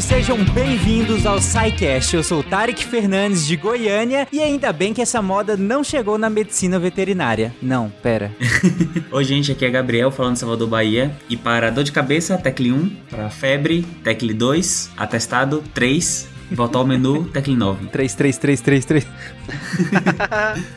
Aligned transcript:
gente, 0.00 0.02
sejam 0.02 0.42
bem-vindos 0.44 1.26
ao 1.26 1.40
SciCast. 1.40 2.16
Eu 2.16 2.22
sou 2.22 2.42
Tarek 2.42 2.84
Fernandes 2.84 3.46
de 3.46 3.56
Goiânia 3.56 4.26
e 4.32 4.40
ainda 4.40 4.72
bem 4.72 4.94
que 4.94 5.02
essa 5.02 5.20
moda 5.20 5.56
não 5.56 5.84
chegou 5.84 6.16
na 6.16 6.30
medicina 6.30 6.78
veterinária. 6.78 7.54
Não, 7.60 7.92
pera. 8.02 8.32
Oi, 9.12 9.24
gente, 9.24 9.52
aqui 9.52 9.64
é 9.64 9.70
Gabriel 9.70 10.10
falando 10.10 10.34
de 10.34 10.40
Salvador, 10.40 10.68
Bahia. 10.68 11.14
E 11.28 11.36
para 11.36 11.70
dor 11.70 11.84
de 11.84 11.92
cabeça, 11.92 12.38
tecle 12.38 12.72
1. 12.72 12.88
Para 13.10 13.30
febre, 13.30 13.82
tecle 14.02 14.32
2. 14.32 14.90
Atestado, 14.96 15.62
3. 15.74 16.28
Voltar 16.50 16.80
ao 16.80 16.86
menu, 16.86 17.24
tecle 17.24 17.54
9. 17.54 17.86
33333. 17.88 19.06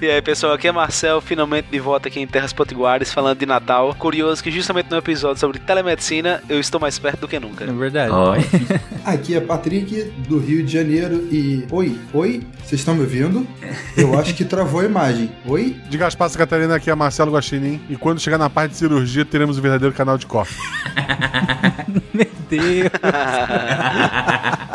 e 0.02 0.10
aí, 0.10 0.22
pessoal, 0.22 0.54
aqui 0.54 0.68
é 0.68 0.72
Marcel, 0.72 1.20
finalmente 1.20 1.68
de 1.72 1.80
volta 1.80 2.08
aqui 2.08 2.20
em 2.20 2.28
Terras 2.28 2.54
Potiguares, 2.54 3.12
falando 3.12 3.40
de 3.40 3.46
Natal. 3.46 3.96
Curioso 3.96 4.44
que 4.44 4.52
justamente 4.52 4.90
no 4.90 4.98
episódio 4.98 5.40
sobre 5.40 5.60
telemedicina, 5.60 6.44
eu 6.48 6.60
estou 6.60 6.80
mais 6.80 7.00
perto 7.00 7.22
do 7.22 7.28
que 7.28 7.40
nunca. 7.40 7.64
É 7.64 7.72
verdade. 7.72 8.12
Oi. 8.12 8.40
Aqui 9.04 9.36
é 9.36 9.42
Patrick, 9.42 10.04
do 10.28 10.40
Rio 10.40 10.64
de 10.64 10.72
Janeiro, 10.72 11.28
e... 11.30 11.66
Oi, 11.70 11.98
oi, 12.14 12.42
vocês 12.64 12.80
estão 12.80 12.96
me 12.96 13.02
ouvindo? 13.02 13.46
Eu 13.98 14.18
acho 14.18 14.34
que 14.34 14.46
travou 14.46 14.80
a 14.80 14.86
imagem. 14.86 15.30
Oi? 15.46 15.76
De 15.90 15.98
Gaspar 15.98 16.32
Catarina, 16.32 16.76
aqui 16.76 16.90
é 16.90 16.96
Marcelo 16.96 17.34
Guaxinim. 17.34 17.82
E 17.90 17.98
quando 17.98 18.20
chegar 18.20 18.38
na 18.38 18.50
parte 18.50 18.72
de 18.72 18.78
cirurgia, 18.78 19.26
teremos 19.26 19.58
o 19.58 19.62
verdadeiro 19.62 19.94
canal 19.94 20.18
de 20.18 20.26
corte. 20.26 20.56
Meu 22.14 22.28
Deus. 22.50 22.90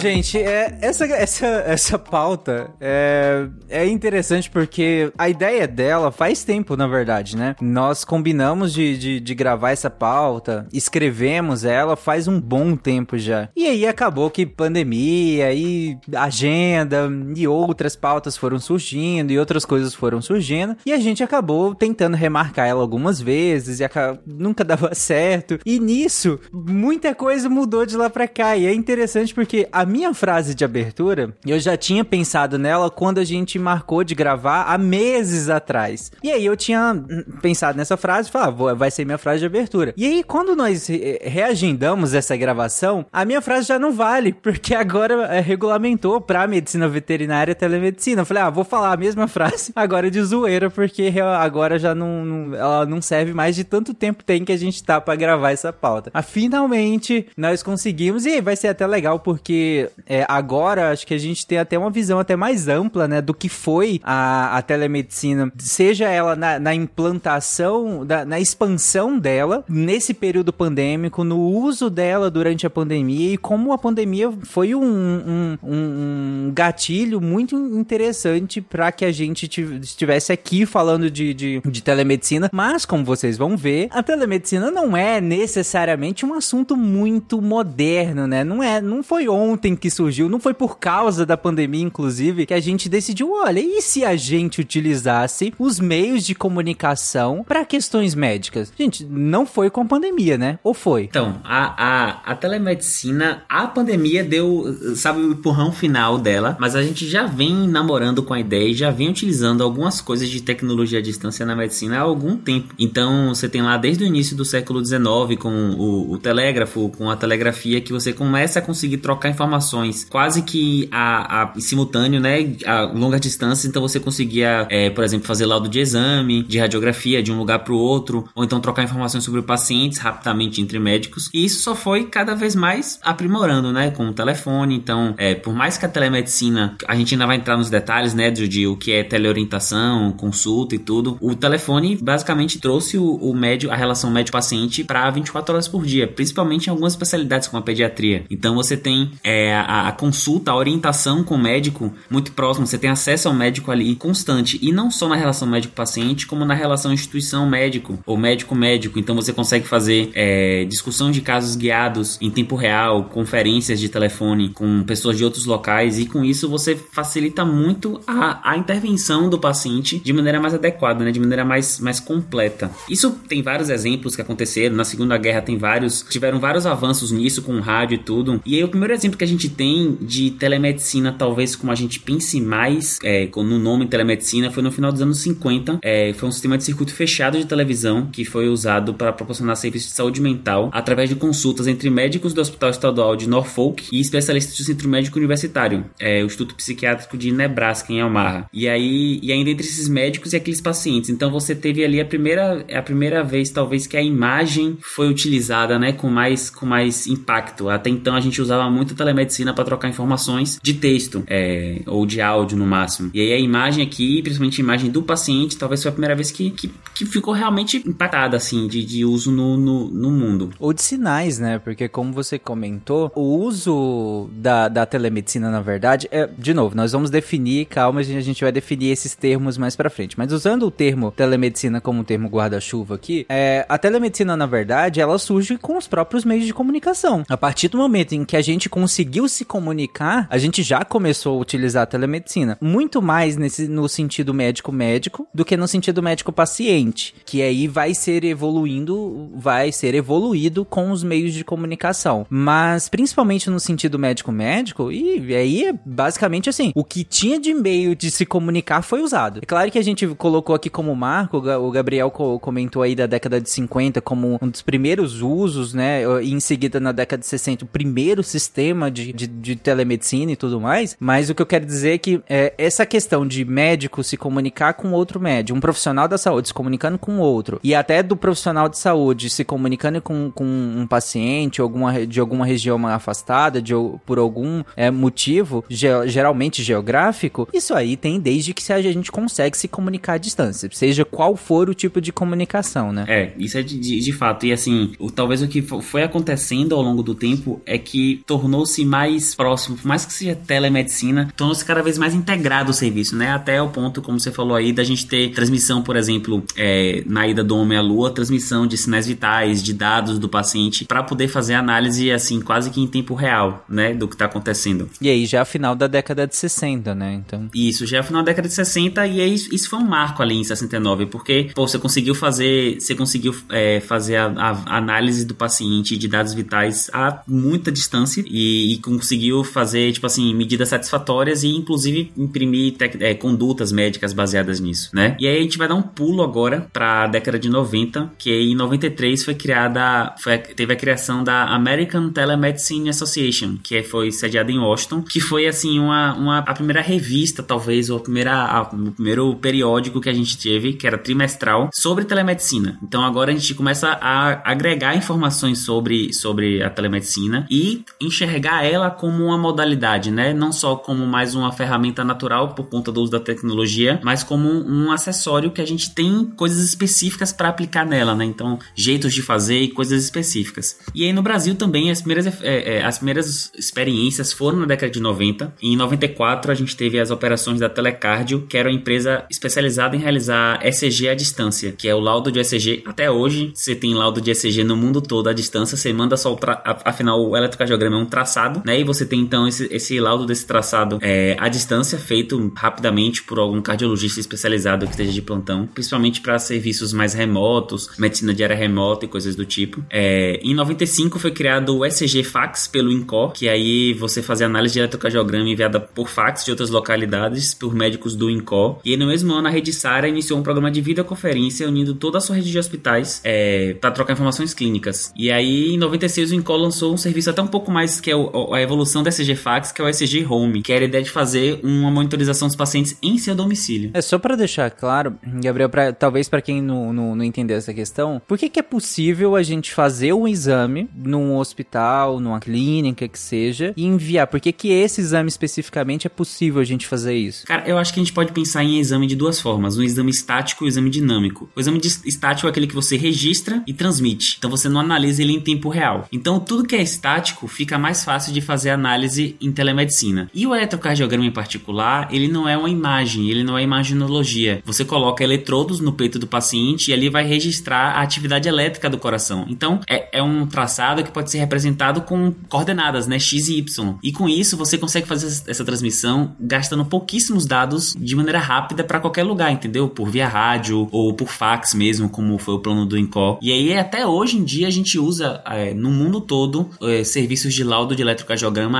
Gente, 0.00 0.38
é, 0.38 0.78
essa, 0.80 1.04
essa, 1.04 1.46
essa 1.46 1.98
pauta 1.98 2.70
é, 2.80 3.46
é 3.68 3.86
interessante 3.86 4.50
porque 4.50 5.12
a 5.16 5.28
ideia 5.28 5.66
dela 5.68 6.10
faz 6.10 6.42
tempo, 6.42 6.76
na 6.76 6.86
verdade, 6.86 7.36
né? 7.36 7.54
Nós 7.60 8.04
combinamos 8.04 8.72
de, 8.72 8.98
de, 8.98 9.20
de 9.20 9.34
gravar 9.34 9.70
essa 9.70 9.90
pauta, 9.90 10.66
escrevemos 10.72 11.64
ela 11.64 11.96
faz 11.96 12.26
um 12.26 12.40
bom 12.40 12.76
tempo 12.76 13.18
já. 13.18 13.48
E 13.54 13.66
aí 13.66 13.86
acabou 13.86 14.30
que 14.30 14.46
pandemia 14.46 15.52
e 15.52 15.98
agenda 16.16 17.10
e 17.36 17.46
outras 17.46 17.94
pautas 17.94 18.36
foram 18.36 18.58
surgindo 18.58 19.32
e 19.32 19.38
outras 19.38 19.64
coisas 19.64 19.94
foram 19.94 20.20
surgindo. 20.22 20.76
E 20.84 20.92
a 20.92 20.98
gente 20.98 21.22
acabou 21.22 21.74
tentando 21.74 22.16
remarcar 22.16 22.66
ela 22.66 22.80
algumas 22.80 23.20
vezes 23.20 23.80
e 23.80 23.84
nunca 24.26 24.64
dava 24.64 24.94
certo. 24.94 25.58
E 25.64 25.78
nisso, 25.78 26.38
muita 26.52 27.14
coisa 27.14 27.48
mudou 27.48 27.84
de 27.84 27.96
lá 27.96 28.08
pra 28.08 28.28
cá. 28.28 28.56
E 28.56 28.66
é 28.66 28.74
interessante 28.74 29.34
porque 29.34 29.68
a 29.70 29.84
minha 29.90 30.14
frase 30.14 30.54
de 30.54 30.64
abertura, 30.64 31.34
eu 31.44 31.58
já 31.58 31.76
tinha 31.76 32.04
pensado 32.04 32.58
nela 32.58 32.90
quando 32.90 33.18
a 33.18 33.24
gente 33.24 33.58
marcou 33.58 34.04
de 34.04 34.14
gravar 34.14 34.64
há 34.64 34.78
meses 34.78 35.48
atrás. 35.48 36.12
E 36.22 36.30
aí 36.30 36.46
eu 36.46 36.56
tinha 36.56 37.02
pensado 37.42 37.76
nessa 37.76 37.96
frase 37.96 38.28
e 38.28 38.32
falei, 38.32 38.70
ah, 38.70 38.74
vai 38.74 38.90
ser 38.90 39.04
minha 39.04 39.18
frase 39.18 39.40
de 39.40 39.46
abertura. 39.46 39.92
E 39.96 40.06
aí 40.06 40.22
quando 40.22 40.54
nós 40.54 40.88
reagendamos 41.22 42.14
essa 42.14 42.36
gravação, 42.36 43.04
a 43.12 43.24
minha 43.24 43.40
frase 43.40 43.68
já 43.68 43.78
não 43.78 43.92
vale, 43.92 44.32
porque 44.42 44.74
agora 44.74 45.26
eh, 45.34 45.40
regulamentou 45.40 46.20
pra 46.20 46.46
medicina 46.46 46.88
veterinária 46.88 47.52
e 47.52 47.54
telemedicina. 47.54 48.22
Eu 48.22 48.26
falei, 48.26 48.42
ah, 48.42 48.50
vou 48.50 48.64
falar 48.64 48.92
a 48.92 48.96
mesma 48.96 49.26
frase 49.26 49.72
agora 49.76 50.10
de 50.10 50.22
zoeira, 50.22 50.70
porque 50.70 51.12
agora 51.38 51.78
já 51.78 51.94
não, 51.94 52.54
ela 52.54 52.86
não 52.86 53.02
serve 53.02 53.32
mais 53.32 53.56
de 53.56 53.64
tanto 53.64 53.92
tempo 53.92 54.24
tem 54.24 54.44
que 54.44 54.52
a 54.52 54.56
gente 54.56 54.82
tá 54.82 55.00
pra 55.00 55.16
gravar 55.16 55.50
essa 55.50 55.72
pauta. 55.72 56.10
Finalmente 56.22 57.26
nós 57.36 57.62
conseguimos 57.62 58.26
e 58.26 58.40
vai 58.40 58.56
ser 58.56 58.68
até 58.68 58.86
legal 58.86 59.18
porque 59.20 59.79
é, 60.06 60.24
agora 60.28 60.90
acho 60.90 61.06
que 61.06 61.14
a 61.14 61.18
gente 61.18 61.46
tem 61.46 61.58
até 61.58 61.78
uma 61.78 61.90
visão 61.90 62.18
até 62.18 62.36
mais 62.36 62.68
ampla, 62.68 63.06
né, 63.08 63.20
do 63.20 63.32
que 63.34 63.48
foi 63.48 64.00
a, 64.04 64.56
a 64.58 64.62
telemedicina, 64.62 65.52
seja 65.58 66.08
ela 66.08 66.34
na, 66.36 66.58
na 66.58 66.74
implantação, 66.74 68.04
da- 68.04 68.24
na 68.24 68.40
expansão 68.40 69.18
dela 69.18 69.64
nesse 69.68 70.12
período 70.14 70.52
pandêmico, 70.52 71.22
no 71.24 71.38
uso 71.40 71.88
dela 71.90 72.30
durante 72.30 72.66
a 72.66 72.70
pandemia 72.70 73.34
e 73.34 73.36
como 73.38 73.72
a 73.72 73.78
pandemia 73.78 74.32
foi 74.42 74.74
um, 74.74 74.82
um, 74.82 75.58
um- 75.62 76.50
gatilho 76.54 77.20
muito 77.20 77.56
interessante 77.56 78.60
para 78.60 78.90
que 78.92 79.04
a 79.04 79.12
gente 79.12 79.46
tiv- 79.48 79.80
estivesse 79.82 80.32
aqui 80.32 80.66
falando 80.66 81.10
de, 81.10 81.32
de, 81.34 81.60
de 81.64 81.82
telemedicina, 81.82 82.48
mas 82.52 82.84
como 82.84 83.04
vocês 83.04 83.36
vão 83.38 83.56
ver, 83.56 83.88
a 83.90 84.02
telemedicina 84.02 84.70
não 84.70 84.96
é 84.96 85.20
necessariamente 85.20 86.24
um 86.26 86.34
assunto 86.34 86.76
muito 86.76 87.40
moderno, 87.40 88.26
né? 88.26 88.42
Não 88.44 88.62
é, 88.62 88.80
não 88.80 89.02
foi 89.02 89.28
ontem 89.28 89.69
que 89.76 89.90
surgiu, 89.90 90.28
não 90.28 90.40
foi 90.40 90.54
por 90.54 90.78
causa 90.78 91.24
da 91.26 91.36
pandemia, 91.36 91.82
inclusive, 91.82 92.46
que 92.46 92.54
a 92.54 92.60
gente 92.60 92.88
decidiu, 92.88 93.32
olha, 93.32 93.60
e 93.60 93.80
se 93.82 94.04
a 94.04 94.16
gente 94.16 94.60
utilizasse 94.60 95.52
os 95.58 95.78
meios 95.78 96.24
de 96.24 96.34
comunicação 96.34 97.44
para 97.46 97.64
questões 97.64 98.14
médicas? 98.14 98.72
Gente, 98.78 99.04
não 99.04 99.46
foi 99.46 99.70
com 99.70 99.82
a 99.82 99.84
pandemia, 99.84 100.36
né? 100.36 100.58
Ou 100.62 100.74
foi? 100.74 101.04
Então, 101.04 101.40
a, 101.44 101.74
a, 101.76 102.32
a 102.32 102.34
telemedicina, 102.34 103.42
a 103.48 103.66
pandemia 103.66 104.24
deu, 104.24 104.64
sabe, 104.94 105.20
o 105.20 105.32
empurrão 105.32 105.72
final 105.72 106.18
dela, 106.18 106.56
mas 106.60 106.74
a 106.74 106.82
gente 106.82 107.06
já 107.08 107.26
vem 107.26 107.68
namorando 107.68 108.22
com 108.22 108.34
a 108.34 108.40
ideia 108.40 108.68
e 108.68 108.74
já 108.74 108.90
vem 108.90 109.08
utilizando 109.08 109.62
algumas 109.62 110.00
coisas 110.00 110.28
de 110.28 110.42
tecnologia 110.42 110.98
à 110.98 111.02
distância 111.02 111.46
na 111.46 111.54
medicina 111.54 111.98
há 111.98 112.02
algum 112.02 112.36
tempo. 112.36 112.74
Então, 112.78 113.28
você 113.28 113.48
tem 113.48 113.62
lá 113.62 113.76
desde 113.76 114.04
o 114.04 114.06
início 114.06 114.36
do 114.36 114.44
século 114.44 114.84
XIX 114.84 115.38
com 115.38 115.50
o, 115.50 116.12
o 116.12 116.18
telégrafo, 116.18 116.90
com 116.96 117.10
a 117.10 117.16
telegrafia, 117.16 117.80
que 117.80 117.92
você 117.92 118.12
começa 118.12 118.58
a 118.58 118.62
conseguir 118.62 118.98
trocar 118.98 119.28
informações 119.28 119.59
quase 120.08 120.42
que 120.42 120.88
a, 120.90 121.42
a, 121.42 121.60
simultâneo, 121.60 122.20
né, 122.20 122.54
a 122.66 122.82
longa 122.82 123.18
distância. 123.18 123.68
Então, 123.68 123.82
você 123.82 124.00
conseguia, 124.00 124.66
é, 124.70 124.90
por 124.90 125.04
exemplo, 125.04 125.26
fazer 125.26 125.46
laudo 125.46 125.68
de 125.68 125.78
exame, 125.78 126.42
de 126.42 126.58
radiografia 126.58 127.22
de 127.22 127.32
um 127.32 127.38
lugar 127.38 127.60
para 127.60 127.72
o 127.72 127.78
outro, 127.78 128.28
ou 128.34 128.44
então 128.44 128.60
trocar 128.60 128.82
informações 128.82 129.24
sobre 129.24 129.42
pacientes 129.42 129.98
rapidamente 129.98 130.60
entre 130.60 130.78
médicos. 130.78 131.30
E 131.32 131.44
isso 131.44 131.60
só 131.60 131.74
foi 131.74 132.04
cada 132.04 132.34
vez 132.34 132.54
mais 132.54 132.98
aprimorando, 133.02 133.72
né, 133.72 133.90
com 133.90 134.08
o 134.08 134.12
telefone. 134.12 134.74
Então, 134.74 135.14
é, 135.16 135.34
por 135.34 135.54
mais 135.54 135.76
que 135.78 135.86
a 135.86 135.88
telemedicina, 135.88 136.76
a 136.86 136.94
gente 136.94 137.14
ainda 137.14 137.26
vai 137.26 137.36
entrar 137.36 137.56
nos 137.56 137.70
detalhes, 137.70 138.14
né, 138.14 138.30
de, 138.30 138.48
de 138.48 138.66
o 138.66 138.76
que 138.76 138.92
é 138.92 139.02
teleorientação, 139.02 140.12
consulta 140.12 140.74
e 140.74 140.78
tudo. 140.78 141.18
O 141.20 141.34
telefone 141.34 141.96
basicamente 141.96 142.58
trouxe 142.58 142.96
o, 142.98 143.14
o 143.16 143.34
médio, 143.34 143.70
a 143.70 143.76
relação 143.76 144.10
médico-paciente 144.10 144.84
para 144.84 145.10
24 145.10 145.54
horas 145.54 145.68
por 145.68 145.84
dia, 145.84 146.06
principalmente 146.06 146.66
em 146.66 146.70
algumas 146.70 146.92
especialidades 146.92 147.48
como 147.48 147.60
a 147.60 147.64
pediatria. 147.64 148.24
Então, 148.30 148.54
você 148.54 148.76
tem 148.76 149.12
é, 149.22 149.39
a, 149.52 149.88
a 149.88 149.92
consulta, 149.92 150.50
a 150.50 150.56
orientação 150.56 151.22
com 151.22 151.34
o 151.34 151.38
médico 151.38 151.92
muito 152.08 152.32
próximo, 152.32 152.66
você 152.66 152.78
tem 152.78 152.90
acesso 152.90 153.28
ao 153.28 153.34
médico 153.34 153.70
ali 153.70 153.94
constante. 153.96 154.58
E 154.62 154.72
não 154.72 154.90
só 154.90 155.08
na 155.08 155.16
relação 155.16 155.48
médico-paciente, 155.48 156.26
como 156.26 156.44
na 156.44 156.54
relação 156.54 156.92
instituição-médico 156.92 157.98
ou 158.06 158.16
médico-médico. 158.16 158.98
Então 158.98 159.14
você 159.14 159.32
consegue 159.32 159.66
fazer 159.66 160.10
é, 160.14 160.64
discussão 160.64 161.10
de 161.10 161.20
casos 161.20 161.56
guiados 161.56 162.18
em 162.20 162.30
tempo 162.30 162.56
real, 162.56 163.04
conferências 163.04 163.78
de 163.80 163.88
telefone 163.88 164.50
com 164.50 164.82
pessoas 164.82 165.16
de 165.16 165.24
outros 165.24 165.44
locais, 165.44 165.98
e 165.98 166.06
com 166.06 166.24
isso 166.24 166.48
você 166.48 166.74
facilita 166.92 167.44
muito 167.44 168.00
a, 168.06 168.52
a 168.52 168.56
intervenção 168.56 169.28
do 169.28 169.38
paciente 169.38 169.98
de 169.98 170.12
maneira 170.12 170.40
mais 170.40 170.54
adequada, 170.54 171.04
né? 171.04 171.10
de 171.10 171.20
maneira 171.20 171.44
mais, 171.44 171.78
mais 171.80 172.00
completa. 172.00 172.70
Isso 172.88 173.10
tem 173.28 173.42
vários 173.42 173.70
exemplos 173.70 174.16
que 174.16 174.22
aconteceram. 174.22 174.76
Na 174.76 174.84
Segunda 174.84 175.16
Guerra 175.16 175.42
tem 175.42 175.56
vários, 175.56 176.04
tiveram 176.08 176.38
vários 176.38 176.66
avanços 176.66 177.10
nisso 177.10 177.42
com 177.42 177.54
o 177.56 177.60
rádio 177.60 177.94
e 177.96 177.98
tudo. 177.98 178.40
E 178.44 178.56
aí 178.56 178.64
o 178.64 178.68
primeiro 178.68 178.94
exemplo 178.94 179.18
que 179.18 179.24
a 179.24 179.26
gente 179.30 179.48
tem 179.48 179.96
de 180.00 180.30
telemedicina, 180.32 181.12
talvez 181.12 181.56
como 181.56 181.72
a 181.72 181.74
gente 181.74 182.00
pense 182.00 182.40
mais 182.40 182.98
é, 183.02 183.28
no 183.36 183.58
nome 183.58 183.86
telemedicina, 183.86 184.50
foi 184.50 184.62
no 184.62 184.70
final 184.70 184.92
dos 184.92 185.00
anos 185.00 185.18
50. 185.22 185.78
É, 185.82 186.12
foi 186.12 186.28
um 186.28 186.32
sistema 186.32 186.58
de 186.58 186.64
circuito 186.64 186.92
fechado 186.92 187.38
de 187.38 187.46
televisão 187.46 188.06
que 188.12 188.24
foi 188.24 188.48
usado 188.48 188.94
para 188.94 189.12
proporcionar 189.12 189.56
serviços 189.56 189.90
de 189.90 189.94
saúde 189.94 190.20
mental 190.20 190.70
através 190.72 191.08
de 191.08 191.16
consultas 191.16 191.66
entre 191.66 191.88
médicos 191.90 192.34
do 192.34 192.40
Hospital 192.40 192.70
Estadual 192.70 193.16
de 193.16 193.28
Norfolk 193.28 193.88
e 193.92 194.00
especialistas 194.00 194.56
do 194.56 194.64
Centro 194.64 194.88
Médico 194.88 195.18
Universitário, 195.18 195.84
é, 195.98 196.22
o 196.22 196.26
Instituto 196.26 196.54
Psiquiátrico 196.54 197.16
de 197.16 197.32
Nebraska, 197.32 197.92
em 197.92 198.02
Omaha. 198.02 198.46
E 198.52 198.68
aí, 198.68 199.18
e 199.22 199.32
ainda 199.32 199.50
entre 199.50 199.66
esses 199.66 199.88
médicos 199.88 200.32
e 200.32 200.36
aqueles 200.36 200.60
pacientes. 200.60 201.10
Então 201.10 201.30
você 201.30 201.54
teve 201.54 201.84
ali 201.84 202.00
a 202.00 202.04
primeira, 202.04 202.64
a 202.72 202.82
primeira 202.82 203.22
vez, 203.22 203.50
talvez, 203.50 203.86
que 203.86 203.96
a 203.96 204.02
imagem 204.02 204.76
foi 204.80 205.08
utilizada, 205.08 205.78
né, 205.78 205.92
com 205.92 206.08
mais, 206.08 206.50
com 206.50 206.66
mais 206.66 207.06
impacto. 207.06 207.68
Até 207.68 207.90
então 207.90 208.14
a 208.14 208.20
gente 208.20 208.40
usava 208.40 208.68
muito 208.70 208.94
telemedicina 208.94 209.19
telemedicina 209.20 209.54
para 209.54 209.64
trocar 209.64 209.88
informações 209.88 210.58
de 210.62 210.74
texto 210.74 211.22
é, 211.26 211.82
ou 211.86 212.06
de 212.06 212.20
áudio 212.20 212.56
no 212.56 212.66
máximo. 212.66 213.10
E 213.12 213.20
aí 213.20 213.32
a 213.32 213.38
imagem 213.38 213.84
aqui, 213.84 214.22
principalmente 214.22 214.60
a 214.60 214.64
imagem 214.64 214.90
do 214.90 215.02
paciente, 215.02 215.56
talvez 215.56 215.82
foi 215.82 215.90
a 215.90 215.92
primeira 215.92 216.14
vez 216.14 216.30
que, 216.30 216.50
que, 216.50 216.72
que 216.94 217.06
ficou 217.06 217.34
realmente 217.34 217.82
impactada, 217.86 218.36
assim, 218.36 218.66
de, 218.66 218.84
de 218.84 219.04
uso 219.04 219.30
no, 219.30 219.56
no, 219.56 219.88
no, 219.88 220.10
mundo. 220.10 220.50
Ou 220.58 220.72
de 220.72 220.82
sinais, 220.82 221.38
né? 221.38 221.58
Porque 221.58 221.88
como 221.88 222.12
você 222.12 222.38
comentou, 222.38 223.10
o 223.14 223.38
uso 223.38 224.28
da, 224.32 224.68
da 224.68 224.86
telemedicina, 224.86 225.50
na 225.50 225.60
verdade, 225.60 226.08
é, 226.10 226.28
de 226.38 226.54
novo, 226.54 226.74
nós 226.74 226.92
vamos 226.92 227.10
definir, 227.10 227.66
calma, 227.66 228.00
a 228.00 228.02
gente 228.02 228.42
vai 228.42 228.52
definir 228.52 228.90
esses 228.90 229.14
termos 229.14 229.56
mais 229.56 229.76
para 229.76 229.90
frente. 229.90 230.18
Mas 230.18 230.32
usando 230.32 230.66
o 230.66 230.70
termo 230.70 231.10
telemedicina 231.10 231.80
como 231.80 232.04
termo 232.04 232.28
guarda-chuva 232.28 232.94
aqui, 232.94 233.26
é, 233.28 233.66
a 233.68 233.78
telemedicina, 233.78 234.36
na 234.36 234.46
verdade, 234.46 235.00
ela 235.00 235.18
surge 235.18 235.58
com 235.58 235.76
os 235.76 235.86
próprios 235.86 236.24
meios 236.24 236.46
de 236.46 236.54
comunicação. 236.54 237.24
A 237.28 237.36
partir 237.36 237.68
do 237.68 237.78
momento 237.78 238.12
em 238.12 238.24
que 238.24 238.36
a 238.36 238.42
gente 238.42 238.68
conseguiu 239.10 239.28
se 239.28 239.44
comunicar, 239.44 240.28
a 240.30 240.38
gente 240.38 240.62
já 240.62 240.84
começou 240.84 241.36
a 241.36 241.40
utilizar 241.40 241.82
a 241.82 241.86
telemedicina. 241.86 242.56
Muito 242.60 243.02
mais 243.02 243.36
nesse, 243.36 243.66
no 243.66 243.88
sentido 243.88 244.32
médico-médico 244.32 245.26
do 245.34 245.44
que 245.44 245.56
no 245.56 245.66
sentido 245.66 246.00
médico-paciente, 246.00 247.14
que 247.24 247.42
aí 247.42 247.66
vai 247.66 247.92
ser 247.92 248.24
evoluindo, 248.24 249.30
vai 249.34 249.72
ser 249.72 249.96
evoluído 249.96 250.64
com 250.64 250.92
os 250.92 251.02
meios 251.02 251.34
de 251.34 251.42
comunicação. 251.42 252.24
Mas 252.30 252.88
principalmente 252.88 253.50
no 253.50 253.58
sentido 253.58 253.98
médico-médico, 253.98 254.92
e 254.92 255.34
aí 255.34 255.64
é 255.64 255.74
basicamente 255.84 256.48
assim, 256.48 256.70
o 256.76 256.84
que 256.84 257.02
tinha 257.02 257.40
de 257.40 257.52
meio 257.52 257.96
de 257.96 258.12
se 258.12 258.24
comunicar 258.24 258.82
foi 258.82 259.02
usado. 259.02 259.40
É 259.42 259.46
claro 259.46 259.70
que 259.72 259.78
a 259.78 259.84
gente 259.84 260.06
colocou 260.14 260.54
aqui 260.54 260.70
como 260.70 260.94
marco, 260.94 261.38
o 261.38 261.70
Gabriel 261.72 262.10
comentou 262.10 262.82
aí 262.82 262.94
da 262.94 263.06
década 263.06 263.40
de 263.40 263.50
50 263.50 264.00
como 264.00 264.38
um 264.40 264.48
dos 264.48 264.62
primeiros 264.62 265.20
usos, 265.20 265.74
né? 265.74 266.02
E 266.22 266.32
em 266.32 266.38
seguida 266.38 266.78
na 266.78 266.92
década 266.92 267.20
de 267.20 267.26
60, 267.26 267.64
o 267.64 267.68
primeiro 267.68 268.22
sistema 268.22 268.88
de, 268.90 268.99
de, 269.06 269.26
de 269.26 269.56
telemedicina 269.56 270.32
e 270.32 270.36
tudo 270.36 270.60
mais. 270.60 270.96
Mas 270.98 271.30
o 271.30 271.34
que 271.34 271.42
eu 271.42 271.46
quero 271.46 271.66
dizer 271.66 271.94
é 271.94 271.98
que 271.98 272.20
é, 272.28 272.54
essa 272.58 272.86
questão 272.86 273.26
de 273.26 273.44
médico 273.44 274.02
se 274.02 274.16
comunicar 274.16 274.74
com 274.74 274.92
outro 274.92 275.20
médico, 275.20 275.56
um 275.56 275.60
profissional 275.60 276.08
da 276.08 276.18
saúde 276.18 276.48
se 276.48 276.54
comunicando 276.54 276.98
com 276.98 277.18
outro, 277.18 277.60
e 277.62 277.74
até 277.74 278.02
do 278.02 278.16
profissional 278.16 278.68
de 278.68 278.78
saúde 278.78 279.30
se 279.30 279.44
comunicando 279.44 280.00
com, 280.00 280.30
com 280.30 280.44
um 280.44 280.86
paciente 280.86 281.60
alguma, 281.60 282.06
de 282.06 282.20
alguma 282.20 282.46
região 282.46 282.86
afastada, 282.86 283.60
de, 283.60 283.72
por 284.04 284.18
algum 284.18 284.62
é, 284.76 284.90
motivo, 284.90 285.64
ge, 285.68 285.88
geralmente 286.06 286.62
geográfico, 286.62 287.48
isso 287.52 287.74
aí 287.74 287.96
tem 287.96 288.20
desde 288.20 288.54
que 288.54 288.72
a 288.72 288.80
gente 288.80 289.10
consegue 289.10 289.56
se 289.56 289.66
comunicar 289.66 290.14
à 290.14 290.18
distância, 290.18 290.68
seja 290.72 291.04
qual 291.04 291.36
for 291.36 291.68
o 291.68 291.74
tipo 291.74 292.00
de 292.00 292.12
comunicação, 292.12 292.92
né? 292.92 293.04
É, 293.08 293.32
isso 293.38 293.58
é 293.58 293.62
de, 293.62 293.78
de, 293.78 294.00
de 294.00 294.12
fato. 294.12 294.46
E 294.46 294.52
assim, 294.52 294.92
o, 294.98 295.10
talvez 295.10 295.42
o 295.42 295.48
que 295.48 295.62
foi 295.62 296.02
acontecendo 296.02 296.74
ao 296.74 296.82
longo 296.82 297.02
do 297.02 297.14
tempo 297.14 297.60
é 297.66 297.78
que 297.78 298.22
tornou-se 298.26 298.84
mais 298.90 299.36
próximo, 299.36 299.76
por 299.76 299.86
mais 299.86 300.04
que 300.04 300.12
seja 300.12 300.34
telemedicina, 300.34 301.32
tornou-se 301.36 301.64
cada 301.64 301.80
vez 301.80 301.96
mais 301.96 302.12
integrado 302.12 302.72
o 302.72 302.74
serviço, 302.74 303.14
né? 303.14 303.30
Até 303.30 303.62
o 303.62 303.68
ponto, 303.68 304.02
como 304.02 304.18
você 304.18 304.32
falou 304.32 304.56
aí, 304.56 304.72
da 304.72 304.82
gente 304.82 305.06
ter 305.06 305.30
transmissão, 305.30 305.80
por 305.80 305.94
exemplo, 305.94 306.42
é, 306.56 307.04
na 307.06 307.28
ida 307.28 307.44
do 307.44 307.56
homem 307.56 307.78
à 307.78 307.80
lua, 307.80 308.10
transmissão 308.10 308.66
de 308.66 308.76
sinais 308.76 309.06
vitais, 309.06 309.62
de 309.62 309.72
dados 309.72 310.18
do 310.18 310.28
paciente, 310.28 310.84
para 310.84 311.04
poder 311.04 311.28
fazer 311.28 311.54
análise, 311.54 312.10
assim, 312.10 312.40
quase 312.40 312.70
que 312.70 312.80
em 312.80 312.88
tempo 312.88 313.14
real, 313.14 313.64
né? 313.68 313.94
Do 313.94 314.08
que 314.08 314.16
tá 314.16 314.24
acontecendo. 314.24 314.90
E 315.00 315.08
aí, 315.08 315.24
já 315.24 315.40
é 315.40 315.44
final 315.44 315.76
da 315.76 315.86
década 315.86 316.26
de 316.26 316.34
60, 316.34 316.92
né? 316.94 317.14
Então. 317.14 317.48
Isso, 317.54 317.86
já 317.86 317.98
é 317.98 318.02
final 318.02 318.22
da 318.22 318.32
década 318.32 318.48
de 318.48 318.54
60, 318.54 319.06
e 319.06 319.20
aí 319.20 319.34
isso 319.34 319.70
foi 319.70 319.78
um 319.78 319.86
marco 319.86 320.20
ali 320.20 320.34
em 320.34 320.44
69, 320.44 321.06
porque, 321.06 321.50
pô, 321.54 321.68
você 321.68 321.78
conseguiu 321.78 322.14
fazer, 322.14 322.80
você 322.80 322.94
conseguiu 322.94 323.34
é, 323.50 323.78
fazer 323.80 324.16
a, 324.16 324.26
a, 324.26 324.76
análise 324.78 325.24
do 325.24 325.34
paciente 325.34 325.96
de 325.96 326.08
dados 326.08 326.34
vitais 326.34 326.90
a 326.92 327.22
muita 327.26 327.70
distância 327.70 328.24
e, 328.26 328.74
e 328.74 328.79
conseguiu 328.80 329.44
fazer, 329.44 329.92
tipo 329.92 330.06
assim, 330.06 330.34
medidas 330.34 330.68
satisfatórias 330.68 331.42
e, 331.42 331.48
inclusive, 331.48 332.12
imprimir 332.16 332.74
é, 333.00 333.14
condutas 333.14 333.72
médicas 333.72 334.12
baseadas 334.12 334.60
nisso, 334.60 334.90
né? 334.92 335.16
E 335.18 335.26
aí 335.26 335.38
a 335.38 335.42
gente 335.42 335.58
vai 335.58 335.68
dar 335.68 335.74
um 335.74 335.82
pulo 335.82 336.22
agora 336.22 336.68
para 336.72 337.04
a 337.04 337.06
década 337.06 337.38
de 337.38 337.48
90, 337.48 338.12
que 338.18 338.30
em 338.30 338.54
93 338.54 339.24
foi 339.24 339.34
criada, 339.34 340.14
foi, 340.18 340.38
teve 340.38 340.72
a 340.72 340.76
criação 340.76 341.22
da 341.22 341.44
American 341.44 342.10
Telemedicine 342.10 342.88
Association, 342.88 343.56
que 343.62 343.82
foi 343.82 344.10
sediada 344.12 344.50
em 344.50 344.58
Washington, 344.58 345.02
que 345.02 345.20
foi, 345.20 345.46
assim, 345.46 345.78
uma, 345.78 346.14
uma 346.14 346.38
a 346.38 346.54
primeira 346.54 346.80
revista, 346.80 347.42
talvez, 347.42 347.90
ou 347.90 347.98
a 347.98 348.00
primeira, 348.00 348.32
a, 348.32 348.62
o 348.62 348.92
primeiro 348.92 349.34
periódico 349.36 350.00
que 350.00 350.08
a 350.08 350.12
gente 350.12 350.38
teve, 350.38 350.74
que 350.74 350.86
era 350.86 350.98
trimestral, 350.98 351.70
sobre 351.72 352.04
telemedicina. 352.04 352.78
Então 352.82 353.04
agora 353.04 353.30
a 353.30 353.34
gente 353.34 353.54
começa 353.54 353.88
a 354.00 354.50
agregar 354.50 354.96
informações 354.96 355.60
sobre, 355.60 356.12
sobre 356.12 356.62
a 356.62 356.70
telemedicina 356.70 357.46
e 357.50 357.84
enxergar 358.00 358.64
ela 358.70 358.90
como 358.90 359.24
uma 359.24 359.38
modalidade, 359.38 360.10
né? 360.10 360.32
Não 360.32 360.52
só 360.52 360.76
como 360.76 361.06
mais 361.06 361.34
uma 361.34 361.52
ferramenta 361.52 362.04
natural 362.04 362.54
por 362.54 362.66
conta 362.66 362.92
do 362.92 363.00
uso 363.00 363.12
da 363.12 363.20
tecnologia, 363.20 364.00
mas 364.02 364.22
como 364.22 364.48
um 364.48 364.92
acessório 364.92 365.50
que 365.50 365.60
a 365.60 365.66
gente 365.66 365.94
tem 365.94 366.24
coisas 366.36 366.62
específicas 366.62 367.32
para 367.32 367.48
aplicar 367.48 367.84
nela, 367.84 368.14
né? 368.14 368.24
Então, 368.24 368.58
jeitos 368.74 369.12
de 369.12 369.22
fazer 369.22 369.60
e 369.60 369.68
coisas 369.68 370.02
específicas. 370.02 370.78
E 370.94 371.04
aí 371.04 371.12
no 371.12 371.22
Brasil 371.22 371.54
também 371.54 371.90
as 371.90 372.00
primeiras, 372.00 372.26
é, 372.42 372.78
é, 372.78 372.84
as 372.84 372.98
primeiras 372.98 373.52
experiências 373.56 374.32
foram 374.32 374.58
na 374.58 374.66
década 374.66 374.90
de 374.90 375.00
90. 375.00 375.54
Em 375.62 375.76
94 375.76 376.50
a 376.50 376.54
gente 376.54 376.76
teve 376.76 376.98
as 376.98 377.10
operações 377.10 377.60
da 377.60 377.68
Telecardio, 377.68 378.46
que 378.46 378.56
era 378.56 378.68
uma 378.68 378.74
empresa 378.74 379.24
especializada 379.30 379.96
em 379.96 379.98
realizar 379.98 380.64
ECG 380.64 381.08
à 381.08 381.14
distância, 381.14 381.72
que 381.72 381.88
é 381.88 381.94
o 381.94 382.00
laudo 382.00 382.30
de 382.30 382.40
ECG. 382.40 382.82
Até 382.86 383.10
hoje 383.10 383.52
você 383.54 383.74
tem 383.74 383.94
laudo 383.94 384.20
de 384.20 384.30
ECG 384.30 384.64
no 384.64 384.76
mundo 384.76 385.00
todo 385.00 385.28
à 385.28 385.32
distância, 385.32 385.76
você 385.76 385.92
manda 385.92 386.16
só 386.16 386.32
o 386.32 386.36
tra... 386.36 386.62
afinal 386.84 387.20
o 387.20 387.36
eletrocardiograma 387.36 387.96
é 387.96 388.00
um 388.00 388.06
traçado, 388.06 388.59
né? 388.64 388.80
E 388.80 388.84
você 388.84 389.04
tem 389.04 389.20
então 389.20 389.46
esse, 389.46 389.68
esse 389.70 389.98
laudo 390.00 390.26
desse 390.26 390.46
traçado 390.46 390.98
é, 391.00 391.36
à 391.38 391.48
distância 391.48 391.98
feito 391.98 392.52
rapidamente 392.54 393.22
por 393.22 393.38
algum 393.38 393.60
cardiologista 393.60 394.20
especializado 394.20 394.86
que 394.86 394.92
esteja 394.92 395.12
de 395.12 395.22
plantão, 395.22 395.66
principalmente 395.66 396.20
para 396.20 396.38
serviços 396.38 396.92
mais 396.92 397.14
remotos, 397.14 397.90
medicina 397.98 398.32
de 398.34 398.42
área 398.42 398.56
remota 398.56 399.04
e 399.04 399.08
coisas 399.08 399.36
do 399.36 399.44
tipo. 399.44 399.84
É, 399.90 400.40
em 400.42 400.54
95 400.54 401.18
foi 401.18 401.30
criado 401.30 401.78
o 401.78 401.84
ECG 401.84 402.24
Fax 402.24 402.66
pelo 402.66 402.90
INCO, 402.90 403.30
que 403.32 403.48
aí 403.48 403.92
você 403.94 404.22
fazia 404.22 404.46
análise 404.46 404.74
de 404.74 404.80
eletrocardiograma 404.80 405.48
enviada 405.48 405.80
por 405.80 406.08
fax 406.08 406.44
de 406.44 406.50
outras 406.50 406.70
localidades 406.70 407.54
por 407.54 407.74
médicos 407.74 408.14
do 408.14 408.30
INCO. 408.30 408.80
E 408.84 408.92
aí, 408.92 408.96
no 408.96 409.06
mesmo 409.06 409.32
ano 409.32 409.48
a 409.48 409.50
Rede 409.50 409.72
Sara 409.72 410.08
iniciou 410.08 410.38
um 410.38 410.42
programa 410.42 410.70
de 410.70 410.80
videoconferência 410.80 411.68
unindo 411.68 411.94
toda 411.94 412.18
a 412.18 412.20
sua 412.20 412.36
rede 412.36 412.50
de 412.50 412.58
hospitais 412.58 413.20
é, 413.24 413.74
para 413.80 413.90
trocar 413.90 414.12
informações 414.12 414.54
clínicas. 414.54 415.12
E 415.16 415.30
aí, 415.30 415.72
em 415.72 415.78
96 415.78 416.30
o 416.30 416.34
INCO 416.34 416.56
lançou 416.56 416.92
um 416.94 416.96
serviço 416.96 417.30
até 417.30 417.42
um 417.42 417.46
pouco 417.46 417.70
mais 417.70 418.00
que 418.00 418.10
é 418.10 418.16
o, 418.16 418.30
a 418.52 418.60
evolução 418.60 419.02
da 419.02 419.10
ECG 419.10 419.34
Fax, 419.36 419.72
que 419.72 419.80
é 419.80 419.84
o 419.84 419.88
ECG 419.88 420.26
Home, 420.26 420.62
que 420.62 420.72
era 420.72 420.84
a 420.84 420.88
ideia 420.88 421.04
de 421.04 421.10
fazer 421.10 421.60
uma 421.62 421.90
monitorização 421.90 422.48
dos 422.48 422.56
pacientes 422.56 422.96
em 423.02 423.18
seu 423.18 423.34
domicílio. 423.34 423.90
É 423.94 424.00
só 424.00 424.18
para 424.18 424.36
deixar 424.36 424.70
claro, 424.70 425.16
Gabriel, 425.42 425.68
pra, 425.68 425.92
talvez 425.92 426.28
para 426.28 426.40
quem 426.40 426.62
não, 426.62 426.92
não, 426.92 427.14
não 427.14 427.24
entender 427.24 427.54
essa 427.54 427.74
questão, 427.74 428.20
por 428.26 428.38
que, 428.38 428.48
que 428.48 428.58
é 428.58 428.62
possível 428.62 429.36
a 429.36 429.42
gente 429.42 429.72
fazer 429.72 430.12
um 430.12 430.26
exame 430.26 430.88
num 430.94 431.36
hospital, 431.36 432.20
numa 432.20 432.40
clínica, 432.40 433.08
que 433.08 433.18
seja, 433.18 433.72
e 433.76 433.84
enviar? 433.84 434.26
Por 434.26 434.40
que, 434.40 434.52
que 434.52 434.70
esse 434.70 435.00
exame 435.00 435.28
especificamente 435.28 436.06
é 436.06 436.10
possível 436.10 436.60
a 436.60 436.64
gente 436.64 436.86
fazer 436.86 437.14
isso? 437.14 437.46
Cara, 437.46 437.68
eu 437.68 437.78
acho 437.78 437.92
que 437.92 438.00
a 438.00 438.02
gente 438.02 438.12
pode 438.12 438.32
pensar 438.32 438.64
em 438.64 438.78
exame 438.78 439.06
de 439.06 439.16
duas 439.16 439.40
formas: 439.40 439.76
um 439.76 439.82
exame 439.82 440.10
estático 440.10 440.64
e 440.64 440.66
um 440.66 440.68
exame 440.68 440.90
dinâmico. 440.90 441.50
O 441.54 441.60
exame 441.60 441.80
estático 442.04 442.46
é 442.46 442.50
aquele 442.50 442.66
que 442.66 442.74
você 442.74 442.96
registra 442.96 443.62
e 443.66 443.72
transmite, 443.72 444.36
então 444.38 444.50
você 444.50 444.68
não 444.68 444.80
analisa 444.80 445.22
ele 445.22 445.32
em 445.32 445.40
tempo 445.40 445.68
real. 445.68 446.06
Então, 446.12 446.40
tudo 446.40 446.66
que 446.66 446.76
é 446.76 446.82
estático 446.82 447.46
fica 447.46 447.78
mais 447.78 448.04
fácil 448.04 448.29
de 448.32 448.40
fazer 448.40 448.70
análise 448.70 449.36
em 449.40 449.52
telemedicina. 449.52 450.30
E 450.34 450.46
o 450.46 450.54
eletrocardiograma 450.54 451.26
em 451.26 451.30
particular, 451.30 452.08
ele 452.12 452.28
não 452.28 452.48
é 452.48 452.56
uma 452.56 452.70
imagem, 452.70 453.30
ele 453.30 453.44
não 453.44 453.56
é 453.56 453.62
imaginologia. 453.62 454.62
Você 454.64 454.84
coloca 454.84 455.24
eletrodos 455.24 455.80
no 455.80 455.92
peito 455.92 456.18
do 456.18 456.26
paciente 456.26 456.90
e 456.90 456.94
ali 456.94 457.08
vai 457.08 457.24
registrar 457.24 457.92
a 457.92 458.02
atividade 458.02 458.48
elétrica 458.48 458.88
do 458.88 458.98
coração. 458.98 459.46
Então, 459.48 459.80
é, 459.88 460.18
é 460.18 460.22
um 460.22 460.46
traçado 460.46 461.02
que 461.02 461.10
pode 461.10 461.30
ser 461.30 461.38
representado 461.38 462.02
com 462.02 462.32
coordenadas, 462.48 463.06
né, 463.06 463.18
x 463.18 463.48
e 463.48 463.58
y. 463.58 463.94
E 464.02 464.12
com 464.12 464.28
isso, 464.28 464.56
você 464.56 464.78
consegue 464.78 465.06
fazer 465.06 465.26
essa 465.50 465.64
transmissão 465.64 466.34
gastando 466.38 466.84
pouquíssimos 466.84 467.46
dados 467.46 467.94
de 467.98 468.14
maneira 468.16 468.38
rápida 468.38 468.84
para 468.84 469.00
qualquer 469.00 469.22
lugar, 469.22 469.52
entendeu? 469.52 469.88
Por 469.88 470.10
via 470.10 470.28
rádio 470.28 470.88
ou 470.90 471.14
por 471.14 471.28
fax 471.28 471.74
mesmo, 471.74 472.08
como 472.08 472.38
foi 472.38 472.54
o 472.54 472.58
plano 472.58 472.86
do 472.86 472.96
INCO. 472.96 473.38
E 473.42 473.52
aí, 473.52 473.76
até 473.76 474.06
hoje 474.06 474.36
em 474.36 474.44
dia, 474.44 474.66
a 474.66 474.70
gente 474.70 474.98
usa 474.98 475.42
é, 475.46 475.72
no 475.74 475.90
mundo 475.90 476.20
todo 476.20 476.70
é, 476.82 477.04
serviços 477.04 477.54
de 477.54 477.64
laudo 477.64 477.94
de 477.94 478.02
eletrocardiograma 478.02 478.19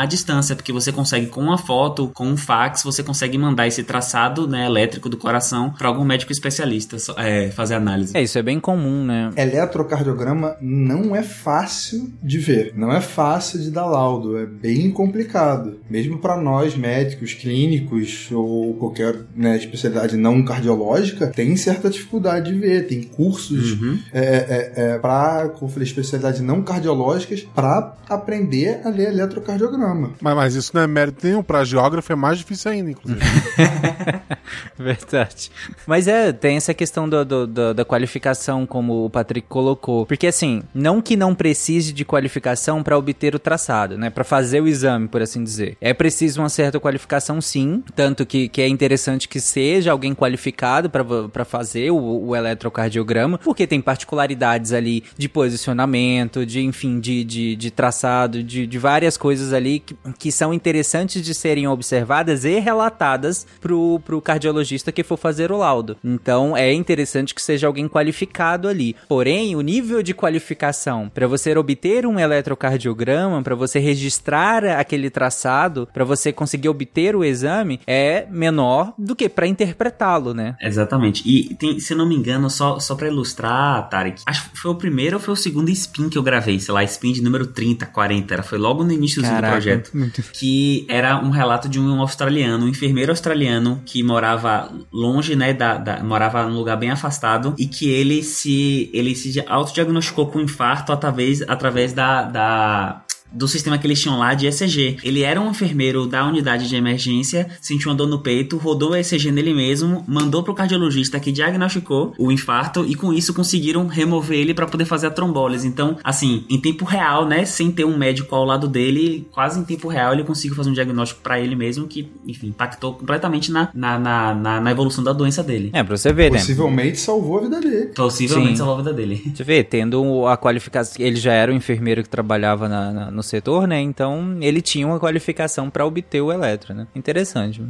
à 0.01 0.07
distância, 0.07 0.57
porque 0.57 0.73
você 0.73 0.93
consegue 0.93 1.27
com 1.27 1.41
uma 1.41 1.59
foto, 1.59 2.09
com 2.15 2.27
um 2.27 2.37
fax, 2.37 2.83
você 2.83 3.03
consegue 3.03 3.37
mandar 3.37 3.67
esse 3.67 3.83
traçado 3.83 4.47
né, 4.47 4.67
elétrico 4.67 5.09
do 5.09 5.17
coração 5.17 5.73
para 5.77 5.89
algum 5.89 6.05
médico 6.05 6.33
especialista 6.33 6.97
é, 7.17 7.51
fazer 7.51 7.75
análise. 7.75 8.17
É, 8.17 8.23
isso 8.23 8.39
é 8.39 8.43
bem 8.43 8.61
comum, 8.61 9.05
né? 9.05 9.31
Eletrocardiograma 9.37 10.57
não 10.61 11.15
é 11.15 11.23
fácil 11.23 12.13
de 12.23 12.39
ver, 12.39 12.73
não 12.77 12.93
é 12.93 13.01
fácil 13.01 13.61
de 13.61 13.71
dar 13.71 13.87
laudo, 13.87 14.39
é 14.39 14.47
bem 14.47 14.91
complicado. 14.91 15.81
Mesmo 15.89 16.19
para 16.19 16.37
nós, 16.37 16.77
médicos, 16.77 17.35
clínicos 17.35 18.29
ou 18.33 18.75
qualquer 18.75 19.17
né, 19.35 19.57
especialidade 19.57 20.17
não 20.17 20.45
cardiológica, 20.45 21.27
tem 21.29 21.57
certa 21.57 21.91
dificuldade 21.91 22.53
de 22.53 22.59
ver. 22.59 22.87
Tem 22.87 23.03
cursos 23.03 23.73
uhum. 23.73 23.99
é, 24.13 24.25
é, 24.25 24.73
é, 24.77 24.99
para, 24.99 25.49
como 25.51 25.71
falei, 25.71 25.87
especialidades 25.87 26.41
não 26.41 26.63
cardiológicas 26.63 27.43
para 27.55 27.97
aprender 28.09 28.81
a 28.85 28.91
ler 28.91 29.13
eletrocardiograma. 29.31 30.13
Mas, 30.21 30.37
mas 30.37 30.55
isso 30.55 30.71
não 30.75 30.83
é 30.83 30.87
mérito 30.87 31.27
nenhum. 31.27 31.43
Pra 31.43 31.65
geógrafo 31.65 32.13
é 32.13 32.17
mais 32.17 32.39
difícil 32.39 32.71
ainda, 32.71 32.91
inclusive. 32.91 33.21
Verdade. 34.79 35.51
Mas 35.87 36.09
é, 36.09 36.33
tem 36.33 36.57
essa 36.57 36.75
questão 36.75 37.09
do, 37.09 37.25
do- 37.25 37.47
do- 37.47 37.75
da 37.75 37.85
qualificação, 37.85 38.67
como 38.67 39.05
o 39.05 39.11
Patrick 39.11 39.47
colocou. 39.49 40.07
Porque 40.07 40.27
assim, 40.27 40.63
não 40.75 41.01
que 41.01 41.17
não 41.17 41.35
precise 41.35 41.93
de 41.93 42.05
qualificação 42.05 42.83
para 42.83 42.97
obter 42.97 43.35
o 43.35 43.39
traçado, 43.39 43.97
né? 43.99 44.11
Para 44.11 44.25
fazer 44.25 44.61
o 44.61 44.69
exame, 44.69 45.09
por 45.09 45.23
assim 45.23 45.43
dizer. 45.43 45.77
É 45.81 45.93
preciso 45.95 46.41
uma 46.41 46.49
certa 46.49 46.79
qualificação, 46.81 47.41
sim. 47.41 47.83
Tanto 47.95 48.25
que, 48.27 48.49
que 48.49 48.61
é 48.63 48.69
interessante 48.69 49.29
que 49.29 49.41
seja 49.41 49.93
alguém 49.93 50.15
qualificado 50.15 50.91
para 50.91 51.45
fazer 51.45 51.91
o, 51.91 52.29
o 52.29 52.37
eletrocardiograma, 52.37 53.39
porque 53.39 53.67
tem 53.67 53.81
particularidades 53.81 54.73
ali 54.73 55.05
de 55.17 55.29
posicionamento, 55.29 56.45
de 56.45 56.61
enfim, 56.61 57.01
de, 57.01 57.25
de, 57.25 57.57
de 57.57 57.71
traçado, 57.71 58.43
de, 58.43 58.67
de 58.67 58.79
várias 58.79 59.17
coisas 59.21 59.53
ali 59.53 59.81
que, 59.81 59.95
que 60.19 60.33
são 60.33 60.53
interessantes 60.53 61.23
de 61.23 61.35
serem 61.35 61.69
observadas 61.69 62.47
e 62.47 62.59
relatadas 62.59 63.47
pro, 63.61 64.01
pro 64.01 64.21
cardiologista 64.21 64.91
que 64.91 65.05
for 65.05 65.19
fazer 65.19 65.53
o 65.53 65.59
laudo. 65.59 65.99
Então 66.03 66.57
é 66.57 66.73
interessante 66.73 67.35
que 67.35 67.43
seja 67.43 67.67
alguém 67.67 67.87
qualificado 67.87 68.67
ali. 68.67 68.97
Porém, 69.07 69.55
o 69.55 69.61
nível 69.61 70.03
de 70.03 70.15
qualificação 70.15 71.11
para 71.13 71.27
você 71.27 71.55
obter 71.57 72.07
um 72.07 72.19
eletrocardiograma, 72.19 73.43
para 73.43 73.55
você 73.55 73.79
registrar 73.79 74.65
aquele 74.65 75.11
traçado, 75.11 75.87
para 75.93 76.05
você 76.05 76.33
conseguir 76.33 76.71
obter 76.71 77.15
o 77.15 77.23
exame, 77.23 77.79
é 77.87 78.27
menor 78.31 78.95
do 78.97 79.15
que 79.15 79.29
para 79.29 79.47
interpretá-lo, 79.47 80.33
né? 80.33 80.57
Exatamente. 80.63 81.23
E 81.27 81.55
tem, 81.57 81.79
se 81.79 81.95
não 81.95 82.09
me 82.09 82.17
engano, 82.17 82.49
só, 82.49 82.79
só 82.79 82.95
pra 82.95 83.09
ilustrar, 83.09 83.87
Tarek, 83.91 84.23
acho 84.25 84.51
que 84.51 84.59
foi 84.59 84.71
o 84.71 84.75
primeiro 84.75 85.17
ou 85.17 85.23
foi 85.23 85.35
o 85.35 85.37
segundo 85.37 85.69
spin 85.71 86.09
que 86.09 86.17
eu 86.17 86.23
gravei, 86.23 86.59
sei 86.59 86.73
lá, 86.73 86.83
spin 86.85 87.13
de 87.13 87.23
número 87.23 87.47
30, 87.47 87.85
40, 87.85 88.33
era, 88.33 88.43
foi 88.43 88.57
logo 88.57 88.83
no 88.83 88.93
início 88.93 89.10
do 89.17 89.23
Caraca. 89.23 89.51
projeto. 89.53 89.91
Que 90.33 90.87
era 90.89 91.19
um 91.19 91.31
relato 91.31 91.69
de 91.69 91.81
um 91.81 92.01
australiano, 92.01 92.67
um 92.67 92.69
enfermeiro 92.69 93.11
australiano 93.11 93.83
que 93.85 94.03
morava 94.03 94.71
longe, 94.93 95.35
né, 95.35 95.53
da, 95.53 95.77
da- 95.79 96.03
morava 96.03 96.47
num 96.47 96.57
lugar 96.57 96.77
bem 96.77 96.91
afastado 96.91 97.55
e 97.59 97.67
que 97.67 97.89
ele 97.91 98.23
se, 98.23 98.91
ele 98.93 99.15
se 99.17 99.43
autodiagnosticou 99.47 100.27
com 100.29 100.41
infarto 100.41 100.93
através, 100.93 101.43
através 101.43 101.93
da, 101.93 102.23
da 102.23 103.03
do 103.33 103.47
sistema 103.49 103.79
que 103.79 103.87
eles 103.87 104.01
tinham 104.01 104.19
lá 104.19 104.35
de 104.35 104.47
ECG. 104.47 104.99
Ele 105.03 105.23
era 105.23 105.41
um 105.41 105.51
enfermeiro 105.51 106.07
da 106.07 106.27
unidade 106.27 106.69
de 106.69 106.77
emergência, 106.77 107.49
sentiu 107.61 107.91
uma 107.91 107.97
dor 107.97 108.09
no 108.09 108.19
peito, 108.21 108.57
rodou 108.57 108.91
o 108.93 108.97
ECG 108.97 109.31
nele 109.31 109.55
mesmo, 109.55 110.05
mandou 110.07 110.43
pro 110.43 110.55
cardiologista 110.55 111.19
que 111.21 111.31
diagnosticou 111.33 112.15
o 112.19 112.31
infarto 112.33 112.85
e 112.87 112.95
com 112.95 113.13
isso 113.13 113.33
conseguiram 113.35 113.87
remover 113.87 114.39
ele 114.39 114.55
para 114.55 114.67
poder 114.67 114.85
fazer 114.85 115.07
a 115.09 115.11
trombólise. 115.11 115.67
Então, 115.67 115.97
assim, 116.03 116.45
em 116.49 116.59
tempo 116.61 116.85
real, 116.85 117.27
né, 117.27 117.45
sem 117.45 117.71
ter 117.71 117.85
um 117.85 117.97
médico 117.97 118.35
ao 118.35 118.45
lado 118.45 118.67
dele, 118.69 119.27
quase 119.31 119.61
em 119.61 119.65
tempo 119.65 119.89
real 119.89 120.13
ele 120.13 120.25
conseguiu 120.25 120.57
fazer 120.57 120.71
um 120.71 120.75
diagnóstico 120.75 121.21
para 121.23 121.41
ele 121.41 121.55
mesmo 121.55 121.87
que, 121.87 122.11
enfim, 122.27 122.49
impactou 122.49 122.95
completamente 122.95 123.51
na, 123.53 123.69
na, 123.75 123.99
na, 123.99 124.35
na- 124.35 124.61
na 124.61 124.71
evolução 124.71 125.03
da 125.05 125.13
doença 125.13 125.43
dele. 125.43 125.71
É, 125.73 125.83
pra 125.83 125.97
você 125.97 126.13
ver, 126.13 126.31
né? 126.31 126.39
Possivelmente 126.39 126.99
salvou 126.99 127.39
a 127.39 127.41
vida 127.43 127.61
dele. 127.61 127.87
Possivelmente 127.95 128.51
Sim. 128.53 128.57
salvou 128.57 128.75
a 128.75 128.79
vida 128.79 128.93
dele. 128.93 129.33
Você 129.35 129.45
vê, 129.45 129.63
tendo 129.63 130.27
a 130.27 130.37
qualificação. 130.37 130.95
Ele 130.99 131.17
já 131.17 131.33
era 131.33 131.53
um 131.53 131.57
enfermeiro 131.57 132.03
que 132.03 132.09
trabalhava 132.09 132.69
na- 132.69 132.93
na- 132.93 133.11
no 133.21 133.23
setor, 133.23 133.69
né? 133.69 133.79
Então 133.81 134.39
ele 134.41 134.63
tinha 134.63 134.87
uma 134.87 134.99
qualificação 134.99 135.69
para 135.69 135.85
obter 135.85 136.23
o 136.23 136.33
eletro, 136.33 136.75
né? 136.75 136.87
Interessante. 136.95 137.63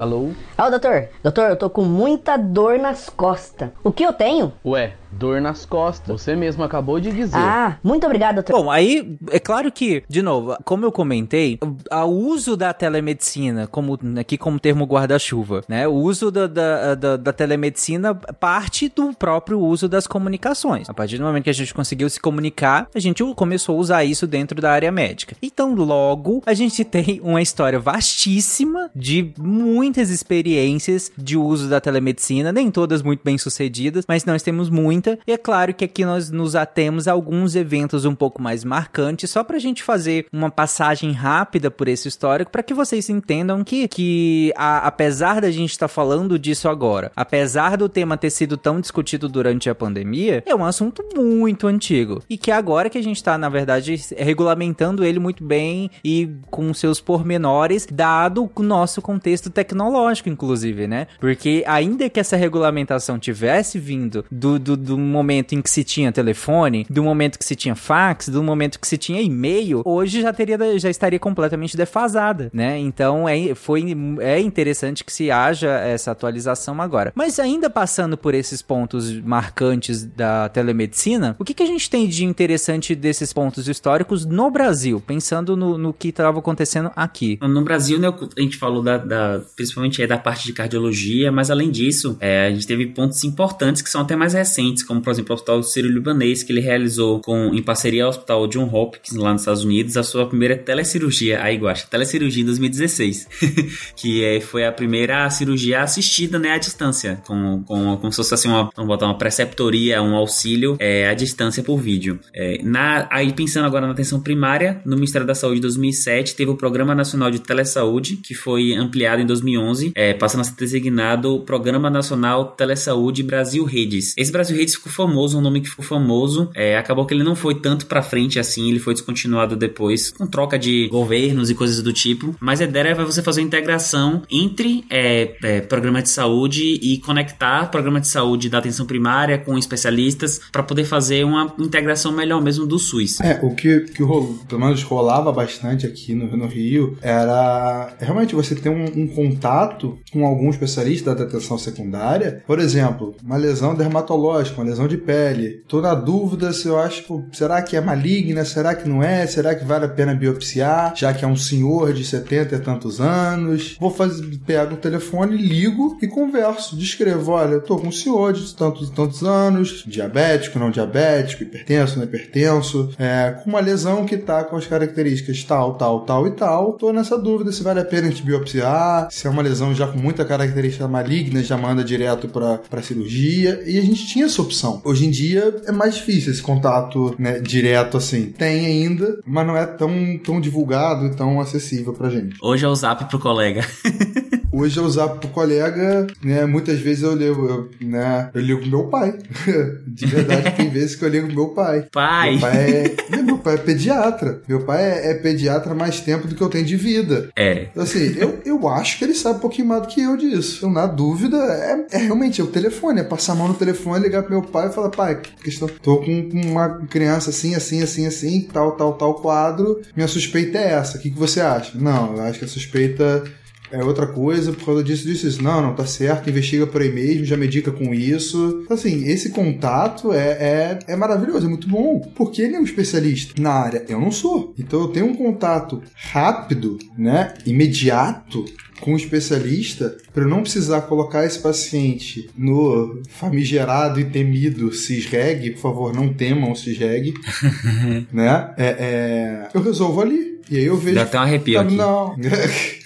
Alô? 0.00 0.30
Ó, 0.56 0.70
doutor, 0.70 1.08
doutor, 1.22 1.50
eu 1.50 1.56
tô 1.56 1.68
com 1.68 1.84
muita 1.84 2.36
dor 2.36 2.78
nas 2.78 3.08
costas. 3.08 3.70
O 3.84 3.92
que 3.92 4.04
eu 4.04 4.12
tenho? 4.12 4.52
Ué, 4.64 4.94
dor 5.12 5.40
nas 5.40 5.64
costas. 5.64 6.20
Você 6.20 6.34
mesmo 6.34 6.62
acabou 6.62 6.98
de 6.98 7.12
dizer. 7.12 7.36
Ah, 7.36 7.78
muito 7.82 8.04
obrigado, 8.06 8.36
doutor. 8.36 8.52
Bom, 8.52 8.70
aí 8.70 9.16
é 9.30 9.38
claro 9.38 9.70
que, 9.70 10.02
de 10.08 10.22
novo, 10.22 10.56
como 10.64 10.84
eu 10.84 10.92
comentei, 10.92 11.58
o 11.90 12.06
uso 12.06 12.56
da 12.56 12.72
telemedicina, 12.72 13.66
como 13.66 13.98
aqui 14.18 14.38
como 14.38 14.58
termo 14.58 14.84
guarda-chuva, 14.84 15.62
né? 15.68 15.86
O 15.86 15.94
uso 15.94 16.30
da, 16.30 16.46
da, 16.46 16.94
da, 16.94 17.16
da 17.16 17.32
telemedicina 17.32 18.14
parte 18.14 18.88
do 18.88 19.12
próprio 19.14 19.60
uso 19.60 19.88
das 19.88 20.06
comunicações. 20.06 20.88
A 20.88 20.94
partir 20.94 21.18
do 21.18 21.24
momento 21.24 21.44
que 21.44 21.50
a 21.50 21.54
gente 21.54 21.74
conseguiu 21.74 22.08
se 22.08 22.20
comunicar, 22.20 22.88
a 22.94 22.98
gente 22.98 23.22
começou 23.34 23.76
a 23.76 23.78
usar 23.78 24.04
isso 24.04 24.26
dentro 24.26 24.60
da 24.60 24.72
área 24.72 24.90
médica. 24.90 25.36
Então, 25.42 25.74
logo, 25.74 26.42
a 26.46 26.54
gente 26.54 26.84
tem 26.84 27.20
uma 27.22 27.42
história 27.42 27.78
vastíssima 27.78 28.90
de 28.94 29.32
muitas 29.38 30.10
experiências 30.10 31.10
de 31.16 31.36
uso 31.36 31.68
da 31.68 31.80
telemedicina, 31.80 32.52
nem 32.52 32.70
todas 32.70 33.02
muito 33.02 33.22
bem 33.24 33.38
sucedidas, 33.38 34.04
mas 34.08 34.24
nós 34.24 34.42
temos 34.42 34.68
muita. 35.02 35.18
E 35.26 35.32
é 35.32 35.36
claro 35.38 35.74
que 35.74 35.84
aqui 35.84 36.04
nós 36.04 36.30
nos 36.30 36.54
atemos 36.54 37.08
a 37.08 37.12
alguns 37.12 37.54
eventos 37.56 38.04
um 38.04 38.14
pouco 38.14 38.40
mais 38.40 38.64
marcantes, 38.64 39.30
só 39.30 39.42
pra 39.42 39.58
gente 39.58 39.82
fazer 39.82 40.26
uma 40.32 40.50
passagem 40.50 41.12
rápida 41.12 41.70
por 41.70 41.88
esse 41.88 42.08
histórico, 42.08 42.50
para 42.50 42.62
que 42.62 42.72
vocês 42.74 43.08
entendam 43.10 43.64
que, 43.64 43.88
que 43.88 44.52
a- 44.56 44.86
apesar 44.86 45.40
da 45.40 45.50
gente 45.50 45.70
estar 45.70 45.88
falando 45.88 46.38
disso 46.38 46.68
agora, 46.68 47.10
apesar 47.16 47.76
do 47.76 47.88
tema 47.88 48.16
ter 48.16 48.30
sido 48.30 48.56
tão 48.56 48.80
discutido 48.80 49.28
durante 49.28 49.68
a 49.68 49.74
pandemia, 49.74 50.42
é 50.46 50.54
um 50.54 50.64
assunto 50.64 51.02
muito 51.16 51.66
antigo. 51.66 52.22
E 52.30 52.36
que 52.38 52.50
agora 52.50 52.88
que 52.88 52.98
a 52.98 53.02
gente 53.02 53.22
tá, 53.22 53.36
na 53.36 53.48
verdade, 53.48 53.94
regulamentando 54.16 55.04
ele 55.04 55.18
muito 55.18 55.44
bem 55.44 55.90
e 56.04 56.30
com 56.50 56.72
seus 56.74 57.00
pormenores, 57.00 57.86
dado 57.90 58.50
o 58.54 58.62
nosso 58.62 59.02
contexto 59.02 59.50
tecnológico, 59.50 60.28
inclusive, 60.28 60.86
né? 60.86 61.06
Porque 61.20 61.64
ainda 61.66 62.08
que 62.08 62.20
essa 62.20 62.36
regulamentação 62.36 63.18
tivesse 63.18 63.78
vindo 63.78 64.24
do, 64.30 64.58
do, 64.58 64.76
do 64.76 64.91
momento 64.98 65.54
em 65.54 65.62
que 65.62 65.70
se 65.70 65.84
tinha 65.84 66.12
telefone, 66.12 66.86
do 66.88 67.02
momento 67.02 67.38
que 67.38 67.44
se 67.44 67.54
tinha 67.56 67.74
fax, 67.74 68.28
do 68.28 68.42
momento 68.42 68.78
que 68.78 68.86
se 68.86 68.96
tinha 68.98 69.20
e-mail, 69.20 69.82
hoje 69.84 70.20
já 70.22 70.32
teria 70.32 70.52
já 70.78 70.90
estaria 70.90 71.18
completamente 71.18 71.76
defasada, 71.76 72.50
né? 72.52 72.78
Então 72.78 73.28
é, 73.28 73.54
foi, 73.54 73.84
é 74.20 74.38
interessante 74.40 75.04
que 75.04 75.12
se 75.12 75.30
haja 75.30 75.68
essa 75.70 76.10
atualização 76.10 76.80
agora. 76.80 77.12
Mas 77.14 77.38
ainda 77.38 77.68
passando 77.70 78.16
por 78.16 78.34
esses 78.34 78.60
pontos 78.62 79.10
marcantes 79.20 80.04
da 80.04 80.48
telemedicina, 80.48 81.36
o 81.38 81.44
que, 81.44 81.54
que 81.54 81.62
a 81.62 81.66
gente 81.66 81.88
tem 81.88 82.06
de 82.08 82.24
interessante 82.24 82.94
desses 82.94 83.32
pontos 83.32 83.68
históricos 83.68 84.24
no 84.24 84.50
Brasil, 84.50 85.02
pensando 85.04 85.56
no, 85.56 85.76
no 85.78 85.92
que 85.92 86.08
estava 86.08 86.38
acontecendo 86.38 86.90
aqui? 86.94 87.38
No 87.42 87.62
Brasil, 87.62 87.98
né, 87.98 88.08
a 88.08 88.40
gente 88.40 88.56
falou 88.56 88.82
da, 88.82 88.98
da- 88.98 89.40
principalmente 89.56 90.06
da 90.06 90.18
parte 90.18 90.46
de 90.46 90.52
cardiologia, 90.52 91.30
mas 91.32 91.50
além 91.50 91.70
disso, 91.70 92.16
é, 92.20 92.46
a 92.46 92.50
gente 92.50 92.66
teve 92.66 92.86
pontos 92.88 93.22
importantes 93.24 93.82
que 93.82 93.90
são 93.90 94.00
até 94.02 94.14
mais 94.16 94.32
recentes, 94.34 94.81
como 94.84 95.00
por 95.00 95.10
exemplo 95.10 95.32
o 95.32 95.34
Hospital 95.34 95.62
Sírio-Libanês, 95.62 96.42
que 96.42 96.52
ele 96.52 96.60
realizou 96.60 97.20
com, 97.20 97.54
em 97.54 97.62
parceria 97.62 98.04
ao 98.04 98.10
Hospital 98.10 98.46
John 98.46 98.68
Hopkins, 98.72 99.16
lá 99.16 99.32
nos 99.32 99.42
Estados 99.42 99.64
Unidos, 99.64 99.96
a 99.96 100.02
sua 100.02 100.26
primeira 100.26 100.56
telecirurgia, 100.56 101.42
aí 101.42 101.56
Guaxa, 101.56 101.86
telecirurgia 101.88 102.42
em 102.42 102.46
2016, 102.46 103.28
que 103.96 104.24
é, 104.24 104.40
foi 104.40 104.64
a 104.64 104.72
primeira 104.72 105.28
cirurgia 105.30 105.82
assistida, 105.82 106.38
né, 106.38 106.52
à 106.52 106.58
distância, 106.58 107.22
com, 107.26 107.62
com, 107.64 107.96
como 107.96 108.12
se 108.12 108.16
fosse 108.16 108.34
assim, 108.34 108.48
uma, 108.48 108.70
vamos 108.74 108.88
botar 108.88 109.06
uma 109.06 109.18
preceptoria, 109.18 110.02
um 110.02 110.14
auxílio 110.14 110.76
é, 110.78 111.08
à 111.08 111.14
distância 111.14 111.62
por 111.62 111.78
vídeo. 111.78 112.18
É, 112.34 112.60
na, 112.62 113.08
aí 113.10 113.32
pensando 113.32 113.66
agora 113.66 113.86
na 113.86 113.92
atenção 113.92 114.20
primária, 114.20 114.80
no 114.84 114.96
Ministério 114.96 115.26
da 115.26 115.34
Saúde 115.34 115.60
2007 115.60 116.34
teve 116.36 116.50
o 116.50 116.56
Programa 116.56 116.94
Nacional 116.94 117.30
de 117.30 117.40
Telesaúde, 117.40 118.16
que 118.16 118.34
foi 118.34 118.74
ampliado 118.74 119.22
em 119.22 119.26
2011, 119.26 119.92
é, 119.94 120.14
passando 120.14 120.40
a 120.40 120.44
ser 120.44 120.54
designado 120.56 121.40
Programa 121.40 121.90
Nacional 121.90 122.52
Telesaúde 122.52 123.22
Brasil 123.22 123.64
Redes. 123.64 124.14
Esse 124.16 124.32
Brasil 124.32 124.56
Redes 124.56 124.71
ficou 124.76 124.92
famoso, 124.92 125.38
um 125.38 125.40
nome 125.40 125.60
que 125.60 125.68
ficou 125.68 125.84
famoso, 125.84 126.50
é, 126.54 126.76
acabou 126.76 127.06
que 127.06 127.14
ele 127.14 127.22
não 127.24 127.34
foi 127.34 127.54
tanto 127.54 127.86
pra 127.86 128.02
frente 128.02 128.38
assim, 128.38 128.68
ele 128.68 128.78
foi 128.78 128.94
descontinuado 128.94 129.56
depois, 129.56 130.10
com 130.10 130.26
troca 130.26 130.58
de 130.58 130.88
governos 130.88 131.50
e 131.50 131.54
coisas 131.54 131.82
do 131.82 131.92
tipo, 131.92 132.34
mas 132.40 132.60
a 132.60 132.64
ideia 132.64 132.88
é 132.88 132.94
você 132.94 133.22
fazer 133.22 133.40
uma 133.40 133.46
integração 133.46 134.22
entre 134.30 134.84
é, 134.90 135.36
é, 135.42 135.60
programa 135.60 136.02
de 136.02 136.08
saúde 136.08 136.62
e 136.82 136.98
conectar 136.98 137.70
programa 137.70 138.00
de 138.00 138.08
saúde 138.08 138.48
da 138.48 138.58
atenção 138.58 138.86
primária 138.86 139.38
com 139.38 139.56
especialistas 139.58 140.40
para 140.50 140.62
poder 140.62 140.84
fazer 140.84 141.24
uma 141.24 141.54
integração 141.58 142.12
melhor 142.12 142.42
mesmo 142.42 142.66
do 142.66 142.78
SUS. 142.78 143.20
É, 143.20 143.38
o 143.42 143.54
que, 143.54 143.80
que 143.80 144.02
rolo- 144.02 144.38
pelo 144.48 144.60
menos 144.60 144.82
rolava 144.82 145.32
bastante 145.32 145.86
aqui 145.86 146.14
no, 146.14 146.36
no 146.36 146.46
Rio 146.46 146.96
era 147.00 147.94
realmente 148.00 148.34
você 148.34 148.54
ter 148.54 148.68
um, 148.68 148.84
um 148.84 149.06
contato 149.06 149.98
com 150.12 150.26
algum 150.26 150.50
especialista 150.50 151.14
da 151.14 151.24
atenção 151.24 151.56
secundária. 151.56 152.42
Por 152.46 152.58
exemplo, 152.58 153.14
uma 153.22 153.36
lesão 153.36 153.74
dermatológica, 153.74 154.51
uma 154.58 154.68
lesão 154.68 154.88
de 154.88 154.96
pele. 154.96 155.62
Tô 155.68 155.80
na 155.80 155.94
dúvida 155.94 156.52
se 156.52 156.66
eu 156.66 156.78
acho, 156.78 157.04
pô, 157.04 157.22
será 157.32 157.60
que 157.62 157.76
é 157.76 157.80
maligna? 157.80 158.44
Será 158.44 158.74
que 158.74 158.88
não 158.88 159.02
é? 159.02 159.26
Será 159.26 159.54
que 159.54 159.64
vale 159.64 159.84
a 159.84 159.88
pena 159.88 160.14
biopsiar? 160.14 160.94
Já 160.96 161.12
que 161.12 161.24
é 161.24 161.28
um 161.28 161.36
senhor 161.36 161.92
de 161.92 162.04
70 162.04 162.56
e 162.56 162.58
tantos 162.58 163.00
anos. 163.00 163.76
Vou 163.80 163.90
fazer, 163.90 164.24
pego 164.46 164.74
o 164.74 164.78
telefone, 164.78 165.36
ligo 165.36 165.98
e 166.02 166.06
converso. 166.06 166.76
Descrevo, 166.76 167.32
olha, 167.32 167.54
eu 167.54 167.60
tô 167.60 167.76
com 167.76 167.88
um 167.88 167.92
senhor 167.92 168.32
de 168.32 168.54
tantos 168.54 168.88
e 168.88 168.92
tantos 168.92 169.22
anos, 169.22 169.84
diabético, 169.86 170.58
não 170.58 170.70
diabético, 170.70 171.42
hipertenso, 171.42 171.96
não 171.96 172.04
hipertenso, 172.04 172.90
é, 172.98 173.36
com 173.42 173.50
uma 173.50 173.60
lesão 173.60 174.04
que 174.04 174.16
tá 174.16 174.44
com 174.44 174.56
as 174.56 174.66
características 174.66 175.42
tal, 175.44 175.74
tal, 175.74 176.00
tal 176.00 176.26
e 176.26 176.32
tal. 176.32 176.72
Tô 176.74 176.92
nessa 176.92 177.18
dúvida 177.18 177.52
se 177.52 177.62
vale 177.62 177.80
a 177.80 177.84
pena 177.84 178.08
a 178.08 178.10
gente 178.10 178.22
biopsiar, 178.22 179.08
se 179.10 179.26
é 179.26 179.30
uma 179.30 179.42
lesão 179.42 179.74
já 179.74 179.86
com 179.86 179.98
muita 179.98 180.24
característica 180.24 180.86
maligna, 180.88 181.42
já 181.42 181.56
manda 181.56 181.84
direto 181.84 182.28
pra, 182.28 182.58
pra 182.58 182.82
cirurgia. 182.82 183.62
E 183.66 183.78
a 183.78 183.82
gente 183.82 184.06
tinha 184.06 184.26
essa 184.26 184.41
opção. 184.42 184.80
Hoje 184.84 185.06
em 185.06 185.10
dia 185.10 185.54
é 185.66 185.72
mais 185.72 185.94
difícil 185.94 186.32
esse 186.32 186.42
contato 186.42 187.14
né, 187.18 187.40
direto 187.40 187.96
assim. 187.96 188.26
Tem 188.26 188.66
ainda, 188.66 189.18
mas 189.26 189.46
não 189.46 189.56
é 189.56 189.66
tão, 189.66 190.18
tão 190.18 190.40
divulgado 190.40 191.06
e 191.06 191.14
tão 191.14 191.40
acessível 191.40 191.92
pra 191.92 192.10
gente. 192.10 192.36
Hoje 192.42 192.64
é 192.64 192.68
o 192.68 192.74
zap 192.74 193.04
pro 193.06 193.18
colega. 193.18 193.66
Hoje 194.52 194.78
eu 194.78 194.84
usar 194.84 195.08
pro 195.08 195.30
colega, 195.30 196.06
né? 196.22 196.44
Muitas 196.44 196.78
vezes 196.78 197.02
eu 197.02 197.14
ligo, 197.14 197.46
eu, 197.46 197.70
né? 197.80 198.28
Eu 198.34 198.40
ligo 198.42 198.66
meu 198.66 198.84
pai. 198.88 199.18
De 199.88 200.04
verdade, 200.04 200.54
tem 200.54 200.68
vezes 200.68 200.94
que 200.94 201.02
eu 201.02 201.08
ligo 201.08 201.32
meu 201.32 201.48
pai. 201.48 201.86
Pai! 201.90 202.32
Meu 202.32 202.40
pai 202.40 202.56
é, 202.56 203.22
meu 203.22 203.38
pai 203.38 203.54
é 203.54 203.58
pediatra. 203.58 204.42
Meu 204.46 204.60
pai 204.60 204.84
é, 204.84 205.10
é 205.10 205.14
pediatra 205.14 205.74
mais 205.74 206.00
tempo 206.00 206.28
do 206.28 206.34
que 206.34 206.42
eu 206.42 206.50
tenho 206.50 206.66
de 206.66 206.76
vida. 206.76 207.30
É. 207.34 207.68
Então, 207.70 207.82
assim, 207.82 208.14
eu, 208.18 208.40
eu 208.44 208.68
acho 208.68 208.98
que 208.98 209.04
ele 209.04 209.14
sabe 209.14 209.38
um 209.38 209.40
pouquinho 209.40 209.68
mais 209.68 209.82
do 209.82 209.88
que 209.88 210.02
eu 210.02 210.18
disso. 210.18 210.58
Então, 210.58 210.70
na 210.70 210.86
dúvida, 210.86 211.38
é, 211.38 211.96
é 211.96 211.98
realmente 211.98 212.42
é 212.42 212.44
o 212.44 212.48
telefone. 212.48 213.00
É 213.00 213.04
passar 213.04 213.32
a 213.32 213.36
mão 213.36 213.48
no 213.48 213.54
telefone, 213.54 214.04
ligar 214.04 214.22
pro 214.22 214.32
meu 214.32 214.42
pai 214.42 214.68
e 214.68 214.72
falar, 214.72 214.90
pai, 214.90 215.22
questão, 215.42 215.66
tô 215.66 215.96
com 215.96 216.28
uma 216.34 216.86
criança 216.88 217.30
assim, 217.30 217.54
assim, 217.54 217.82
assim, 217.82 218.06
assim, 218.06 218.48
tal, 218.52 218.72
tal, 218.72 218.92
tal 218.92 219.14
quadro. 219.14 219.80
Minha 219.96 220.08
suspeita 220.08 220.58
é 220.58 220.72
essa. 220.72 220.98
O 220.98 221.00
que, 221.00 221.10
que 221.10 221.18
você 221.18 221.40
acha? 221.40 221.78
Não, 221.78 222.16
eu 222.16 222.22
acho 222.22 222.38
que 222.38 222.44
a 222.44 222.48
suspeita 222.48 223.24
é 223.72 223.82
outra 223.82 224.06
coisa 224.06 224.52
por 224.52 224.66
causa 224.66 224.84
disso, 224.84 225.06
disso, 225.06 225.26
isso. 225.26 225.42
Não, 225.42 225.62
não, 225.62 225.74
tá 225.74 225.86
certo, 225.86 226.28
investiga 226.28 226.66
por 226.66 226.82
aí 226.82 226.92
mesmo, 226.92 227.24
já 227.24 227.36
medica 227.36 227.72
com 227.72 227.94
isso. 227.94 228.62
Então, 228.64 228.76
assim, 228.76 229.06
esse 229.08 229.30
contato 229.30 230.12
é, 230.12 230.18
é, 230.18 230.78
é 230.88 230.96
maravilhoso, 230.96 231.46
é 231.46 231.48
muito 231.48 231.68
bom, 231.68 231.98
porque 232.14 232.42
ele 232.42 232.56
é 232.56 232.60
um 232.60 232.64
especialista 232.64 233.40
na 233.40 233.52
área. 233.52 233.84
Eu 233.88 234.00
não 234.00 234.12
sou. 234.12 234.54
Então 234.58 234.82
eu 234.82 234.88
tenho 234.88 235.06
um 235.06 235.14
contato 235.14 235.82
rápido, 235.94 236.78
né, 236.96 237.34
imediato 237.46 238.44
com 238.82 238.94
o 238.94 238.96
especialista 238.96 239.96
para 240.12 240.24
eu 240.24 240.28
não 240.28 240.42
precisar 240.42 240.82
colocar 240.82 241.24
esse 241.24 241.38
paciente 241.38 242.28
no 242.36 243.00
famigerado 243.08 244.00
e 244.00 244.04
temido 244.04 244.72
CISREG, 244.72 245.52
por 245.52 245.60
favor, 245.60 245.94
não 245.94 246.12
temam 246.12 246.50
o 246.50 246.56
CISREG, 246.56 247.14
né? 248.12 248.52
É, 248.58 248.66
é, 248.66 249.48
eu 249.54 249.62
resolvo 249.62 250.00
ali. 250.00 250.31
E 250.52 250.58
aí 250.58 250.64
eu 250.66 250.76
vejo. 250.76 250.96
Dá 250.96 251.02
até 251.02 251.18
um 251.18 251.22
arrepio 251.22 251.58
Ah, 251.58 251.62
aqui. 251.62 251.74
Não. 251.74 252.14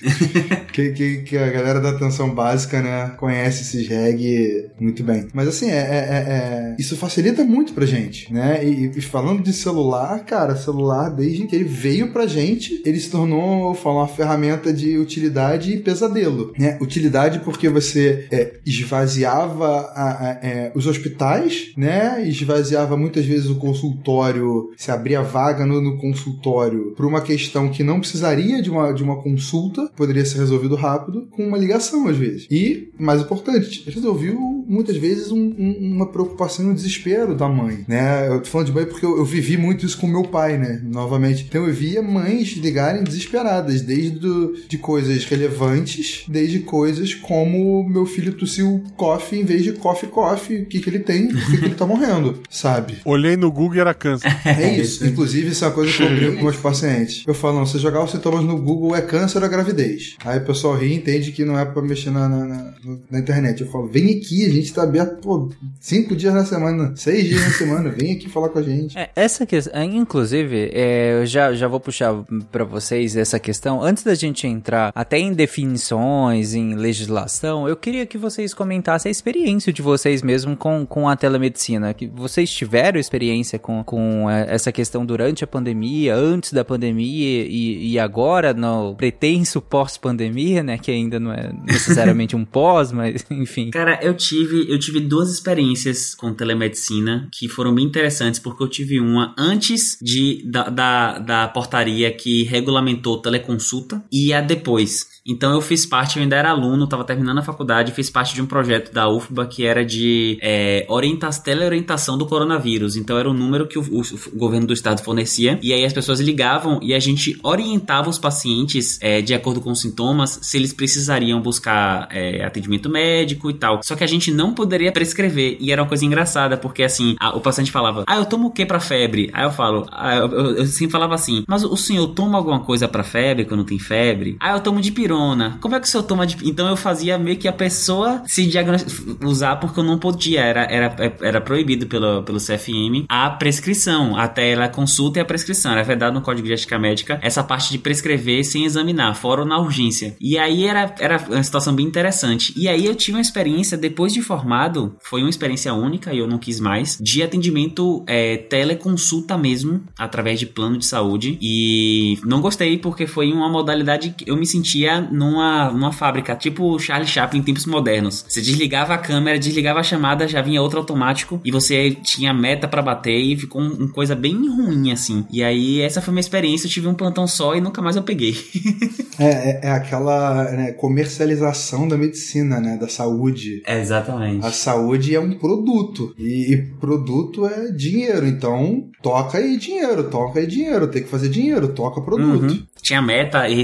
que, 0.72 0.90
que, 0.92 1.16
que 1.22 1.36
a 1.36 1.48
galera 1.50 1.80
da 1.80 1.90
atenção 1.90 2.30
básica, 2.32 2.80
né, 2.80 3.12
conhece 3.16 3.62
esses 3.62 3.88
reggae 3.88 4.66
muito 4.78 5.02
bem. 5.02 5.26
Mas 5.34 5.48
assim, 5.48 5.68
é, 5.70 5.74
é- 5.74 5.78
é- 5.80 6.32
é- 6.32 6.76
isso 6.78 6.96
facilita 6.96 7.42
muito 7.44 7.72
pra 7.72 7.84
gente, 7.86 8.32
né? 8.32 8.64
E, 8.64 8.92
e 8.96 9.00
falando 9.00 9.42
de 9.42 9.52
celular, 9.52 10.20
cara, 10.24 10.54
celular, 10.54 11.08
desde 11.10 11.46
que 11.46 11.56
ele 11.56 11.64
veio 11.64 12.12
pra 12.12 12.26
gente, 12.26 12.80
ele 12.84 13.00
se 13.00 13.10
tornou, 13.10 13.74
falar, 13.74 13.96
uma 14.02 14.08
ferramenta 14.08 14.72
de 14.72 14.96
utilidade 14.98 15.72
e 15.72 15.78
pesadelo, 15.78 16.52
né? 16.58 16.78
Utilidade 16.80 17.40
porque 17.40 17.68
você 17.68 18.26
é, 18.30 18.52
esvaziava 18.64 19.66
a- 19.94 20.10
a- 20.30 20.38
é, 20.42 20.72
os 20.74 20.86
hospitais, 20.86 21.72
né? 21.76 22.22
Esvaziava 22.28 22.96
muitas 22.96 23.24
vezes 23.24 23.48
o 23.48 23.56
consultório, 23.56 24.70
se 24.76 24.90
abria 24.90 25.22
vaga 25.22 25.66
no, 25.66 25.80
no 25.80 25.96
consultório 25.98 26.92
por 26.96 27.06
uma 27.06 27.20
questão 27.20 27.55
que 27.70 27.82
não 27.82 28.00
precisaria 28.00 28.60
de 28.62 28.70
uma, 28.70 28.92
de 28.92 29.02
uma 29.02 29.16
consulta, 29.22 29.90
poderia 29.96 30.24
ser 30.24 30.38
resolvido 30.38 30.74
rápido, 30.74 31.26
com 31.30 31.46
uma 31.46 31.58
ligação 31.58 32.06
às 32.08 32.16
vezes. 32.16 32.46
E, 32.50 32.90
mais 32.98 33.20
importante, 33.20 33.84
resolveu 33.88 34.38
muitas 34.68 34.96
vezes 34.96 35.30
um- 35.30 35.54
um- 35.58 35.92
uma 35.94 36.06
preocupação 36.06 36.66
e 36.66 36.68
um 36.70 36.74
desespero 36.74 37.34
da 37.34 37.48
mãe, 37.48 37.84
né? 37.86 38.28
Eu 38.28 38.40
tô 38.40 38.46
falando 38.48 38.66
de 38.66 38.72
mãe 38.72 38.84
porque 38.84 39.06
eu, 39.06 39.16
eu 39.18 39.24
vivi 39.24 39.56
muito 39.56 39.86
isso 39.86 39.96
com 39.98 40.06
meu 40.06 40.24
pai, 40.24 40.58
né? 40.58 40.80
Novamente. 40.84 41.44
Então 41.48 41.66
eu 41.66 41.72
via 41.72 42.02
mães 42.02 42.48
ligarem 42.56 43.02
desesperadas, 43.04 43.80
desde 43.82 44.18
do, 44.18 44.54
de 44.68 44.76
coisas 44.78 45.24
relevantes, 45.24 46.24
desde 46.28 46.58
coisas 46.60 47.14
como 47.14 47.88
meu 47.88 48.04
filho 48.06 48.32
tossiu 48.32 48.82
coffee 48.96 49.40
em 49.40 49.44
vez 49.44 49.62
de 49.62 49.72
coffee 49.72 50.08
coffee, 50.08 50.62
o 50.62 50.66
que 50.66 50.80
que 50.80 50.90
ele 50.90 50.98
tem, 51.00 51.28
por 51.28 51.46
que 51.46 51.58
que 51.58 51.64
ele 51.64 51.74
tá 51.74 51.86
morrendo, 51.86 52.40
sabe? 52.50 52.96
Olhei 53.04 53.36
no 53.36 53.50
Google 53.52 53.76
e 53.76 53.80
era 53.80 53.94
câncer. 53.94 54.26
É 54.44 54.76
isso. 54.78 55.06
Inclusive, 55.06 55.50
isso 55.50 55.64
é 55.64 55.68
uma 55.68 55.74
coisa 55.74 55.92
que 55.92 56.02
eu 56.02 56.10
brinco 56.14 56.36
com 56.38 56.42
meus 56.42 56.56
pacientes. 56.56 57.24
Eu 57.26 57.34
falo, 57.34 57.45
não, 57.52 57.66
você 57.66 57.78
jogar 57.78 58.02
os 58.04 58.10
sintomas 58.10 58.44
no 58.44 58.56
Google 58.60 58.94
é 58.96 59.00
câncer 59.02 59.42
ou 59.42 59.48
gravidez. 59.48 60.16
Aí 60.24 60.38
o 60.38 60.44
pessoal 60.44 60.74
ri 60.76 60.88
e 60.92 60.94
entende 60.96 61.32
que 61.32 61.44
não 61.44 61.58
é 61.58 61.64
pra 61.64 61.82
mexer 61.82 62.10
na, 62.10 62.28
na, 62.28 62.44
na- 62.46 62.74
na 63.10 63.18
internet. 63.18 63.60
Eu 63.62 63.68
falo, 63.70 63.86
vem 63.88 64.16
aqui, 64.18 64.44
a 64.46 64.50
gente 64.50 64.72
tá 64.72 64.82
aberto, 64.82 65.20
pô, 65.20 65.50
cinco 65.80 66.14
dias 66.16 66.32
na 66.34 66.44
semana, 66.44 66.94
seis 66.96 67.26
dias 67.28 67.40
na 67.42 67.50
semana, 67.50 67.90
vem 67.90 68.12
aqui 68.12 68.28
falar 68.28 68.48
com 68.48 68.58
a 68.58 68.62
gente. 68.62 68.96
É, 68.98 69.10
essa 69.16 69.44
questão, 69.46 69.82
inclusive, 69.82 70.70
é, 70.72 71.20
eu 71.20 71.26
já, 71.26 71.52
já 71.54 71.66
vou 71.68 71.80
puxar 71.80 72.14
pra 72.50 72.64
vocês 72.64 73.16
essa 73.16 73.38
questão. 73.38 73.82
Antes 73.82 74.02
da 74.04 74.14
gente 74.14 74.46
entrar 74.46 74.92
até 74.94 75.18
em 75.18 75.32
definições, 75.32 76.54
em 76.54 76.74
legislação, 76.74 77.68
eu 77.68 77.76
queria 77.76 78.06
que 78.06 78.18
vocês 78.18 78.54
comentassem 78.54 79.08
a 79.08 79.12
experiência 79.12 79.72
de 79.72 79.82
vocês 79.82 80.22
mesmo 80.22 80.56
com, 80.56 80.86
com 80.86 81.08
a 81.08 81.16
telemedicina. 81.16 81.92
Que 81.94 82.06
vocês 82.06 82.50
tiveram 82.50 82.98
experiência 82.98 83.58
com, 83.58 83.82
com 83.84 84.28
é, 84.30 84.46
essa 84.54 84.72
questão 84.72 85.04
durante 85.04 85.44
a 85.44 85.46
pandemia, 85.46 86.14
antes 86.14 86.52
da 86.52 86.64
pandemia 86.64 87.25
e, 87.26 87.92
e 87.92 87.98
agora 87.98 88.54
no 88.54 88.94
pretenso 88.94 89.60
pós-pandemia, 89.60 90.62
né? 90.62 90.78
Que 90.78 90.90
ainda 90.90 91.18
não 91.18 91.32
é 91.32 91.52
necessariamente 91.64 92.36
um 92.36 92.44
pós, 92.44 92.92
mas 92.92 93.24
enfim. 93.30 93.70
Cara, 93.70 93.98
eu 94.02 94.14
tive, 94.14 94.70
eu 94.70 94.78
tive 94.78 95.00
duas 95.00 95.30
experiências 95.30 96.14
com 96.14 96.32
telemedicina 96.32 97.28
que 97.32 97.48
foram 97.48 97.74
bem 97.74 97.84
interessantes, 97.84 98.40
porque 98.40 98.62
eu 98.62 98.68
tive 98.68 99.00
uma 99.00 99.34
antes 99.38 99.98
de, 100.00 100.42
da, 100.50 100.68
da, 100.68 101.18
da 101.18 101.48
portaria 101.48 102.10
que 102.12 102.44
regulamentou 102.44 103.20
teleconsulta 103.20 104.02
e 104.12 104.32
a 104.32 104.40
depois. 104.40 105.15
Então 105.26 105.52
eu 105.52 105.60
fiz 105.60 105.84
parte, 105.86 106.16
eu 106.16 106.22
ainda 106.22 106.36
era 106.36 106.50
aluno, 106.50 106.84
estava 106.84 107.04
terminando 107.04 107.38
a 107.38 107.42
faculdade, 107.42 107.92
fiz 107.92 108.08
parte 108.10 108.34
de 108.34 108.42
um 108.42 108.46
projeto 108.46 108.92
da 108.92 109.08
UFBA 109.08 109.46
que 109.46 109.64
era 109.66 109.84
de 109.84 110.38
é, 110.40 110.84
orienta 110.88 111.28
teleorientação 111.30 112.16
do 112.18 112.26
coronavírus. 112.26 112.96
Então 112.96 113.18
era 113.18 113.28
um 113.28 113.32
número 113.34 113.66
que 113.66 113.78
o, 113.78 113.82
o- 113.82 114.02
o 114.32 114.38
governo 114.38 114.66
do 114.66 114.72
estado 114.72 115.02
fornecia 115.02 115.58
e 115.62 115.72
aí 115.72 115.84
as 115.84 115.92
pessoas 115.92 116.20
ligavam 116.20 116.78
e 116.82 116.94
a 116.94 116.98
gente 116.98 117.38
orientava 117.42 118.08
os 118.08 118.18
pacientes 118.18 118.98
é, 119.00 119.20
de 119.20 119.34
acordo 119.34 119.60
com 119.60 119.70
os 119.70 119.80
sintomas 119.80 120.38
se 120.42 120.56
eles 120.56 120.72
precisariam 120.72 121.40
buscar 121.40 122.08
é, 122.10 122.44
atendimento 122.44 122.88
médico 122.88 123.50
e 123.50 123.54
tal. 123.54 123.80
Só 123.82 123.96
que 123.96 124.04
a 124.04 124.06
gente 124.06 124.30
não 124.30 124.52
poderia 124.54 124.92
prescrever 124.92 125.56
e 125.60 125.72
era 125.72 125.82
uma 125.82 125.88
coisa 125.88 126.04
engraçada 126.04 126.56
porque 126.56 126.82
assim 126.82 127.16
a- 127.18 127.34
o 127.36 127.40
paciente 127.40 127.70
falava: 127.72 128.04
Ah, 128.06 128.16
eu 128.16 128.26
tomo 128.26 128.48
o 128.48 128.50
que 128.52 128.64
pra 128.66 128.78
febre? 128.80 129.30
Aí 129.32 129.44
eu 129.44 129.50
falo: 129.50 129.86
ah, 129.90 130.14
eu, 130.16 130.30
eu- 130.30 130.56
eu 130.58 130.66
sempre 130.66 130.92
falava 130.92 131.14
assim: 131.14 131.42
Mas 131.48 131.64
o 131.64 131.76
senhor 131.76 132.08
toma 132.08 132.38
alguma 132.38 132.60
coisa 132.60 132.86
pra 132.86 133.02
febre 133.02 133.44
quando 133.44 133.64
tem 133.64 133.78
febre? 133.78 134.36
Ah, 134.38 134.52
eu 134.52 134.60
tomo 134.60 134.80
de 134.80 134.92
pirona. 134.92 135.15
Como 135.60 135.74
é 135.74 135.80
que 135.80 135.86
o 135.86 135.90
senhor 135.90 136.02
toma 136.04 136.26
de 136.26 136.36
Então 136.48 136.68
eu 136.68 136.76
fazia 136.76 137.18
meio 137.18 137.36
que 137.36 137.48
a 137.48 137.52
pessoa 137.52 138.22
se 138.26 138.46
diagnosticar, 138.46 139.16
usar 139.26 139.56
porque 139.56 139.80
eu 139.80 139.84
não 139.84 139.98
podia, 139.98 140.40
era, 140.40 140.64
era, 140.64 141.16
era 141.20 141.40
proibido 141.40 141.86
pelo, 141.86 142.22
pelo 142.22 142.38
CFM 142.38 143.06
a 143.08 143.30
prescrição, 143.30 144.16
até 144.16 144.50
ela 144.50 144.68
consulta 144.68 145.18
e 145.18 145.22
a 145.22 145.24
prescrição. 145.24 145.72
Era 145.72 145.82
vedado 145.82 146.14
no 146.14 146.20
Código 146.20 146.46
de 146.46 146.52
Ética 146.52 146.78
Médica 146.78 147.18
essa 147.22 147.42
parte 147.42 147.70
de 147.70 147.78
prescrever 147.78 148.44
sem 148.44 148.64
examinar, 148.64 149.14
fora 149.14 149.44
na 149.44 149.58
urgência. 149.58 150.16
E 150.20 150.38
aí 150.38 150.64
era, 150.64 150.94
era 150.98 151.24
uma 151.28 151.42
situação 151.42 151.74
bem 151.74 151.86
interessante. 151.86 152.52
E 152.56 152.68
aí 152.68 152.86
eu 152.86 152.94
tive 152.94 153.16
uma 153.16 153.22
experiência, 153.22 153.76
depois 153.76 154.12
de 154.12 154.22
formado, 154.22 154.96
foi 155.00 155.20
uma 155.20 155.30
experiência 155.30 155.72
única 155.74 156.12
e 156.12 156.18
eu 156.18 156.26
não 156.26 156.38
quis 156.38 156.60
mais, 156.60 156.98
de 157.00 157.22
atendimento 157.22 158.04
é, 158.06 158.36
teleconsulta 158.36 159.36
mesmo, 159.36 159.82
através 159.98 160.38
de 160.38 160.46
plano 160.46 160.78
de 160.78 160.86
saúde. 160.86 161.38
E 161.40 162.18
não 162.24 162.40
gostei 162.40 162.78
porque 162.78 163.06
foi 163.06 163.32
uma 163.32 163.48
modalidade 163.48 164.10
que 164.10 164.28
eu 164.30 164.36
me 164.36 164.46
sentia 164.46 165.05
numa, 165.10 165.70
numa 165.70 165.92
fábrica, 165.92 166.34
tipo 166.36 166.78
Charlie 166.78 167.08
Chaplin 167.08 167.40
em 167.40 167.42
tempos 167.42 167.66
modernos. 167.66 168.24
Você 168.28 168.40
desligava 168.40 168.94
a 168.94 168.98
câmera, 168.98 169.38
desligava 169.38 169.80
a 169.80 169.82
chamada, 169.82 170.26
já 170.28 170.40
vinha 170.42 170.62
outro 170.62 170.78
automático 170.78 171.40
e 171.44 171.50
você 171.50 171.90
tinha 172.02 172.32
meta 172.32 172.66
pra 172.68 172.82
bater 172.82 173.16
e 173.18 173.36
ficou 173.36 173.60
um- 173.60 173.72
uma 173.76 173.88
coisa 173.88 174.14
bem 174.14 174.34
ruim 174.48 174.90
assim. 174.92 175.24
E 175.30 175.42
aí 175.42 175.80
essa 175.80 176.00
foi 176.02 176.12
minha 176.12 176.20
experiência, 176.20 176.66
eu 176.66 176.70
tive 176.70 176.88
um 176.88 176.94
plantão 176.94 177.26
só 177.26 177.54
e 177.54 177.60
nunca 177.60 177.80
mais 177.82 177.96
eu 177.96 178.02
peguei. 178.02 178.34
É, 179.18 179.24
é, 179.24 179.60
é 179.68 179.70
aquela 179.70 180.44
né, 180.52 180.72
comercialização 180.72 181.88
da 181.88 181.96
medicina, 181.96 182.60
né, 182.60 182.76
da 182.76 182.86
saúde. 182.88 183.62
É, 183.66 183.80
exatamente. 183.80 184.44
A 184.44 184.50
saúde 184.52 185.14
é 185.14 185.20
um 185.20 185.32
produto 185.38 186.14
e, 186.18 186.52
e 186.52 186.56
produto 186.78 187.46
é 187.46 187.70
dinheiro, 187.72 188.26
então 188.26 188.90
toca 189.02 189.38
aí 189.38 189.56
dinheiro, 189.56 190.04
toca 190.10 190.38
aí 190.40 190.46
dinheiro, 190.46 190.86
tem 190.88 191.02
que 191.02 191.08
fazer 191.08 191.28
dinheiro, 191.28 191.68
toca 191.68 192.00
produto. 192.02 192.50
Uhum. 192.50 192.62
Tinha 192.82 193.00
meta 193.00 193.48
e 193.48 193.62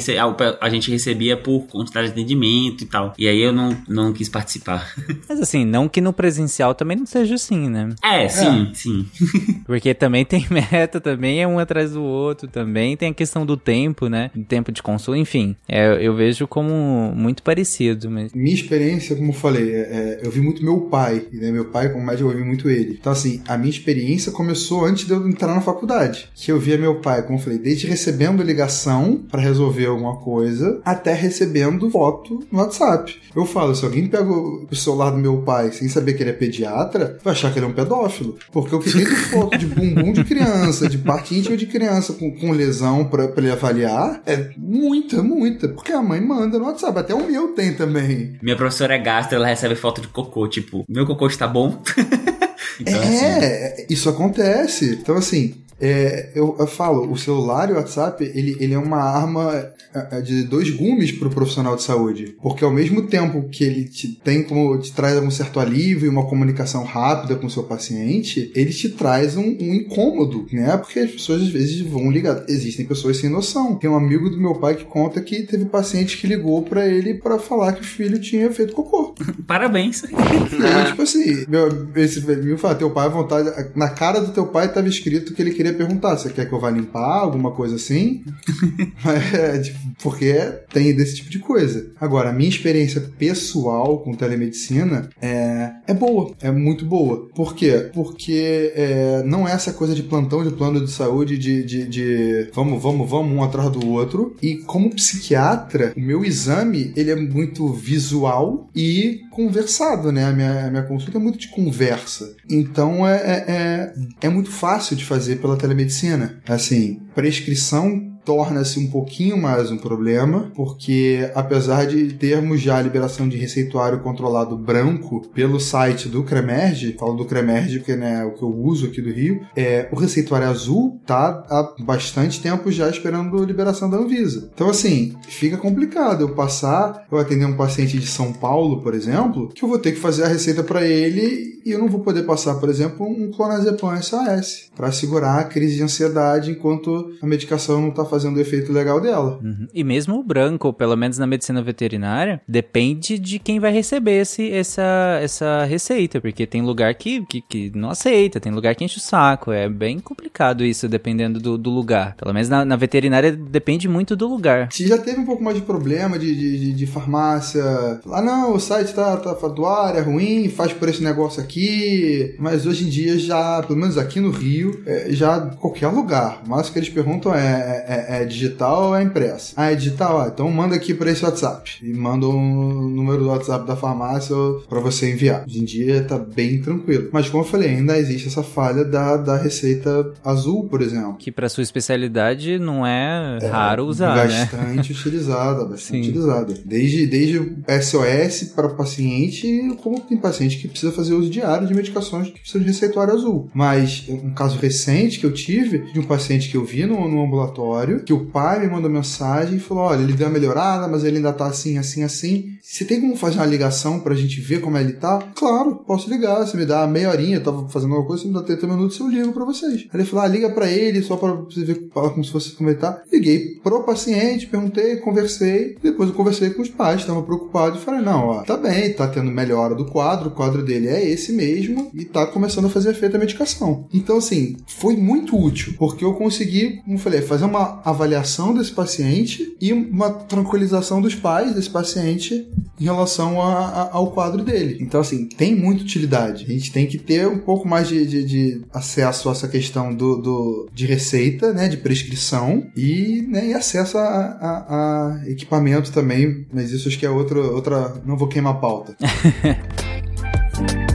a 0.61 0.69
gente 0.71 0.91
recebia 0.91 1.32
por 1.37 1.67
quantidade 1.67 2.09
de 2.09 2.13
atendimento 2.13 2.83
e 2.83 2.87
tal. 2.87 3.15
E 3.19 3.29
aí 3.29 3.41
eu 3.41 3.53
não, 3.53 3.77
não 3.89 4.13
quis 4.13 4.29
participar. 4.29 4.93
Mas 5.29 5.41
assim, 5.41 5.65
não 5.65 5.89
que 5.89 6.01
no 6.01 6.13
presencial 6.13 6.75
também 6.75 6.97
não 6.97 7.07
seja 7.07 7.35
assim, 7.35 7.69
né? 7.69 7.91
É, 8.03 8.29
sim, 8.29 8.71
sim. 8.75 9.07
Porque 9.67 9.95
também 9.95 10.25
tem 10.25 10.47
meta, 10.51 11.01
também 11.01 11.43
é 11.43 11.47
um 11.47 11.59
atrás 11.59 11.93
do 11.93 12.03
outro, 12.03 12.49
também 12.49 12.97
tem 12.97 13.11
a 13.11 13.15
questão 13.15 13.45
do 13.45 13.57
tempo, 13.57 14.09
né? 14.09 14.31
Do 14.35 14.45
tempo 14.45 14.73
de 14.73 14.83
consulta, 14.83 15.19
enfim. 15.19 15.57
É, 15.69 15.99
eu 16.01 16.15
vejo 16.15 16.47
como 16.47 17.13
muito 17.15 17.43
parecido, 17.43 18.11
mas. 18.11 18.33
Minha 18.33 18.55
experiência, 18.55 19.15
como 19.17 19.31
eu 19.31 19.35
falei, 19.35 19.73
é, 19.75 19.81
é, 19.81 20.21
eu 20.23 20.31
vi 20.31 20.41
muito 20.41 20.65
meu 20.65 20.83
pai, 20.83 21.27
né? 21.33 21.51
Meu 21.51 21.67
pai, 21.67 21.91
como 21.91 22.05
médico, 22.05 22.31
eu 22.31 22.37
vi 22.37 22.45
muito 22.45 22.69
ele. 22.69 22.97
Então, 23.01 23.13
assim, 23.13 23.43
a 23.47 23.57
minha 23.57 23.71
experiência 23.71 24.33
começou 24.33 24.85
antes 24.85 25.07
de 25.07 25.13
eu 25.13 25.29
entrar 25.29 25.55
na 25.55 25.61
faculdade. 25.61 26.29
Que 26.35 26.51
eu 26.51 26.59
via 26.59 26.79
meu 26.79 27.01
pai, 27.01 27.23
como 27.23 27.39
eu 27.39 27.43
falei, 27.43 27.59
desde 27.59 27.87
recebendo 27.87 28.43
ligação 28.43 28.63
ligação 28.63 29.21
para 29.31 29.41
resolver 29.41 29.87
alguma 29.87 30.17
coisa, 30.17 30.81
até 30.85 31.12
recebendo 31.15 31.91
foto 31.91 32.45
no 32.51 32.59
WhatsApp. 32.59 33.21
Eu 33.35 33.47
falo, 33.47 33.75
se 33.75 33.85
alguém 33.85 34.07
pega 34.07 34.31
o 34.31 34.75
celular 34.75 35.11
do 35.11 35.19
meu 35.19 35.39
pai 35.39 35.73
sem 35.73 35.89
saber 35.89 36.15
que 36.15 36.23
ele 36.23 36.31
é 36.31 36.35
pediatra, 36.35 37.19
vai 37.23 37.33
achar 37.33 37.53
que 37.53 37.59
ele 37.59 37.67
é 37.67 37.69
um 37.69 37.73
pedófilo. 37.73 38.37
Porque 38.51 38.79
que 38.79 38.93
tem 38.93 39.05
de 39.05 39.17
foto 39.17 39.59
de 39.59 39.67
bumbum 39.67 40.13
de 40.13 40.25
criança, 40.25 40.89
de 40.89 40.99
parte 40.99 41.39
íntima 41.39 41.57
de 41.57 41.67
criança 41.67 42.13
com, 42.15 42.31
com 42.33 42.53
lesão 42.53 43.05
pra, 43.05 43.29
pra 43.29 43.43
ele 43.43 43.53
avaliar, 43.53 44.23
é 44.27 44.51
muita, 44.57 45.23
muita. 45.23 45.69
Porque 45.69 45.93
a 45.93 46.03
mãe 46.03 46.21
manda 46.21 46.59
no 46.59 46.67
WhatsApp. 46.67 46.99
Até 46.99 47.15
o 47.15 47.27
meu 47.27 47.49
tem 47.49 47.75
também. 47.75 48.37
Minha 48.43 48.57
professora 48.57 48.95
é 48.95 48.99
gastro, 48.99 49.37
ela 49.37 49.47
recebe 49.47 49.75
foto 49.75 50.01
de 50.01 50.09
cocô, 50.09 50.47
tipo, 50.49 50.85
meu 50.89 51.07
cocô 51.07 51.27
está 51.27 51.47
bom? 51.47 51.81
Então, 52.81 52.95
é, 52.95 53.75
assim... 53.75 53.87
isso 53.89 54.09
acontece. 54.09 54.99
Então, 55.01 55.17
assim, 55.17 55.55
é, 55.85 56.31
eu, 56.37 56.55
eu, 56.61 56.67
falo, 56.69 57.11
o 57.11 57.19
celular 57.19 57.69
e 57.69 57.73
o 57.73 57.75
WhatsApp, 57.75 58.23
ele, 58.23 58.57
ele 58.61 58.73
é 58.73 58.79
uma 58.79 59.03
arma 59.03 59.73
é, 59.93 60.19
é, 60.19 60.21
de 60.21 60.45
dois 60.45 60.71
gumes 60.71 61.11
para 61.11 61.27
o 61.27 61.31
profissional 61.31 61.75
de 61.75 61.83
saúde. 61.83 62.37
Porque 62.41 62.65
ao 62.65 62.71
mesmo 62.71 63.09
tempo 63.09 63.49
que 63.49 63.65
ele 63.65 63.87
te 63.87 64.07
tem 64.23 64.45
como 64.45 64.79
te 64.79 64.93
traz 64.93 65.21
um 65.21 65.29
certo 65.29 65.59
alívio 65.59 66.07
e 66.07 66.09
uma 66.09 66.25
comunicação 66.25 66.85
rápida 66.85 67.35
com 67.35 67.49
o 67.49 67.51
seu 67.51 67.65
paciente, 67.65 68.53
ele 68.55 68.71
te 68.71 68.91
traz 68.91 69.37
um, 69.37 69.43
um 69.43 69.75
incômodo, 69.75 70.47
né? 70.53 70.77
Porque 70.77 71.01
as 71.01 71.11
pessoas 71.11 71.43
às 71.43 71.49
vezes 71.49 71.81
vão 71.81 72.13
ligar. 72.13 72.45
Existem 72.49 72.87
pessoas 72.87 73.17
sem 73.17 73.29
noção. 73.29 73.75
Tem 73.75 73.91
um 73.91 73.97
amigo 73.97 74.31
do 74.31 74.41
meu 74.41 74.55
pai 74.55 74.77
que 74.77 74.85
conta 74.85 75.21
que 75.21 75.43
teve 75.43 75.65
paciente 75.65 76.17
que 76.17 76.29
ligou 76.29 76.63
para 76.63 76.87
ele 76.87 77.15
para 77.15 77.41
falar 77.41 77.73
que 77.73 77.81
o 77.81 77.85
filho 77.85 78.21
tinha 78.21 78.53
feito 78.53 78.73
cocô. 78.73 79.17
Parabéns. 79.49 80.05
E, 80.05 80.87
tipo 80.87 81.03
assim, 81.03 81.45
meu, 81.49 81.89
esse 81.97 82.21
fala, 82.63 82.75
teu 82.75 82.91
pai 82.91 83.07
à 83.07 83.11
vontade. 83.11 83.51
Na 83.75 83.91
cara 83.91 84.21
do 84.21 84.33
teu 84.33 84.47
pai 84.47 84.67
estava 84.67 84.89
escrito 84.89 85.35
que 85.35 85.43
ele 85.43 85.53
queria 85.53 85.75
perguntar: 85.75 86.17
você 86.17 86.31
quer 86.31 86.49
que 86.49 86.55
eu 86.55 86.61
vá 86.61 86.71
limpar? 86.71 87.21
Alguma 87.21 87.51
coisa 87.51 87.77
assim? 87.77 88.25
é, 89.35 89.59
tipo, 89.59 89.79
porque 90.03 90.35
tem 90.73 90.95
desse 90.95 91.17
tipo 91.17 91.31
de 91.31 91.39
coisa. 91.39 91.91
Agora, 92.01 92.31
a 92.31 92.33
minha 92.33 92.49
experiência 92.49 93.01
pessoal 93.19 93.99
com 93.99 94.15
telemedicina 94.15 95.09
é, 95.21 95.73
é 95.87 95.95
boa, 95.95 96.33
é 96.41 96.51
muito 96.51 96.85
boa. 96.85 97.29
Por 97.35 97.55
quê? 97.55 97.91
Porque 97.93 98.73
é, 98.75 99.23
não 99.25 99.47
é 99.47 99.53
essa 99.53 99.73
coisa 99.73 99.95
de 99.95 100.03
plantão 100.03 100.45
de 100.45 100.51
plano 100.51 100.85
de 100.85 100.91
saúde, 100.91 101.37
de, 101.37 101.65
de, 101.65 101.89
de 101.89 102.51
vamos, 102.55 102.83
vamos, 102.83 103.09
vamos 103.09 103.37
um 103.37 103.43
atrás 103.43 103.71
do 103.71 103.89
outro. 103.89 104.37
E 104.41 104.57
como 104.57 104.95
psiquiatra, 104.95 105.93
o 105.97 106.01
meu 106.01 106.25
exame 106.25 106.93
ele 106.97 107.11
é 107.11 107.17
muito 107.17 107.69
visual 107.73 108.69
e 108.75 109.23
conversado, 109.31 110.13
né? 110.13 110.25
A 110.25 110.33
minha, 110.33 110.67
a 110.67 110.71
minha 110.71 110.83
consulta 110.83 111.19
é 111.19 111.21
muito 111.21 111.39
de 111.39 111.49
conversa. 111.49 112.37
Então 112.55 113.07
é, 113.07 113.17
é, 113.17 113.45
é, 113.49 114.27
é 114.27 114.29
muito 114.29 114.51
fácil 114.51 114.95
de 114.95 115.05
fazer 115.05 115.37
pela 115.37 115.57
telemedicina. 115.57 116.41
Assim, 116.47 117.01
prescrição 117.15 118.12
torna-se 118.25 118.79
um 118.79 118.89
pouquinho 118.89 119.37
mais 119.37 119.71
um 119.71 119.77
problema, 119.77 120.51
porque 120.55 121.31
apesar 121.35 121.87
de 121.87 122.13
termos 122.15 122.61
já 122.61 122.79
a 122.79 122.83
liberação 122.83 123.29
de 123.29 123.37
receituário 123.37 124.01
controlado 124.01 124.57
branco 124.57 125.27
pelo 125.35 125.59
site 125.59 126.09
do 126.09 126.23
Cremerge, 126.23 126.97
falo 126.99 127.15
do 127.15 127.25
Cremerge 127.25 127.79
porque 127.79 127.97
né, 127.97 128.23
é 128.23 128.25
o 128.25 128.33
que 128.33 128.43
eu 128.43 128.55
uso 128.55 128.87
aqui 128.87 129.01
do 129.01 129.11
Rio, 129.11 129.41
é, 129.57 129.89
o 129.91 129.97
receituário 129.97 130.49
azul 130.49 131.01
tá 131.07 131.45
há 131.49 131.75
bastante 131.83 132.41
tempo 132.41 132.71
já 132.71 132.89
esperando 132.89 133.43
a 133.43 133.47
liberação 133.47 133.91
da 133.91 133.97
Anvisa. 133.97 134.51
Então 134.55 134.69
assim, 134.69 135.15
fica 135.29 135.57
complicado 135.57 136.23
eu 136.23 136.35
passar, 136.35 137.07
eu 137.11 137.19
atender 137.19 137.45
um 137.45 137.57
paciente 137.57 137.99
de 137.99 138.07
São 138.07 138.33
Paulo, 138.33 138.81
por 138.83 138.95
exemplo, 138.95 139.49
que 139.49 139.65
eu 139.65 139.69
vou 139.69 139.79
ter 139.79 139.93
que 139.93 140.01
fazer 140.01 140.25
a 140.25 140.29
receita 140.29 140.63
para 140.63 140.87
ele 140.87 141.61
e 141.65 141.71
eu 141.71 141.79
não 141.79 141.89
vou 141.89 142.01
poder 142.01 142.25
passar, 142.25 142.57
por 142.57 142.69
exemplo, 142.69 143.07
um 143.07 143.31
clonazepam 143.31 144.01
SAS 144.03 144.71
para 144.75 144.91
segurar 144.91 145.39
a 145.39 145.45
crise 145.45 145.77
de 145.77 145.83
ansiedade 145.83 146.51
enquanto 146.51 147.13
a 147.23 147.27
medicação 147.27 147.81
não 147.81 147.91
está 147.91 148.05
fazendo 148.13 148.37
o 148.37 148.41
efeito 148.41 148.71
legal 148.71 149.01
dela. 149.01 149.41
Uhum. 149.43 149.67
E 149.73 149.83
mesmo 149.83 150.19
o 150.19 150.23
branco, 150.23 150.71
pelo 150.71 150.95
menos 150.95 151.17
na 151.17 151.27
medicina 151.27 151.63
veterinária, 151.63 152.43
depende 152.47 153.19
de 153.19 153.39
quem 153.39 153.59
vai 153.59 153.73
receber 153.73 154.21
esse, 154.21 154.53
essa, 154.53 155.19
essa 155.23 155.65
receita, 155.65 156.21
porque 156.21 156.47
tem 156.47 156.61
lugar 156.61 156.95
que, 156.95 157.25
que, 157.25 157.41
que 157.41 157.73
não 157.75 157.89
aceita, 157.89 158.39
tem 158.39 158.53
lugar 158.53 158.75
que 158.75 158.85
enche 158.85 158.99
o 158.99 159.01
saco. 159.01 159.51
É 159.51 159.67
bem 159.67 159.99
complicado 159.99 160.63
isso, 160.63 160.87
dependendo 160.91 161.41
do, 161.41 161.57
do 161.57 161.71
lugar. 161.71 162.15
Pelo 162.17 162.35
menos 162.35 162.51
na, 162.51 162.67
na, 162.67 162.77
veterinária 162.77 163.33
depende 163.33 163.89
muito 163.89 164.15
do 164.15 164.29
lugar. 164.29 164.69
Se 164.71 164.87
já 164.87 164.99
teve 164.99 165.19
um 165.19 165.25
pouco 165.25 165.43
mais 165.43 165.57
de 165.57 165.63
problema 165.63 166.19
de, 166.19 166.35
de, 166.35 166.73
de 166.75 166.87
farmácia, 166.87 167.65
ah 168.11 168.21
não, 168.21 168.55
o 168.55 168.61
site 168.61 168.93
tá, 168.93 169.17
tá 169.17 169.33
do 169.49 169.65
ar, 169.65 169.97
é 169.97 170.01
ruim, 170.01 170.51
faz 170.51 170.75
por 170.75 170.87
esse 170.89 171.03
negócio 171.03 171.43
aqui, 171.43 172.37
mas 172.39 172.67
hoje 172.67 172.85
em 172.85 172.91
dia 172.91 173.19
já, 173.19 173.63
pelo 173.63 173.79
menos 173.79 173.97
aqui 173.97 174.21
no 174.21 174.31
Rio, 174.31 174.83
é, 174.85 175.07
já 175.11 175.41
qualquer 175.41 175.89
lugar, 175.89 176.43
mas 176.47 176.69
o 176.69 176.73
que 176.73 176.79
eles 176.79 176.91
perguntam 176.91 177.35
é, 177.35 177.83
é 177.89 177.93
é, 177.93 178.02
digital 178.25 178.89
ou 178.89 178.97
é 178.97 179.03
impressa? 179.03 179.55
Ah, 179.57 179.73
é 179.73 179.75
digital? 179.75 180.21
Ah, 180.21 180.31
então 180.33 180.51
manda 180.51 180.75
aqui 180.75 180.95
para 180.95 181.11
esse 181.11 181.25
WhatsApp. 181.25 181.79
E 181.83 181.93
manda 181.93 182.27
o 182.27 182.35
um 182.35 182.89
número 182.89 183.19
do 183.19 183.29
WhatsApp 183.29 183.67
da 183.67 183.77
farmácia 183.77 184.37
para 184.69 184.81
você 184.81 185.13
enviar. 185.13 185.45
Hoje 185.47 185.61
em 185.61 185.65
dia 185.65 186.03
tá 186.03 186.19
bem 186.19 186.61
tranquilo. 186.61 187.09
Mas 187.13 187.29
como 187.29 187.43
eu 187.43 187.49
falei, 187.49 187.71
ainda 187.71 187.99
existe 187.99 188.29
essa 188.29 188.43
falha 188.43 188.85
da, 188.85 189.17
da 189.17 189.37
receita 189.37 190.13
azul, 190.25 190.69
por 190.69 190.83
exemplo. 190.83 191.17
Que 191.19 191.31
para 191.33 191.49
sua 191.49 191.63
especialidade 191.63 192.59
não 192.59 192.87
é, 192.87 193.39
é 193.41 193.47
raro 193.47 193.85
usar, 193.85 194.17
bastante 194.17 194.57
né? 194.57 194.63
Bastante 194.63 194.93
utilizada, 194.93 195.65
bastante 195.65 196.05
Sim. 196.05 196.11
utilizada. 196.11 196.55
Desde, 196.65 197.07
desde 197.07 197.57
SOS 197.83 198.53
para 198.55 198.69
paciente, 198.69 199.77
como 199.83 200.01
tem 200.01 200.17
paciente 200.17 200.59
que 200.59 200.69
precisa 200.69 200.93
fazer 200.93 201.15
uso 201.15 201.31
diário 201.31 201.67
de 201.67 201.75
medicações 201.75 202.29
que 202.29 202.41
precisam 202.41 202.63
de 202.63 202.69
receituário 202.69 203.15
azul. 203.15 203.51
Mas 203.55 204.05
um 204.09 204.31
caso 204.31 204.59
recente 204.59 205.19
que 205.19 205.27
eu 205.27 205.33
tive 205.33 205.93
de 205.93 206.01
um 206.01 206.05
paciente 206.05 206.49
que 206.49 206.57
eu 206.57 206.65
vi 206.65 206.87
no, 206.87 207.09
no 207.09 207.23
ambulatório 207.23 207.92
que 208.01 208.13
o 208.13 208.27
pai 208.27 208.61
me 208.61 208.69
mandou 208.69 208.91
mensagem 208.91 209.57
e 209.57 209.61
falou: 209.61 209.85
olha, 209.85 210.03
ele 210.03 210.13
deu 210.13 210.27
uma 210.27 210.33
melhorada, 210.33 210.89
mas 210.89 211.05
ele 211.05 211.17
ainda 211.17 211.33
tá 211.33 211.47
assim, 211.47 211.79
assim, 211.79 212.03
assim. 212.03 212.53
Você 212.63 212.85
tem 212.85 213.01
como 213.01 213.17
fazer 213.17 213.37
uma 213.37 213.47
ligação 213.47 214.01
pra 214.01 214.15
gente 214.15 214.41
ver 214.41 214.61
como 214.61 214.79
ele 214.79 214.93
tá? 214.95 215.19
Claro, 215.35 215.77
posso 215.87 216.09
ligar. 216.09 216.47
Você 216.47 216.57
me 216.57 216.65
dá 216.65 216.87
meia 216.87 217.11
horinha, 217.11 217.37
eu 217.37 217.43
tava 217.43 217.69
fazendo 217.69 217.91
alguma 217.91 218.07
coisa, 218.07 218.23
você 218.23 218.29
me 218.29 218.35
dá 218.35 218.43
30 218.43 218.67
minutos, 218.67 218.99
eu 218.99 219.09
ligo 219.09 219.33
pra 219.33 219.45
vocês. 219.45 219.87
Aí 219.93 220.01
ele 220.01 220.05
falou: 220.05 220.25
ah, 220.25 220.29
liga 220.29 220.51
pra 220.51 220.71
ele, 220.71 221.03
só 221.03 221.17
pra 221.17 221.33
você 221.33 221.65
ver, 221.65 221.89
como 221.91 222.25
se 222.25 222.31
fosse 222.31 222.53
como 222.53 222.71
ele 222.71 222.79
tá. 222.79 223.03
Liguei 223.13 223.61
pro 223.63 223.85
paciente, 223.85 224.47
perguntei, 224.47 224.97
conversei. 224.97 225.77
Depois 225.83 226.09
eu 226.09 226.15
conversei 226.15 226.51
com 226.51 226.63
os 226.63 226.69
pais, 226.69 227.01
estavam 227.01 227.23
preocupados 227.23 227.81
e 227.81 227.85
falei: 227.85 228.01
não, 228.01 228.29
ó, 228.29 228.43
tá 228.43 228.57
bem, 228.57 228.93
tá 228.93 229.07
tendo 229.09 229.31
melhora 229.31 229.75
do 229.75 229.87
quadro, 229.87 230.29
o 230.29 230.33
quadro 230.33 230.63
dele 230.63 230.89
é 230.89 231.09
esse 231.09 231.33
mesmo 231.33 231.91
e 231.93 232.05
tá 232.05 232.27
começando 232.27 232.67
a 232.67 232.71
fazer 232.71 232.91
efeito 232.91 233.17
a 233.17 233.21
medicação. 233.21 233.87
Então, 233.93 234.19
assim, 234.19 234.57
foi 234.67 234.97
muito 234.97 235.37
útil, 235.37 235.75
porque 235.79 236.05
eu 236.05 236.15
consegui, 236.15 236.81
como 236.83 236.97
eu 236.97 237.01
falei, 237.01 237.23
fazer 237.23 237.45
uma 237.45 237.82
avaliação 237.85 238.55
desse 238.55 238.73
paciente 238.73 239.57
e 239.61 239.73
uma 239.73 240.11
tranquilização 240.11 241.01
dos 241.01 241.15
pais 241.15 241.55
desse 241.55 241.71
paciente 241.71 242.49
em 242.81 242.85
relação 242.85 243.41
a, 243.41 243.67
a, 243.69 243.93
ao 243.93 244.11
quadro 244.11 244.43
dele. 244.43 244.79
Então, 244.81 245.01
assim, 245.01 245.29
tem 245.29 245.55
muita 245.55 245.83
utilidade. 245.83 246.45
A 246.45 246.53
gente 246.53 246.73
tem 246.73 246.87
que 246.87 246.99
ter 246.99 247.27
um 247.29 247.39
pouco 247.39 247.69
mais 247.69 247.89
de, 247.89 248.07
de, 248.07 248.25
de 248.25 248.63
acesso 248.73 249.29
a 249.29 249.33
essa 249.33 249.49
questão 249.49 249.95
do, 249.95 250.17
do, 250.17 250.69
de 250.73 250.87
receita, 250.87 251.53
né, 251.53 251.69
de 251.69 251.77
prescrição 251.77 252.67
e, 252.77 253.25
né, 253.29 253.49
e 253.49 253.55
acesso 253.55 253.99
a, 253.99 254.03
a, 254.03 255.19
a 255.21 255.29
equipamento 255.29 255.93
também, 255.93 256.47
mas 256.53 256.71
isso 256.71 256.89
acho 256.89 256.99
que 256.99 257.07
é 257.07 257.11
outra, 257.11 257.39
outra 257.39 257.95
não 258.05 258.17
vou 258.17 258.29
queimar 258.29 258.55
a 258.55 258.59
pauta. 258.59 258.97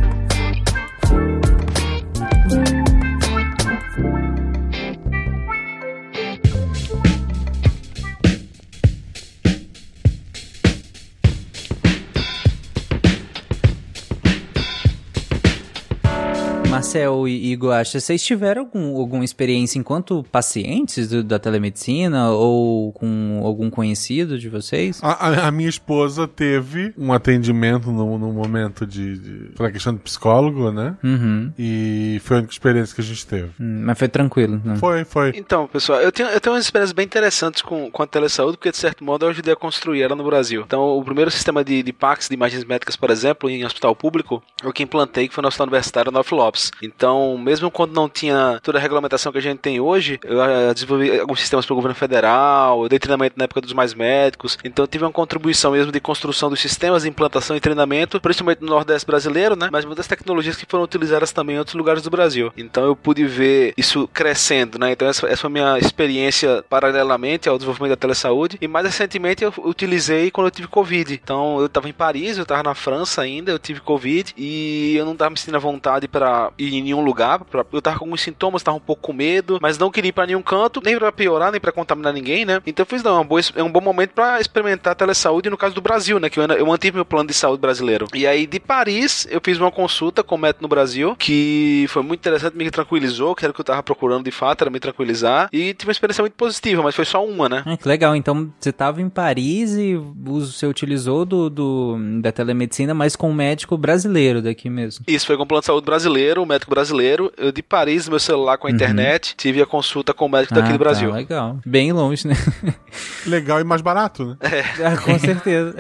Marcel 16.98 17.28
e 17.28 17.52
Igor, 17.52 17.74
acha, 17.74 18.00
vocês 18.00 18.24
tiveram 18.24 18.64
algum, 18.64 18.98
alguma 18.98 19.24
experiência 19.24 19.78
enquanto 19.78 20.24
pacientes 20.32 21.08
do, 21.08 21.24
da 21.24 21.38
telemedicina 21.38 22.32
ou 22.32 22.92
com 22.94 23.42
algum 23.44 23.70
conhecido 23.70 24.40
de 24.40 24.50
vocês? 24.50 25.00
A, 25.04 25.48
a 25.48 25.52
minha 25.52 25.70
esposa 25.70 26.28
teve 26.28 26.94
um 26.98 27.14
atendimento 27.14 27.92
no, 27.92 28.18
no 28.18 28.32
momento 28.32 28.86
de, 28.86 29.18
de. 29.18 29.52
Foi 29.56 29.72
questão 29.72 29.94
de 29.94 30.00
psicólogo, 30.00 30.72
né? 30.72 30.96
Uhum. 31.04 31.52
E 31.58 32.20
foi 32.24 32.38
a 32.38 32.40
única 32.40 32.54
experiência 32.54 32.96
que 32.96 33.02
a 33.02 33.04
gente 33.04 33.26
teve. 33.26 33.50
Hum, 33.60 33.84
mas 33.86 33.98
foi 33.98 34.08
tranquilo, 34.08 34.60
né? 34.64 34.76
Foi, 34.78 35.06
foi. 35.06 35.34
Então, 35.36 35.68
pessoal, 35.68 36.02
eu 36.02 36.12
tenho, 36.12 36.30
eu 36.30 36.42
tenho 36.42 36.56
umas 36.56 36.66
experiências 36.66 36.94
bem 36.94 37.06
interessantes 37.06 37.62
com, 37.62 37.92
com 37.92 38.04
a 38.04 38.08
telesaúde, 38.08 38.58
porque 38.58 38.72
de 38.72 38.78
certo 38.78 39.04
modo 39.04 39.26
eu 39.26 39.30
ajudei 39.30 39.54
a 39.54 39.58
construir 39.58 40.02
ela 40.02 40.16
no 40.16 40.24
Brasil. 40.24 40.64
Então, 40.66 40.82
o 40.98 41.04
primeiro 41.04 41.30
sistema 41.30 41.64
de, 41.64 41.84
de 41.84 41.94
PACs, 41.94 42.28
de 42.28 42.34
imagens 42.34 42.64
médicas, 42.64 42.96
por 42.96 43.12
exemplo, 43.12 43.50
em 43.50 43.64
hospital 43.66 43.96
público, 43.96 44.42
eu 44.64 44.74
que 44.74 44.84
implantei, 44.84 45.28
que 45.28 45.34
foi 45.34 45.42
no 45.42 45.48
Hospital 45.48 45.68
Universitário 45.68 46.12
North 46.12 46.32
Lopes. 46.32 46.72
Então, 46.88 47.38
mesmo 47.38 47.70
quando 47.70 47.94
não 47.94 48.08
tinha 48.08 48.60
toda 48.64 48.78
a 48.78 48.82
regulamentação 48.82 49.32
que 49.32 49.38
a 49.38 49.42
gente 49.42 49.60
tem 49.60 49.80
hoje, 49.80 50.20
eu 50.24 50.38
uh, 50.38 50.74
desenvolvi 50.74 51.20
alguns 51.20 51.40
sistemas 51.40 51.66
para 51.66 51.74
o 51.74 51.76
governo 51.76 51.96
federal, 51.96 52.84
eu 52.84 52.90
dei 52.90 53.00
treinamento 53.00 53.36
na 53.38 53.46
época 53.46 53.62
dos 53.62 53.74
mais 53.74 53.94
médicos, 53.94 54.58
então 54.64 54.84
eu 54.84 54.88
tive 54.88 55.04
uma 55.04 55.12
contribuição 55.12 55.72
mesmo 55.72 55.92
de 55.92 56.00
construção 56.00 56.50
dos 56.50 56.60
sistemas 56.60 57.06
implantação 57.06 57.56
e 57.56 57.60
treinamento, 57.60 58.20
principalmente 58.22 58.62
no 58.62 58.68
Nordeste 58.68 59.06
brasileiro, 59.06 59.56
né? 59.56 59.70
Mas 59.72 59.86
muitas 59.86 60.08
tecnologias 60.08 60.56
que 60.56 60.66
foram 60.68 60.84
utilizadas 60.84 61.32
também 61.32 61.56
em 61.56 61.60
outros 61.60 61.76
lugares 61.76 62.04
do 62.04 62.10
Brasil. 62.10 62.52
Então 62.56 62.86
eu 62.86 62.96
pude 62.96 63.26
ver 63.26 63.74
isso 63.76 64.08
crescendo, 64.14 64.78
né? 64.78 64.92
Então 64.92 65.08
essa, 65.08 65.26
essa 65.28 65.42
foi 65.42 65.50
a 65.50 65.54
minha 65.54 65.80
experiência 65.80 66.64
paralelamente 66.70 67.50
ao 67.50 67.58
desenvolvimento 67.58 67.92
da 67.92 67.98
telesaúde. 67.98 68.58
E 68.62 68.68
mais 68.68 68.86
recentemente 68.86 69.44
eu 69.44 69.54
utilizei 69.60 70.30
quando 70.32 70.48
eu 70.48 70.52
tive 70.52 70.68
Covid. 70.68 71.14
Então 71.14 71.60
eu 71.60 71.66
estava 71.66 71.90
em 71.90 71.94
Paris, 71.94 72.38
eu 72.38 72.44
estava 72.44 72.64
na 72.64 72.76
França 72.76 73.22
ainda, 73.22 73.52
eu 73.52 73.60
tive 73.60 73.80
Covid 73.80 74.34
e 74.38 74.96
eu 74.98 75.06
não 75.06 75.14
estava 75.14 75.32
me 75.32 75.38
sentindo 75.38 75.58
à 75.58 75.60
vontade 75.60 76.08
para 76.08 76.52
ir 76.58 76.67
em 76.76 76.82
nenhum 76.82 77.02
lugar. 77.02 77.40
Pra, 77.46 77.66
eu 77.72 77.80
estava 77.80 77.98
com 77.98 78.06
alguns 78.06 78.22
sintomas, 78.22 78.62
estava 78.62 78.78
um 78.78 78.82
pouco 78.82 79.02
com 79.02 79.14
medo, 79.14 79.60
mas 79.62 79.78
não 79.78 79.92
queria 79.92 80.10
ir 80.10 80.14
para 80.14 80.28
nenhum 80.28 80.42
canto, 80.42 80.82
nem 80.84 80.98
para 80.98 81.12
piorar, 81.12 81.52
nem 81.52 81.62
para 81.62 81.72
contaminar 81.72 82.14
ninguém, 82.14 82.46
né? 82.46 82.62
Então 82.66 82.84
eu 82.84 82.88
fiz, 82.88 83.04
não, 83.04 83.18
é 83.18 83.20
um 83.20 83.26
bom, 83.26 83.38
é 83.56 83.64
um 83.64 83.72
bom 83.72 83.82
momento 83.82 84.12
para 84.12 84.40
experimentar 84.40 84.94
a 84.94 84.96
telesaúde 84.96 85.50
no 85.50 85.58
caso 85.58 85.76
do 85.76 85.82
Brasil, 85.82 86.20
né? 86.20 86.30
Que 86.30 86.40
eu, 86.40 86.46
eu 86.46 86.66
mantive 86.66 86.96
meu 86.96 87.06
plano 87.06 87.28
de 87.28 87.34
saúde 87.34 87.62
brasileiro. 87.62 88.08
E 88.14 88.26
aí 88.26 88.46
de 88.46 88.60
Paris 88.60 89.28
eu 89.30 89.42
fiz 89.44 89.58
uma 89.58 89.72
consulta 89.72 90.24
com 90.24 90.36
o 90.36 90.38
médico 90.38 90.62
no 90.62 90.68
Brasil, 90.68 91.16
que 91.16 91.86
foi 91.90 92.04
muito 92.04 92.20
interessante, 92.20 92.56
me 92.56 92.70
tranquilizou, 92.70 93.36
que 93.36 93.46
era 93.46 93.52
o 93.52 93.54
que 93.54 93.62
eu 93.62 93.64
estava 93.64 93.84
procurando 93.84 94.24
de 94.24 94.32
fato, 94.32 94.62
era 94.64 94.72
me 94.72 94.80
tranquilizar. 94.80 95.50
E 95.52 95.74
tive 95.74 95.90
uma 95.90 95.92
experiência 95.92 96.22
muito 96.22 96.34
positiva, 96.34 96.82
mas 96.82 96.96
foi 96.96 97.06
só 97.06 97.26
uma, 97.26 97.48
né? 97.50 97.64
Ah, 97.66 97.78
que 97.78 97.88
legal. 97.88 98.16
Então 98.16 98.52
você 98.60 98.70
estava 98.70 99.02
em 99.02 99.10
Paris 99.10 99.74
e 99.74 99.96
você 99.96 100.66
utilizou 100.66 101.26
do, 101.26 101.50
do, 101.50 101.98
da 102.22 102.32
telemedicina, 102.32 102.94
mas 102.94 103.16
com 103.16 103.30
um 103.30 103.34
médico 103.34 103.78
brasileiro 103.78 104.42
daqui 104.42 104.70
mesmo. 104.70 105.06
Isso, 105.08 105.26
foi 105.26 105.38
com 105.38 105.44
o 105.44 105.46
plano 105.46 105.62
de 105.62 105.68
saúde 105.68 105.86
brasileiro, 105.86 106.42
um 106.42 106.46
médico 106.46 106.57
brasileiro. 106.66 107.32
Eu 107.38 107.52
de 107.52 107.62
Paris, 107.62 108.08
meu 108.08 108.20
celular 108.20 108.58
com 108.58 108.68
a 108.68 108.70
uhum. 108.70 108.76
internet, 108.76 109.36
tive 109.36 109.62
a 109.62 109.66
consulta 109.66 110.14
com 110.14 110.26
o 110.26 110.30
médico 110.30 110.54
ah, 110.54 110.62
daqui 110.62 110.74
do 110.74 110.80
Brasil. 110.80 111.10
Tá, 111.10 111.16
legal. 111.18 111.60
Bem 111.66 111.92
longe, 111.92 112.28
né? 112.28 112.36
Legal 113.26 113.60
e 113.60 113.64
mais 113.64 113.82
barato, 113.82 114.26
né? 114.26 114.38
É. 114.42 114.86
Ah, 114.86 114.98
com 114.98 115.20
certeza. 115.20 115.76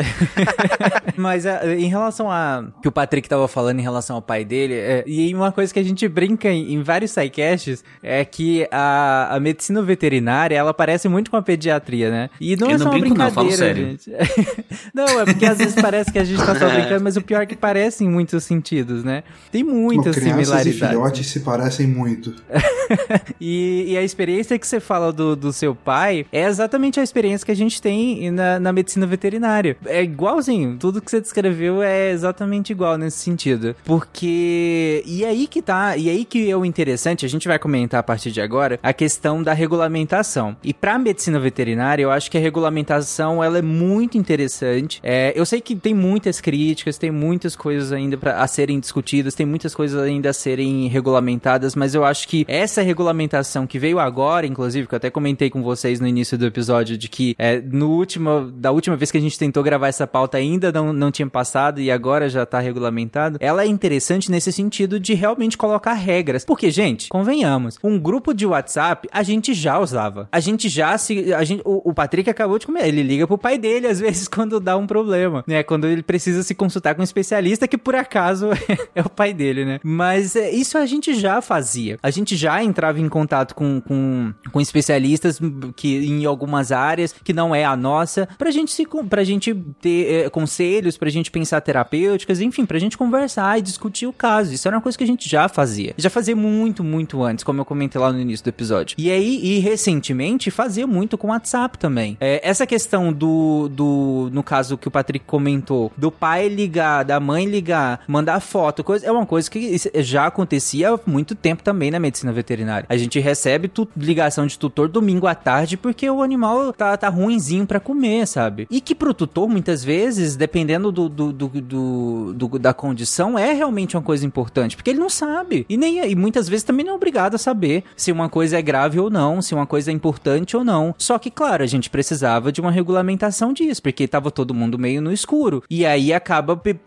mas 1.16 1.46
ah, 1.46 1.66
em 1.66 1.88
relação 1.88 2.30
a 2.30 2.66
que 2.82 2.88
o 2.88 2.92
Patrick 2.92 3.26
estava 3.26 3.48
falando 3.48 3.80
em 3.80 3.82
relação 3.82 4.16
ao 4.18 4.22
pai 4.22 4.44
dele, 4.44 4.74
é, 4.74 5.04
e 5.08 5.34
uma 5.34 5.52
coisa 5.52 5.74
que 5.74 5.80
a 5.80 5.84
gente 5.84 6.08
brinca 6.08 6.50
em, 6.50 6.74
em 6.74 6.84
vários 6.84 7.12
sidecasts 7.12 7.84
é 8.04 8.24
que 8.26 8.68
a, 8.72 9.36
a 9.36 9.40
medicina 9.40 9.82
veterinária, 9.82 10.56
ela 10.56 10.74
parece 10.74 11.08
muito 11.08 11.32
com 11.32 11.38
a 11.38 11.42
pediatria, 11.42 12.12
né? 12.12 12.30
E 12.40 12.56
não 12.56 12.70
Eu 12.70 12.76
é 12.76 12.78
só 12.78 12.84
não 12.86 12.92
uma 12.92 13.00
brinco, 13.00 13.16
brincadeira, 13.16 13.68
não, 13.68 13.76
gente. 13.76 14.12
não, 14.94 15.20
é 15.22 15.26
porque 15.26 15.46
às 15.46 15.58
vezes 15.58 15.76
parece 15.76 16.12
que 16.12 16.20
a 16.20 16.24
gente 16.24 16.44
tá 16.44 16.56
só 16.56 16.70
brincando, 16.70 17.04
mas 17.04 17.18
o 17.18 17.22
pior 17.22 17.42
é 17.42 17.46
que 17.46 17.56
parece 17.56 18.04
em 18.04 18.10
muitos 18.10 18.44
sentidos, 18.44 19.04
né? 19.04 19.24
Tem 19.52 19.64
muitas 19.64 20.16
similaridades. 20.16 20.67
E 20.70 20.74
filhotes 20.74 21.28
se 21.28 21.40
parecem 21.42 21.88
muito. 21.88 22.34
e, 23.40 23.86
e, 23.90 23.98
a 23.98 24.04
experiência 24.04 24.58
que 24.58 24.68
você 24.68 24.80
fala 24.80 25.12
do, 25.12 25.36
do 25.36 25.52
seu 25.52 25.76
pai 25.76 26.26
é 26.32 26.46
exatamente 26.46 27.00
a 27.00 27.04
experiência 27.04 27.46
que 27.46 27.52
a 27.52 27.56
gente 27.56 27.82
tem 27.82 28.32
na, 28.32 28.60
na 28.60 28.74
medicina 28.74 29.06
veterinária. 29.06 29.78
É 29.86 30.04
igualzinho, 30.04 30.78
tudo 30.80 31.02
que 31.02 31.12
você 31.12 31.20
descreveu 31.20 31.82
é 31.82 32.12
exatamente 32.12 32.72
igual 32.72 32.98
nesse 32.98 33.18
sentido. 33.18 33.76
Porque. 33.84 35.04
E 35.06 35.26
aí 35.26 35.48
que 35.48 35.62
tá. 35.62 35.98
E 35.98 36.10
aí 36.10 36.26
que 36.26 36.50
é 36.50 36.56
o 36.56 36.66
interessante, 36.66 37.26
a 37.26 37.30
gente 37.30 37.48
vai 37.48 37.60
comentar 37.60 38.00
a 38.00 38.04
partir 38.04 38.32
de 38.32 38.42
agora, 38.42 38.80
a 38.82 38.94
questão 38.94 39.44
da 39.44 39.54
regulamentação. 39.54 40.56
E 40.64 40.74
pra 40.74 40.98
medicina 40.98 41.40
veterinária, 41.40 42.04
eu 42.04 42.12
acho 42.12 42.30
que 42.32 42.38
a 42.38 42.42
regulamentação 42.42 43.44
ela 43.44 43.60
é 43.60 43.62
muito 43.62 44.18
interessante. 44.18 45.00
É, 45.04 45.34
eu 45.36 45.46
sei 45.46 45.62
que 45.62 45.76
tem 45.76 45.94
muitas 45.94 46.42
críticas, 46.42 46.98
tem 46.98 47.12
muitas 47.12 47.56
coisas 47.56 47.92
ainda 47.92 48.18
pra, 48.18 48.42
a 48.42 48.48
serem 48.48 48.80
discutidas, 48.80 49.34
tem 49.34 49.46
muitas 49.46 49.76
coisas 49.76 50.02
ainda 50.02 50.30
a 50.30 50.34
serem 50.34 50.57
regulamentadas, 50.88 51.76
mas 51.76 51.94
eu 51.94 52.04
acho 52.06 52.28
que 52.28 52.46
essa 52.48 52.82
regulamentação 52.82 53.68
que 53.68 53.80
veio 53.80 54.00
agora, 54.00 54.46
inclusive, 54.46 54.88
que 54.88 54.94
eu 54.94 54.98
até 54.98 55.10
comentei 55.10 55.50
com 55.50 55.62
vocês 55.62 56.00
no 56.00 56.08
início 56.08 56.38
do 56.38 56.46
episódio, 56.46 56.98
de 56.98 57.08
que 57.08 57.36
é, 57.38 57.60
no 57.60 57.90
último, 57.92 58.52
da 58.52 58.72
última 58.72 58.96
vez 58.96 59.12
que 59.12 59.18
a 59.18 59.22
gente 59.22 59.38
tentou 59.38 59.64
gravar 59.64 59.88
essa 59.88 60.08
pauta 60.08 60.38
ainda 60.38 60.72
não, 60.72 60.94
não 60.94 61.12
tinha 61.12 61.28
passado 61.28 61.80
e 61.82 61.92
agora 61.92 62.30
já 62.30 62.46
tá 62.46 62.60
regulamentado, 62.60 63.38
ela 63.40 63.64
é 63.64 63.68
interessante 63.68 64.32
nesse 64.32 64.52
sentido 64.52 65.00
de 65.00 65.14
realmente 65.14 65.58
colocar 65.58 65.94
regras. 65.94 66.46
Porque, 66.46 66.72
gente, 66.72 67.10
convenhamos, 67.10 67.78
um 67.84 68.00
grupo 68.00 68.34
de 68.34 68.46
WhatsApp 68.46 69.08
a 69.12 69.24
gente 69.24 69.54
já 69.54 69.80
usava. 69.80 70.28
A 70.32 70.40
gente 70.40 70.70
já 70.70 70.98
se. 70.98 71.34
A 71.34 71.44
gente, 71.44 71.62
o, 71.66 71.90
o 71.90 71.94
Patrick 71.94 72.30
acabou 72.30 72.60
de 72.60 72.66
comer. 72.66 72.88
Ele 72.88 73.04
liga 73.04 73.28
pro 73.28 73.38
pai 73.38 73.58
dele, 73.58 73.88
às 73.88 74.00
vezes, 74.02 74.28
quando 74.28 74.60
dá 74.60 74.78
um 74.78 74.88
problema, 74.88 75.44
né? 75.48 75.64
Quando 75.64 75.88
ele 75.88 76.04
precisa 76.04 76.44
se 76.44 76.56
consultar 76.56 76.96
com 76.96 77.02
um 77.02 77.04
especialista, 77.04 77.68
que 77.68 77.78
por 77.78 77.96
acaso 77.96 78.50
é 78.96 79.02
o 79.02 79.10
pai 79.10 79.34
dele, 79.34 79.66
né? 79.66 79.80
Mas 79.84 80.36
é, 80.36 80.47
isso 80.50 80.78
a 80.78 80.86
gente 80.86 81.14
já 81.16 81.42
fazia. 81.42 82.00
A 82.02 82.10
gente 82.10 82.36
já 82.36 82.64
entrava 82.64 83.00
em 83.00 83.10
contato 83.10 83.56
com, 83.56 83.82
com, 83.82 84.34
com 84.52 84.62
especialistas 84.62 85.40
que 85.76 85.98
em 86.06 86.26
algumas 86.26 86.72
áreas 86.72 87.14
que 87.24 87.34
não 87.34 87.54
é 87.54 87.66
a 87.66 87.76
nossa, 87.76 88.28
pra 88.38 88.52
gente 88.52 88.72
se 88.72 88.88
pra 89.10 89.24
gente 89.24 89.54
ter 89.82 90.26
é, 90.26 90.30
conselhos, 90.30 90.98
pra 90.98 91.10
gente 91.10 91.30
pensar 91.30 91.62
terapêuticas, 91.62 92.40
enfim, 92.40 92.66
pra 92.66 92.80
gente 92.80 92.98
conversar 92.98 93.60
e 93.60 93.62
discutir 93.62 94.08
o 94.08 94.14
caso. 94.14 94.54
Isso 94.54 94.68
era 94.68 94.78
uma 94.78 94.82
coisa 94.82 94.98
que 94.98 95.04
a 95.04 95.08
gente 95.08 95.30
já 95.30 95.48
fazia. 95.50 95.94
Já 95.98 96.10
fazia 96.10 96.36
muito, 96.36 96.84
muito 96.84 97.24
antes, 97.24 97.44
como 97.44 97.62
eu 97.62 97.66
comentei 97.66 98.00
lá 98.00 98.12
no 98.12 98.20
início 98.20 98.44
do 98.44 98.50
episódio. 98.50 98.96
E 98.98 99.12
aí, 99.12 99.40
e 99.44 99.60
recentemente, 99.60 100.50
fazia 100.50 100.88
muito 100.88 101.18
com 101.18 101.28
WhatsApp 101.28 101.78
também. 101.78 102.18
É, 102.20 102.40
essa 102.48 102.66
questão 102.66 103.12
do, 103.12 103.70
do, 103.70 104.30
no 104.32 104.42
caso 104.42 104.78
que 104.78 104.88
o 104.88 104.92
Patrick 104.92 105.26
comentou, 105.26 105.92
do 105.98 106.12
pai 106.12 106.48
ligar, 106.48 107.04
da 107.04 107.20
mãe 107.20 107.46
ligar, 107.46 108.02
mandar 108.08 108.40
foto, 108.40 108.84
coisa, 108.84 109.06
é 109.06 109.12
uma 109.12 109.26
coisa 109.26 109.50
que 109.50 109.78
já 109.96 110.32
acontecia 110.38 110.94
há 110.94 111.00
muito 111.06 111.34
tempo 111.34 111.64
também 111.64 111.90
na 111.90 112.00
medicina 112.00 112.32
veterinária. 112.32 112.86
A 112.88 112.96
gente 112.96 113.20
recebe 113.20 113.72
ligação 113.98 114.46
de 114.46 114.58
tutor 114.58 114.88
domingo 114.88 115.26
à 115.26 115.34
tarde 115.34 115.76
porque 115.76 116.08
o 116.10 116.22
animal 116.22 116.72
tá, 116.72 116.96
tá 116.96 117.10
ruinzinho 117.10 117.66
para 117.66 117.80
comer, 117.80 118.28
sabe? 118.28 118.68
E 118.70 118.80
que 118.80 118.94
pro 118.94 119.14
tutor, 119.14 119.50
muitas 119.50 119.84
vezes, 119.84 120.36
dependendo 120.36 120.92
do, 120.92 121.10
do, 121.10 121.34
do, 121.34 122.34
do, 122.34 122.60
da 122.60 122.74
condição, 122.74 123.38
é 123.38 123.52
realmente 123.54 123.98
uma 123.98 124.04
coisa 124.04 124.26
importante, 124.26 124.76
porque 124.76 124.92
ele 124.92 125.00
não 125.00 125.10
sabe. 125.10 125.66
E, 125.68 125.76
nem, 125.76 126.10
e 126.10 126.16
muitas 126.16 126.48
vezes 126.48 126.64
também 126.64 126.86
não 126.86 126.94
é 126.94 126.96
obrigado 126.96 127.36
a 127.36 127.40
saber 127.40 127.84
se 127.96 128.12
uma 128.12 128.30
coisa 128.30 128.58
é 128.58 128.62
grave 128.62 129.00
ou 129.00 129.10
não, 129.10 129.42
se 129.42 129.56
uma 129.56 129.66
coisa 129.66 129.90
é 129.90 129.94
importante 129.94 130.56
ou 130.56 130.64
não. 130.64 130.94
Só 130.98 131.18
que, 131.18 131.32
claro, 131.32 131.64
a 131.64 131.68
gente 131.68 131.90
precisava 131.90 132.52
de 132.52 132.62
uma 132.62 132.72
regulamentação 132.72 133.54
disso, 133.54 133.82
porque 133.82 134.08
tava 134.08 134.30
todo 134.30 134.54
mundo 134.54 134.78
meio 134.78 135.02
no 135.02 135.12
escuro. 135.12 135.64
E 135.70 135.86
aí 135.86 136.14
acaba 136.14 136.56
pe 136.56 136.78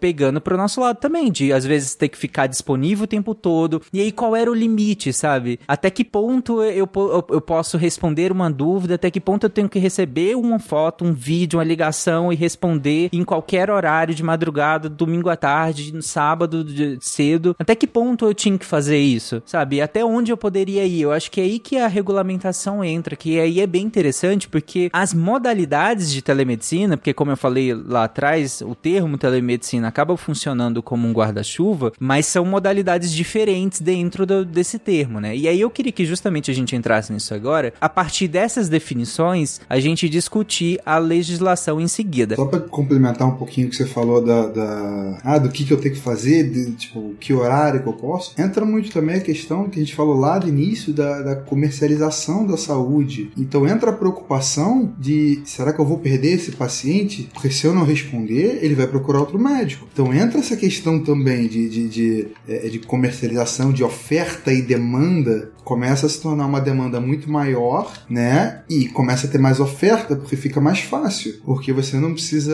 pegando 0.00 0.40
pro 0.40 0.56
nosso 0.56 0.80
lado 0.80 0.98
também, 0.98 1.30
de 1.30 1.52
às 1.52 1.64
vezes 1.64 1.94
ter 1.94 2.08
que 2.08 2.18
ficar 2.18 2.46
disponível 2.46 2.91
o 3.00 3.06
tempo 3.06 3.34
todo. 3.34 3.80
E 3.92 4.00
aí 4.00 4.12
qual 4.12 4.36
era 4.36 4.50
o 4.50 4.54
limite, 4.54 5.12
sabe? 5.12 5.58
Até 5.66 5.90
que 5.90 6.04
ponto 6.04 6.62
eu, 6.62 6.88
eu, 6.94 7.24
eu 7.30 7.40
posso 7.40 7.76
responder 7.76 8.30
uma 8.30 8.50
dúvida, 8.50 8.94
até 8.94 9.10
que 9.10 9.20
ponto 9.20 9.44
eu 9.44 9.50
tenho 9.50 9.68
que 9.68 9.78
receber 9.78 10.36
uma 10.36 10.58
foto, 10.58 11.04
um 11.04 11.12
vídeo, 11.12 11.58
uma 11.58 11.64
ligação 11.64 12.32
e 12.32 12.36
responder 12.36 13.08
em 13.12 13.24
qualquer 13.24 13.70
horário 13.70 14.14
de 14.14 14.22
madrugada, 14.22 14.88
domingo 14.88 15.28
à 15.28 15.36
tarde, 15.36 15.92
no 15.92 16.02
sábado 16.02 16.64
de, 16.64 16.98
cedo. 17.00 17.56
Até 17.58 17.74
que 17.74 17.86
ponto 17.86 18.26
eu 18.26 18.34
tinha 18.34 18.56
que 18.56 18.66
fazer 18.66 18.98
isso, 18.98 19.42
sabe? 19.46 19.80
Até 19.80 20.04
onde 20.04 20.32
eu 20.32 20.36
poderia 20.36 20.84
ir? 20.84 21.02
Eu 21.02 21.12
acho 21.12 21.30
que 21.30 21.40
é 21.40 21.44
aí 21.44 21.58
que 21.58 21.76
a 21.76 21.88
regulamentação 21.88 22.84
entra, 22.84 23.16
que 23.16 23.38
aí 23.38 23.60
é 23.60 23.66
bem 23.66 23.84
interessante, 23.84 24.48
porque 24.48 24.90
as 24.92 25.14
modalidades 25.14 26.12
de 26.12 26.22
telemedicina, 26.22 26.96
porque 26.96 27.14
como 27.14 27.30
eu 27.30 27.36
falei 27.36 27.74
lá 27.74 28.04
atrás, 28.04 28.62
o 28.62 28.74
termo 28.74 29.18
telemedicina 29.18 29.88
acaba 29.88 30.16
funcionando 30.16 30.82
como 30.82 31.06
um 31.06 31.12
guarda-chuva, 31.12 31.92
mas 31.98 32.26
são 32.26 32.44
modalidades 32.44 32.81
diferentes 33.12 33.80
dentro 33.80 34.26
do, 34.26 34.44
desse 34.44 34.78
termo, 34.78 35.20
né? 35.20 35.36
E 35.36 35.48
aí 35.48 35.60
eu 35.60 35.70
queria 35.70 35.92
que 35.92 36.04
justamente 36.04 36.50
a 36.50 36.54
gente 36.54 36.74
entrasse 36.74 37.12
nisso 37.12 37.34
agora, 37.34 37.72
a 37.80 37.88
partir 37.88 38.28
dessas 38.28 38.68
definições, 38.68 39.60
a 39.68 39.78
gente 39.80 40.08
discutir 40.08 40.80
a 40.84 40.98
legislação 40.98 41.80
em 41.80 41.88
seguida. 41.88 42.36
Só 42.36 42.46
para 42.46 42.60
complementar 42.60 43.28
um 43.28 43.36
pouquinho 43.36 43.66
o 43.66 43.70
que 43.70 43.76
você 43.76 43.86
falou 43.86 44.24
da, 44.24 44.48
da, 44.48 45.18
ah, 45.24 45.38
do 45.38 45.48
que, 45.48 45.64
que 45.64 45.72
eu 45.72 45.80
tenho 45.80 45.94
que 45.94 46.00
fazer, 46.00 46.50
de, 46.50 46.72
tipo, 46.72 47.14
que 47.20 47.32
horário 47.32 47.82
que 47.82 47.88
eu 47.88 47.92
posso, 47.92 48.34
entra 48.40 48.64
muito 48.64 48.90
também 48.90 49.16
a 49.16 49.20
questão 49.20 49.68
que 49.68 49.78
a 49.78 49.82
gente 49.82 49.94
falou 49.94 50.16
lá 50.16 50.38
do 50.38 50.48
início 50.48 50.92
da, 50.92 51.22
da 51.22 51.36
comercialização 51.36 52.46
da 52.46 52.56
saúde. 52.56 53.30
Então 53.36 53.66
entra 53.66 53.90
a 53.90 53.94
preocupação 53.94 54.92
de 54.98 55.42
será 55.44 55.72
que 55.72 55.80
eu 55.80 55.84
vou 55.84 55.98
perder 55.98 56.34
esse 56.34 56.52
paciente? 56.52 57.28
Porque 57.32 57.50
se 57.50 57.66
eu 57.66 57.74
não 57.74 57.84
responder, 57.84 58.58
ele 58.62 58.74
vai 58.74 58.86
procurar 58.86 59.20
outro 59.20 59.38
médico. 59.38 59.86
Então 59.92 60.12
entra 60.12 60.38
essa 60.38 60.56
questão 60.56 61.02
também 61.02 61.46
de, 61.48 61.68
de, 61.68 61.88
de, 61.88 62.28
é, 62.48 62.61
de 62.68 62.78
comercialização, 62.80 63.72
de 63.72 63.82
oferta 63.82 64.52
e 64.52 64.62
demanda 64.62 65.52
começa 65.64 66.06
a 66.06 66.08
se 66.08 66.20
tornar 66.20 66.46
uma 66.46 66.60
demanda 66.60 67.00
muito 67.00 67.30
maior, 67.30 67.92
né? 68.08 68.62
E 68.68 68.86
começa 68.86 69.26
a 69.26 69.30
ter 69.30 69.38
mais 69.38 69.60
oferta 69.60 70.16
porque 70.16 70.36
fica 70.36 70.60
mais 70.60 70.80
fácil, 70.80 71.34
porque 71.44 71.72
você 71.72 71.96
não 71.96 72.12
precisa 72.12 72.52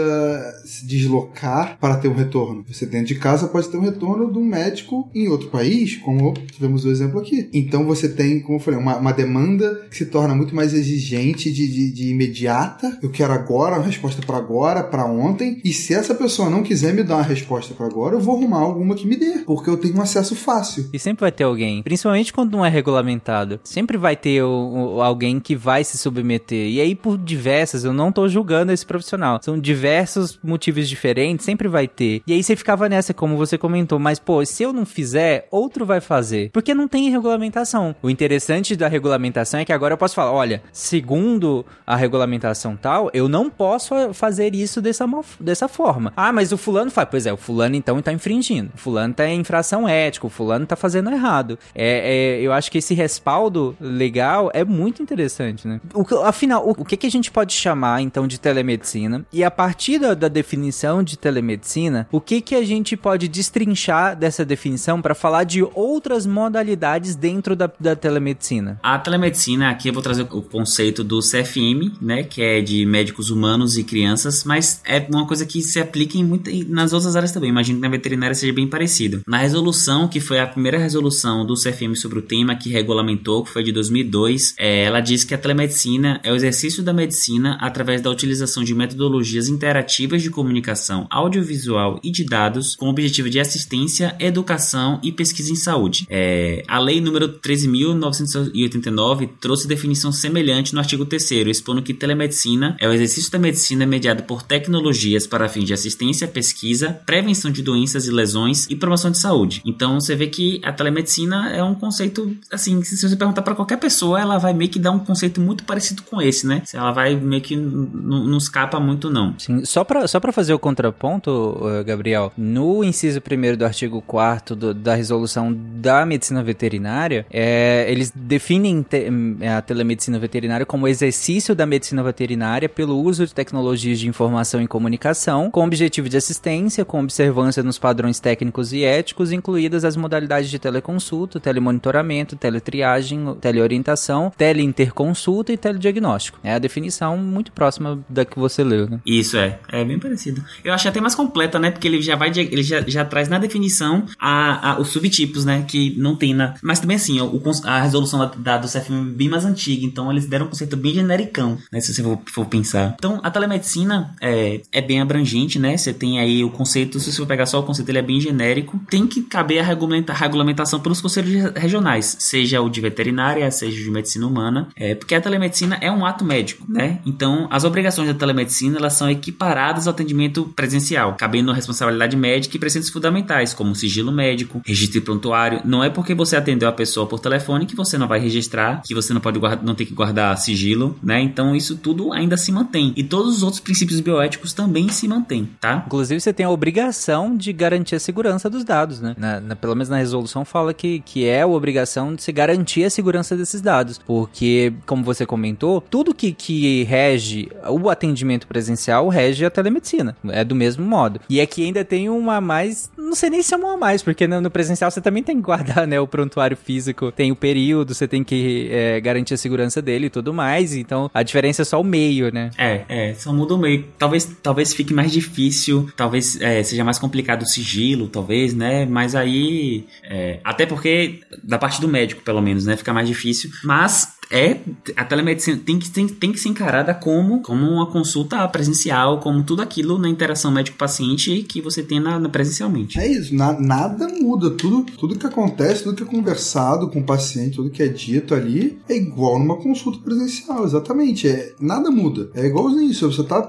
se 0.65 0.87
deslocar 0.87 1.79
para 1.81 1.97
ter 1.97 2.09
um 2.09 2.15
retorno. 2.15 2.65
Você 2.69 2.87
dentro 2.87 3.09
de 3.09 3.17
casa 3.17 3.49
pode 3.49 3.69
ter 3.69 3.77
um 3.77 3.83
retorno 3.83 4.33
de 4.33 4.39
um 4.39 4.45
médico 4.45 5.11
em 5.15 5.29
outro 5.29 5.49
país, 5.49 5.97
como 5.97 6.35
tivemos 6.53 6.85
o 6.85 6.91
exemplo 6.91 7.21
aqui. 7.21 7.49
Então 7.53 7.85
você 7.85 8.09
tem, 8.09 8.41
como 8.41 8.59
eu 8.59 8.63
falei, 8.63 8.81
uma, 8.81 8.97
uma 8.97 9.13
demanda 9.13 9.87
que 9.91 9.97
se 9.97 10.07
torna 10.07 10.35
muito 10.35 10.55
mais 10.55 10.75
exigente 10.75 11.53
de, 11.53 11.69
de, 11.69 11.93
de 11.93 12.11
imediata. 12.11 12.99
Eu 13.03 13.11
quero 13.11 13.33
agora, 13.33 13.77
uma 13.77 13.85
resposta 13.85 14.23
para 14.25 14.37
agora, 14.37 14.83
para 14.83 15.05
ontem. 15.07 15.61
E 15.65 15.73
se 15.73 15.95
essa 15.95 16.15
pessoa 16.15 16.51
não 16.51 16.63
quiser 16.63 16.93
me 16.93 17.03
dar 17.03 17.17
uma 17.17 17.23
resposta 17.23 17.75
para 17.75 17.87
agora, 17.87 18.17
eu 18.17 18.21
vou 18.21 18.37
arrumar 18.37 18.61
alguma 18.61 18.95
que 18.95 19.07
me 19.07 19.17
dê, 19.17 19.39
porque 19.47 19.71
eu 19.71 19.77
tenho 19.77 19.97
um 19.97 20.03
acesso 20.03 20.35
fácil. 20.35 20.89
E 20.93 20.99
sempre 20.99 21.23
vai 21.23 21.33
ter 21.33 21.45
alguém, 21.45 21.83
principalmente 21.83 22.33
quando 22.33 22.53
não 22.53 22.65
é 22.65 22.69
regulamentado, 22.99 23.61
sempre 23.65 23.97
vai 23.97 24.17
ter 24.17 24.43
o, 24.43 24.97
o- 24.97 25.03
alguém 25.03 25.39
que 25.41 25.55
vai 25.55 25.85
se 25.85 25.97
submeter. 25.99 26.69
E 26.69 26.81
aí, 26.81 26.95
por 26.95 27.17
diversas, 27.17 27.85
eu 27.85 27.93
não 27.93 28.11
tô 28.13 28.29
julgando 28.29 28.73
esse 28.73 28.85
profissional. 28.85 29.39
São 29.43 29.59
diversos 29.59 30.39
motivos 30.43 30.89
diferentes, 30.89 31.45
sempre 31.45 31.69
vai 31.69 31.87
ter. 31.87 32.23
E 32.27 32.33
aí 32.33 32.43
você 32.43 32.57
ficava 32.57 32.89
nessa, 32.89 33.15
como 33.15 33.37
você 33.37 33.57
comentou, 33.57 33.99
mas 33.99 34.19
pô, 34.19 34.45
se 34.45 34.63
eu 34.63 34.73
não 34.73 34.85
fizer, 34.85 35.47
outro 35.51 35.85
vai 35.87 36.01
fazer. 36.01 36.51
Porque 36.53 36.75
não 36.75 36.89
tem 36.89 37.11
regulamentação. 37.11 37.95
O 38.03 38.11
interessante 38.11 38.75
da 38.77 38.89
regulamentação 38.89 39.61
é 39.61 39.65
que 39.65 39.73
agora 39.73 39.95
eu 39.95 39.99
posso 39.99 40.15
falar, 40.15 40.33
olha, 40.33 40.63
segundo 40.73 41.65
a 41.87 41.97
regulamentação 41.97 42.77
tal, 42.77 43.11
eu 43.15 43.29
não 43.29 43.49
posso 43.51 44.13
fazer 44.13 44.55
isso 44.55 44.81
dessa, 44.81 45.07
dessa 45.41 45.69
forma. 45.69 46.13
Ah, 46.17 46.33
mas 46.33 46.53
o 46.53 46.57
fulano 46.59 46.91
faz. 46.91 47.09
Pois 47.11 47.27
é, 47.27 47.33
o 47.33 47.37
fulano 47.37 47.77
então 47.77 48.01
tá 48.03 48.13
infringindo. 48.13 48.71
O 48.75 48.79
fulano 48.79 49.15
tá 49.15 49.27
em 49.29 49.41
infração 49.41 49.89
ética, 49.89 50.27
o 50.27 50.31
fulano 50.31 50.67
tá 50.67 50.77
fazendo 50.77 51.11
errado. 51.11 51.59
É, 51.75 52.39
é, 52.39 52.41
eu 52.41 52.53
acho 52.53 52.71
que 52.71 52.81
esse 52.89 52.95
respaldo 52.95 53.77
legal 53.79 54.51
é 54.55 54.65
muito 54.65 55.03
interessante, 55.03 55.69
né? 55.69 55.81
O, 55.93 56.03
afinal, 56.25 56.67
o, 56.67 56.71
o 56.71 56.85
que, 56.85 56.97
que 56.97 57.07
a 57.07 57.11
gente 57.11 57.31
pode 57.31 57.53
chamar 57.53 58.01
então 58.01 58.27
de 58.27 58.41
telemedicina? 58.41 59.27
E 59.31 59.45
a 59.45 59.51
partir 59.51 59.99
da, 59.99 60.15
da 60.15 60.29
definição 60.29 61.03
de 61.03 61.19
telemedicina, 61.19 62.09
o 62.11 62.21
que, 62.21 62.41
que 62.41 62.55
a 62.55 62.65
gente 62.65 62.97
pode 62.97 63.29
destrinchar 63.29 64.17
dessa 64.17 64.45
definição 64.45 65.03
para 65.03 65.15
falar 65.15 65.45
de 65.45 65.63
outras 65.75 66.25
modalidades 66.25 67.15
dentro 67.15 67.55
da, 67.55 67.71
da 67.79 67.95
telemedicina? 67.95 68.81
A 68.83 68.99
telemedicina, 68.99 69.69
aqui 69.69 69.89
eu 69.89 69.93
vou 69.93 70.03
trazer 70.03 70.23
o 70.23 70.41
conceito 70.41 71.05
do 71.05 71.21
CFM, 71.21 72.01
né, 72.01 72.23
que 72.23 72.41
é 72.41 72.61
de 72.63 72.87
médicos 72.87 73.31
humanos 73.31 73.77
e 73.77 73.85
crianças, 73.85 74.45
mas 74.45 74.81
é 74.85 75.07
uma 75.11 75.27
coisa 75.27 75.45
que 75.45 75.61
se 75.61 75.79
aplica 75.79 76.17
em 76.17 76.25
muita, 76.25 76.51
nas 76.69 76.93
outras 76.93 77.17
áreas 77.17 77.33
também. 77.33 77.51
Imagino 77.51 77.79
que 77.79 77.83
na 77.83 77.91
veterinária 77.91 78.35
seja 78.35 78.53
bem 78.53 78.67
parecido. 78.67 79.21
Na 79.27 79.39
resolução, 79.39 80.09
que 80.09 80.21
foi 80.21 80.41
a 80.41 80.47
primeira 80.47 80.79
resolução 80.79 81.45
do 81.45 81.55
CFM 81.55 81.95
sobre 81.95 82.19
o 82.19 82.23
tema 82.23 82.57
que 82.57 82.71
regulamentou, 82.79 83.45
que 83.45 83.51
foi 83.51 83.63
de 83.63 83.73
2002, 83.73 84.55
é, 84.59 84.85
ela 84.85 85.01
diz 85.01 85.25
que 85.25 85.35
a 85.35 85.39
telemedicina 85.39 86.21
é 86.23 86.33
o 86.33 86.37
exercício 86.37 86.83
da 86.83 86.93
medicina 86.93 87.59
através 87.61 88.01
da 88.01 88.11
utilização 88.11 88.65
de 88.65 88.75
metodologias 88.75 89.49
interativas 89.49 90.23
de 90.23 90.31
comunicação 90.31 91.07
audiovisual 91.11 92.01
e 92.03 92.11
de 92.11 92.25
dados 92.25 92.77
com 92.77 92.87
o 92.87 92.91
objetivo 92.91 93.29
de 93.29 93.41
assistência, 93.41 94.17
educação 94.19 95.01
e 95.03 95.13
pesquisa 95.13 95.53
em 95.53 95.57
saúde. 95.57 96.07
É, 96.09 96.63
a 96.67 96.79
lei 96.79 97.01
número 97.01 97.29
13.989 97.29 99.29
trouxe 99.41 99.69
definição 99.69 100.13
semelhante 100.13 100.73
no 100.73 100.81
artigo 100.81 101.05
3 101.05 101.19
expondo 101.49 101.83
que 101.83 101.93
telemedicina 101.93 102.77
é 102.81 102.89
o 102.89 102.93
exercício 102.93 103.31
da 103.31 103.39
medicina 103.39 103.85
mediado 103.85 104.23
por 104.23 104.43
tecnologias 104.43 105.27
para 105.27 105.49
fins 105.49 105.65
de 105.65 105.75
assistência, 105.75 106.29
pesquisa, 106.29 107.01
prevenção 107.05 107.51
de 107.51 107.63
doenças 107.63 108.07
e 108.07 108.11
lesões 108.11 108.67
e 108.71 108.77
promoção 108.77 109.11
de 109.11 109.19
saúde. 109.19 109.61
Então 109.65 110.01
você 110.01 110.15
vê 110.15 110.27
que 110.27 110.61
a 110.65 110.73
telemedicina 110.73 111.51
é 111.51 111.63
um 111.63 111.75
conceito, 111.75 112.37
assim, 112.51 112.68
se 112.85 113.09
você 113.09 113.17
perguntar 113.17 113.43
para 113.43 113.55
qualquer 113.55 113.79
pessoa, 113.79 114.21
ela 114.21 114.39
vai 114.39 114.53
meio 114.55 114.71
que 114.71 114.79
dar 114.79 114.91
um 114.91 114.99
conceito 114.99 115.41
muito 115.41 115.65
parecido 115.65 116.03
com 116.03 116.21
esse, 116.21 116.47
né? 116.47 116.63
Ela 116.73 116.93
vai 116.93 117.17
meio 117.17 117.43
que 117.43 117.57
não 117.57 118.37
escapa 118.37 118.79
muito, 118.81 119.11
não. 119.11 119.35
Sim, 119.39 119.65
só 119.65 119.85
pra, 119.85 120.07
só 120.07 120.21
fazer 120.33 120.53
o 120.53 120.59
contraponto, 120.59 121.59
Gabriel, 121.87 122.33
no 122.37 122.85
inciso 122.85 123.21
1 123.21 123.57
do 123.57 123.65
artigo 123.65 124.03
4 124.03 124.55
da 124.75 124.95
resolução 124.95 125.55
da 125.57 126.05
medicina 126.05 126.43
veterinária, 126.43 127.27
é, 127.31 127.87
eles 127.89 128.13
definem 128.15 128.83
te- 128.83 129.07
a 129.47 129.63
telemedicina 129.63 130.19
veterinária 130.19 130.67
como 130.67 130.87
exercício 130.87 131.55
da 131.55 131.65
medicina 131.67 132.03
veterinária 132.03 132.69
pelo 132.69 133.01
uso 133.03 133.27
de 133.27 133.35
tecnologias 133.35 133.99
de 133.99 134.09
informação 134.09 134.61
e 134.61 134.67
comunicação, 134.67 135.51
com 135.51 135.65
objetivo 135.65 136.09
de 136.09 136.17
assistência, 136.17 136.85
com 136.85 137.03
observância 137.03 137.63
nos 137.63 137.79
padrões 137.79 138.21
técnicos 138.21 138.73
e 138.73 138.85
éticos, 138.85 139.33
incluídas 139.33 139.85
as 139.85 139.97
modalidades 139.97 140.51
de 140.51 140.59
teleconsulta, 140.59 141.41
telemonitoramento, 141.41 142.37
teletriagem, 142.61 143.35
teleorientação, 143.41 144.33
teleinterconsulta 144.37 145.53
e 145.53 145.57
telediagnóstico. 145.57 146.39
É 146.43 146.55
a 146.55 146.59
definição 146.59 147.17
muito 147.17 147.53
próxima 147.53 147.99
da 148.09 148.25
que 148.25 148.39
você 148.39 148.63
leu, 148.63 148.89
né? 148.89 149.01
Isso 149.07 149.37
é, 149.37 149.59
é 149.71 149.85
bem 149.85 149.99
parecido. 149.99 150.45
Eu 150.65 150.73
achei 150.73 150.89
até 150.91 151.01
mais 151.01 151.15
completa, 151.15 151.59
né? 151.59 151.71
Porque 151.71 151.87
ele 151.89 152.01
já 152.03 152.17
vai, 152.17 152.31
ele 152.31 152.63
já, 152.63 152.81
já 152.87 153.05
traz 153.05 153.29
na 153.29 153.39
definição 153.39 154.05
a, 154.19 154.73
a- 154.73 154.81
os 154.81 154.89
subtipos, 154.89 155.45
né? 155.45 155.65
Que 155.67 155.95
não 155.99 156.15
tem 156.17 156.35
na. 156.35 156.55
Mas 156.63 156.81
também 156.81 156.97
assim, 156.97 157.21
o, 157.21 157.43
a 157.65 157.81
resolução 157.81 158.19
da, 158.21 158.27
da- 158.37 158.59
do 158.59 158.69
CFM 158.69 158.93
é 158.93 159.13
bem 159.15 159.29
mais 159.29 159.45
antiga, 159.45 159.85
então 159.85 160.11
eles 160.11 160.27
deram 160.27 160.47
um 160.47 160.49
conceito 160.49 160.77
bem 160.77 160.95
genericão, 160.95 161.59
né? 161.73 161.81
Se 161.81 161.95
você 161.95 162.03
for, 162.03 162.19
for 162.27 162.47
pensar. 162.47 162.95
Então, 162.99 163.21
a 163.23 163.31
telemedicina 163.31 164.15
é, 164.21 164.61
é 164.73 164.81
bem 164.83 165.01
abrangente, 165.01 165.59
né? 165.59 165.77
Você 165.77 165.93
tem 165.93 166.19
aí 166.21 166.45
o 166.45 166.51
conceito, 166.51 166.99
se 167.01 167.11
você 167.13 167.19
for 167.19 167.27
pegar 167.27 167.47
só 167.47 167.61
o 167.61 167.63
conceito, 167.63 167.89
ele 167.89 167.99
é 167.99 168.03
bem 168.03 168.21
genérico. 168.21 168.79
Tem 168.91 169.07
que 169.07 169.23
caber 169.23 169.61
a 169.61 169.63
regulamenta- 169.63 170.13
regulamentação 170.13 170.81
pelos 170.81 171.01
conselhos 171.01 171.31
re- 171.33 171.53
regionais, 171.61 172.17
seja 172.19 172.48
o 172.61 172.69
de 172.69 172.81
veterinária, 172.81 173.51
seja 173.51 173.81
o 173.81 173.85
de 173.85 173.91
medicina 173.91 174.27
humana, 174.27 174.69
é, 174.77 174.95
porque 174.95 175.15
a 175.15 175.21
telemedicina 175.21 175.77
é 175.81 175.91
um 175.91 176.05
ato 176.07 176.25
médico, 176.25 176.65
né? 176.69 177.01
Então, 177.05 177.47
as 177.51 177.65
obrigações 177.65 178.09
da 178.09 178.15
telemedicina, 178.15 178.79
elas 178.79 178.95
são 178.95 179.11
equiparadas 179.11 179.87
ao 179.87 179.93
atendimento 179.93 180.45
presencial, 180.57 181.15
cabendo 181.19 181.53
responsabilidade 181.53 182.17
médica 182.17 182.57
e 182.57 182.61
preceitos 182.61 182.91
fundamentais, 182.91 183.53
como 183.53 183.75
sigilo 183.75 184.11
médico, 184.13 184.61
registro 184.65 184.99
e 184.99 185.01
prontuário. 185.01 185.61
Não 185.65 185.83
é 185.83 185.91
porque 185.91 186.15
você 186.15 186.37
atendeu 186.37 186.69
a 186.69 186.73
pessoa 186.73 187.07
por 187.07 187.19
telefone 187.21 187.67
que 187.67 187.77
você 187.77 187.99
não 187.99 188.09
vai 188.09 188.21
registrar, 188.21 188.83
que 188.85 188.95
você 188.95 189.13
não 189.13 189.21
pode 189.21 189.39
não 189.63 189.75
tem 189.75 189.87
que 189.87 189.95
guardar 189.95 190.37
sigilo, 190.39 190.97
né? 191.03 191.21
Então, 191.21 191.55
isso 191.55 191.77
tudo 191.77 192.13
ainda 192.13 192.37
se 192.37 192.51
mantém. 192.53 192.93
E 192.97 193.03
todos 193.03 193.37
os 193.37 193.43
outros 193.43 193.61
princípios 193.61 194.01
bioéticos 194.01 194.53
também 194.53 194.89
se 194.89 195.07
mantêm, 195.09 195.49
tá? 195.61 195.83
Inclusive, 195.87 196.21
você 196.21 196.33
tem 196.33 196.45
a 196.47 196.51
obrigação 196.51 197.37
de 197.37 197.53
garantir 197.53 197.95
a 197.97 198.01
segurança 198.01 198.49
dos 198.49 198.65
dados, 198.65 199.01
né? 199.01 199.15
Na- 199.19 199.41
na- 199.41 199.57
pelo 199.57 199.75
menos 199.75 199.89
na 199.89 199.97
resolução 199.99 200.45
fala 200.45 200.73
que, 200.73 201.01
que 201.01 201.25
é 201.25 201.43
a 201.43 201.47
obrigação 201.47 202.15
de 202.15 202.23
se 202.23 202.33
garantir 202.39 202.85
a 202.85 202.91
segurança 202.91 203.37
desses 203.37 203.61
dados. 203.61 203.99
Porque, 203.99 204.73
como 204.87 205.03
você 205.03 205.27
comentou, 205.27 205.81
tudo 205.81 206.15
que, 206.15 206.31
que 206.31 206.85
rege 206.85 207.49
o 207.69 207.91
atendimento 207.91 208.47
presencial 208.47 209.09
rege 209.09 209.45
a 209.45 209.51
telemedicina. 209.51 210.17
É 210.29 210.45
do 210.45 210.55
mesmo 210.55 210.87
modo. 210.87 211.21
E 211.29 211.41
aqui 211.41 211.65
ainda 211.65 211.85
tem 211.85 212.09
uma 212.09 212.37
a 212.37 212.41
mais. 212.41 212.93
Não 212.97 213.17
sei 213.17 213.29
nem 213.29 213.43
se 213.43 213.53
é 213.53 213.57
uma 213.57 213.75
a 213.75 213.77
mais, 213.77 214.03
porque 214.03 214.29
no, 214.29 214.51
presencial 214.51 214.89
você 214.89 215.01
também 215.01 215.23
tem 215.23 215.37
que 215.37 215.43
guardar 215.43 215.85
né, 215.85 215.99
o 215.99 216.07
prontuário 216.07 216.57
físico, 216.57 217.11
tem 217.11 217.33
o 217.33 217.37
período, 217.37 217.93
você 217.93 218.07
tem 218.07 218.23
que 218.23 218.69
é, 218.71 219.01
garantir 219.01 219.35
a 219.35 219.37
segurança 219.37 219.83
dele 219.83 220.07
e 220.07 220.11
tudo 220.11 220.33
mais. 220.33 220.77
Então 220.77 221.11
a 221.13 221.25
diferença 221.25 221.63
é 221.63 221.65
só 221.65 221.81
o 221.81 221.85
meio, 221.85 222.33
né? 222.33 222.51
É, 222.57 222.85
é, 222.89 223.15
só 223.15 223.33
muda 223.33 223.55
o 223.55 223.59
meio. 223.59 223.85
Talvez, 223.99 224.25
talvez 224.41 224.73
fique 224.73 224.95
mais 224.95 225.11
difícil, 225.11 225.89
talvez 225.97 226.41
é, 226.41 226.63
seja 226.63 226.85
mais 226.85 227.01
complicado 227.01 227.43
o 227.43 227.47
sigilo, 227.47 228.07
talvez, 228.07 228.55
né? 228.55 228.87
Mas 228.87 229.17
aí. 229.17 229.87
é, 230.05 230.39
até 230.45 230.67
porque, 230.67 231.21
da 231.43 231.59
parte 231.59 231.81
do 231.81 231.89
médico, 231.89 232.23
pelo 232.29 232.43
menos, 232.43 232.67
né? 232.67 232.77
Fica 232.77 232.93
mais 232.93 233.09
difícil. 233.09 233.51
Mas 233.65 234.18
é. 234.31 234.59
A 234.97 235.05
telemedicina 235.05 235.59
tem 235.65 235.79
que, 235.79 235.91
tem, 235.91 236.07
tem 236.09 236.33
que 236.33 236.39
ser 236.41 236.49
encarada 236.49 236.93
como, 236.95 237.41
como 237.43 237.67
uma 237.67 237.87
consulta 237.91 238.47
presencial, 238.49 239.21
como 239.21 239.43
tudo 239.43 239.63
aquilo 239.63 239.99
na 239.99 240.09
interação 240.09 240.51
médico-paciente 240.51 241.43
que 241.43 241.61
você 241.61 241.83
tem 241.83 242.01
na, 242.01 242.19
na 242.19 242.29
presencialmente. 242.29 242.99
É 242.99 243.07
isso, 243.07 243.35
na- 243.35 243.59
nada 243.59 244.09
muda. 244.09 244.51
Tudo, 244.51 244.85
tudo 244.99 245.19
que 245.19 245.27
acontece, 245.27 245.83
tudo 245.85 245.97
que 245.97 246.03
é 246.03 246.07
conversado 246.07 246.89
com 246.91 247.01
o 247.01 247.05
paciente, 247.05 247.57
tudo 247.57 247.71
que 247.71 247.83
é 247.83 247.89
dito 247.89 248.35
ali, 248.35 248.79
é 248.89 248.97
igual 248.97 249.39
numa 249.39 249.57
consulta 249.57 249.99
presencial, 250.05 250.65
exatamente. 250.65 251.29
É, 251.29 251.55
nada 251.61 251.91
muda. 251.91 252.31
É 252.35 252.47
igualzinho. 252.47 252.93
Se 252.95 253.05
você 253.05 253.23
tá. 253.23 253.49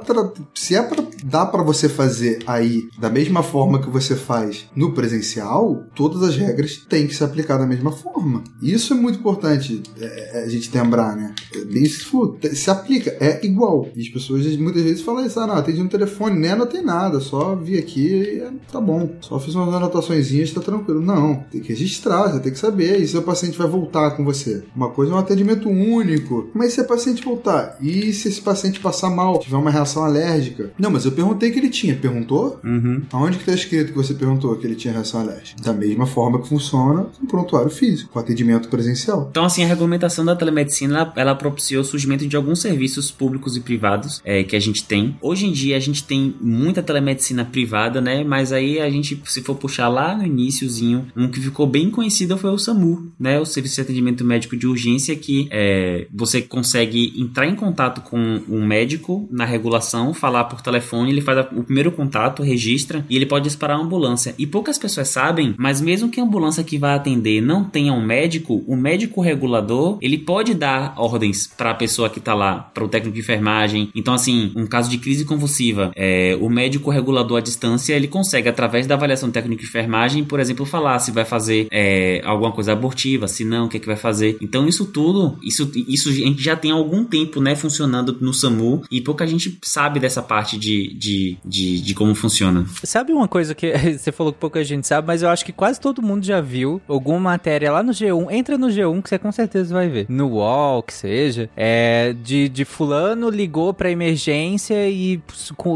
Se 0.54 0.76
é 0.76 0.82
pra. 0.82 1.04
dá 1.24 1.46
pra 1.46 1.64
você 1.64 1.90
fazer 1.90 2.40
aí 2.48 2.88
da 2.98 3.10
mesma 3.10 3.44
forma 3.44 3.82
que 3.82 3.90
você 3.90 4.16
faz 4.16 4.66
no 4.76 4.94
presencial, 4.94 5.84
todas 5.96 6.22
as 6.24 6.36
regras 6.36 6.78
têm 6.90 7.08
que 7.08 7.16
se 7.16 7.24
aplicar 7.24 7.58
da 7.58 7.66
mesma 7.68 7.92
forma. 7.92 8.44
Isso 8.62 8.94
é 8.94 8.96
muito 8.96 9.20
importante. 9.20 9.82
É, 10.00 10.44
a 10.46 10.50
gente 10.50 10.69
gente 10.70 10.78
lembrar, 10.78 11.16
né? 11.16 11.34
Isso 11.70 12.38
se 12.54 12.70
aplica, 12.70 13.16
é 13.20 13.46
igual. 13.46 13.88
E 13.96 14.02
as 14.02 14.10
pessoas 14.10 14.46
muitas 14.58 14.84
vezes 14.84 15.02
falam 15.02 15.26
isso, 15.26 15.40
ah, 15.40 15.48
não, 15.48 15.56
atendi 15.56 15.82
no 15.82 15.90
telefone, 15.90 16.40
nem 16.40 16.52
anotei 16.52 16.82
nada, 16.82 17.20
só 17.20 17.56
vi 17.56 17.78
aqui 17.78 18.08
e 18.08 18.40
é, 18.40 18.52
tá 18.72 18.80
bom. 18.80 19.10
Só 19.22 19.40
fiz 19.40 19.56
umas 19.56 19.74
anotações, 19.74 20.30
tá 20.54 20.62
tranquilo. 20.62 21.02
Não, 21.02 21.44
tem 21.52 21.62
que 21.62 21.70
registrar, 21.70 22.32
você 22.32 22.40
tem 22.40 22.52
que 22.52 22.60
saber. 22.60 23.00
E 23.00 23.08
se 23.08 23.18
o 23.18 23.22
paciente 23.22 23.58
vai 23.58 23.68
voltar 23.68 24.12
com 24.12 24.24
você? 24.24 24.64
Uma 24.76 24.90
coisa 24.90 25.12
é 25.12 25.16
um 25.16 25.20
atendimento 25.20 25.70
único. 25.70 26.50
Mas 26.54 26.74
se 26.74 26.82
o 26.82 26.88
paciente 26.88 27.24
voltar? 27.24 27.78
E 27.82 28.14
se 28.14 28.28
esse 28.28 28.42
paciente 28.42 28.80
passar 28.80 29.10
mal, 29.10 29.40
tiver 29.40 29.58
uma 29.58 29.72
reação 29.72 30.04
alérgica? 30.04 30.72
Não, 30.78 30.92
mas 30.92 31.06
eu 31.06 31.12
perguntei 31.12 31.52
que 31.52 31.60
ele 31.60 31.70
tinha. 31.70 31.96
Perguntou? 31.96 32.60
Uhum. 32.64 33.02
Aonde 33.12 33.38
que 33.38 33.46
tá 33.46 33.54
escrito 33.54 33.92
que 33.92 33.98
você 33.98 34.14
perguntou 34.14 34.56
que 34.56 34.66
ele 34.66 34.76
tinha 34.76 34.94
reação 34.94 35.22
alérgica? 35.22 35.62
Da 35.62 35.74
mesma 35.74 36.06
forma 36.06 36.42
que 36.42 36.48
funciona 36.48 37.08
um 37.22 37.26
prontuário 37.26 37.70
físico, 37.70 38.12
com 38.12 38.20
atendimento 38.20 38.70
presencial. 38.70 39.28
Então, 39.30 39.46
assim, 39.46 39.64
a 39.64 39.68
regulamentação 39.68 40.24
da 40.26 40.36
telemedicina, 40.60 41.12
ela, 41.16 41.36
propiciou 41.36 41.82
o 41.82 41.86
surgimento 41.86 42.28
de 42.28 42.36
alguns 42.36 42.60
serviços 42.60 43.12
públicos 43.12 43.56
e 43.56 43.62
privados 43.62 44.22
é, 44.26 44.44
que 44.44 44.56
a 44.56 44.60
gente 44.60 44.84
tem. 44.84 45.16
Hoje 45.22 45.46
em 45.46 45.52
dia, 45.52 45.78
a 45.78 45.80
gente 45.80 46.04
tem 46.04 46.36
muita 46.42 46.84
telemedicina 46.84 47.46
privada, 47.46 48.02
né? 48.02 48.24
Mas 48.24 48.52
aí 48.52 48.80
a 48.80 48.90
gente, 48.90 49.22
se 49.26 49.42
for 49.42 49.56
puxar 49.56 49.88
lá 49.88 50.16
no 50.16 50.26
iníciozinho, 50.26 51.08
um 51.16 51.28
que 51.28 51.40
ficou 51.40 51.66
bem 51.66 51.90
conhecido 51.90 52.38
foi 52.38 52.52
o 52.52 52.58
SAMU, 52.58 53.12
né? 53.20 53.40
O 53.40 53.46
Serviço 53.46 53.76
de 53.76 53.82
Atendimento 53.82 54.26
Médico 54.26 54.58
de 54.58 54.68
Urgência, 54.68 55.16
que 55.16 55.48
é, 55.52 56.08
você 56.14 56.42
consegue 56.42 57.14
entrar 57.18 57.48
em 57.48 57.56
contato 57.56 58.02
com 58.02 58.42
um 58.50 58.66
médico 58.66 59.28
na 59.32 59.46
regulação, 59.46 60.14
falar 60.14 60.46
por 60.46 60.62
telefone, 60.62 61.12
ele 61.12 61.22
faz 61.22 61.48
o 61.56 61.64
primeiro 61.64 61.92
contato, 61.92 62.44
registra 62.44 63.06
e 63.10 63.16
ele 63.16 63.26
pode 63.26 63.46
disparar 63.46 63.78
a 63.78 63.82
ambulância. 63.82 64.36
E 64.38 64.46
poucas 64.46 64.78
pessoas 64.78 65.10
sabem, 65.10 65.56
mas 65.58 65.82
mesmo 65.82 66.10
que 66.10 66.20
a 66.20 66.24
ambulância 66.24 66.64
que 66.64 66.78
vai 66.78 66.96
atender 66.96 67.42
não 67.42 67.64
tenha 67.64 67.94
um 67.94 68.06
médico, 68.06 68.64
o 68.68 68.76
médico 68.76 69.22
regulador, 69.22 69.98
ele 70.02 70.18
pode 70.18 70.49
dar 70.54 70.94
ordens 70.98 71.48
para 71.48 71.72
a 71.72 71.76
pessoa 71.76 72.10
que 72.10 72.20
tá 72.20 72.34
lá, 72.34 72.70
para 72.74 72.84
o 72.84 72.88
técnico 72.88 73.16
de 73.16 73.22
enfermagem. 73.22 73.90
Então, 73.96 74.14
assim, 74.14 74.52
um 74.56 74.66
caso 74.66 74.90
de 74.90 74.98
crise 74.98 75.26
convulsiva, 75.26 75.92
é, 75.96 76.38
o 76.40 76.50
médico 76.50 76.90
regulador 76.90 77.38
à 77.38 77.42
distância, 77.42 77.94
ele 77.94 78.08
consegue, 78.08 78.50
através 78.50 78.88
da 78.88 78.96
avaliação 78.96 79.32
técnica 79.32 79.62
de 79.62 79.68
enfermagem, 79.68 80.24
por 80.24 80.40
exemplo, 80.40 80.66
falar 80.66 81.00
se 81.00 81.12
vai 81.12 81.26
fazer 81.26 81.68
é, 81.72 82.22
alguma 82.26 82.52
coisa 82.52 82.74
abortiva, 82.74 83.28
se 83.28 83.44
não, 83.44 83.66
o 83.66 83.70
que, 83.70 83.78
é 83.78 83.80
que 83.80 83.88
vai 83.88 83.96
fazer. 83.96 84.38
Então, 84.42 84.68
isso 84.68 84.86
tudo, 84.86 85.38
isso, 85.44 85.72
isso 85.88 86.10
a 86.10 86.14
gente 86.14 86.42
já 86.42 86.56
tem 86.56 86.72
algum 86.72 87.04
tempo, 87.04 87.42
né, 87.42 87.56
funcionando 87.56 88.18
no 88.22 88.34
SAMU 88.34 88.84
e 88.92 89.02
pouca 89.02 89.26
gente 89.26 89.58
sabe 89.62 90.00
dessa 90.00 90.22
parte 90.22 90.58
de, 90.58 90.94
de, 90.94 91.38
de, 91.46 91.82
de 91.82 91.94
como 91.94 92.14
funciona. 92.16 92.66
Sabe 92.84 93.12
uma 93.12 93.28
coisa 93.28 93.54
que 93.56 93.72
você 93.98 94.12
falou 94.12 94.34
que 94.34 94.40
pouca 94.40 94.64
gente 94.64 94.88
sabe, 94.88 95.08
mas 95.08 95.22
eu 95.22 95.30
acho 95.30 95.46
que 95.46 95.52
quase 95.52 95.80
todo 95.80 96.02
mundo 96.02 96.26
já 96.26 96.42
viu 96.42 96.82
alguma 96.88 97.20
matéria 97.20 97.72
lá 97.72 97.84
no 97.84 97.92
G1. 97.92 98.32
Entra 98.32 98.58
no 98.58 98.68
G1 98.68 99.02
que 99.02 99.10
você 99.10 99.20
com 99.20 99.32
certeza 99.32 99.74
vai 99.74 99.88
ver. 99.88 100.06
No 100.10 100.39
UOL, 100.40 100.84
que 100.84 100.94
seja. 100.94 101.50
É, 101.56 102.16
de, 102.24 102.50
de 102.50 102.66
fulano 102.66 103.30
ligou 103.30 103.74
pra 103.74 103.90
emergência 103.92 104.90
e 104.90 105.22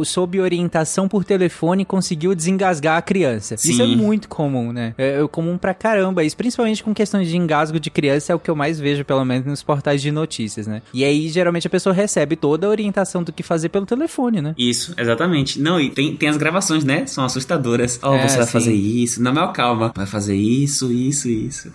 sob 0.06 0.40
orientação 0.40 1.08
por 1.08 1.24
telefone 1.24 1.86
conseguiu 1.86 2.36
desengasgar 2.36 2.98
a 2.98 3.02
criança. 3.02 3.58
Sim. 3.58 3.72
Isso 3.72 3.82
é 3.82 3.88
muito 3.88 4.28
comum, 4.28 4.72
né? 4.72 4.94
É, 4.98 5.22
é 5.22 5.28
comum 5.28 5.58
pra 5.58 5.74
caramba. 5.74 6.24
Isso 6.24 6.38
principalmente 6.38 6.84
com 6.84 6.94
questões 6.94 7.28
de 7.28 7.38
engasgo 7.38 7.80
de 7.80 7.90
criança 7.90 8.34
é 8.34 8.36
o 8.36 8.40
que 8.40 8.50
eu 8.50 8.56
mais 8.56 8.80
vejo, 8.80 9.04
pelo 9.06 9.24
menos 9.26 9.46
nos 9.46 9.64
portais 9.64 10.02
de 10.02 10.12
notícias, 10.12 10.68
né? 10.68 10.82
E 10.94 11.04
aí, 11.04 11.30
geralmente, 11.30 11.68
a 11.68 11.70
pessoa 11.70 11.94
recebe 11.94 12.36
toda 12.36 12.68
a 12.68 12.70
orientação 12.70 13.24
do 13.24 13.32
que 13.32 13.44
fazer 13.44 13.70
pelo 13.70 13.86
telefone, 13.86 14.42
né? 14.42 14.54
Isso, 14.58 14.94
exatamente. 14.98 15.60
Não, 15.60 15.80
e 15.80 15.90
tem, 15.90 16.16
tem 16.16 16.30
as 16.30 16.38
gravações, 16.38 16.84
né? 16.84 17.06
São 17.06 17.24
assustadoras. 17.24 18.00
Ó, 18.02 18.12
oh, 18.12 18.16
É, 18.16 18.28
você 18.28 18.38
vai 18.38 18.46
sim. 18.46 18.52
fazer 18.52 18.74
isso. 18.74 19.22
Não, 19.22 19.34
mas 19.34 19.52
calma. 19.56 19.92
Vai 19.96 20.06
fazer 20.06 20.36
isso, 20.36 20.92
isso, 20.92 21.30
isso. 21.30 21.72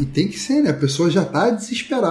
E 0.00 0.04
tem 0.06 0.28
que 0.28 0.38
ser, 0.38 0.62
né? 0.62 0.70
A 0.70 0.74
pessoa 0.74 1.10
já 1.10 1.24
tá 1.24 1.50
desesperada. 1.50 2.01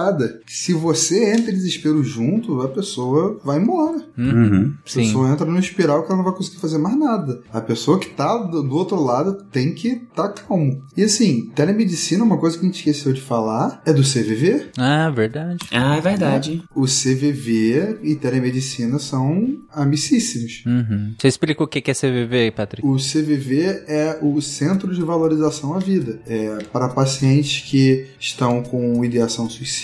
Se 0.46 0.72
você 0.72 1.32
entra 1.32 1.50
em 1.50 1.54
desespero 1.54 2.02
junto, 2.02 2.60
a 2.60 2.68
pessoa 2.68 3.38
vai 3.44 3.58
embora. 3.58 4.04
Uhum. 4.16 4.74
A 4.84 4.88
Sim. 4.88 5.02
pessoa 5.02 5.30
entra 5.30 5.46
numa 5.46 5.60
espiral 5.60 6.02
que 6.02 6.08
ela 6.08 6.16
não 6.16 6.24
vai 6.24 6.34
conseguir 6.34 6.58
fazer 6.58 6.78
mais 6.78 6.98
nada. 6.98 7.40
A 7.52 7.60
pessoa 7.60 7.98
que 7.98 8.10
tá 8.10 8.36
do, 8.36 8.62
do 8.62 8.76
outro 8.76 9.02
lado 9.02 9.44
tem 9.50 9.74
que 9.74 9.96
tá 10.14 10.28
calmo. 10.28 10.82
E 10.96 11.02
assim, 11.02 11.50
telemedicina, 11.54 12.24
uma 12.24 12.38
coisa 12.38 12.56
que 12.56 12.64
a 12.64 12.66
gente 12.66 12.78
esqueceu 12.78 13.12
de 13.12 13.20
falar, 13.20 13.82
é 13.84 13.92
do 13.92 14.02
CVV. 14.02 14.70
Ah, 14.76 15.10
verdade. 15.10 15.58
Ah, 15.70 15.96
é 15.96 16.00
verdade. 16.00 16.62
O 16.74 16.84
CVV 16.84 17.98
e 18.02 18.14
telemedicina 18.14 18.98
são 18.98 19.56
amicíssimos. 19.72 20.62
Uhum. 20.66 21.14
Você 21.18 21.28
explica 21.28 21.62
o 21.62 21.66
que 21.66 21.90
é 21.90 21.94
CVV, 21.94 22.52
Patrick? 22.52 22.86
O 22.86 22.96
CVV 22.96 23.84
é 23.86 24.18
o 24.22 24.40
Centro 24.40 24.94
de 24.94 25.02
Valorização 25.02 25.74
à 25.74 25.78
Vida. 25.78 26.20
É 26.26 26.58
para 26.72 26.88
pacientes 26.88 27.68
que 27.68 28.06
estão 28.18 28.62
com 28.62 29.04
ideação 29.04 29.48
suicida, 29.48 29.81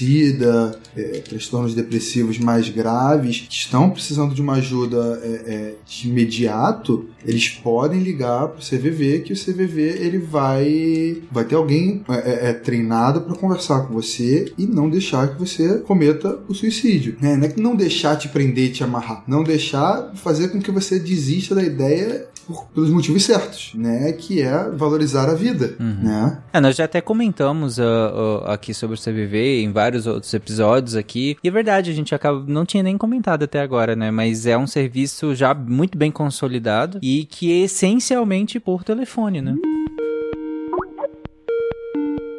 é, 0.97 1.03
transtornos 1.21 1.75
depressivos 1.75 2.39
mais 2.39 2.69
graves, 2.69 3.47
que 3.49 3.55
estão 3.55 3.91
precisando 3.91 4.35
de 4.35 4.43
uma 4.43 4.55
ajuda 4.55 5.21
é, 5.23 5.29
é, 5.29 5.75
de 5.87 6.09
imediato, 6.09 7.07
eles 7.25 7.49
podem 7.49 8.01
ligar 8.01 8.49
para 8.49 8.59
o 8.59 8.63
CVV, 8.63 9.21
que 9.21 9.33
o 9.33 9.37
CVV 9.37 9.83
ele 9.83 10.19
vai, 10.19 11.23
vai 11.31 11.45
ter 11.45 11.55
alguém 11.55 12.03
é, 12.09 12.51
é, 12.51 12.53
treinado 12.53 13.23
para 13.23 13.35
conversar 13.35 13.87
com 13.87 13.95
você 13.95 14.53
e 14.57 14.67
não 14.67 14.89
deixar 14.89 15.29
que 15.29 15.39
você 15.39 15.79
cometa 15.79 16.39
o 16.49 16.55
suicídio. 16.55 17.17
né? 17.21 17.37
Não 17.37 17.45
é 17.45 17.49
que 17.49 17.61
não 17.61 17.77
deixar 17.77 18.17
te 18.17 18.29
prender, 18.29 18.73
te 18.73 18.85
amarrar, 18.85 19.25
não 19.27 19.43
deixar 19.43 20.13
fazer 20.15 20.49
com 20.49 20.61
que 20.61 20.71
você 20.71 20.99
desista 20.99 21.55
da 21.55 21.63
ideia 21.63 22.27
por- 22.49 22.65
pelos 22.75 22.91
motivos 22.91 23.25
certos, 23.25 23.73
né? 23.75 24.11
Que 24.13 24.41
é 24.43 24.71
valorizar 24.71 25.29
a 25.29 25.35
vida, 25.35 25.77
né? 25.79 26.39
É, 26.53 26.59
nós 26.61 26.75
já 26.75 26.85
até 26.85 27.01
comentamos 27.01 27.79
ah, 27.79 27.85
ah, 28.47 28.55
aqui 28.55 28.73
sobre 28.73 28.97
o 28.97 28.99
CVV 29.01 29.63
em 29.63 29.71
vários 29.71 30.07
outros 30.07 30.33
episódios 30.33 30.97
aqui. 30.97 31.37
E 31.45 31.49
é 31.49 31.51
verdade, 31.51 31.91
a 31.91 31.95
gente 31.95 32.15
acaba, 32.15 32.43
não 32.47 32.65
tinha 32.65 32.83
nem 32.83 32.97
comentado 32.97 33.43
até 33.45 33.61
agora, 33.61 33.95
né? 33.95 34.11
Mas 34.11 34.47
é 34.47 34.57
um 34.57 34.67
serviço 34.67 35.35
já 35.35 35.53
muito 35.55 35.97
bem 35.99 36.11
consolidado 36.11 36.99
e 37.03 37.25
que 37.27 37.53
é 37.53 37.65
essencialmente 37.65 38.59
por 38.59 38.83
telefone, 38.83 39.43
né? 39.43 39.55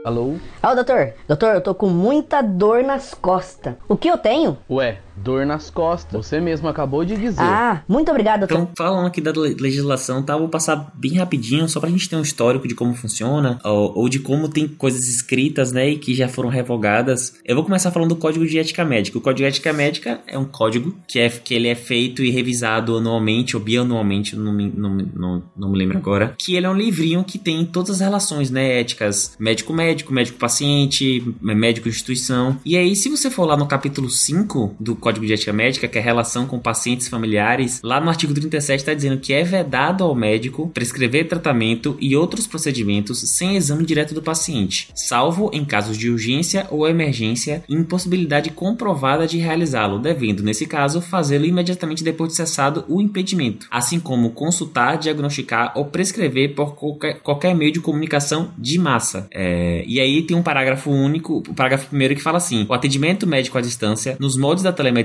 Alô? 0.05 0.36
Ó, 0.64 0.74
doutor, 0.76 1.14
doutor, 1.28 1.55
eu 1.55 1.62
tô 1.62 1.76
com 1.76 1.88
muita 1.89 2.41
dor 2.41 2.84
nas 2.84 3.14
costas. 3.14 3.76
O 3.88 3.95
que 3.97 4.07
eu 4.07 4.18
tenho? 4.18 4.57
Ué, 4.70 4.99
dor 5.24 5.45
nas 5.45 5.70
costas. 5.70 6.26
Você 6.26 6.39
mesmo 6.39 6.67
acabou 6.67 7.03
de 7.05 7.15
dizer. 7.15 7.41
Ah, 7.41 7.82
muito 7.88 8.09
obrigado, 8.09 8.41
doutor. 8.41 8.55
Então, 8.55 8.70
falando 8.78 9.07
aqui 9.07 9.22
da 9.22 9.32
le- 9.32 9.55
legislação, 9.59 10.24
tá? 10.24 10.36
Vou 10.38 10.47
passar 10.49 10.91
bem 10.95 11.15
rapidinho, 11.17 11.67
só 11.67 11.80
pra 11.80 11.89
gente 11.89 12.07
ter 12.09 12.15
um 12.15 12.22
histórico 12.22 12.67
de 12.67 12.76
como 12.76 12.93
funciona, 12.93 13.59
ou, 13.63 13.97
ou 13.99 14.09
de 14.09 14.20
como 14.20 14.47
tem 14.49 14.67
coisas 14.67 15.07
escritas, 15.07 15.72
né, 15.72 15.89
e 15.89 15.97
que 15.97 16.13
já 16.13 16.28
foram 16.28 16.49
revogadas. 16.49 17.36
Eu 17.45 17.55
vou 17.55 17.63
começar 17.63 17.91
falando 17.91 18.09
do 18.09 18.15
Código 18.15 18.45
de 18.45 18.57
Ética 18.57 18.84
Médica. 18.86 19.17
O 19.17 19.22
Código 19.22 19.39
de 19.39 19.45
Ética 19.45 19.74
Médica 19.74 20.22
é 20.28 20.38
um 20.38 20.45
código 20.45 20.95
que, 21.07 21.20
é, 21.20 21.30
que 21.30 21.53
ele 21.53 21.67
é 21.67 21.76
feito 21.76 22.24
e 22.24 22.30
revisado 22.32 22.97
anualmente, 22.97 23.55
ou 23.57 23.61
bianualmente, 23.63 24.36
não 24.36 24.53
me, 24.53 24.72
não, 24.76 24.95
não, 25.13 25.43
não 25.55 25.72
me 25.72 25.78
lembro 25.78 25.97
agora, 25.97 26.34
que 26.38 26.55
ele 26.55 26.65
é 26.65 26.70
um 26.70 26.74
livrinho 26.76 27.24
que 27.24 27.38
tem 27.38 27.65
todas 27.65 27.89
as 27.91 27.99
relações, 27.99 28.49
né, 28.49 28.80
éticas, 28.80 29.36
médico-médico, 29.39 30.13
médico-paciente, 30.13 31.24
médico-instituição. 31.41 32.57
E 32.65 32.76
aí, 32.78 32.95
se 32.95 33.09
você 33.09 33.30
for 33.30 33.45
lá 33.45 33.55
no 33.57 33.67
capítulo 33.67 34.09
5 34.09 34.76
do 34.80 34.95
Código 34.95 35.09
de 35.12 35.34
Ética 35.34 35.53
Médica, 35.53 35.88
que 35.88 35.97
é 35.97 36.01
a 36.01 36.03
relação 36.03 36.45
com 36.45 36.60
pacientes 36.60 37.07
familiares, 37.07 37.80
lá 37.84 37.99
no 37.99 38.10
artigo 38.10 38.34
37 38.34 38.80
está 38.80 38.93
dizendo 38.93 39.20
que 39.20 39.34
é 39.34 39.43
vedado 39.43 40.03
ao 40.03 40.16
médico 40.16 40.70
prescrever 40.74 41.28
tratamento 41.28 41.97
e 41.99 42.16
outros 42.16 42.45
procedimentos 42.45 43.20
sem 43.20 43.55
exame 43.55 43.86
direto 43.86 44.14
do 44.14 44.22
paciente, 44.22 44.89
salvo 44.95 45.49
em 45.53 45.66
casos 45.66 45.97
de 45.97 46.10
urgência 46.10 46.68
ou 46.70 46.88
emergência 46.88 47.64
e 47.68 47.76
impossibilidade 47.76 48.49
comprovada 48.51 49.26
de 49.26 49.38
realizá-lo, 49.38 49.99
devendo, 49.99 50.43
nesse 50.43 50.66
caso, 50.66 51.01
fazê-lo 51.01 51.45
imediatamente 51.45 52.03
depois 52.03 52.32
de 52.32 52.36
cessado 52.36 52.86
o 52.88 53.01
impedimento, 53.01 53.68
assim 53.72 53.99
como 53.99 54.32
consultar, 54.32 54.97
diagnosticar 54.97 55.74
ou 55.76 55.86
prescrever 55.86 56.53
por 56.55 56.76
qualquer, 56.76 57.20
qualquer 57.22 57.55
meio 57.55 57.72
de 57.72 57.80
comunicação 57.80 58.51
de 58.57 58.78
massa. 58.78 59.28
É, 59.32 59.84
e 59.88 59.99
aí 59.99 60.22
tem 60.22 60.36
um 60.36 60.43
parágrafo 60.43 60.91
único, 60.91 61.38
o 61.38 61.53
parágrafo 61.53 61.88
primeiro 61.88 62.16
que 62.16 62.22
fala 62.22 62.38
assim: 62.38 62.66
o 62.68 62.74
atendimento 62.74 63.28
médico 63.28 63.57
à 63.57 63.62
distância, 63.62 64.18
nos 64.20 64.38
moldes 64.38 64.64
da 64.64 64.72
telemedicina 64.72 64.99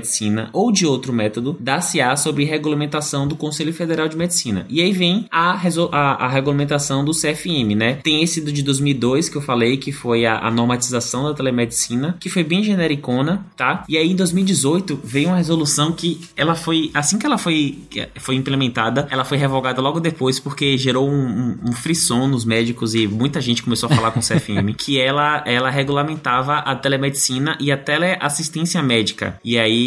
ou 0.53 0.71
de 0.71 0.85
outro 0.85 1.11
método, 1.11 1.57
dá-se-á 1.59 2.15
sobre 2.15 2.45
regulamentação 2.45 3.27
do 3.27 3.35
Conselho 3.35 3.73
Federal 3.73 4.07
de 4.07 4.15
Medicina. 4.15 4.65
E 4.69 4.81
aí 4.81 4.91
vem 4.91 5.27
a, 5.31 5.59
a, 5.91 6.25
a 6.25 6.27
regulamentação 6.27 7.03
do 7.03 7.11
CFM, 7.11 7.75
né? 7.75 7.95
Tem 8.03 8.23
esse 8.23 8.41
do 8.41 8.51
de 8.51 8.63
2002 8.63 9.29
que 9.29 9.35
eu 9.35 9.41
falei, 9.41 9.77
que 9.77 9.91
foi 9.91 10.25
a, 10.25 10.39
a 10.39 10.51
normatização 10.51 11.23
da 11.25 11.33
telemedicina, 11.33 12.15
que 12.19 12.29
foi 12.29 12.43
bem 12.43 12.63
genericona, 12.63 13.45
tá? 13.57 13.83
E 13.89 13.97
aí 13.97 14.11
em 14.11 14.15
2018 14.15 14.99
veio 15.03 15.29
uma 15.29 15.37
resolução 15.37 15.91
que 15.91 16.21
ela 16.37 16.55
foi, 16.55 16.91
assim 16.93 17.17
que 17.17 17.25
ela 17.25 17.37
foi, 17.37 17.79
foi 18.15 18.35
implementada, 18.35 19.07
ela 19.09 19.25
foi 19.25 19.37
revogada 19.37 19.81
logo 19.81 19.99
depois 19.99 20.39
porque 20.39 20.77
gerou 20.77 21.09
um, 21.09 21.13
um, 21.13 21.69
um 21.69 21.73
frisson 21.73 22.27
nos 22.27 22.45
médicos 22.45 22.95
e 22.95 23.07
muita 23.07 23.41
gente 23.41 23.63
começou 23.63 23.89
a 23.89 23.95
falar 23.95 24.11
com 24.11 24.19
o 24.19 24.23
CFM, 24.23 24.73
que 24.77 24.99
ela 24.99 25.15
ela, 25.15 25.43
ela 25.45 25.69
regulamentava 25.69 26.57
a 26.57 26.75
telemedicina 26.75 27.57
e 27.59 27.71
a 27.71 27.77
teleassistência 27.77 28.81
médica. 28.83 29.39
E 29.43 29.57
aí, 29.57 29.84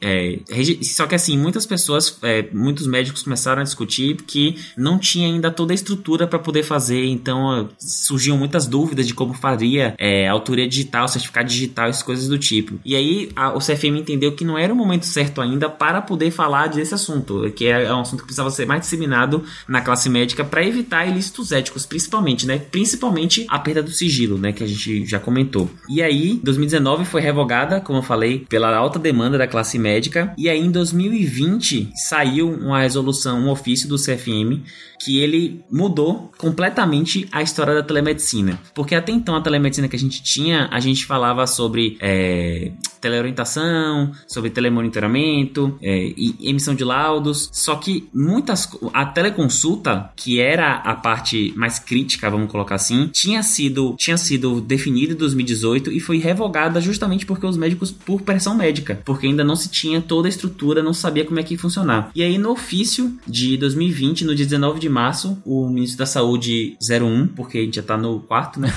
é, 0.00 0.38
só 0.82 1.06
que 1.06 1.14
assim, 1.14 1.36
muitas 1.38 1.66
pessoas, 1.66 2.18
é, 2.22 2.46
muitos 2.52 2.86
médicos 2.86 3.22
começaram 3.22 3.60
a 3.60 3.64
discutir 3.64 4.16
que 4.26 4.56
não 4.76 4.98
tinha 4.98 5.26
ainda 5.26 5.50
toda 5.50 5.72
a 5.72 5.74
estrutura 5.74 6.26
para 6.26 6.38
poder 6.38 6.62
fazer, 6.62 7.04
então 7.06 7.68
surgiam 7.78 8.36
muitas 8.36 8.66
dúvidas 8.66 9.06
de 9.06 9.14
como 9.14 9.34
faria 9.34 9.94
é, 9.98 10.28
autoria 10.28 10.68
digital, 10.68 11.08
certificado 11.08 11.48
digital, 11.48 11.88
essas 11.88 12.02
coisas 12.02 12.28
do 12.28 12.38
tipo. 12.38 12.78
E 12.84 12.94
aí 12.94 13.30
a, 13.34 13.54
o 13.54 13.58
CFM 13.58 13.98
entendeu 13.98 14.32
que 14.32 14.44
não 14.44 14.56
era 14.56 14.72
o 14.72 14.76
momento 14.76 15.06
certo 15.06 15.40
ainda 15.40 15.68
para 15.68 16.00
poder 16.00 16.30
falar 16.30 16.68
desse 16.68 16.94
assunto, 16.94 17.50
que 17.54 17.66
é, 17.66 17.84
é 17.84 17.92
um 17.92 18.00
assunto 18.00 18.20
que 18.20 18.26
precisava 18.26 18.50
ser 18.50 18.66
mais 18.66 18.82
disseminado 18.82 19.44
na 19.68 19.80
classe 19.80 20.08
médica 20.08 20.44
para 20.44 20.64
evitar 20.64 21.06
ilícitos 21.06 21.52
éticos, 21.52 21.84
principalmente, 21.86 22.46
né? 22.46 22.58
Principalmente 22.58 23.46
a 23.48 23.58
perda 23.58 23.82
do 23.82 23.90
sigilo, 23.90 24.38
né? 24.38 24.52
Que 24.52 24.64
a 24.64 24.66
gente 24.66 25.04
já 25.06 25.18
comentou. 25.18 25.70
E 25.88 26.02
aí, 26.02 26.40
2019 26.42 27.04
foi 27.04 27.20
revogada, 27.20 27.80
como 27.80 27.98
eu 27.98 28.02
falei, 28.02 28.46
pela 28.48 28.74
alta 28.74 28.98
demanda 28.98 29.15
da 29.38 29.46
classe 29.46 29.78
médica. 29.78 30.32
E 30.36 30.48
aí, 30.48 30.60
em 30.60 30.70
2020, 30.70 31.90
saiu 31.94 32.50
uma 32.50 32.80
resolução, 32.80 33.40
um 33.40 33.50
ofício 33.50 33.88
do 33.88 33.96
CFM 33.96 34.62
que 34.98 35.18
ele 35.18 35.64
mudou 35.70 36.30
completamente 36.38 37.28
a 37.30 37.42
história 37.42 37.74
da 37.74 37.82
telemedicina. 37.82 38.58
Porque 38.74 38.94
até 38.94 39.12
então 39.12 39.36
a 39.36 39.40
telemedicina 39.40 39.88
que 39.88 39.96
a 39.96 39.98
gente 39.98 40.22
tinha, 40.22 40.68
a 40.70 40.80
gente 40.80 41.04
falava 41.04 41.46
sobre 41.46 41.96
é, 42.00 42.72
teleorientação, 43.00 44.12
sobre 44.26 44.50
telemonitoramento 44.50 45.78
é, 45.82 46.12
e 46.16 46.36
emissão 46.42 46.74
de 46.74 46.84
laudos. 46.84 47.48
Só 47.52 47.76
que 47.76 48.08
muitas. 48.12 48.68
A 48.92 49.06
teleconsulta, 49.06 50.10
que 50.16 50.40
era 50.40 50.74
a 50.74 50.94
parte 50.94 51.52
mais 51.56 51.78
crítica, 51.78 52.30
vamos 52.30 52.50
colocar 52.50 52.74
assim, 52.74 53.08
tinha 53.08 53.42
sido, 53.42 53.94
tinha 53.98 54.16
sido 54.16 54.60
definida 54.60 55.12
em 55.12 55.16
2018 55.16 55.92
e 55.92 56.00
foi 56.00 56.18
revogada 56.18 56.80
justamente 56.80 57.26
porque 57.26 57.46
os 57.46 57.56
médicos, 57.56 57.90
por 57.90 58.22
pressão 58.22 58.54
médica, 58.54 59.00
porque 59.06 59.28
ainda 59.28 59.44
não 59.44 59.54
se 59.54 59.70
tinha 59.70 60.02
toda 60.02 60.26
a 60.26 60.28
estrutura, 60.28 60.82
não 60.82 60.92
sabia 60.92 61.24
como 61.24 61.38
é 61.38 61.42
que 61.42 61.54
ia 61.54 61.58
funcionar. 61.58 62.10
E 62.14 62.22
aí, 62.22 62.36
no 62.36 62.50
ofício 62.50 63.16
de 63.26 63.56
2020, 63.56 64.24
no 64.24 64.34
dia 64.34 64.44
19 64.44 64.80
de 64.80 64.88
março, 64.88 65.38
o 65.44 65.68
ministro 65.68 65.98
da 65.98 66.06
Saúde 66.06 66.76
01, 66.82 67.28
porque 67.28 67.58
a 67.58 67.60
gente 67.62 67.76
já 67.76 67.82
tá 67.82 67.96
no 67.96 68.18
quarto, 68.20 68.60
né? 68.60 68.74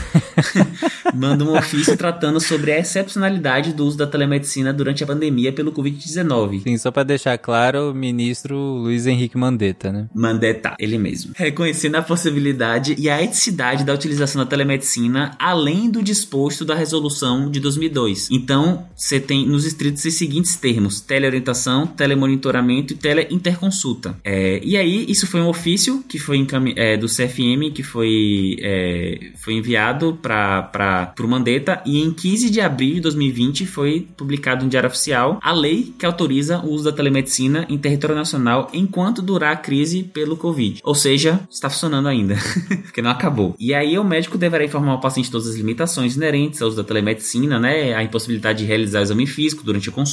manda 1.16 1.44
um 1.44 1.58
ofício 1.58 1.98
tratando 1.98 2.40
sobre 2.40 2.72
a 2.72 2.80
excepcionalidade 2.80 3.74
do 3.74 3.86
uso 3.86 3.98
da 3.98 4.06
telemedicina 4.06 4.72
durante 4.72 5.04
a 5.04 5.08
pandemia 5.08 5.52
pelo 5.52 5.72
Covid-19. 5.72 6.64
Sim, 6.64 6.78
só 6.78 6.92
para 6.92 7.04
deixar 7.04 7.38
claro, 7.38 7.92
o 7.92 7.94
ministro 7.94 8.56
Luiz 8.56 9.08
Henrique 9.08 9.38
Mandetta, 9.38 9.92
né? 9.92 10.08
Mandetta, 10.14 10.76
ele 10.80 10.98
mesmo. 10.98 11.32
Reconhecendo 11.36 11.96
a 11.96 12.02
possibilidade 12.02 12.96
e 13.00 13.10
a 13.10 13.22
eticidade 13.22 13.84
da 13.84 13.94
utilização 13.94 14.44
da 14.44 14.50
telemedicina 14.50 15.36
além 15.40 15.90
do 15.90 16.04
disposto 16.04 16.64
da 16.64 16.76
resolução 16.76 17.50
de 17.50 17.60
2002. 17.60 18.30
Então, 18.32 18.86
você 18.96 19.20
tem 19.20 19.48
nos 19.48 19.66
estritos 19.66 20.00
os 20.00 20.06
seguintes 20.20 20.56
termos: 20.56 21.02
teleorientação, 21.02 21.88
telemonitoramento 21.88 22.94
e 22.94 22.98
teleinterconsulta. 22.98 24.18
É, 24.24 24.60
e 24.64 24.78
aí, 24.78 25.06
isso 25.10 25.26
foi 25.26 25.42
um 25.42 25.48
ofício 25.48 26.04
que 26.08 26.20
foi 26.20 26.46
é, 26.76 26.98
do 26.98 27.08
CFM 27.08 27.72
que 27.74 27.84
foi, 27.84 28.58
é, 28.62 29.32
foi 29.36 29.54
enviado 29.54 30.18
para 30.22 31.14
o 31.20 31.28
Mandetta 31.28 31.82
e 31.86 32.02
em 32.02 32.12
15 32.12 32.50
de 32.50 32.62
abril 32.62 32.96
de 32.96 33.02
2020 33.02 33.66
foi 33.66 34.08
publicado 34.18 34.64
no 34.64 34.70
Diário 34.70 34.88
Oficial 34.88 35.40
a 35.42 35.52
lei 35.52 35.94
que 35.98 36.06
autoriza 36.06 36.60
o 36.60 36.72
uso 36.72 36.86
da 36.86 36.92
telemedicina 36.92 37.66
em 37.70 37.78
território 37.78 38.16
nacional 38.16 38.70
enquanto 38.74 39.22
durar 39.22 39.54
a 39.54 39.56
crise 39.56 40.04
pelo 40.04 40.36
Covid. 40.36 40.82
Ou 40.84 40.96
seja, 40.96 41.40
está 41.50 41.70
funcionando 41.70 42.08
ainda, 42.08 42.36
porque 42.84 43.02
não 43.02 43.12
acabou. 43.12 43.56
E 43.60 43.74
aí 43.74 43.98
o 43.98 44.04
médico 44.04 44.38
deverá 44.38 44.64
informar 44.64 44.96
o 44.96 45.00
paciente 45.00 45.32
todas 45.32 45.48
as 45.48 45.56
limitações 45.56 46.16
inerentes 46.16 46.62
ao 46.62 46.68
uso 46.68 46.78
da 46.78 46.84
telemedicina, 46.84 47.60
né? 47.60 47.94
A 47.94 48.04
impossibilidade 48.04 48.60
de 48.60 48.66
realizar 48.66 49.02
exame 49.02 49.26
físico 49.28 49.64
durante 49.64 49.90
a 49.90 49.92
consulta, 49.92 50.09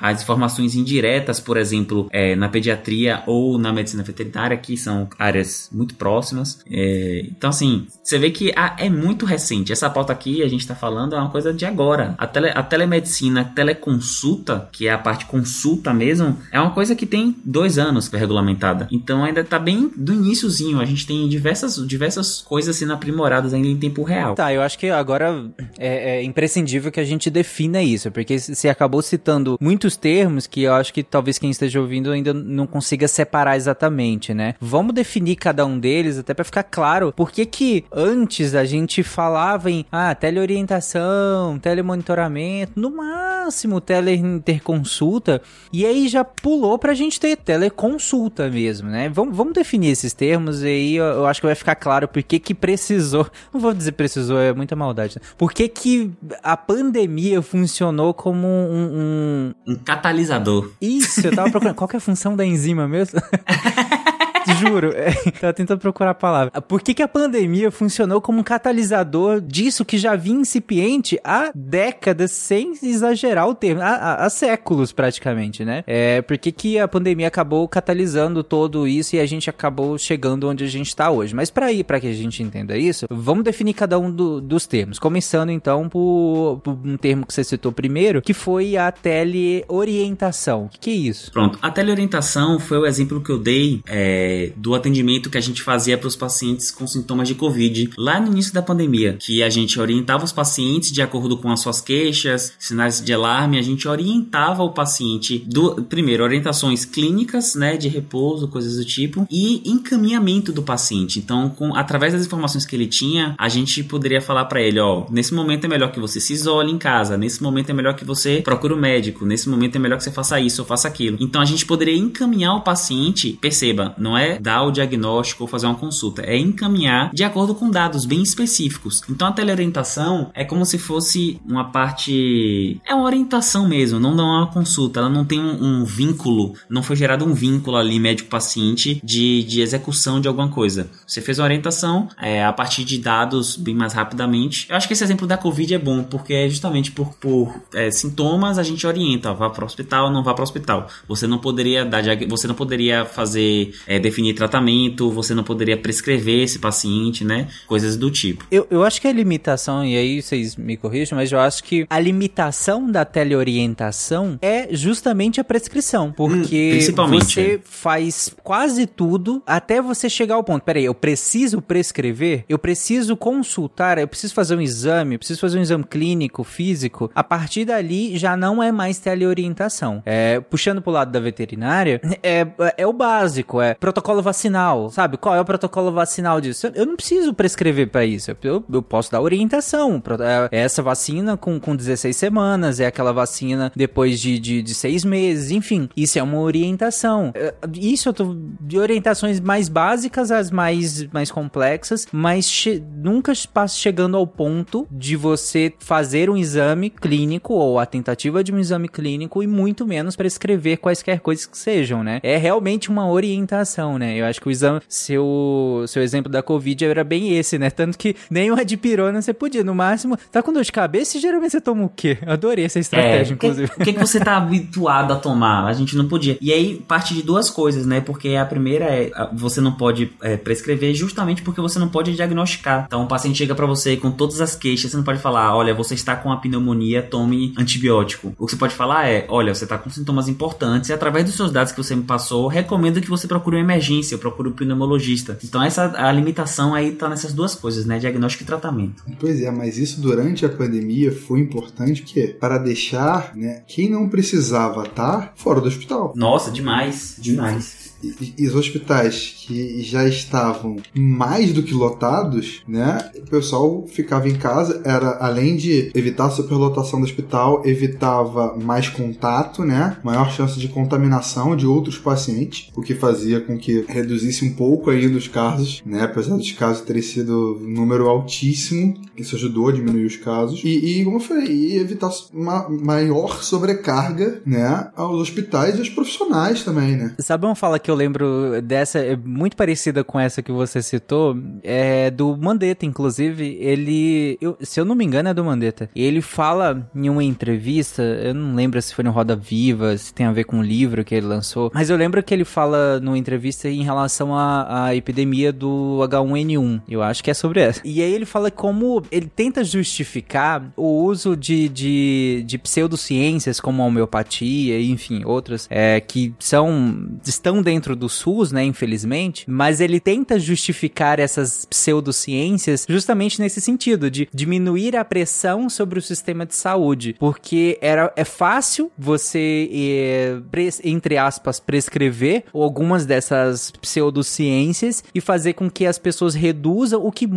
as 0.00 0.22
informações 0.22 0.74
indiretas, 0.74 1.40
por 1.40 1.56
exemplo, 1.56 2.08
é, 2.10 2.34
na 2.34 2.48
pediatria 2.48 3.22
ou 3.26 3.58
na 3.58 3.72
medicina 3.72 4.02
veterinária, 4.02 4.56
que 4.56 4.76
são 4.76 5.08
áreas 5.18 5.68
muito 5.72 5.94
próximas. 5.94 6.60
É, 6.70 7.26
então, 7.26 7.50
assim, 7.50 7.86
você 8.02 8.18
vê 8.18 8.30
que 8.30 8.52
a, 8.56 8.76
é 8.78 8.88
muito 8.88 9.26
recente. 9.26 9.72
Essa 9.72 9.90
pauta 9.90 10.12
aqui, 10.12 10.42
a 10.42 10.48
gente 10.48 10.60
está 10.60 10.74
falando, 10.74 11.14
é 11.14 11.18
uma 11.18 11.30
coisa 11.30 11.52
de 11.52 11.64
agora. 11.64 12.14
A, 12.18 12.26
tele, 12.26 12.48
a 12.48 12.62
telemedicina, 12.62 13.42
a 13.42 13.44
teleconsulta, 13.44 14.68
que 14.72 14.86
é 14.86 14.92
a 14.92 14.98
parte 14.98 15.26
consulta 15.26 15.92
mesmo, 15.92 16.38
é 16.50 16.60
uma 16.60 16.70
coisa 16.70 16.94
que 16.94 17.06
tem 17.06 17.36
dois 17.44 17.78
anos 17.78 18.08
foi 18.08 18.18
regulamentada. 18.18 18.88
Então, 18.90 19.24
ainda 19.24 19.40
está 19.40 19.58
bem 19.58 19.90
do 19.96 20.12
iníciozinho. 20.12 20.80
A 20.80 20.84
gente 20.84 21.06
tem 21.06 21.28
diversas, 21.28 21.76
diversas 21.86 22.40
coisas 22.40 22.76
sendo 22.76 22.92
aprimoradas 22.92 23.52
ainda 23.52 23.68
em 23.68 23.76
tempo 23.76 24.02
real. 24.02 24.34
Tá, 24.34 24.52
eu 24.52 24.62
acho 24.62 24.78
que 24.78 24.88
agora 24.88 25.44
é, 25.78 26.18
é 26.18 26.22
imprescindível 26.22 26.92
que 26.92 27.00
a 27.00 27.04
gente 27.04 27.30
defina 27.30 27.82
isso, 27.82 28.10
porque 28.10 28.38
você 28.38 28.68
acabou 28.68 29.02
citando 29.02 29.33
muitos 29.60 29.96
termos 29.96 30.46
que 30.46 30.62
eu 30.62 30.74
acho 30.74 30.92
que 30.92 31.02
talvez 31.02 31.38
quem 31.38 31.50
esteja 31.50 31.80
ouvindo 31.80 32.10
ainda 32.10 32.32
não 32.34 32.66
consiga 32.66 33.08
separar 33.08 33.56
exatamente, 33.56 34.34
né? 34.34 34.54
Vamos 34.60 34.94
definir 34.94 35.36
cada 35.36 35.64
um 35.64 35.78
deles, 35.78 36.18
até 36.18 36.34
para 36.34 36.44
ficar 36.44 36.62
claro 36.62 37.12
por 37.12 37.30
que 37.30 37.46
que 37.46 37.84
antes 37.92 38.54
a 38.54 38.64
gente 38.64 39.02
falava 39.02 39.70
em 39.70 39.84
ah, 39.90 40.14
teleorientação, 40.14 41.58
telemonitoramento, 41.58 42.72
no 42.76 42.90
máximo 42.90 43.80
teleinterconsulta, 43.80 45.42
e 45.72 45.84
aí 45.84 46.08
já 46.08 46.24
pulou 46.24 46.78
pra 46.78 46.94
gente 46.94 47.20
ter 47.20 47.36
teleconsulta 47.36 48.48
mesmo, 48.48 48.88
né? 48.88 49.08
Vamos, 49.08 49.36
vamos 49.36 49.52
definir 49.52 49.90
esses 49.90 50.12
termos 50.12 50.62
e 50.62 50.66
aí 50.66 50.96
eu, 50.96 51.04
eu, 51.04 51.26
acho 51.26 51.40
que 51.40 51.46
vai 51.46 51.54
ficar 51.54 51.74
claro 51.74 52.08
por 52.08 52.22
que 52.22 52.38
que 52.38 52.54
precisou, 52.54 53.26
não 53.52 53.60
vou 53.60 53.72
dizer 53.72 53.92
precisou, 53.92 54.38
é 54.38 54.52
muita 54.52 54.76
maldade, 54.76 55.16
né? 55.16 55.26
por 55.36 55.52
que 55.52 55.68
que 55.68 56.10
a 56.42 56.56
pandemia 56.56 57.42
funcionou 57.42 58.12
como 58.14 58.46
um... 58.46 58.84
Um, 58.84 59.23
um 59.66 59.74
catalisador. 59.84 60.70
Isso, 60.80 61.26
eu 61.26 61.34
tava 61.34 61.50
procurando, 61.50 61.76
qual 61.76 61.88
que 61.88 61.96
é 61.96 61.98
a 61.98 62.00
função 62.00 62.36
da 62.36 62.44
enzima 62.44 62.86
mesmo? 62.88 63.20
Juro. 64.60 64.92
É, 64.94 65.12
tava 65.32 65.52
tentando 65.52 65.78
procurar 65.78 66.10
a 66.10 66.14
palavra. 66.14 66.60
Por 66.62 66.82
que, 66.82 66.94
que 66.94 67.02
a 67.02 67.08
pandemia 67.08 67.70
funcionou 67.70 68.20
como 68.20 68.40
um 68.40 68.42
catalisador 68.42 69.40
disso 69.40 69.84
que 69.84 69.98
já 69.98 70.16
vinha 70.16 70.40
incipiente 70.40 71.18
há 71.24 71.50
décadas, 71.54 72.30
sem 72.32 72.72
exagerar 72.82 73.48
o 73.48 73.54
termo, 73.54 73.82
há, 73.82 74.24
há, 74.24 74.30
séculos 74.30 74.92
praticamente, 74.92 75.64
né? 75.64 75.84
É, 75.86 76.22
por 76.22 76.36
que, 76.38 76.52
que 76.52 76.78
a 76.78 76.88
pandemia 76.88 77.28
acabou 77.28 77.66
catalisando 77.68 78.42
todo 78.42 78.86
isso 78.86 79.16
e 79.16 79.20
a 79.20 79.26
gente 79.26 79.48
acabou 79.48 79.96
chegando 79.98 80.48
onde 80.48 80.64
a 80.64 80.68
gente 80.68 80.88
está 80.88 81.10
hoje? 81.10 81.34
Mas 81.34 81.50
para 81.50 81.72
ir, 81.72 81.84
para 81.84 82.00
que 82.00 82.06
a 82.06 82.12
gente 82.12 82.42
entenda 82.42 82.76
isso, 82.76 83.06
vamos 83.10 83.44
definir 83.44 83.74
cada 83.74 83.98
um 83.98 84.10
do, 84.10 84.40
dos 84.40 84.66
termos. 84.66 84.98
Começando 84.98 85.50
então 85.50 85.88
por, 85.88 86.60
por, 86.62 86.78
um 86.84 86.96
termo 86.96 87.26
que 87.26 87.32
você 87.32 87.44
citou 87.44 87.72
primeiro, 87.72 88.20
que 88.20 88.34
foi 88.34 88.76
a 88.76 88.90
teleorientação. 88.90 90.64
O 90.64 90.68
que, 90.68 90.78
que 90.78 90.90
é 90.90 90.94
isso? 90.94 91.32
Pronto. 91.32 91.58
A 91.62 91.70
teleorientação 91.70 92.58
foi 92.58 92.78
o 92.78 92.86
exemplo 92.86 93.22
que 93.22 93.30
eu 93.30 93.38
dei. 93.38 93.80
É 93.86 94.33
do 94.56 94.74
atendimento 94.74 95.30
que 95.30 95.38
a 95.38 95.40
gente 95.40 95.62
fazia 95.62 95.96
para 95.96 96.08
os 96.08 96.16
pacientes 96.16 96.70
com 96.70 96.86
sintomas 96.86 97.28
de 97.28 97.34
Covid 97.34 97.90
lá 97.96 98.20
no 98.20 98.28
início 98.28 98.52
da 98.52 98.62
pandemia, 98.62 99.16
que 99.18 99.42
a 99.42 99.50
gente 99.50 99.78
orientava 99.80 100.24
os 100.24 100.32
pacientes 100.32 100.92
de 100.92 101.02
acordo 101.02 101.36
com 101.36 101.50
as 101.50 101.60
suas 101.60 101.80
queixas, 101.80 102.52
sinais 102.58 103.00
de 103.00 103.12
alarme, 103.12 103.58
a 103.58 103.62
gente 103.62 103.86
orientava 103.88 104.62
o 104.62 104.72
paciente 104.72 105.44
do 105.46 105.82
primeiro 105.84 106.24
orientações 106.24 106.84
clínicas, 106.84 107.54
né, 107.54 107.76
de 107.76 107.88
repouso, 107.88 108.48
coisas 108.48 108.76
do 108.76 108.84
tipo, 108.84 109.26
e 109.30 109.62
encaminhamento 109.68 110.52
do 110.52 110.62
paciente. 110.62 111.18
Então, 111.18 111.50
com 111.50 111.74
através 111.74 112.12
das 112.12 112.26
informações 112.26 112.64
que 112.64 112.74
ele 112.74 112.86
tinha, 112.86 113.34
a 113.38 113.48
gente 113.48 113.82
poderia 113.84 114.20
falar 114.20 114.46
para 114.46 114.60
ele, 114.60 114.80
ó, 114.80 115.06
nesse 115.10 115.34
momento 115.34 115.64
é 115.64 115.68
melhor 115.68 115.92
que 115.92 116.00
você 116.00 116.20
se 116.20 116.32
isole 116.32 116.72
em 116.72 116.78
casa, 116.78 117.16
nesse 117.16 117.42
momento 117.42 117.70
é 117.70 117.72
melhor 117.72 117.94
que 117.94 118.04
você 118.04 118.40
procure 118.42 118.72
o 118.72 118.76
um 118.76 118.80
médico, 118.80 119.24
nesse 119.24 119.48
momento 119.48 119.76
é 119.76 119.78
melhor 119.78 119.96
que 119.96 120.04
você 120.04 120.10
faça 120.10 120.40
isso 120.40 120.62
ou 120.62 120.66
faça 120.66 120.88
aquilo. 120.88 121.16
Então, 121.20 121.40
a 121.40 121.44
gente 121.44 121.66
poderia 121.66 121.96
encaminhar 121.96 122.54
o 122.56 122.62
paciente, 122.62 123.38
perceba, 123.40 123.94
não 123.98 124.16
é 124.16 124.23
é 124.24 124.38
dar 124.38 124.62
o 124.62 124.70
diagnóstico 124.70 125.44
ou 125.44 125.48
fazer 125.48 125.66
uma 125.66 125.74
consulta, 125.74 126.22
é 126.22 126.36
encaminhar 126.36 127.10
de 127.12 127.24
acordo 127.24 127.54
com 127.54 127.70
dados 127.70 128.04
bem 128.04 128.22
específicos. 128.22 129.02
Então 129.08 129.28
a 129.28 129.32
teleorientação 129.32 130.30
é 130.34 130.44
como 130.44 130.64
se 130.64 130.78
fosse 130.78 131.40
uma 131.46 131.70
parte. 131.70 132.80
É 132.86 132.94
uma 132.94 133.04
orientação 133.04 133.68
mesmo, 133.68 134.00
não 134.00 134.16
dá 134.16 134.22
uma 134.22 134.46
consulta, 134.46 135.00
ela 135.00 135.08
não 135.08 135.24
tem 135.24 135.40
um, 135.40 135.82
um 135.82 135.84
vínculo, 135.84 136.54
não 136.68 136.82
foi 136.82 136.96
gerado 136.96 137.24
um 137.24 137.34
vínculo 137.34 137.76
ali 137.76 137.98
médico-paciente 137.98 139.00
de, 139.02 139.42
de 139.44 139.60
execução 139.60 140.20
de 140.20 140.28
alguma 140.28 140.48
coisa. 140.48 140.90
Você 141.06 141.20
fez 141.20 141.38
uma 141.38 141.44
orientação 141.44 142.08
é, 142.20 142.44
a 142.44 142.52
partir 142.52 142.84
de 142.84 142.98
dados 142.98 143.56
bem 143.56 143.74
mais 143.74 143.92
rapidamente. 143.92 144.66
Eu 144.68 144.76
acho 144.76 144.86
que 144.86 144.92
esse 144.92 145.04
exemplo 145.04 145.26
da 145.26 145.36
Covid 145.36 145.74
é 145.74 145.78
bom, 145.78 146.02
porque 146.02 146.32
é 146.32 146.48
justamente 146.48 146.90
por, 146.90 147.14
por 147.14 147.54
é, 147.74 147.90
sintomas 147.90 148.58
a 148.58 148.62
gente 148.62 148.86
orienta, 148.86 149.32
vá 149.32 149.50
para 149.50 149.64
o 149.64 149.66
hospital, 149.66 150.10
não 150.10 150.22
vá 150.22 150.34
para 150.34 150.42
o 150.42 150.44
hospital. 150.44 150.88
Você 151.08 151.26
não 151.26 151.38
poderia 151.38 151.84
dar, 151.84 152.02
você 152.28 152.46
não 152.46 152.54
poderia 152.54 153.04
fazer 153.04 153.74
é, 153.86 153.98
definir 154.14 154.34
tratamento, 154.34 155.10
você 155.10 155.34
não 155.34 155.42
poderia 155.42 155.76
prescrever 155.76 156.44
esse 156.44 156.60
paciente, 156.60 157.24
né? 157.24 157.48
Coisas 157.66 157.96
do 157.96 158.10
tipo. 158.10 158.46
Eu, 158.50 158.66
eu 158.70 158.84
acho 158.84 159.00
que 159.00 159.08
a 159.08 159.12
limitação, 159.12 159.84
e 159.84 159.96
aí 159.96 160.22
vocês 160.22 160.54
me 160.56 160.76
corrijam, 160.76 161.18
mas 161.18 161.32
eu 161.32 161.40
acho 161.40 161.64
que 161.64 161.84
a 161.90 161.98
limitação 161.98 162.90
da 162.90 163.04
teleorientação 163.04 164.38
é 164.40 164.68
justamente 164.70 165.40
a 165.40 165.44
prescrição. 165.44 166.12
Porque 166.12 166.70
principalmente, 166.70 167.34
você 167.34 167.54
é. 167.54 167.60
faz 167.64 168.34
quase 168.44 168.86
tudo 168.86 169.42
até 169.44 169.82
você 169.82 170.08
chegar 170.08 170.36
ao 170.36 170.44
ponto. 170.44 170.62
Peraí, 170.62 170.84
eu 170.84 170.94
preciso 170.94 171.60
prescrever, 171.60 172.44
eu 172.48 172.58
preciso 172.58 173.16
consultar, 173.16 173.98
eu 173.98 174.06
preciso 174.06 174.32
fazer 174.32 174.54
um 174.54 174.60
exame, 174.60 175.16
eu 175.16 175.18
preciso 175.18 175.40
fazer 175.40 175.58
um 175.58 175.62
exame 175.62 175.84
clínico, 175.84 176.44
físico. 176.44 177.10
A 177.14 177.24
partir 177.24 177.64
dali 177.64 178.16
já 178.16 178.36
não 178.36 178.62
é 178.62 178.70
mais 178.70 178.98
teleorientação. 178.98 180.02
É, 180.06 180.38
puxando 180.40 180.80
pro 180.80 180.92
lado 180.92 181.10
da 181.10 181.18
veterinária, 181.18 182.00
é, 182.22 182.46
é 182.76 182.86
o 182.86 182.92
básico, 182.92 183.60
é 183.60 183.74
protocolo 183.74 184.03
vacinal, 184.22 184.90
sabe? 184.90 185.16
Qual 185.16 185.34
é 185.34 185.40
o 185.40 185.44
protocolo 185.44 185.92
vacinal 185.92 186.40
disso? 186.40 186.70
Eu 186.74 186.86
não 186.86 186.96
preciso 186.96 187.32
prescrever 187.34 187.88
para 187.90 188.04
isso, 188.04 188.30
eu, 188.42 188.64
eu 188.72 188.82
posso 188.82 189.10
dar 189.10 189.20
orientação. 189.20 190.02
É 190.50 190.58
é 190.58 190.60
essa 190.64 190.82
vacina 190.82 191.36
com, 191.36 191.58
com 191.60 191.74
16 191.76 192.16
semanas, 192.16 192.80
é 192.80 192.86
aquela 192.86 193.12
vacina 193.12 193.72
depois 193.74 194.20
de, 194.20 194.38
de, 194.38 194.62
de 194.62 194.74
seis 194.74 195.04
meses, 195.04 195.50
enfim. 195.50 195.88
Isso 195.96 196.18
é 196.18 196.22
uma 196.22 196.38
orientação. 196.40 197.32
É, 197.34 197.54
Isso 197.74 198.08
eu 198.08 198.12
tô 198.12 198.36
de 198.60 198.78
orientações 198.78 199.40
mais 199.40 199.68
básicas 199.68 200.30
às 200.30 200.50
mais, 200.50 201.06
mais 201.12 201.30
complexas, 201.30 202.06
mas 202.12 202.48
che- 202.50 202.82
nunca 202.96 203.32
passa 203.52 203.76
chegando 203.76 204.16
ao 204.16 204.26
ponto 204.26 204.86
de 204.90 205.16
você 205.16 205.72
fazer 205.78 206.28
um 206.30 206.36
exame 206.36 206.90
clínico 206.90 207.52
ou 207.54 207.78
a 207.78 207.86
tentativa 207.86 208.42
de 208.42 208.52
um 208.52 208.58
exame 208.58 208.88
clínico 208.88 209.42
e 209.42 209.46
muito 209.46 209.86
menos 209.86 210.16
prescrever 210.16 210.78
quaisquer 210.78 211.20
coisas 211.20 211.46
que 211.46 211.56
sejam, 211.56 212.02
né? 212.02 212.20
É 212.22 212.36
realmente 212.36 212.88
uma 212.90 213.08
orientação, 213.08 213.93
né? 213.98 214.16
Eu 214.20 214.26
acho 214.26 214.40
que 214.40 214.48
o 214.48 214.50
exame, 214.50 214.80
seu, 214.88 215.84
seu 215.86 216.02
exemplo 216.02 216.30
da 216.30 216.42
Covid 216.42 216.84
era 216.84 217.04
bem 217.04 217.36
esse, 217.36 217.58
né? 217.58 217.70
Tanto 217.70 217.96
que 217.98 218.14
nem 218.30 218.50
uma 218.50 218.64
dipirona 218.64 219.20
você 219.22 219.32
podia. 219.32 219.62
No 219.64 219.74
máximo, 219.74 220.16
tá 220.32 220.42
com 220.42 220.52
dor 220.52 220.62
de 220.64 220.72
cabeça 220.72 221.16
e 221.16 221.20
geralmente 221.20 221.52
você 221.52 221.60
toma 221.60 221.84
o 221.84 221.88
quê? 221.88 222.18
Adorei 222.26 222.64
essa 222.64 222.78
estratégia, 222.78 223.34
É, 223.34 223.36
que- 223.36 223.46
inclusive. 223.46 223.70
O 223.78 223.84
que, 223.84 223.92
que 223.92 223.98
você 224.00 224.20
tá 224.20 224.36
habituado 224.36 225.12
a 225.12 225.16
tomar? 225.16 225.66
A 225.66 225.72
gente 225.72 225.96
não 225.96 226.06
podia. 226.08 226.36
E 226.40 226.52
aí 226.52 226.82
parte 226.86 227.14
de 227.14 227.22
duas 227.22 227.48
coisas, 227.50 227.86
né? 227.86 228.00
Porque 228.00 228.30
a 228.36 228.44
primeira 228.44 228.84
é 228.86 229.10
você 229.32 229.60
não 229.60 229.72
pode 229.72 230.10
é, 230.22 230.36
prescrever 230.36 230.94
justamente 230.94 231.42
porque 231.42 231.60
você 231.60 231.78
não 231.78 231.88
pode 231.88 232.14
diagnosticar. 232.14 232.84
Então 232.86 233.04
o 233.04 233.06
paciente 233.06 233.38
chega 233.38 233.54
pra 233.54 233.66
você 233.66 233.96
com 233.96 234.10
todas 234.10 234.40
as 234.40 234.54
queixas, 234.56 234.90
você 234.90 234.96
não 234.96 235.04
pode 235.04 235.20
falar, 235.20 235.54
olha, 235.56 235.72
você 235.74 235.94
está 235.94 236.14
com 236.16 236.30
a 236.32 236.36
pneumonia, 236.36 237.02
tome 237.02 237.54
antibiótico. 237.58 238.34
O 238.38 238.46
que 238.46 238.52
você 238.52 238.56
pode 238.58 238.74
falar 238.74 239.08
é, 239.08 239.24
olha, 239.28 239.54
você 239.54 239.64
está 239.64 239.78
com 239.78 239.88
sintomas 239.90 240.28
importantes 240.28 240.90
e 240.90 240.92
através 240.92 241.24
dos 241.24 241.34
seus 241.34 241.50
dados 241.52 241.72
que 241.72 241.78
você 241.82 241.94
me 241.94 242.02
passou, 242.02 242.46
recomendo 242.48 243.00
que 243.00 243.08
você 243.08 243.26
procure 243.26 243.56
uma 243.56 243.62
emergência, 243.62 243.83
procure 244.18 244.48
um 244.48 244.52
pneumologista. 244.52 245.38
Então 245.42 245.62
essa 245.62 245.92
a 245.96 246.12
limitação 246.12 246.74
aí 246.74 246.92
tá 246.92 247.08
nessas 247.08 247.32
duas 247.32 247.54
coisas, 247.54 247.84
né? 247.86 247.98
Diagnóstico 247.98 248.42
e 248.42 248.46
tratamento. 248.46 249.04
Pois 249.18 249.40
é, 249.40 249.50
mas 249.50 249.78
isso 249.78 250.00
durante 250.00 250.44
a 250.44 250.48
pandemia 250.48 251.12
foi 251.12 251.40
importante 251.40 252.02
que 252.02 252.28
para 252.28 252.58
deixar, 252.58 253.34
né, 253.34 253.62
quem 253.66 253.90
não 253.90 254.08
precisava 254.08 254.84
estar 254.84 255.32
fora 255.36 255.60
do 255.60 255.68
hospital. 255.68 256.12
Nossa, 256.16 256.50
demais, 256.50 257.16
demais. 257.18 257.93
E, 258.38 258.46
os 258.46 258.54
hospitais 258.54 259.44
que 259.46 259.82
já 259.82 260.06
estavam 260.06 260.76
mais 260.94 261.52
do 261.52 261.62
que 261.62 261.74
lotados, 261.74 262.62
né? 262.66 263.10
O 263.16 263.30
pessoal 263.30 263.86
ficava 263.86 264.28
em 264.28 264.34
casa, 264.34 264.82
era 264.84 265.18
além 265.20 265.56
de 265.56 265.90
evitar 265.94 266.26
a 266.26 266.30
superlotação 266.30 267.00
do 267.00 267.04
hospital, 267.04 267.62
evitava 267.64 268.56
mais 268.56 268.88
contato, 268.88 269.64
né? 269.64 269.96
Maior 270.02 270.30
chance 270.30 270.58
de 270.58 270.68
contaminação 270.68 271.56
de 271.56 271.66
outros 271.66 271.98
pacientes, 271.98 272.70
o 272.74 272.82
que 272.82 272.94
fazia 272.94 273.40
com 273.40 273.58
que 273.58 273.84
reduzisse 273.88 274.44
um 274.44 274.54
pouco 274.54 274.90
ainda 274.90 275.16
os 275.16 275.28
casos, 275.28 275.82
né? 275.84 276.02
Apesar 276.02 276.36
dos 276.36 276.52
casos 276.52 276.82
terem 276.82 277.02
sido 277.02 277.58
um 277.60 277.70
número 277.70 278.08
altíssimo, 278.08 278.94
isso 279.16 279.36
ajudou 279.36 279.68
a 279.68 279.72
diminuir 279.72 280.06
os 280.06 280.16
casos. 280.16 280.62
E, 280.64 281.00
e 281.00 281.04
como 281.04 281.16
eu 281.16 281.20
falei, 281.20 281.46
e 281.46 281.76
evitar 281.78 282.10
uma 282.32 282.68
maior 282.68 283.42
sobrecarga, 283.42 284.42
né? 284.44 284.90
Aos 284.96 285.20
hospitais 285.20 285.76
e 285.76 285.78
aos 285.78 285.88
profissionais 285.88 286.62
também, 286.62 286.96
né? 286.96 287.14
Sabe 287.18 287.46
uma 287.46 287.54
fala 287.54 287.78
que 287.78 287.90
eu 287.90 287.93
lembro 287.94 288.60
dessa, 288.62 288.98
é 288.98 289.16
muito 289.16 289.56
parecida 289.56 290.02
com 290.04 290.18
essa 290.18 290.42
que 290.42 290.52
você 290.52 290.82
citou, 290.82 291.36
é 291.62 292.10
do 292.10 292.36
Mandetta, 292.36 292.84
inclusive, 292.86 293.56
ele, 293.60 294.36
eu- 294.40 294.56
se 294.60 294.80
eu 294.80 294.84
não 294.84 294.94
me 294.94 295.04
engano 295.04 295.28
é 295.28 295.34
do 295.34 295.44
Mandetta, 295.44 295.88
ele 295.94 296.20
fala 296.20 296.88
em 296.94 297.08
uma 297.08 297.22
entrevista, 297.24 298.02
eu 298.02 298.34
não 298.34 298.54
lembro 298.54 298.80
se 298.80 298.94
foi 298.94 299.04
no 299.04 299.10
Roda 299.10 299.36
Viva, 299.36 299.96
se 299.96 300.12
tem 300.12 300.26
a 300.26 300.32
ver 300.32 300.44
com 300.44 300.58
o 300.60 300.62
livro 300.62 301.04
que 301.04 301.14
ele 301.14 301.26
lançou, 301.26 301.70
mas 301.74 301.90
eu 301.90 301.96
lembro 301.96 302.22
que 302.22 302.32
ele 302.32 302.44
fala 302.44 302.98
numa 303.00 303.18
entrevista 303.18 303.68
em 303.68 303.82
relação 303.82 304.34
à, 304.36 304.86
à 304.86 304.94
epidemia 304.96 305.52
do 305.52 305.98
H1N1, 306.08 306.82
eu 306.88 307.02
acho 307.02 307.22
que 307.22 307.30
é 307.30 307.34
sobre 307.34 307.60
essa. 307.60 307.80
E 307.84 308.00
aí 308.02 308.12
ele 308.12 308.24
fala 308.24 308.50
como 308.50 309.02
ele 309.10 309.26
tenta 309.34 309.62
justificar 309.64 310.72
o 310.76 311.02
uso 311.04 311.36
de, 311.36 311.68
de, 311.68 312.44
de 312.46 312.58
pseudociências 312.58 313.60
como 313.60 313.82
a 313.82 313.86
homeopatia, 313.86 314.80
enfim, 314.80 315.22
outras, 315.24 315.66
é, 315.70 316.00
que 316.00 316.32
são, 316.38 317.08
estão 317.24 317.62
dentro 317.62 317.83
do 317.94 318.08
SUS, 318.08 318.52
né, 318.52 318.64
infelizmente, 318.64 319.44
mas 319.48 319.80
ele 319.80 320.00
tenta 320.00 320.38
justificar 320.38 321.18
essas 321.18 321.64
pseudociências 321.66 322.86
justamente 322.88 323.40
nesse 323.40 323.60
sentido, 323.60 324.10
de 324.10 324.28
diminuir 324.32 324.96
a 324.96 325.04
pressão 325.04 325.68
sobre 325.68 325.98
o 325.98 326.02
sistema 326.02 326.46
de 326.46 326.54
saúde, 326.54 327.16
porque 327.18 327.76
era, 327.80 328.12
é 328.16 328.24
fácil 328.24 328.90
você, 328.96 329.68
eh, 329.72 330.36
pres- 330.50 330.80
entre 330.84 331.18
aspas, 331.18 331.58
prescrever 331.58 332.44
algumas 332.54 333.04
dessas 333.04 333.72
pseudociências 333.72 335.02
e 335.14 335.20
fazer 335.20 335.54
com 335.54 335.68
que 335.70 335.86
as 335.86 335.98
pessoas 335.98 336.34
reduzam 336.34 337.04
o 337.04 337.10
que 337.10 337.28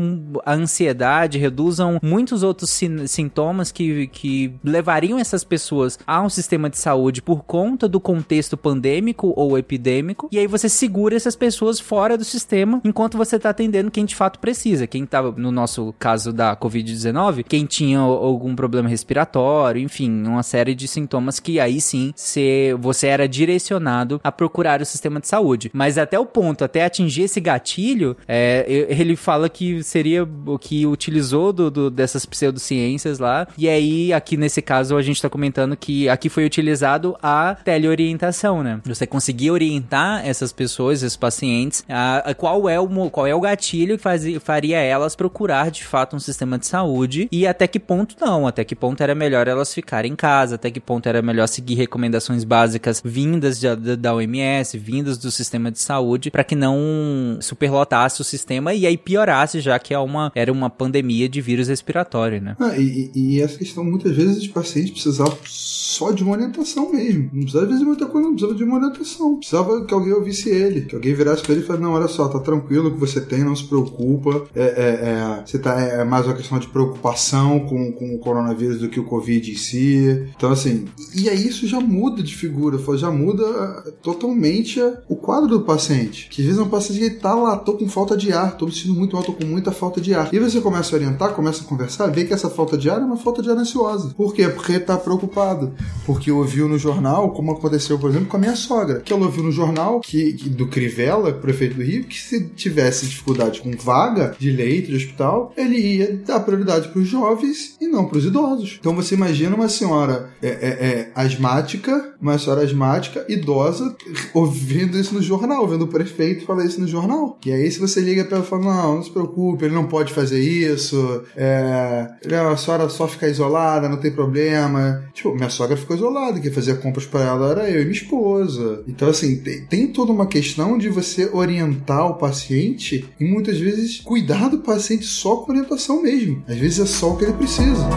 a 0.46 0.54
ansiedade, 0.54 1.38
reduzam 1.38 2.00
muitos 2.04 2.44
outros 2.44 2.70
sin- 2.70 3.08
sintomas 3.08 3.72
que, 3.72 4.08
que 4.08 4.54
levariam 4.64 5.18
essas 5.18 5.44
pessoas 5.44 5.98
a 6.06 6.22
um 6.22 6.30
sistema 6.30 6.70
de 6.70 6.78
saúde 6.78 7.22
por 7.22 7.44
conta 7.44 7.88
do 7.88 8.00
contexto 8.00 8.56
pandêmico 8.56 9.34
ou 9.36 9.58
epidêmico, 9.58 10.30
e 10.32 10.37
aí 10.40 10.48
você 10.48 10.68
segura 10.70 11.16
essas 11.16 11.36
pessoas 11.36 11.80
fora 11.80 12.18
do 12.18 12.24
sistema 12.26 12.82
enquanto 12.84 13.18
você 13.18 13.38
tá 13.40 13.50
atendendo 13.50 13.92
quem 13.92 14.06
de 14.06 14.16
fato 14.16 14.40
precisa. 14.40 14.88
Quem 14.88 15.06
tava, 15.06 15.34
no 15.38 15.52
nosso 15.52 15.94
caso 16.00 16.32
da 16.34 16.56
Covid-19, 16.56 17.44
quem 17.48 17.66
tinha 17.66 18.00
algum 18.00 18.56
problema 18.56 18.88
respiratório, 18.90 19.82
enfim, 19.82 20.24
uma 20.26 20.44
série 20.44 20.76
de 20.76 20.88
sintomas 20.88 21.40
que 21.40 21.60
aí 21.60 21.80
sim 21.82 22.12
se 22.16 22.74
você 22.80 23.08
era 23.08 23.28
direcionado 23.28 24.20
a 24.24 24.32
procurar 24.32 24.82
o 24.82 24.86
sistema 24.86 25.20
de 25.20 25.28
saúde. 25.28 25.70
Mas 25.74 25.98
até 25.98 26.20
o 26.20 26.26
ponto, 26.26 26.64
até 26.64 26.84
atingir 26.86 27.24
esse 27.24 27.40
gatilho, 27.40 28.16
é, 28.28 28.66
ele 28.90 29.16
fala 29.16 29.50
que 29.50 29.84
seria 29.84 30.28
o 30.46 30.58
que 30.60 30.86
utilizou 30.86 31.52
do, 31.54 31.70
do- 31.72 31.90
dessas 31.90 32.26
pseudociências 32.26 33.20
lá. 33.20 33.48
E 33.58 33.68
aí, 33.68 34.14
aqui 34.14 34.38
nesse 34.38 34.62
caso, 34.62 34.96
a 34.98 35.02
gente 35.02 35.22
tá 35.22 35.30
comentando 35.30 35.76
que 35.76 36.08
aqui 36.10 36.30
foi 36.30 36.46
utilizado 36.46 37.16
a 37.22 37.56
teleorientação, 37.64 38.64
né? 38.64 38.80
Você 38.86 39.08
conseguir 39.08 39.52
orientar 39.52 40.17
essas 40.24 40.52
pessoas, 40.52 41.04
esses 41.04 41.18
pacientes, 41.18 41.84
a, 41.90 42.18
a 42.30 42.34
qual, 42.36 42.68
é 42.70 42.80
o, 42.80 43.10
qual 43.10 43.28
é 43.28 43.34
o 43.36 43.40
gatilho 43.42 43.98
que 43.98 44.04
fazia, 44.04 44.40
faria 44.40 44.78
elas 44.80 45.16
procurar 45.16 45.72
de 45.72 45.84
fato 45.84 46.16
um 46.16 46.20
sistema 46.20 46.58
de 46.58 46.66
saúde 46.68 47.28
e 47.32 47.46
até 47.48 47.68
que 47.68 47.80
ponto 47.80 48.16
não, 48.20 48.48
até 48.48 48.64
que 48.64 48.76
ponto 48.76 49.02
era 49.02 49.14
melhor 49.16 49.48
elas 49.48 49.74
ficarem 49.74 50.14
em 50.14 50.16
casa, 50.16 50.56
até 50.56 50.70
que 50.72 50.80
ponto 50.80 51.08
era 51.08 51.22
melhor 51.22 51.48
seguir 51.48 51.76
recomendações 51.76 52.44
básicas 52.44 53.02
vindas 53.04 53.60
de- 53.60 53.76
da, 53.76 53.96
da 53.96 54.16
OMS, 54.16 54.78
vindas 54.78 55.18
do 55.18 55.32
sistema 55.32 55.72
de 55.72 55.80
saúde, 55.80 56.32
para 56.32 56.44
que 56.44 56.56
não 56.56 57.38
superlotasse 57.42 58.22
o 58.22 58.24
sistema 58.24 58.74
e 58.74 58.86
aí 58.86 58.98
piorasse, 58.98 59.60
já 59.62 59.78
que 59.80 59.94
é 59.94 60.00
uma, 60.00 60.32
era 60.36 60.52
uma 60.52 60.70
pandemia 60.70 61.28
de 61.30 61.42
vírus 61.42 61.68
respiratório, 61.68 62.42
né? 62.42 62.56
Ah, 62.60 62.78
e, 62.78 63.12
e- 63.16 63.42
essa 63.42 63.58
questão, 63.58 63.84
muitas 63.84 64.16
vezes, 64.16 64.38
os 64.38 64.48
pacientes 64.48 64.92
precisavam 64.92 65.38
só 65.46 66.12
de 66.12 66.24
uma 66.24 66.34
orientação 66.34 66.92
mesmo. 66.92 67.30
Não 67.34 67.42
precisava, 67.44 67.68
de 67.78 67.86
muita 67.86 68.06
coisa, 68.08 68.28
não 68.28 68.34
precisava 68.36 68.58
de 68.58 68.64
uma 68.64 68.76
orientação. 68.78 69.36
Precisava 69.38 69.86
que 69.86 69.94
alguém 69.94 70.07
ouvisse 70.12 70.50
ele, 70.50 70.82
que 70.82 70.96
alguém 70.96 71.14
virasse 71.14 71.42
pra 71.42 71.54
ele 71.54 71.62
e 71.62 71.66
falasse, 71.66 71.84
não, 71.84 71.94
olha 71.94 72.08
só, 72.08 72.28
tá 72.28 72.40
tranquilo 72.40 72.90
o 72.90 72.94
que 72.94 73.00
você 73.00 73.22
tem, 73.22 73.44
não 73.44 73.56
se 73.56 73.64
preocupa. 73.64 74.46
É, 74.56 74.62
é, 74.62 74.68
é, 74.68 75.44
você 75.46 75.60
tá, 75.60 75.80
é 75.80 76.04
mais 76.04 76.26
uma 76.26 76.36
questão 76.36 76.60
de 76.60 76.68
preocupação 76.68 77.60
com, 77.62 77.92
com 77.92 78.16
o 78.16 78.20
coronavírus 78.20 78.80
do 78.80 78.90
que 78.90 79.00
o 79.00 79.06
Covid 79.06 79.52
em 79.52 79.56
si. 79.56 80.28
Então, 80.36 80.52
assim, 80.52 80.86
e 81.16 81.30
aí 81.30 81.48
isso 81.48 81.68
já 81.68 81.80
muda 81.80 82.22
de 82.22 82.36
figura, 82.36 82.78
já 82.98 83.12
muda 83.12 83.44
ah, 83.46 83.92
totalmente 84.02 84.80
o 85.08 85.16
quadro 85.16 85.50
do 85.50 85.62
paciente. 85.62 86.30
Que 86.30 86.42
às 86.42 86.48
vezes 86.48 86.62
é 86.62 86.64
um 86.64 86.70
paciente 86.70 87.00
que 87.00 87.20
tá 87.20 87.34
lá, 87.34 87.58
tô 87.58 87.74
com 87.74 87.88
falta 87.88 88.16
de 88.16 88.32
ar, 88.32 88.58
tô 88.58 88.66
me 88.66 88.72
sentindo 88.72 88.96
muito 88.96 89.16
mal, 89.16 89.24
tô 89.24 89.34
com 89.34 89.46
muita 89.46 89.72
falta 89.72 90.00
de 90.00 90.14
ar. 90.14 90.34
E 90.34 90.40
você 90.40 90.62
começa 90.62 90.96
a 90.96 90.98
orientar, 90.98 91.34
começa 91.34 91.64
a 91.64 91.68
conversar, 91.68 92.08
vê 92.08 92.26
que 92.26 92.34
essa 92.34 92.50
falta 92.50 92.78
de 92.78 92.90
ar 92.90 93.02
é 93.02 93.06
uma 93.06 93.18
falta 93.18 93.42
de 93.42 93.50
ar 93.50 93.58
ansiosa. 93.58 94.14
Por 94.16 94.34
quê? 94.34 94.48
Porque 94.48 94.80
tá 94.80 94.98
preocupado. 94.98 95.74
Porque 96.06 96.32
ouviu 96.32 96.68
no 96.68 96.78
jornal, 96.78 97.32
como 97.32 97.52
aconteceu, 97.52 98.00
por 98.00 98.10
exemplo, 98.10 98.28
com 98.28 98.38
a 98.38 98.40
minha 98.40 98.56
sogra, 98.56 99.02
que 99.02 99.14
ela 99.14 99.26
ouviu 99.26 99.44
no 99.44 99.52
jornal 99.52 99.97
Que, 100.00 100.34
que- 100.34 100.50
do 100.50 100.68
Crivella, 100.68 101.32
prefeito 101.34 101.76
do 101.76 101.84
Rio, 101.84 102.04
que 102.06 102.20
se 102.20 102.48
tivesse 102.50 103.06
dificuldade 103.06 103.62
com 103.62 103.72
vaga 103.72 104.36
de 104.40 104.52
leito 104.52 104.90
de 104.90 104.98
hospital, 104.98 105.54
ele 105.58 105.78
ia 105.78 106.18
dar 106.26 106.40
prioridade 106.42 106.90
para 106.90 107.00
os 107.02 107.08
jovens 107.08 107.76
e 107.82 107.88
não 107.88 108.06
para 108.06 108.18
os 108.18 108.26
idosos. 108.26 108.78
Então 108.80 108.96
você 108.96 109.16
imagina 109.16 109.56
uma 109.56 109.70
senhora 109.70 110.30
é, 110.42 110.48
é, 110.48 110.52
é, 110.52 111.12
asmática, 111.16 112.14
uma 112.22 112.38
senhora 112.38 112.64
asmática, 112.64 113.26
idosa, 113.30 113.96
ouvindo 114.34 114.98
isso 114.98 115.14
no 115.14 115.22
jornal, 115.22 115.68
vendo 115.68 115.84
o 115.84 115.88
prefeito 115.88 116.46
falar 116.46 116.66
isso 116.66 116.80
no 116.82 116.88
jornal. 116.88 117.38
E 117.46 117.52
aí, 117.52 117.70
se 117.72 117.80
você 117.80 118.00
liga 118.02 118.24
para 118.26 118.38
ela 118.38 118.46
e 118.46 118.50
fala: 118.50 118.64
Não, 118.64 118.96
não 118.96 119.04
se 119.04 119.12
preocupe, 119.12 119.66
ele 119.66 119.74
não 119.76 119.86
pode 119.88 120.14
fazer 120.14 120.40
isso, 120.40 121.24
é, 121.36 122.08
ele- 122.24 122.36
a 122.36 122.56
senhora 122.58 122.90
só 122.90 123.08
fica 123.08 123.28
isolada, 123.28 123.90
não 123.90 123.98
tem 123.98 124.12
problema. 124.12 125.04
Tipo, 125.14 125.34
minha 125.36 125.50
sogra 125.50 125.78
ficou 125.78 125.96
isolada, 125.96 126.40
quem 126.40 126.52
fazia 126.52 126.76
compras 126.76 127.06
para 127.06 127.22
ela 127.24 127.52
era 127.52 127.70
eu 127.70 127.82
e 127.82 127.86
minha 127.86 127.92
esposa. 127.98 128.84
Então, 128.88 129.10
assim, 129.10 129.38
tem, 129.38 129.66
tem 129.66 129.87
toda 129.88 130.12
uma 130.12 130.28
questão 130.28 130.78
de 130.78 130.90
você 130.90 131.30
orientar 131.32 132.08
o 132.08 132.16
paciente 132.16 133.06
e 133.20 133.26
muitas 133.26 133.58
vezes 133.60 134.00
cuidar 134.02 134.50
do 134.50 134.60
paciente 134.60 135.06
só 135.06 135.38
com 135.38 135.52
orientação 135.52 136.02
mesmo. 136.02 136.44
Às 136.48 136.58
vezes 136.58 136.80
é 136.80 136.86
só 136.86 137.12
o 137.12 137.18
que 137.18 137.26
ele 137.26 137.34
precisa. 137.34 137.88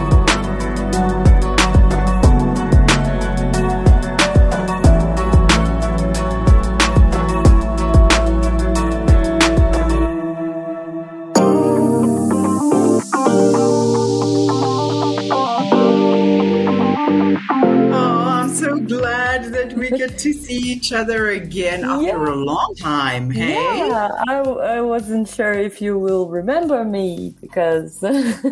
See 20.51 20.71
each 20.71 20.91
other 20.91 21.29
again 21.29 21.83
after 21.83 22.05
Yeah. 22.07 22.33
a 22.33 22.35
long 22.35 22.75
time. 22.75 23.29
Hey. 23.31 23.53
Yeah, 23.87 24.09
I, 24.27 24.35
I 24.77 24.81
wasn't 24.81 25.27
sure 25.29 25.53
if 25.53 25.81
you 25.81 25.97
will 25.97 26.27
remember 26.27 26.83
me 26.83 27.33
because 27.41 28.03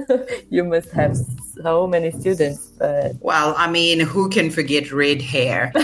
you 0.50 0.64
must 0.64 0.92
have 0.92 1.18
so 1.62 1.88
many 1.88 2.12
students. 2.12 2.72
But 2.78 3.16
Well, 3.22 3.54
I 3.58 3.70
mean, 3.70 4.00
who 4.00 4.30
can 4.30 4.50
forget 4.50 4.92
red 4.92 5.22
hair? 5.22 5.72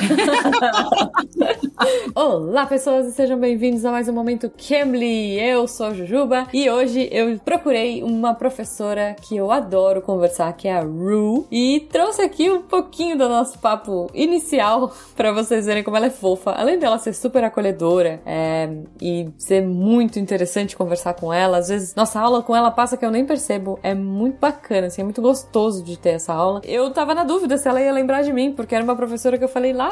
Olá, 2.15 2.65
pessoas, 2.65 3.07
e 3.07 3.11
sejam 3.11 3.38
bem-vindos 3.38 3.84
a 3.84 3.91
mais 3.91 4.07
um 4.07 4.13
Momento 4.13 4.49
Cambly. 4.49 5.38
Eu 5.38 5.67
sou 5.67 5.88
a 5.88 5.93
Jujuba 5.93 6.47
e 6.53 6.69
hoje 6.69 7.09
eu 7.11 7.38
procurei 7.39 8.01
uma 8.01 8.34
professora 8.34 9.15
que 9.21 9.36
eu 9.36 9.51
adoro 9.51 10.01
conversar, 10.01 10.53
que 10.53 10.69
é 10.69 10.78
a 10.78 10.82
Ru, 10.82 11.45
e 11.51 11.86
trouxe 11.91 12.21
aqui 12.21 12.49
um 12.49 12.61
pouquinho 12.61 13.17
do 13.17 13.28
nosso 13.28 13.59
papo 13.59 14.09
inicial 14.13 14.93
pra 15.17 15.34
vocês 15.34 15.65
verem 15.65 15.84
como 15.84 15.97
ela 15.97 16.05
é 16.05 16.11
fofa. 16.11 16.51
Além 16.51 16.80
dela 16.80 16.97
ser 16.97 17.13
super 17.13 17.43
acolhedora 17.43 18.21
é, 18.26 18.69
e 19.01 19.28
ser 19.38 19.61
muito 19.61 20.17
interessante 20.17 20.78
conversar 20.78 21.15
com 21.15 21.34
ela, 21.34 21.57
às 21.57 21.67
vezes 21.67 21.93
nossa 21.93 22.19
aula 22.19 22.41
com 22.41 22.55
ela 22.55 22.71
passa 22.71 22.95
que 22.95 23.05
eu 23.05 23.11
nem 23.11 23.26
percebo. 23.26 23.78
É 23.84 23.93
muito 23.93 24.39
bacana, 24.39 24.88
assim, 24.88 25.01
é 25.01 25.03
muito 25.03 25.21
gostoso 25.21 25.64
de 25.72 25.97
ter 25.97 26.11
essa 26.11 26.34
aula. 26.34 26.61
Eu 26.63 26.91
tava 26.91 27.13
na 27.13 27.24
dúvida 27.24 27.57
se 27.57 27.68
ela 27.68 27.82
ia 27.82 27.91
lembrar 27.91 28.22
de 28.22 28.32
mim, 28.32 28.51
porque 28.51 28.76
era 28.76 28.84
uma 28.84 28.95
professora 28.95 29.38
que 29.38 29.43
eu 29.43 29.49
falei 29.49 29.74
lá 29.74 29.91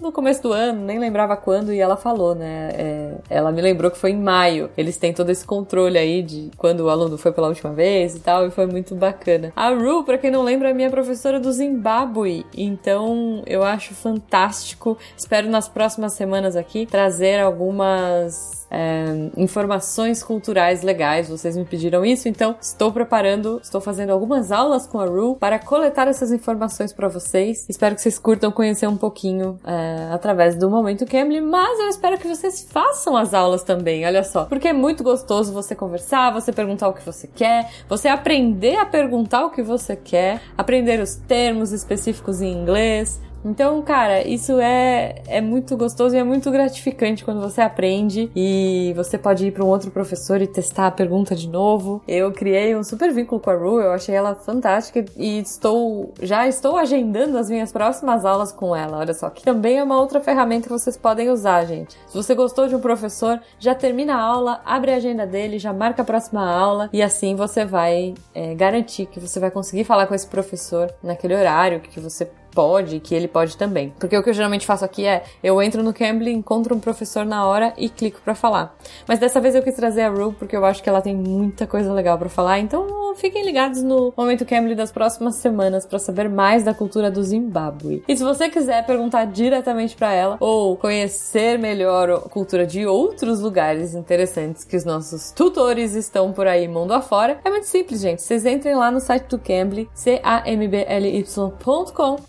no 0.00 0.12
começo 0.12 0.42
do 0.42 0.52
ano, 0.52 0.84
nem 0.84 0.98
lembrava 0.98 1.36
quando, 1.36 1.72
e 1.72 1.78
ela 1.78 1.96
falou, 1.96 2.34
né? 2.34 2.70
é, 2.74 3.14
ela 3.28 3.50
me 3.50 3.60
lembrou 3.60 3.90
que 3.90 3.98
foi 3.98 4.10
em 4.10 4.20
maio. 4.20 4.70
Eles 4.76 4.96
têm 4.96 5.12
todo 5.12 5.30
esse 5.30 5.44
controle 5.44 5.98
aí 5.98 6.22
de 6.22 6.50
quando 6.56 6.80
o 6.80 6.90
aluno 6.90 7.18
foi 7.18 7.32
pela 7.32 7.48
última 7.48 7.72
vez 7.72 8.14
e 8.14 8.20
tal, 8.20 8.46
e 8.46 8.50
foi 8.50 8.66
muito 8.66 8.94
bacana. 8.94 9.52
A 9.54 9.70
Ru, 9.70 10.04
pra 10.04 10.18
quem 10.18 10.30
não 10.30 10.42
lembra, 10.42 10.70
é 10.70 10.74
minha 10.74 10.90
professora 10.90 11.40
do 11.40 11.50
Zimbábue, 11.52 12.46
então 12.56 13.42
eu 13.46 13.62
acho 13.62 13.94
fantástico. 13.94 14.96
Espero 15.16 15.48
nas 15.48 15.68
próximas 15.68 16.12
semanas 16.12 16.56
aqui 16.56 16.86
trazer 16.86 17.40
algumas 17.40 18.57
é, 18.70 19.30
informações 19.36 20.22
culturais 20.22 20.82
legais. 20.82 21.28
Vocês 21.28 21.56
me 21.56 21.64
pediram 21.64 22.04
isso, 22.04 22.28
então 22.28 22.56
estou 22.60 22.92
preparando, 22.92 23.60
estou 23.62 23.80
fazendo 23.80 24.10
algumas 24.10 24.52
aulas 24.52 24.86
com 24.86 25.00
a 25.00 25.06
Ru 25.06 25.36
para 25.36 25.58
coletar 25.58 26.08
essas 26.08 26.32
informações 26.32 26.92
para 26.92 27.08
vocês. 27.08 27.66
Espero 27.68 27.94
que 27.94 28.02
vocês 28.02 28.18
curtam 28.18 28.50
conhecer 28.50 28.86
um 28.86 28.96
pouquinho 28.96 29.58
é, 29.64 30.08
através 30.12 30.56
do 30.56 30.70
Momento 30.70 31.06
Cambly, 31.06 31.40
mas 31.40 31.78
eu 31.80 31.88
espero 31.88 32.18
que 32.18 32.26
vocês 32.26 32.66
façam 32.70 33.16
as 33.16 33.34
aulas 33.34 33.62
também, 33.62 34.06
olha 34.06 34.22
só. 34.22 34.44
Porque 34.44 34.68
é 34.68 34.72
muito 34.72 35.02
gostoso 35.02 35.52
você 35.52 35.74
conversar, 35.74 36.32
você 36.32 36.52
perguntar 36.52 36.88
o 36.88 36.92
que 36.92 37.04
você 37.04 37.26
quer, 37.26 37.70
você 37.88 38.08
aprender 38.08 38.76
a 38.76 38.86
perguntar 38.86 39.44
o 39.44 39.50
que 39.50 39.62
você 39.62 39.96
quer, 39.96 40.40
aprender 40.56 41.00
os 41.00 41.14
termos 41.14 41.72
específicos 41.72 42.40
em 42.40 42.52
inglês, 42.52 43.20
então, 43.44 43.80
cara, 43.82 44.26
isso 44.26 44.58
é, 44.60 45.22
é 45.26 45.40
muito 45.40 45.76
gostoso 45.76 46.14
e 46.14 46.18
é 46.18 46.24
muito 46.24 46.50
gratificante 46.50 47.24
quando 47.24 47.40
você 47.40 47.60
aprende 47.60 48.30
e 48.34 48.92
você 48.96 49.16
pode 49.16 49.46
ir 49.46 49.52
para 49.52 49.64
um 49.64 49.68
outro 49.68 49.90
professor 49.90 50.42
e 50.42 50.46
testar 50.46 50.88
a 50.88 50.90
pergunta 50.90 51.34
de 51.34 51.48
novo. 51.48 52.02
Eu 52.06 52.32
criei 52.32 52.74
um 52.76 52.82
super 52.82 53.12
vínculo 53.12 53.40
com 53.40 53.50
a 53.50 53.54
Ru, 53.54 53.80
eu 53.80 53.92
achei 53.92 54.14
ela 54.14 54.34
fantástica 54.34 55.04
e 55.16 55.38
estou 55.38 56.12
já 56.20 56.48
estou 56.48 56.76
agendando 56.76 57.38
as 57.38 57.48
minhas 57.48 57.72
próximas 57.72 58.24
aulas 58.24 58.52
com 58.52 58.74
ela. 58.74 58.98
Olha 58.98 59.14
só, 59.14 59.30
que 59.30 59.42
também 59.42 59.78
é 59.78 59.82
uma 59.82 59.98
outra 59.98 60.20
ferramenta 60.20 60.66
que 60.66 60.72
vocês 60.72 60.96
podem 60.96 61.30
usar, 61.30 61.64
gente. 61.64 61.96
Se 62.06 62.16
você 62.16 62.34
gostou 62.34 62.66
de 62.66 62.74
um 62.74 62.80
professor, 62.80 63.40
já 63.58 63.74
termina 63.74 64.14
a 64.14 64.20
aula, 64.20 64.60
abre 64.64 64.92
a 64.92 64.96
agenda 64.96 65.26
dele, 65.26 65.58
já 65.58 65.72
marca 65.72 66.02
a 66.02 66.04
próxima 66.04 66.48
aula 66.48 66.90
e 66.92 67.02
assim 67.02 67.34
você 67.34 67.64
vai 67.64 68.14
é, 68.34 68.54
garantir 68.54 69.06
que 69.06 69.20
você 69.20 69.38
vai 69.38 69.50
conseguir 69.50 69.84
falar 69.84 70.06
com 70.06 70.14
esse 70.14 70.26
professor 70.26 70.92
naquele 71.02 71.34
horário 71.34 71.80
que 71.80 72.00
você 72.00 72.28
pode, 72.54 73.00
que 73.00 73.14
ele 73.14 73.28
pode 73.28 73.56
também. 73.56 73.92
Porque 73.98 74.16
o 74.16 74.22
que 74.22 74.30
eu 74.30 74.34
geralmente 74.34 74.66
faço 74.66 74.84
aqui 74.84 75.06
é, 75.06 75.24
eu 75.42 75.60
entro 75.62 75.82
no 75.82 75.92
Cambly, 75.92 76.32
encontro 76.32 76.74
um 76.74 76.80
professor 76.80 77.24
na 77.24 77.46
hora 77.46 77.72
e 77.76 77.88
clico 77.88 78.20
pra 78.24 78.34
falar. 78.34 78.76
Mas 79.06 79.18
dessa 79.18 79.40
vez 79.40 79.54
eu 79.54 79.62
quis 79.62 79.74
trazer 79.74 80.02
a 80.02 80.08
Ru 80.08 80.32
porque 80.38 80.56
eu 80.56 80.64
acho 80.64 80.82
que 80.82 80.88
ela 80.88 81.00
tem 81.00 81.14
muita 81.14 81.66
coisa 81.66 81.92
legal 81.92 82.18
pra 82.18 82.28
falar, 82.28 82.58
então 82.58 83.14
fiquem 83.14 83.44
ligados 83.44 83.82
no 83.82 84.12
Momento 84.16 84.44
Cambly 84.46 84.74
das 84.74 84.92
próximas 84.92 85.36
semanas 85.36 85.86
pra 85.86 85.98
saber 85.98 86.28
mais 86.28 86.62
da 86.62 86.72
cultura 86.74 87.10
do 87.10 87.22
Zimbábue. 87.22 88.02
E 88.06 88.16
se 88.16 88.22
você 88.22 88.48
quiser 88.48 88.86
perguntar 88.86 89.26
diretamente 89.26 89.96
pra 89.96 90.12
ela 90.12 90.36
ou 90.40 90.76
conhecer 90.76 91.58
melhor 91.58 92.10
a 92.10 92.18
cultura 92.20 92.66
de 92.66 92.86
outros 92.86 93.40
lugares 93.40 93.94
interessantes 93.94 94.64
que 94.64 94.76
os 94.76 94.84
nossos 94.84 95.32
tutores 95.32 95.94
estão 95.94 96.32
por 96.32 96.46
aí 96.46 96.68
mundo 96.68 96.92
afora, 96.92 97.38
é 97.44 97.50
muito 97.50 97.66
simples, 97.66 98.00
gente. 98.00 98.22
Vocês 98.22 98.46
entrem 98.46 98.74
lá 98.74 98.90
no 98.90 99.00
site 99.00 99.26
do 99.28 99.38
Cambly, 99.38 99.88
c-a-m-b-l-y.com 99.94 101.28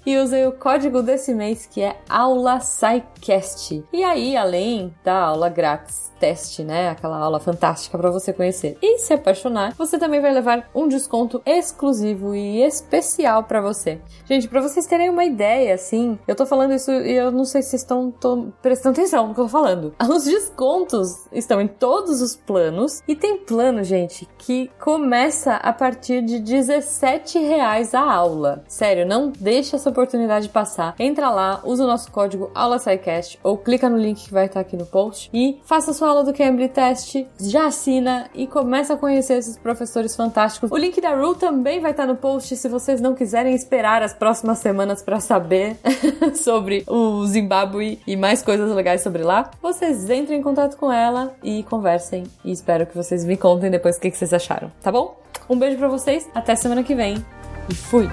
e 0.10 0.18
usem 0.18 0.47
o 0.47 0.51
código 0.51 1.03
desse 1.03 1.36
mês 1.36 1.68
que 1.68 1.82
é 1.82 1.97
aula 2.10 2.60
SciCast. 2.60 3.84
E 3.93 4.03
aí, 4.03 4.36
além 4.36 4.93
da 5.03 5.20
aula 5.20 5.49
grátis 5.49 6.10
teste, 6.20 6.64
né? 6.64 6.89
Aquela 6.89 7.18
aula 7.18 7.39
fantástica 7.39 7.97
para 7.97 8.12
você 8.12 8.34
conhecer 8.34 8.78
e 8.82 8.99
se 8.99 9.14
apaixonar, 9.14 9.74
você 9.76 9.97
também 9.97 10.20
vai 10.20 10.32
levar 10.32 10.70
um 10.76 10.88
desconto 10.88 11.41
exclusivo 11.45 12.36
e 12.36 12.62
especial 12.62 13.43
para 13.43 13.62
você. 13.62 14.01
Gente, 14.26 14.47
para 14.47 14.62
vocês 14.62 14.86
terem 14.86 15.10
uma 15.10 15.24
ideia, 15.24 15.74
assim, 15.74 16.20
eu 16.28 16.36
tô 16.36 16.45
falando 16.45 16.74
isso 16.74 16.91
e 16.91 17.14
eu 17.14 17.32
não 17.32 17.45
sei 17.45 17.62
se 17.62 17.70
vocês 17.70 17.82
estão 17.82 18.53
prestando 18.62 18.99
atenção 18.99 19.28
no 19.28 19.34
que 19.34 19.39
eu 19.39 19.45
tô 19.45 19.49
falando. 19.49 19.95
Os 20.10 20.26
descontos 20.26 21.28
estão 21.32 21.62
em 21.62 21.68
todos 21.68 22.22
os 22.22 22.36
planos 22.36 23.01
e 23.07 23.16
tem 23.16 23.38
plano, 23.38 23.84
gente, 23.84 24.28
que 24.38 24.70
começa 24.80 25.55
a 25.55 25.72
partir 25.72 26.22
de 26.22 26.39
17 26.39 27.39
reais 27.39 27.93
a 27.93 28.01
aula. 28.01 28.64
Sério, 28.68 29.05
não 29.05 29.32
deixa 29.32 29.78
essa 29.78 29.91
oportunidade 29.99 30.47
passar. 30.49 30.95
Entra 30.97 31.29
lá, 31.29 31.61
usa 31.63 31.83
o 31.83 31.87
nosso 31.87 32.11
código 32.11 32.49
AulaSciCast 32.55 33.39
ou 33.43 33.57
clica 33.57 33.89
no 33.89 33.97
link 33.97 34.25
que 34.25 34.33
vai 34.33 34.45
estar 34.45 34.61
aqui 34.61 34.77
no 34.77 34.85
post 34.85 35.29
e 35.33 35.59
faça 35.65 35.93
sua 35.93 36.09
aula 36.09 36.23
do 36.23 36.33
Cambly 36.33 36.69
Test, 36.69 37.25
já 37.39 37.67
assina 37.67 38.29
e 38.33 38.47
começa 38.47 38.93
a 38.93 38.97
conhecer 38.97 39.37
esses 39.37 39.57
professores 39.57 40.15
fantásticos. 40.15 40.71
O 40.71 40.77
link 40.77 40.99
da 41.01 41.13
Ru 41.13 41.35
também 41.35 41.79
vai 41.79 41.91
estar 41.91 42.05
no 42.05 42.15
post 42.15 42.55
se 42.55 42.69
vocês 42.69 43.01
não 43.01 43.13
quiserem 43.13 43.53
esperar 43.53 44.01
as 44.01 44.13
próximas 44.13 44.59
semanas 44.59 45.01
para 45.01 45.19
saber 45.19 45.77
sobre 46.35 46.83
o 46.87 47.25
Zimbábue 47.25 47.99
e 48.07 48.15
mais 48.15 48.41
coisas 48.41 48.73
legais 48.73 49.01
sobre 49.01 49.23
lá. 49.23 49.51
Vocês 49.61 50.09
entrem 50.09 50.39
em 50.39 50.43
contato 50.43 50.77
com 50.77 50.91
ela 50.91 51.35
e 51.43 51.63
conversem 51.63 52.23
e 52.43 52.51
espero 52.51 52.85
que 52.85 52.95
vocês 52.95 53.25
me 53.25 53.35
contem 53.35 53.69
depois 53.69 53.97
o 53.97 53.99
que 53.99 54.11
que 54.11 54.17
vocês 54.17 54.33
acharam, 54.33 54.71
tá 54.81 54.91
bom? 54.91 55.19
Um 55.49 55.57
beijo 55.57 55.77
para 55.77 55.87
vocês, 55.87 56.29
até 56.33 56.55
semana 56.55 56.83
que 56.83 56.95
vem 56.95 57.23
e 57.69 57.75
fui! 57.75 58.07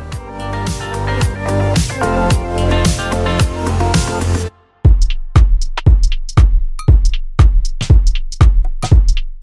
Bye. 1.99 2.46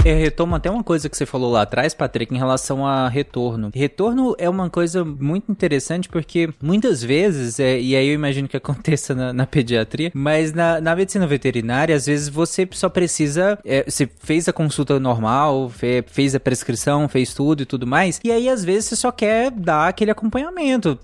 Eu 0.06 0.18
retomo 0.18 0.54
até 0.54 0.70
uma 0.70 0.84
coisa 0.84 1.08
que 1.08 1.16
você 1.16 1.26
falou 1.26 1.50
lá 1.50 1.62
atrás, 1.62 1.94
Patrick, 1.94 2.36
em 2.36 2.38
relação 2.38 2.86
a 2.86 3.08
retorno. 3.08 3.72
Retorno 3.74 4.36
é 4.38 4.50
uma 4.50 4.70
coisa 4.70 5.06
muito 5.06 5.50
interessante 5.50 6.10
porque 6.10 6.50
muitas 6.62 7.02
vezes, 7.02 7.58
é, 7.58 7.80
e 7.80 7.96
aí 7.96 8.10
eu 8.10 8.14
imagino 8.14 8.50
que 8.50 8.58
aconteça 8.58 9.16
na, 9.16 9.32
na 9.32 9.48
pediatria, 9.48 10.12
mas 10.14 10.52
na, 10.52 10.82
na, 10.82 10.94
medicina 10.94 11.26
veterinária, 11.26 11.96
às 11.96 12.06
vezes 12.06 12.28
você 12.28 12.68
só 12.74 12.90
precisa. 12.90 13.58
É, 13.64 13.90
você 13.90 14.10
fez 14.20 14.50
a 14.50 14.54
consulta 14.54 15.00
normal, 15.00 15.70
fe, 15.70 16.04
fez 16.06 16.36
a 16.36 16.40
prescrição, 16.40 17.08
fez 17.08 17.34
tudo 17.34 17.64
e 17.64 17.66
tudo 17.66 17.88
mais, 17.88 18.20
e 18.26 18.32
aí 18.32 18.50
às 18.50 18.66
vezes 18.66 18.90
você 18.90 18.96
só 18.98 19.12
quer 19.12 19.52
dar 19.52 19.88
aquele 19.88 20.12
acompanhamento, 20.12 21.00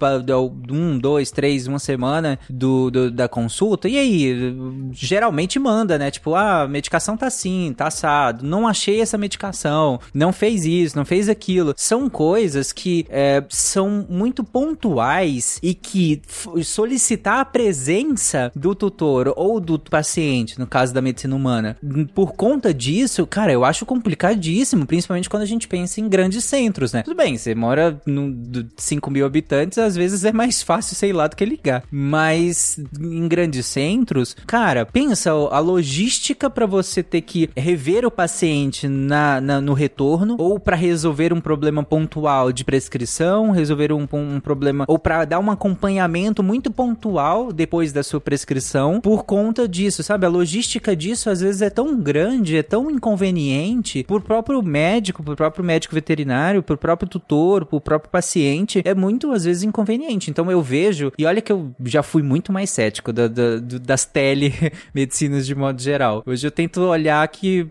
um, 0.69 0.99
dois, 0.99 1.31
três, 1.31 1.67
uma 1.67 1.79
semana 1.79 2.37
do, 2.49 2.91
do 2.91 3.09
da 3.09 3.29
consulta, 3.29 3.87
e 3.87 3.97
aí 3.97 4.53
geralmente 4.91 5.57
manda, 5.57 5.97
né? 5.97 6.11
Tipo, 6.11 6.35
ah, 6.35 6.63
a 6.63 6.67
medicação 6.67 7.15
tá 7.15 7.27
assim, 7.27 7.73
tá 7.77 7.87
assado, 7.87 8.45
não 8.45 8.67
achei 8.67 8.88
essa 8.97 9.17
medicação, 9.17 9.99
não 10.13 10.31
fez 10.31 10.65
isso, 10.65 10.97
não 10.97 11.05
fez 11.05 11.29
aquilo. 11.29 11.73
São 11.77 12.09
coisas 12.09 12.71
que 12.71 13.05
é, 13.09 13.43
são 13.49 14.05
muito 14.09 14.43
pontuais 14.43 15.59
e 15.61 15.73
que 15.73 16.21
solicitar 16.63 17.39
a 17.39 17.45
presença 17.45 18.51
do 18.55 18.73
tutor 18.73 19.33
ou 19.35 19.59
do 19.59 19.77
paciente, 19.79 20.59
no 20.59 20.67
caso 20.67 20.93
da 20.93 21.01
medicina 21.01 21.35
humana, 21.35 21.77
por 22.13 22.33
conta 22.33 22.73
disso, 22.73 23.25
cara, 23.27 23.51
eu 23.51 23.65
acho 23.65 23.85
complicadíssimo, 23.85 24.85
principalmente 24.85 25.29
quando 25.29 25.43
a 25.43 25.47
gente 25.47 25.67
pensa 25.67 25.99
em 25.99 26.07
grandes 26.07 26.43
centros, 26.43 26.93
né? 26.93 27.03
Tudo 27.03 27.17
bem, 27.17 27.37
você 27.37 27.53
mora 27.55 27.99
no 28.05 28.35
5 28.77 29.11
mil 29.11 29.25
habitantes, 29.25 29.77
às 29.77 29.95
vezes 29.95 30.25
é 30.25 30.31
mais 30.31 30.61
fácil, 30.61 30.95
sei 30.95 31.13
lá, 31.13 31.27
do 31.27 31.35
que 31.35 31.45
ligar. 31.45 31.83
Mas 31.91 32.79
em 32.99 33.27
grandes 33.27 33.65
centros, 33.65 34.35
cara, 34.45 34.85
pensa 34.85 35.31
a 35.31 35.59
logística 35.59 36.49
para 36.49 36.65
você 36.65 37.03
ter 37.03 37.21
que 37.21 37.49
rever 37.55 38.05
o 38.05 38.11
paciente 38.11 38.78
na, 38.87 39.41
na 39.41 39.61
no 39.61 39.73
retorno 39.73 40.35
ou 40.39 40.59
para 40.59 40.75
resolver 40.75 41.33
um 41.33 41.41
problema 41.41 41.83
pontual 41.83 42.51
de 42.51 42.63
prescrição, 42.63 43.51
resolver 43.51 43.91
um, 43.91 44.07
um 44.11 44.39
problema 44.39 44.85
ou 44.87 44.97
para 44.97 45.25
dar 45.25 45.39
um 45.39 45.51
acompanhamento 45.51 46.43
muito 46.43 46.71
pontual 46.71 47.51
depois 47.51 47.91
da 47.91 48.03
sua 48.03 48.21
prescrição 48.21 49.01
por 49.01 49.25
conta 49.25 49.67
disso, 49.67 50.03
sabe? 50.03 50.25
A 50.25 50.29
logística 50.29 50.95
disso 50.95 51.29
às 51.29 51.41
vezes 51.41 51.61
é 51.61 51.69
tão 51.69 51.99
grande, 51.99 52.57
é 52.57 52.63
tão 52.63 52.89
inconveniente 52.89 54.03
por 54.03 54.21
próprio 54.21 54.61
médico, 54.61 55.23
por 55.23 55.35
próprio 55.35 55.63
médico 55.63 55.95
veterinário, 55.95 56.63
por 56.63 56.77
próprio 56.77 57.09
tutor, 57.09 57.65
por 57.65 57.81
próprio 57.81 58.09
paciente, 58.09 58.81
é 58.85 58.93
muito 58.93 59.31
às 59.31 59.45
vezes 59.45 59.63
inconveniente. 59.63 60.29
Então 60.29 60.49
eu 60.51 60.61
vejo, 60.61 61.11
e 61.17 61.25
olha 61.25 61.41
que 61.41 61.51
eu 61.51 61.71
já 61.85 62.03
fui 62.03 62.21
muito 62.21 62.51
mais 62.51 62.69
cético 62.69 63.11
da, 63.11 63.27
da, 63.27 63.59
das 63.59 64.05
telemedicinas 64.05 65.45
de 65.45 65.55
modo 65.55 65.81
geral. 65.81 66.23
Hoje 66.25 66.45
eu 66.45 66.51
tento 66.51 66.81
olhar 66.81 67.23
aqui 67.23 67.65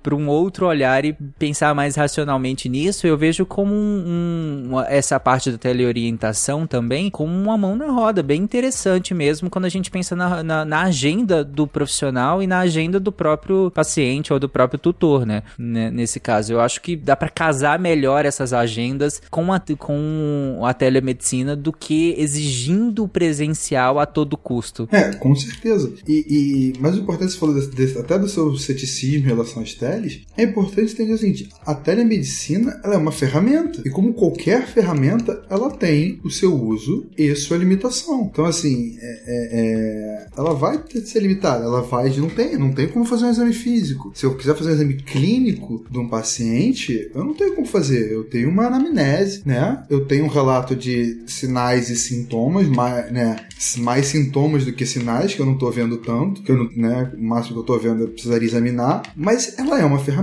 por 0.00 0.14
um 0.14 0.28
outro 0.34 0.66
olhar 0.66 1.04
e 1.04 1.12
pensar 1.38 1.74
mais 1.74 1.96
racionalmente 1.96 2.68
nisso. 2.68 3.06
Eu 3.06 3.16
vejo 3.16 3.46
como 3.46 3.74
um, 3.74 4.70
um, 4.72 4.80
essa 4.82 5.18
parte 5.18 5.50
da 5.50 5.58
teleorientação 5.58 6.66
também 6.66 7.10
como 7.10 7.32
uma 7.32 7.56
mão 7.56 7.76
na 7.76 7.90
roda, 7.90 8.22
bem 8.22 8.42
interessante 8.42 9.14
mesmo 9.14 9.50
quando 9.50 9.64
a 9.64 9.68
gente 9.68 9.90
pensa 9.90 10.16
na, 10.16 10.42
na, 10.42 10.64
na 10.64 10.82
agenda 10.82 11.44
do 11.44 11.66
profissional 11.66 12.42
e 12.42 12.46
na 12.46 12.60
agenda 12.60 12.98
do 12.98 13.12
próprio 13.12 13.70
paciente 13.70 14.32
ou 14.32 14.38
do 14.38 14.48
próprio 14.48 14.78
tutor, 14.78 15.24
né? 15.26 15.42
Nesse 15.58 16.20
caso, 16.20 16.52
eu 16.52 16.60
acho 16.60 16.80
que 16.80 16.96
dá 16.96 17.16
para 17.16 17.28
casar 17.28 17.78
melhor 17.78 18.24
essas 18.26 18.52
agendas 18.52 19.22
com 19.30 19.52
a, 19.52 19.60
com 19.78 20.62
a 20.64 20.74
telemedicina 20.74 21.54
do 21.56 21.72
que 21.72 22.14
exigindo 22.18 23.04
o 23.04 23.08
presencial 23.08 23.98
a 23.98 24.06
todo 24.06 24.36
custo. 24.36 24.88
É, 24.90 25.12
com 25.14 25.34
certeza. 25.34 25.92
E, 26.06 26.24
e 26.28 26.72
mas 26.80 26.96
o 26.96 27.00
importante 27.00 27.32
você 27.32 27.38
falou 27.38 27.54
desse, 27.54 27.70
desse, 27.70 27.98
até 27.98 28.18
do 28.18 28.28
seu 28.28 28.56
ceticismo 28.56 29.24
em 29.24 29.28
relação 29.28 29.62
às 29.62 29.74
teles, 29.74 30.22
é 30.36 30.42
importante 30.42 30.92
entender 30.92 31.12
o 31.12 31.18
seguinte: 31.18 31.48
a 31.64 31.74
telemedicina 31.74 32.80
ela 32.82 32.94
é 32.94 32.98
uma 32.98 33.12
ferramenta 33.12 33.82
e 33.84 33.90
como 33.90 34.14
qualquer 34.14 34.66
ferramenta, 34.66 35.42
ela 35.48 35.70
tem 35.70 36.20
o 36.24 36.30
seu 36.30 36.54
uso 36.54 37.06
e 37.16 37.34
sua 37.34 37.56
limitação. 37.56 38.28
Então 38.30 38.44
assim, 38.44 38.96
é, 39.00 39.22
é, 39.26 39.48
é, 39.60 40.26
ela 40.36 40.54
vai 40.54 40.82
ser 41.04 41.20
limitada, 41.20 41.64
ela 41.64 41.82
vai 41.82 42.04
não 42.18 42.28
tem, 42.28 42.56
não 42.56 42.72
tem 42.72 42.88
como 42.88 43.04
fazer 43.04 43.24
um 43.26 43.30
exame 43.30 43.52
físico. 43.52 44.12
Se 44.14 44.24
eu 44.24 44.36
quiser 44.36 44.54
fazer 44.54 44.70
um 44.70 44.74
exame 44.74 44.94
clínico 44.94 45.84
de 45.90 45.98
um 45.98 46.08
paciente, 46.08 47.10
eu 47.14 47.24
não 47.24 47.34
tenho 47.34 47.54
como 47.54 47.66
fazer. 47.66 48.12
Eu 48.12 48.24
tenho 48.24 48.48
uma 48.48 48.66
anamnese, 48.66 49.42
né? 49.44 49.84
Eu 49.88 50.04
tenho 50.04 50.24
um 50.24 50.28
relato 50.28 50.76
de 50.76 51.22
sinais 51.26 51.90
e 51.90 51.96
sintomas, 51.96 52.68
mais, 52.68 53.10
né? 53.12 53.36
mais 53.78 54.06
sintomas 54.06 54.64
do 54.64 54.72
que 54.72 54.84
sinais, 54.84 55.34
que 55.34 55.40
eu 55.40 55.46
não 55.46 55.54
estou 55.54 55.70
vendo 55.70 55.96
tanto, 55.98 56.42
que 56.42 56.52
eu 56.52 56.56
não, 56.56 56.70
né? 56.76 57.10
O 57.16 57.22
máximo 57.22 57.54
que 57.54 57.58
eu 57.58 57.74
estou 57.74 57.80
vendo 57.80 58.02
eu 58.02 58.08
precisaria 58.08 58.46
examinar, 58.46 59.02
mas 59.16 59.58
ela 59.58 59.80
é 59.80 59.84
uma 59.84 59.98
ferramenta 59.98 60.13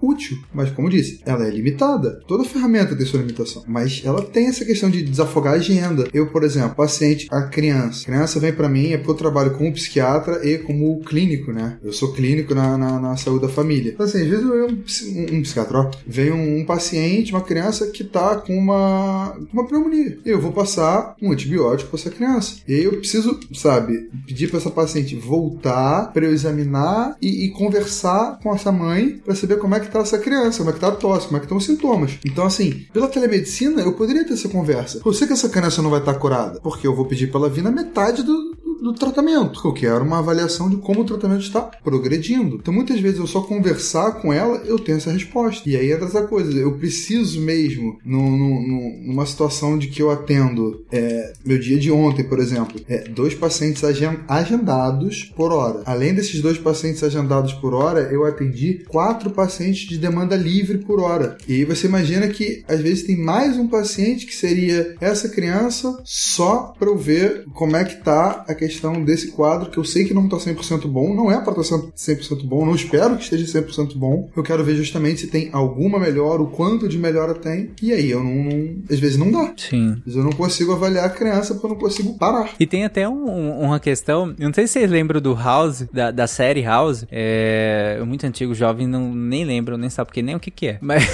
útil. 0.00 0.38
Mas 0.52 0.70
como 0.70 0.90
disse, 0.90 1.20
ela 1.24 1.46
é 1.46 1.50
limitada. 1.50 2.20
Toda 2.26 2.44
ferramenta 2.44 2.96
tem 2.96 3.06
sua 3.06 3.20
limitação, 3.20 3.64
mas 3.66 4.02
ela 4.04 4.22
tem 4.22 4.46
essa 4.46 4.64
questão 4.64 4.90
de 4.90 5.02
desafogar 5.02 5.54
a 5.54 5.56
agenda. 5.56 6.08
Eu, 6.12 6.26
por 6.28 6.42
exemplo, 6.42 6.76
paciente, 6.76 7.26
a 7.30 7.42
criança. 7.42 8.02
A 8.02 8.06
criança 8.06 8.40
vem 8.40 8.52
para 8.52 8.68
mim, 8.68 8.92
é 8.92 8.96
porque 8.96 9.10
eu 9.10 9.14
trabalho 9.14 9.52
como 9.52 9.72
psiquiatra 9.72 10.46
e 10.46 10.58
como 10.58 11.00
clínico, 11.00 11.52
né? 11.52 11.78
Eu 11.82 11.92
sou 11.92 12.12
clínico 12.12 12.54
na, 12.54 12.76
na, 12.76 13.00
na 13.00 13.16
saúde 13.16 13.42
da 13.42 13.48
família. 13.48 13.92
Então, 13.92 14.06
assim, 14.06 14.22
às 14.22 14.28
vezes 14.28 14.44
eu 14.44 14.66
um, 14.66 15.36
um 15.36 15.42
psiquiatra, 15.42 15.78
ó, 15.78 15.90
vem 16.06 16.32
um, 16.32 16.60
um, 16.60 16.64
paciente, 16.64 17.32
uma 17.32 17.40
criança 17.40 17.86
que 17.88 18.04
tá 18.04 18.36
com 18.36 18.56
uma, 18.56 19.36
uma 19.52 19.66
pneumonia. 19.66 20.18
Eu 20.24 20.40
vou 20.40 20.52
passar 20.52 21.14
um 21.20 21.32
antibiótico 21.32 21.90
para 21.90 22.00
essa 22.00 22.10
criança. 22.10 22.56
E 22.66 22.74
eu 22.74 22.98
preciso, 22.98 23.38
sabe, 23.54 24.10
pedir 24.26 24.48
para 24.48 24.58
essa 24.58 24.70
paciente 24.70 25.16
voltar 25.16 26.12
para 26.12 26.24
eu 26.24 26.32
examinar 26.32 27.16
e, 27.20 27.44
e, 27.44 27.50
conversar 27.50 28.38
com 28.42 28.54
essa 28.54 28.70
mãe 28.70 29.20
para 29.24 29.32
saber 29.36 29.58
como 29.58 29.74
é 29.74 29.80
que 29.80 29.90
tá 29.90 30.00
essa 30.00 30.18
criança, 30.18 30.58
como 30.58 30.70
é 30.70 30.72
que 30.72 30.80
tá 30.80 30.88
a 30.88 30.92
tosse, 30.92 31.26
como 31.26 31.36
é 31.36 31.40
que 31.40 31.46
estão 31.46 31.58
os 31.58 31.64
sintomas. 31.64 32.18
Então, 32.24 32.44
assim, 32.44 32.86
pela 32.92 33.08
telemedicina, 33.08 33.82
eu 33.82 33.92
poderia 33.92 34.24
ter 34.24 34.34
essa 34.34 34.48
conversa. 34.48 35.00
Eu 35.04 35.12
sei 35.12 35.26
que 35.26 35.32
essa 35.32 35.48
criança 35.48 35.82
não 35.82 35.90
vai 35.90 36.00
estar 36.00 36.14
tá 36.14 36.18
curada, 36.18 36.60
porque 36.60 36.86
eu 36.86 36.94
vou 36.94 37.04
pedir 37.04 37.28
para 37.28 37.40
ela 37.40 37.50
vir 37.50 37.62
na 37.62 37.70
metade 37.70 38.22
do, 38.22 38.55
do 38.82 38.92
tratamento. 38.92 39.60
Eu 39.64 39.72
quero 39.72 40.04
uma 40.04 40.18
avaliação 40.18 40.68
de 40.68 40.76
como 40.76 41.00
o 41.00 41.04
tratamento 41.04 41.42
está 41.42 41.60
progredindo. 41.60 42.56
Então, 42.56 42.72
muitas 42.72 43.00
vezes, 43.00 43.18
eu 43.18 43.26
só 43.26 43.40
conversar 43.40 44.12
com 44.20 44.32
ela, 44.32 44.58
eu 44.64 44.78
tenho 44.78 44.98
essa 44.98 45.10
resposta. 45.10 45.68
E 45.68 45.76
aí 45.76 45.90
é 45.90 45.96
dessa 45.96 46.22
coisa. 46.22 46.52
Eu 46.52 46.76
preciso 46.78 47.40
mesmo, 47.40 47.98
no, 48.04 48.30
no, 48.30 49.06
numa 49.06 49.26
situação 49.26 49.78
de 49.78 49.88
que 49.88 50.02
eu 50.02 50.10
atendo, 50.10 50.84
é, 50.92 51.32
meu 51.44 51.58
dia 51.58 51.78
de 51.78 51.90
ontem, 51.90 52.24
por 52.24 52.38
exemplo, 52.38 52.80
é, 52.88 53.08
dois 53.08 53.34
pacientes 53.34 53.82
agendados 54.28 55.24
por 55.36 55.52
hora. 55.52 55.82
Além 55.84 56.14
desses 56.14 56.40
dois 56.40 56.58
pacientes 56.58 57.02
agendados 57.02 57.52
por 57.54 57.74
hora, 57.74 58.08
eu 58.12 58.24
atendi 58.24 58.84
quatro 58.88 59.30
pacientes 59.30 59.88
de 59.88 59.98
demanda 59.98 60.36
livre 60.36 60.78
por 60.78 61.00
hora. 61.00 61.36
E 61.48 61.54
aí 61.54 61.64
você 61.64 61.86
imagina 61.86 62.28
que, 62.28 62.64
às 62.68 62.80
vezes, 62.80 63.04
tem 63.04 63.16
mais 63.16 63.56
um 63.56 63.68
paciente 63.68 64.26
que 64.26 64.34
seria 64.34 64.94
essa 65.00 65.28
criança 65.28 65.98
só 66.04 66.74
para 66.78 66.88
eu 66.88 66.96
ver 66.96 67.44
como 67.54 67.76
é 67.76 67.84
que 67.84 67.96
tá 67.96 68.44
a 68.46 68.54
questão 68.54 68.65
questão 68.68 69.02
desse 69.04 69.32
quadro, 69.32 69.70
que 69.70 69.78
eu 69.78 69.84
sei 69.84 70.04
que 70.04 70.14
não 70.14 70.24
está 70.24 70.36
100% 70.36 70.86
bom, 70.86 71.14
não 71.14 71.30
é 71.30 71.40
para 71.40 71.60
estar 71.60 71.76
100% 71.76 72.44
bom, 72.44 72.64
não 72.64 72.74
espero 72.74 73.16
que 73.16 73.24
esteja 73.24 73.60
100% 73.60 73.96
bom. 73.96 74.30
Eu 74.36 74.42
quero 74.42 74.64
ver 74.64 74.76
justamente 74.76 75.22
se 75.22 75.26
tem 75.28 75.48
alguma 75.52 75.98
melhora, 75.98 76.42
o 76.42 76.48
quanto 76.48 76.88
de 76.88 76.98
melhora 76.98 77.34
tem, 77.34 77.70
e 77.82 77.92
aí 77.92 78.10
eu 78.10 78.22
não, 78.22 78.34
não 78.34 78.76
às 78.90 78.98
vezes 78.98 79.16
não 79.16 79.30
dá. 79.30 79.52
Sim. 79.56 80.00
Eu 80.06 80.24
não 80.24 80.32
consigo 80.32 80.72
avaliar 80.72 81.04
a 81.04 81.10
criança 81.10 81.54
porque 81.54 81.66
eu 81.66 81.70
não 81.70 81.76
consigo 81.76 82.18
parar. 82.18 82.54
E 82.58 82.66
tem 82.66 82.84
até 82.84 83.08
um, 83.08 83.60
uma 83.60 83.80
questão, 83.80 84.34
eu 84.38 84.46
não 84.46 84.54
sei 84.54 84.66
se 84.66 84.74
vocês 84.74 84.90
lembram 84.90 85.20
do 85.20 85.34
House, 85.34 85.86
da, 85.92 86.10
da 86.10 86.26
série 86.26 86.62
House, 86.62 87.06
é 87.10 88.02
muito 88.06 88.26
antigo, 88.26 88.54
jovem, 88.54 88.86
não 88.86 89.14
nem 89.14 89.44
lembro, 89.44 89.76
nem 89.76 89.90
sabe 89.90 90.08
porque 90.08 90.22
nem 90.22 90.34
o 90.34 90.40
que 90.40 90.50
que 90.50 90.68
é. 90.68 90.78
Mas, 90.86 91.04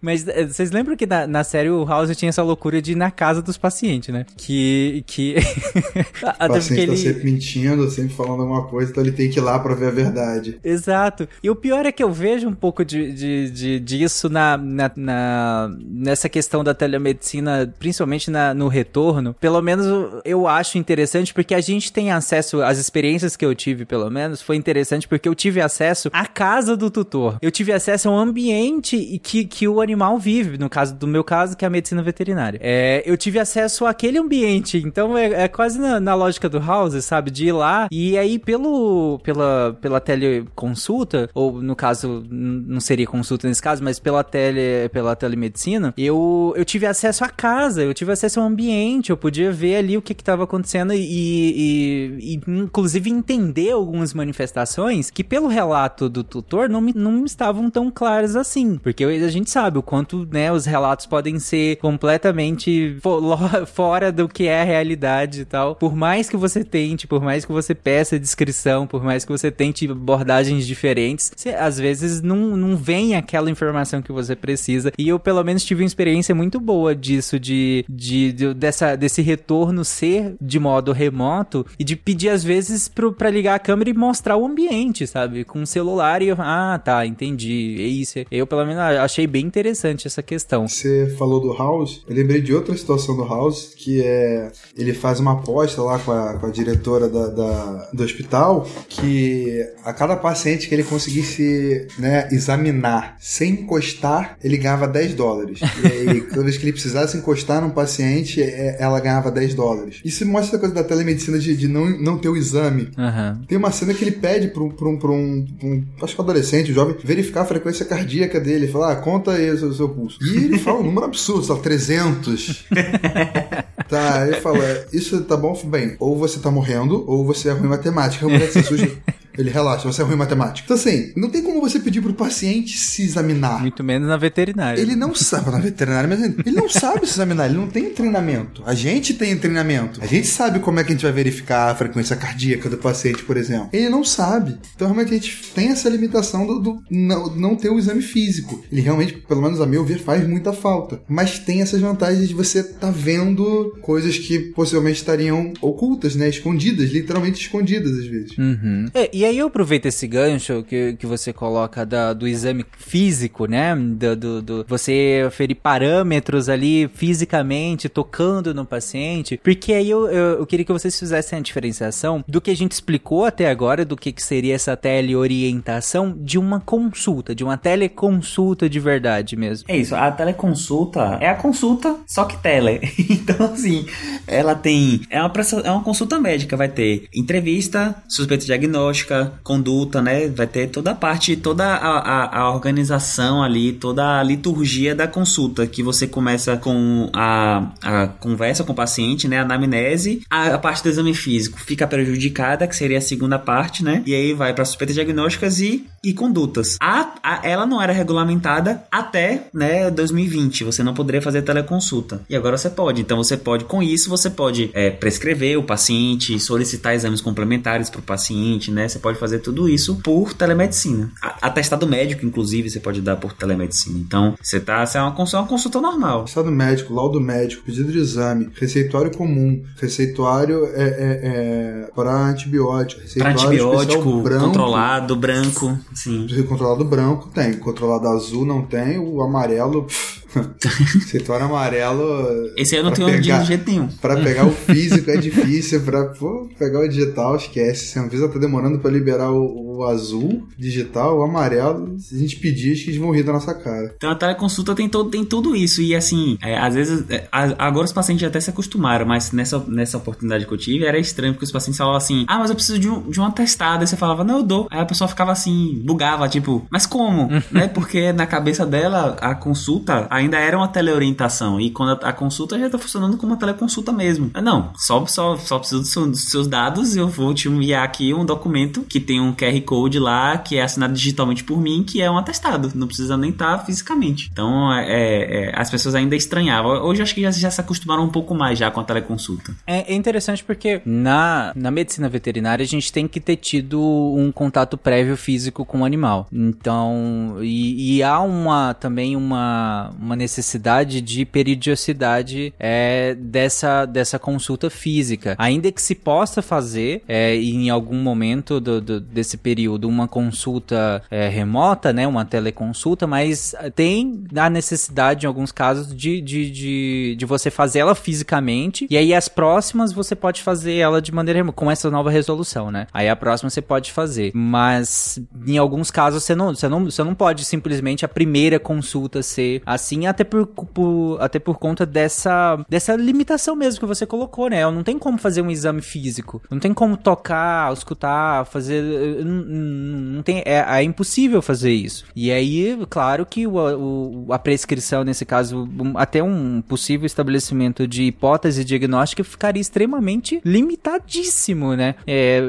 mas 0.00 0.28
é, 0.28 0.46
vocês 0.46 0.70
lembram 0.70 0.96
que 0.96 1.06
na, 1.06 1.26
na 1.26 1.42
série 1.42 1.70
o 1.70 1.84
House 1.84 2.14
tinha 2.16 2.28
essa 2.28 2.42
loucura 2.42 2.80
de 2.80 2.92
ir 2.92 2.94
na 2.94 3.10
casa 3.10 3.40
dos 3.40 3.56
pacientes, 3.56 4.12
né? 4.12 4.26
Que, 4.36 5.02
que 5.06 5.36
até 6.38 6.60
porque 6.60 6.80
ele 6.80 6.93
sempre 6.96 7.24
mentindo, 7.24 7.88
sempre 7.90 8.14
falando 8.14 8.42
alguma 8.42 8.64
coisa, 8.66 8.90
então 8.90 9.02
ele 9.02 9.12
tem 9.12 9.30
que 9.30 9.38
ir 9.38 9.42
lá 9.42 9.58
pra 9.58 9.74
ver 9.74 9.88
a 9.88 9.90
verdade. 9.90 10.58
Exato. 10.62 11.28
E 11.42 11.50
o 11.50 11.56
pior 11.56 11.86
é 11.86 11.92
que 11.92 12.02
eu 12.02 12.12
vejo 12.12 12.48
um 12.48 12.54
pouco 12.54 12.84
de, 12.84 13.12
de, 13.12 13.50
de 13.50 13.80
disso 13.80 14.28
na, 14.28 14.56
na, 14.56 14.90
na, 14.96 15.70
nessa 15.80 16.28
questão 16.28 16.62
da 16.62 16.74
telemedicina, 16.74 17.72
principalmente 17.78 18.30
na, 18.30 18.54
no 18.54 18.68
retorno. 18.68 19.34
Pelo 19.34 19.60
menos 19.60 19.86
eu 20.24 20.46
acho 20.46 20.78
interessante 20.78 21.32
porque 21.32 21.54
a 21.54 21.60
gente 21.60 21.92
tem 21.92 22.10
acesso, 22.10 22.62
às 22.62 22.78
experiências 22.78 23.36
que 23.36 23.44
eu 23.44 23.54
tive, 23.54 23.84
pelo 23.84 24.10
menos, 24.10 24.42
foi 24.42 24.56
interessante 24.56 25.08
porque 25.08 25.28
eu 25.28 25.34
tive 25.34 25.60
acesso 25.60 26.10
à 26.12 26.26
casa 26.26 26.76
do 26.76 26.90
tutor. 26.90 27.38
Eu 27.40 27.50
tive 27.50 27.72
acesso 27.72 28.08
ao 28.08 28.18
ambiente 28.18 29.20
que, 29.22 29.44
que 29.44 29.68
o 29.68 29.80
animal 29.80 30.18
vive, 30.18 30.58
no 30.58 30.68
caso 30.68 30.94
do 30.94 31.06
meu 31.06 31.24
caso, 31.24 31.56
que 31.56 31.64
é 31.64 31.68
a 31.68 31.70
medicina 31.70 32.02
veterinária. 32.02 32.58
É, 32.62 33.02
eu 33.06 33.16
tive 33.16 33.38
acesso 33.38 33.86
àquele 33.86 34.18
ambiente, 34.18 34.78
então 34.84 35.16
é, 35.16 35.44
é 35.44 35.48
quase 35.48 35.78
na, 35.78 35.98
na 35.98 36.14
lógica 36.14 36.48
do 36.48 36.58
House 36.58 36.83
sabe? 36.90 37.30
De 37.30 37.46
ir 37.46 37.52
lá 37.52 37.88
e 37.90 38.16
aí 38.18 38.38
pelo, 38.38 39.20
pela, 39.22 39.76
pela 39.80 40.00
teleconsulta, 40.00 41.28
ou 41.34 41.62
no 41.62 41.76
caso, 41.76 42.24
não 42.30 42.80
seria 42.80 43.06
consulta 43.06 43.48
nesse 43.48 43.62
caso, 43.62 43.82
mas 43.82 43.98
pela 43.98 44.22
tele, 44.22 44.88
pela 44.90 45.16
telemedicina, 45.16 45.94
eu, 45.96 46.52
eu 46.56 46.64
tive 46.64 46.86
acesso 46.86 47.24
à 47.24 47.28
casa, 47.28 47.82
eu 47.82 47.94
tive 47.94 48.12
acesso 48.12 48.40
ao 48.40 48.46
ambiente, 48.46 49.10
eu 49.10 49.16
podia 49.16 49.52
ver 49.52 49.76
ali 49.76 49.96
o 49.96 50.02
que 50.02 50.14
que 50.14 50.24
tava 50.24 50.44
acontecendo 50.44 50.92
e, 50.92 50.98
e, 50.98 52.34
e 52.34 52.40
inclusive 52.46 53.10
entender 53.10 53.70
algumas 53.70 54.12
manifestações 54.14 55.10
que 55.10 55.24
pelo 55.24 55.48
relato 55.48 56.08
do 56.08 56.22
tutor 56.22 56.68
não 56.68 56.80
me, 56.80 56.92
não 56.94 57.24
estavam 57.24 57.70
tão 57.70 57.90
claras 57.90 58.36
assim, 58.36 58.76
porque 58.76 59.04
a 59.04 59.28
gente 59.28 59.50
sabe 59.50 59.78
o 59.78 59.82
quanto, 59.82 60.26
né, 60.30 60.52
os 60.52 60.66
relatos 60.66 61.06
podem 61.06 61.38
ser 61.38 61.76
completamente 61.76 62.96
fora 63.66 64.10
do 64.10 64.28
que 64.28 64.46
é 64.46 64.62
a 64.62 64.64
realidade 64.64 65.42
e 65.42 65.44
tal. 65.44 65.74
Por 65.76 65.94
mais 65.94 66.28
que 66.28 66.36
você 66.36 66.64
tente, 66.74 67.06
por 67.06 67.22
mais 67.22 67.44
que 67.44 67.52
você 67.52 67.72
peça 67.72 68.18
descrição, 68.18 68.84
por 68.84 69.00
mais 69.04 69.24
que 69.24 69.30
você 69.30 69.48
tente 69.48 69.88
abordagens 69.88 70.66
diferentes, 70.66 71.30
você, 71.36 71.50
às 71.50 71.78
vezes 71.78 72.20
não, 72.20 72.56
não 72.56 72.76
vem 72.76 73.14
aquela 73.14 73.48
informação 73.48 74.02
que 74.02 74.10
você 74.10 74.34
precisa. 74.34 74.90
E 74.98 75.08
eu, 75.08 75.20
pelo 75.20 75.44
menos, 75.44 75.62
tive 75.64 75.82
uma 75.84 75.86
experiência 75.86 76.34
muito 76.34 76.58
boa 76.58 76.92
disso, 76.96 77.38
de, 77.38 77.84
de, 77.88 78.32
de- 78.32 78.54
dessa, 78.54 78.96
desse 78.96 79.22
retorno 79.22 79.84
ser 79.84 80.34
de 80.40 80.58
modo 80.58 80.90
remoto 80.90 81.64
e 81.78 81.84
de 81.84 81.94
pedir, 81.94 82.30
às 82.30 82.42
vezes, 82.42 82.88
pro, 82.88 83.12
pra 83.12 83.30
ligar 83.30 83.54
a 83.54 83.58
câmera 83.60 83.90
e 83.90 83.94
mostrar 83.94 84.36
o 84.36 84.44
ambiente, 84.44 85.06
sabe? 85.06 85.44
Com 85.44 85.62
o 85.62 85.66
celular 85.66 86.22
e 86.22 86.28
eu, 86.28 86.36
ah, 86.40 86.80
tá, 86.84 87.06
entendi. 87.06 87.76
É 87.78 87.82
isso. 87.86 88.18
Eu, 88.32 88.48
pelo 88.48 88.66
menos, 88.66 88.82
achei 88.82 89.28
bem 89.28 89.46
interessante 89.46 90.08
essa 90.08 90.24
questão. 90.24 90.66
Você 90.66 91.14
falou 91.16 91.38
do 91.40 91.52
House, 91.56 92.02
eu 92.08 92.16
lembrei 92.16 92.40
de 92.40 92.52
outra 92.52 92.76
situação 92.76 93.14
do 93.16 93.24
House, 93.24 93.74
que 93.76 94.02
é 94.02 94.50
ele 94.76 94.92
faz 94.92 95.20
uma 95.20 95.32
aposta 95.34 95.80
lá 95.82 95.98
com 96.00 96.10
a, 96.10 96.34
com 96.38 96.46
a 96.46 96.50
da, 96.72 97.26
da- 97.28 97.88
do 97.92 98.02
hospital, 98.02 98.68
que 98.88 99.64
a 99.84 99.92
cada 99.92 100.16
paciente 100.16 100.68
que 100.68 100.74
ele 100.74 100.82
conseguisse 100.84 101.86
né, 101.98 102.28
examinar 102.32 103.16
sem 103.20 103.52
encostar, 103.52 104.36
ele 104.42 104.56
ganhava 104.56 104.86
10 104.88 105.14
dólares. 105.14 105.60
E 105.82 105.86
aí, 105.86 106.20
toda 106.30 106.42
vez 106.44 106.56
que 106.56 106.64
ele 106.64 106.72
precisasse 106.72 107.16
encostar 107.16 107.60
num 107.62 107.70
paciente, 107.70 108.42
é- 108.42 108.76
ela 108.80 108.98
ganhava 109.00 109.30
10 109.30 109.54
dólares. 109.54 110.00
Isso 110.04 110.24
mostra 110.26 110.56
a 110.56 110.60
coisa 110.60 110.74
da 110.74 110.84
telemedicina 110.84 111.38
de, 111.38 111.56
de 111.56 111.68
não, 111.68 111.86
não 112.00 112.18
ter 112.18 112.28
o 112.28 112.36
exame. 112.36 112.90
Aham. 112.98 113.42
Tem 113.48 113.58
uma 113.58 113.70
cena 113.70 113.92
que 113.94 114.04
ele 114.04 114.12
pede 114.12 114.48
pra 114.48 114.62
um, 114.62 114.70
pra 114.70 114.88
um, 114.88 114.98
pra 114.98 115.10
um, 115.10 115.44
pra 115.58 115.68
um 115.68 115.84
acho 116.02 116.14
que 116.14 116.20
um 116.20 116.24
adolescente, 116.24 116.70
um 116.70 116.74
jovem, 116.74 116.96
verificar 117.04 117.42
a 117.42 117.46
frequência 117.46 117.84
cardíaca 117.84 118.40
dele. 118.40 118.68
Fala, 118.68 118.92
ah, 118.92 118.96
conta 118.96 119.32
aí 119.32 119.50
o 119.50 119.58
seu, 119.58 119.72
seu 119.74 119.88
pulso. 119.88 120.18
E 120.22 120.36
ele 120.44 120.58
fala 120.58 120.80
um 120.80 120.84
número 120.84 121.06
absurdo, 121.06 121.44
só 121.44 121.56
300. 121.56 122.64
tá, 123.88 124.26
ele 124.26 124.40
fala, 124.40 124.58
isso 124.92 125.22
tá 125.24 125.36
bom? 125.36 125.54
Bem, 125.64 125.96
ou 125.98 126.18
você 126.18 126.38
tá 126.38 126.50
morrendo, 126.50 127.04
ou 127.06 127.24
você 127.24 127.48
é 127.48 127.52
ruim 127.52 127.66
em 127.66 127.70
matemática. 127.70 128.26
A 128.26 128.28
mulher 128.28 128.50
se 128.50 128.58
assusta. 128.58 128.90
Ele 129.36 129.50
relaxa, 129.50 129.90
você 129.90 130.02
é 130.02 130.04
ruim 130.04 130.14
em 130.14 130.18
matemática. 130.18 130.64
Então 130.64 130.76
assim, 130.76 131.12
não 131.16 131.28
tem 131.28 131.42
como 131.42 131.60
você 131.60 131.78
pedir 131.78 132.00
pro 132.00 132.14
paciente 132.14 132.78
se 132.78 133.02
examinar. 133.02 133.60
Muito 133.60 133.82
menos 133.82 134.08
na 134.08 134.16
veterinária. 134.16 134.80
Ele 134.80 134.96
não 134.96 135.14
sabe, 135.14 135.50
na 135.50 135.58
veterinária, 135.58 136.08
mas 136.08 136.22
ele 136.22 136.56
não 136.56 136.68
sabe 136.68 137.06
se 137.06 137.14
examinar, 137.14 137.46
ele 137.46 137.58
não 137.58 137.68
tem 137.68 137.90
treinamento. 137.90 138.62
A 138.66 138.74
gente 138.74 139.14
tem 139.14 139.36
treinamento. 139.36 140.00
A 140.02 140.06
gente 140.06 140.26
sabe 140.26 140.58
como 140.60 140.80
é 140.80 140.84
que 140.84 140.92
a 140.92 140.94
gente 140.94 141.02
vai 141.02 141.12
verificar 141.12 141.70
a 141.70 141.74
frequência 141.74 142.16
cardíaca 142.16 142.68
do 142.68 142.76
paciente, 142.76 143.22
por 143.22 143.36
exemplo. 143.36 143.68
Ele 143.72 143.88
não 143.88 144.04
sabe. 144.04 144.58
Então, 144.74 144.86
realmente, 144.86 145.10
a 145.10 145.14
gente 145.14 145.52
tem 145.54 145.68
essa 145.68 145.88
limitação 145.88 146.46
do, 146.46 146.60
do 146.60 146.82
não, 146.90 147.34
não 147.34 147.56
ter 147.56 147.70
o 147.70 147.78
exame 147.78 148.02
físico. 148.02 148.64
Ele 148.70 148.80
realmente, 148.80 149.14
pelo 149.14 149.42
menos 149.42 149.60
a 149.60 149.66
meu 149.66 149.84
ver, 149.84 149.98
faz 149.98 150.26
muita 150.26 150.52
falta. 150.52 151.00
Mas 151.08 151.38
tem 151.38 151.62
essas 151.62 151.80
vantagens 151.80 152.28
de 152.28 152.34
você 152.34 152.60
estar 152.60 152.90
vendo 152.90 153.76
coisas 153.80 154.18
que 154.18 154.38
possivelmente 154.38 154.98
estariam 154.98 155.52
ocultas, 155.60 156.14
né? 156.14 156.28
Escondidas, 156.28 156.90
literalmente 156.90 157.40
escondidas 157.40 157.92
às 157.98 158.06
vezes. 158.06 158.38
Uhum. 158.38 158.86
É, 158.94 159.10
e 159.12 159.23
aí 159.24 159.38
eu 159.38 159.46
aproveito 159.46 159.86
esse 159.86 160.06
gancho 160.06 160.62
que, 160.62 160.94
que 160.94 161.06
você 161.06 161.32
coloca 161.32 161.84
da- 161.84 162.12
do 162.12 162.26
exame 162.28 162.64
físico, 162.78 163.46
né? 163.46 163.74
Do, 163.74 164.16
do- 164.16 164.42
do- 164.42 164.64
você 164.68 165.26
ferir 165.32 165.56
parâmetros 165.56 166.48
ali 166.48 166.88
fisicamente, 166.94 167.88
tocando 167.88 168.54
no 168.54 168.64
paciente. 168.64 169.40
Porque 169.42 169.72
aí 169.72 169.88
eu, 169.90 170.06
eu, 170.08 170.38
eu 170.40 170.46
queria 170.46 170.64
que 170.64 170.72
vocês 170.72 170.98
fizessem 170.98 171.38
a 171.38 171.42
diferenciação 171.42 172.24
do 172.26 172.40
que 172.40 172.50
a 172.50 172.56
gente 172.56 172.72
explicou 172.72 173.24
até 173.24 173.48
agora, 173.50 173.84
do 173.84 173.96
que, 173.96 174.12
que 174.12 174.22
seria 174.22 174.54
essa 174.54 174.76
teleorientação 174.76 176.14
de 176.16 176.38
uma 176.38 176.60
consulta, 176.60 177.34
de 177.34 177.42
uma 177.44 177.56
teleconsulta 177.56 178.68
de 178.68 178.80
verdade 178.80 179.36
mesmo. 179.36 179.66
É 179.68 179.76
isso, 179.76 179.94
a 179.94 180.10
teleconsulta 180.10 181.18
é 181.20 181.28
a 181.28 181.34
consulta, 181.34 181.96
só 182.06 182.24
que 182.24 182.36
tele. 182.42 182.80
Então, 183.24 183.46
assim, 183.52 183.86
ela 184.26 184.54
tem. 184.54 185.00
É 185.08 185.20
uma, 185.20 185.32
é 185.64 185.70
uma 185.70 185.82
consulta 185.82 186.18
médica, 186.20 186.56
vai 186.56 186.68
ter 186.68 187.06
entrevista, 187.14 187.94
suspeita 188.08 188.44
diagnóstica, 188.44 189.13
conduta, 189.42 190.00
né? 190.02 190.28
Vai 190.28 190.46
ter 190.46 190.68
toda 190.68 190.90
a 190.92 190.94
parte, 190.94 191.36
toda 191.36 191.64
a, 191.64 191.98
a, 191.98 192.38
a 192.40 192.50
organização 192.54 193.42
ali, 193.42 193.72
toda 193.72 194.20
a 194.20 194.22
liturgia 194.22 194.94
da 194.94 195.06
consulta, 195.06 195.66
que 195.66 195.82
você 195.82 196.06
começa 196.06 196.56
com 196.56 197.08
a, 197.12 197.70
a 197.82 198.06
conversa 198.06 198.64
com 198.64 198.72
o 198.72 198.76
paciente, 198.76 199.28
né? 199.28 199.38
A 199.38 199.42
anamnese, 199.42 200.22
a, 200.30 200.54
a 200.54 200.58
parte 200.58 200.82
do 200.82 200.88
exame 200.88 201.14
físico 201.14 201.58
fica 201.60 201.86
prejudicada, 201.86 202.66
que 202.66 202.76
seria 202.76 202.98
a 202.98 203.02
segunda 203.02 203.38
parte, 203.38 203.82
né? 203.84 204.02
E 204.06 204.14
aí 204.14 204.32
vai 204.32 204.52
para 204.54 204.64
suspeitas 204.64 204.94
diagnósticas 204.94 205.60
e, 205.60 205.86
e 206.02 206.12
condutas. 206.12 206.76
A, 206.80 207.14
a- 207.22 207.40
ela 207.44 207.66
não 207.66 207.80
era 207.80 207.92
regulamentada 207.92 208.84
até, 208.90 209.48
né, 209.52 209.90
2020. 209.90 210.64
Você 210.64 210.82
não 210.82 210.94
poderia 210.94 211.22
fazer 211.22 211.42
teleconsulta. 211.42 212.22
E 212.28 212.36
agora 212.36 212.56
você 212.56 212.70
pode. 212.70 213.00
Então 213.00 213.16
você 213.16 213.36
pode, 213.36 213.64
com 213.64 213.82
isso, 213.82 214.08
você 214.10 214.30
pode 214.30 214.70
é, 214.74 214.90
prescrever 214.90 215.58
o 215.58 215.62
paciente, 215.62 216.38
solicitar 216.38 216.94
exames 216.94 217.20
complementares 217.20 217.90
para 217.90 218.00
o 218.00 218.02
paciente, 218.02 218.70
né? 218.70 218.88
Você 218.88 218.98
pode 219.04 219.18
fazer 219.18 219.40
tudo 219.40 219.68
isso 219.68 219.96
por 219.96 220.32
telemedicina. 220.32 221.10
Atestado 221.20 221.86
médico, 221.86 222.24
inclusive, 222.24 222.70
você 222.70 222.80
pode 222.80 223.02
dar 223.02 223.16
por 223.16 223.34
telemedicina. 223.34 223.98
Então, 223.98 224.34
você 224.40 224.58
tá, 224.58 224.84
você 224.86 224.96
é 224.96 225.02
uma, 225.02 225.14
é 225.14 225.36
uma 225.36 225.46
consulta 225.46 225.78
normal. 225.78 226.24
Estado 226.24 226.50
médico, 226.50 226.94
laudo 226.94 227.20
médico, 227.20 227.62
pedido 227.66 227.92
de 227.92 227.98
exame, 227.98 228.48
receituário 228.54 229.10
comum, 229.10 229.62
receituário 229.78 230.64
é, 230.72 230.84
é, 230.84 231.20
é, 231.22 231.90
para 231.94 232.12
antibiótico, 232.12 233.02
receituário 233.02 233.36
especial 233.36 233.72
antibiótico, 233.74 234.22
branco, 234.22 234.46
controlado, 234.46 235.16
branco, 235.16 235.78
sim. 235.92 236.26
Controlado 236.48 236.84
branco 236.84 237.28
tem, 237.28 237.52
controlado 237.54 238.08
azul 238.08 238.46
não 238.46 238.62
tem, 238.62 238.98
o 238.98 239.20
amarelo. 239.20 239.84
pff, 239.84 240.23
receituário 240.94 241.46
amarelo. 241.46 242.50
Esse 242.56 242.74
aí 242.74 242.80
eu 242.80 242.84
não 242.84 242.92
tenho 242.92 243.08
pegar- 243.08 243.38
de 243.40 243.46
jeito 243.46 243.70
nenhum. 243.70 243.88
Pra 244.00 244.16
pegar 244.16 244.46
o 244.46 244.50
físico 244.50 245.10
é 245.10 245.16
difícil, 245.16 245.80
pra 245.82 246.04
pô, 246.06 246.48
pegar 246.58 246.80
o 246.80 246.88
digital, 246.88 247.36
esquece. 247.36 247.86
Se 247.86 247.98
a 247.98 248.02
Anvisa 248.02 248.28
tá 248.28 248.38
demorando 248.38 248.78
pra 248.78 248.90
liberar 248.90 249.30
o, 249.30 249.76
o 249.78 249.84
azul 249.84 250.46
digital, 250.58 251.18
o 251.18 251.22
amarelo, 251.22 251.98
se 251.98 252.14
a 252.14 252.18
gente 252.18 252.36
pedir, 252.36 252.72
acho 252.72 252.84
que 252.84 252.90
eles 252.90 253.00
vão 253.00 253.10
rir 253.10 253.22
da 253.22 253.32
nossa 253.32 253.54
cara. 253.54 253.92
Então 253.96 254.10
a 254.10 254.14
teleconsulta 254.14 254.74
tem, 254.74 254.88
todo, 254.88 255.10
tem 255.10 255.24
tudo 255.24 255.54
isso. 255.56 255.80
E 255.82 255.94
assim, 255.94 256.38
é, 256.42 256.58
às 256.58 256.74
vezes, 256.74 257.04
é, 257.10 257.26
a- 257.30 257.54
agora 257.66 257.84
os 257.84 257.92
pacientes 257.92 258.26
até 258.26 258.40
se 258.40 258.50
acostumaram, 258.50 259.06
mas 259.06 259.32
nessa, 259.32 259.58
nessa 259.68 259.96
oportunidade 259.98 260.46
que 260.46 260.52
eu 260.52 260.58
tive 260.58 260.84
era 260.84 260.98
estranho, 260.98 261.32
porque 261.34 261.44
os 261.44 261.52
pacientes 261.52 261.78
falavam 261.78 261.96
assim: 261.96 262.24
Ah, 262.28 262.38
mas 262.38 262.50
eu 262.50 262.56
preciso 262.56 262.78
de 262.78 262.88
um, 262.88 263.02
de 263.10 263.20
um 263.20 263.24
atestado. 263.24 263.80
Aí 263.82 263.86
você 263.86 263.96
falava, 263.96 264.24
não, 264.24 264.38
eu 264.38 264.42
dou. 264.42 264.66
Aí 264.70 264.80
a 264.80 264.86
pessoa 264.86 265.08
ficava 265.08 265.32
assim, 265.32 265.80
bugava, 265.84 266.28
tipo, 266.28 266.66
mas 266.70 266.86
como? 266.86 267.28
né? 267.50 267.68
Porque 267.68 268.12
na 268.12 268.26
cabeça 268.26 268.64
dela, 268.66 269.16
a 269.20 269.34
consulta 269.34 270.06
ainda 270.24 270.38
era 270.38 270.56
uma 270.56 270.68
teleorientação. 270.68 271.60
E 271.60 271.70
quando 271.70 272.02
a, 272.02 272.08
a 272.08 272.12
consulta 272.12 272.58
já 272.58 272.68
tá 272.68 272.78
funcionando 272.78 273.16
como 273.16 273.32
uma 273.32 273.38
teleconsulta 273.38 273.92
mesmo. 273.92 274.30
Ah, 274.34 274.42
Não, 274.42 274.72
só, 274.76 275.04
só, 275.06 275.36
só 275.36 275.58
preciso 275.58 275.80
dos 275.82 275.90
seus, 275.90 276.08
dos 276.08 276.24
seus 276.24 276.46
dados 276.46 276.94
e 276.96 276.98
eu 276.98 277.08
vou 277.08 277.32
te 277.34 277.48
enviar 277.48 277.84
aqui 277.84 278.12
um 278.12 278.24
documento 278.24 278.82
que 278.82 279.00
tem 279.00 279.20
um 279.20 279.32
QR 279.32 279.60
Code 279.62 279.98
lá, 279.98 280.38
que 280.38 280.56
é 280.56 280.62
assinado 280.62 280.94
digitalmente 280.94 281.44
por 281.44 281.60
mim, 281.60 281.84
que 281.86 282.02
é 282.02 282.10
um 282.10 282.18
atestado. 282.18 282.72
Não 282.74 282.86
precisa 282.86 283.16
nem 283.16 283.30
estar 283.30 283.58
fisicamente. 283.64 284.28
Então, 284.32 284.72
é, 284.72 285.48
é, 285.48 285.52
as 285.54 285.70
pessoas 285.70 285.94
ainda 285.94 286.16
estranhavam. 286.16 286.82
Hoje 286.84 287.02
acho 287.02 287.14
que 287.14 287.22
já, 287.22 287.30
já 287.30 287.50
se 287.50 287.60
acostumaram 287.60 288.04
um 288.04 288.10
pouco 288.10 288.34
mais 288.34 288.58
já 288.58 288.70
com 288.70 288.80
a 288.80 288.84
teleconsulta. 288.84 289.54
É, 289.66 289.92
é 289.92 289.94
interessante 289.94 290.42
porque 290.42 290.80
na, 290.84 291.52
na 291.54 291.70
medicina 291.70 292.08
veterinária 292.08 292.62
a 292.62 292.66
gente 292.66 292.92
tem 292.92 293.06
que 293.06 293.20
ter 293.20 293.36
tido 293.36 293.80
um 293.80 294.30
contato 294.32 294.76
prévio 294.76 295.16
físico 295.16 295.64
com 295.64 295.80
o 295.80 295.84
animal. 295.84 296.26
Então, 296.32 297.38
e, 297.42 297.96
e 297.96 298.02
há 298.02 298.20
uma 298.20 298.74
também 298.74 299.16
uma, 299.16 299.90
uma 300.00 300.13
necessidade 300.16 301.00
de 301.00 301.24
periodicidade 301.24 302.52
é, 302.58 303.14
dessa, 303.18 303.84
dessa 303.86 304.18
consulta 304.18 304.70
física. 304.70 305.34
Ainda 305.38 305.70
que 305.72 305.80
se 305.82 305.94
possa 305.94 306.42
fazer 306.42 307.02
é, 307.08 307.34
em 307.36 307.70
algum 307.70 307.96
momento 308.02 308.60
do, 308.60 308.80
do- 308.80 309.00
desse 309.00 309.36
período 309.36 309.88
uma 309.88 310.06
consulta 310.08 311.02
é, 311.10 311.28
remota, 311.28 311.92
né, 311.92 312.06
uma 312.06 312.24
teleconsulta, 312.24 313.06
mas 313.06 313.54
tem 313.74 314.24
a 314.36 314.48
necessidade 314.50 315.24
em 315.24 315.28
alguns 315.28 315.52
casos 315.52 315.94
de, 315.94 316.20
de, 316.20 316.50
de, 316.50 317.16
de 317.16 317.26
você 317.26 317.50
fazer 317.50 317.80
ela 317.80 317.94
fisicamente 317.94 318.86
e 318.90 318.96
aí 318.96 319.14
as 319.14 319.28
próximas 319.28 319.92
você 319.92 320.14
pode 320.14 320.42
fazer 320.42 320.74
ela 320.74 321.00
de 321.00 321.12
maneira 321.12 321.38
remota, 321.38 321.56
com 321.56 321.70
essa 321.70 321.90
nova 321.90 322.10
resolução, 322.10 322.70
né? 322.70 322.86
Aí 322.92 323.08
a 323.08 323.16
próxima 323.16 323.50
você 323.50 323.62
pode 323.62 323.92
fazer, 323.92 324.32
mas 324.34 325.18
em 325.46 325.58
alguns 325.58 325.90
casos 325.90 326.22
você 326.22 326.34
não, 326.34 326.54
você 326.54 326.68
não, 326.68 326.84
você 326.84 327.02
não 327.02 327.14
pode 327.14 327.44
simplesmente 327.44 328.04
a 328.04 328.08
primeira 328.08 328.58
consulta 328.58 329.22
ser 329.22 329.62
assim. 329.64 329.93
Assim, 329.94 330.06
até 330.06 330.24
por, 330.24 330.46
por- 330.46 331.18
até 331.20 331.38
por 331.38 331.58
conta 331.58 331.86
dessa, 331.86 332.64
dessa 332.68 332.94
limitação 332.96 333.54
mesmo 333.56 333.80
que 333.80 333.86
você 333.86 334.06
colocou, 334.06 334.48
né? 334.48 334.62
Não 334.70 334.82
tem 334.82 334.98
como 334.98 335.18
fazer 335.18 335.42
um 335.42 335.50
exame 335.50 335.80
físico, 335.82 336.42
não 336.50 336.58
tem 336.58 336.72
como 336.74 336.96
tocar, 336.96 337.72
escutar, 337.72 338.44
fazer. 338.46 338.82
Não, 339.24 339.44
não- 339.44 340.22
tem, 340.22 340.42
é, 340.44 340.64
é 340.66 340.82
impossível 340.82 341.40
fazer 341.42 341.72
isso. 341.72 342.04
E 342.16 342.30
aí, 342.30 342.78
claro 342.90 343.24
que 343.26 343.46
o, 343.46 343.54
o- 343.56 344.26
a 344.32 344.38
prescrição, 344.38 345.04
nesse 345.04 345.24
caso, 345.24 345.68
até 345.96 346.22
um 346.22 346.62
possível 346.62 347.06
estabelecimento 347.06 347.86
de 347.86 348.04
hipótese 348.04 348.64
diagnóstica 348.64 349.22
ficaria 349.24 349.60
extremamente 349.60 350.40
limitadíssimo, 350.44 351.74
né? 351.74 351.94
É, 352.06 352.40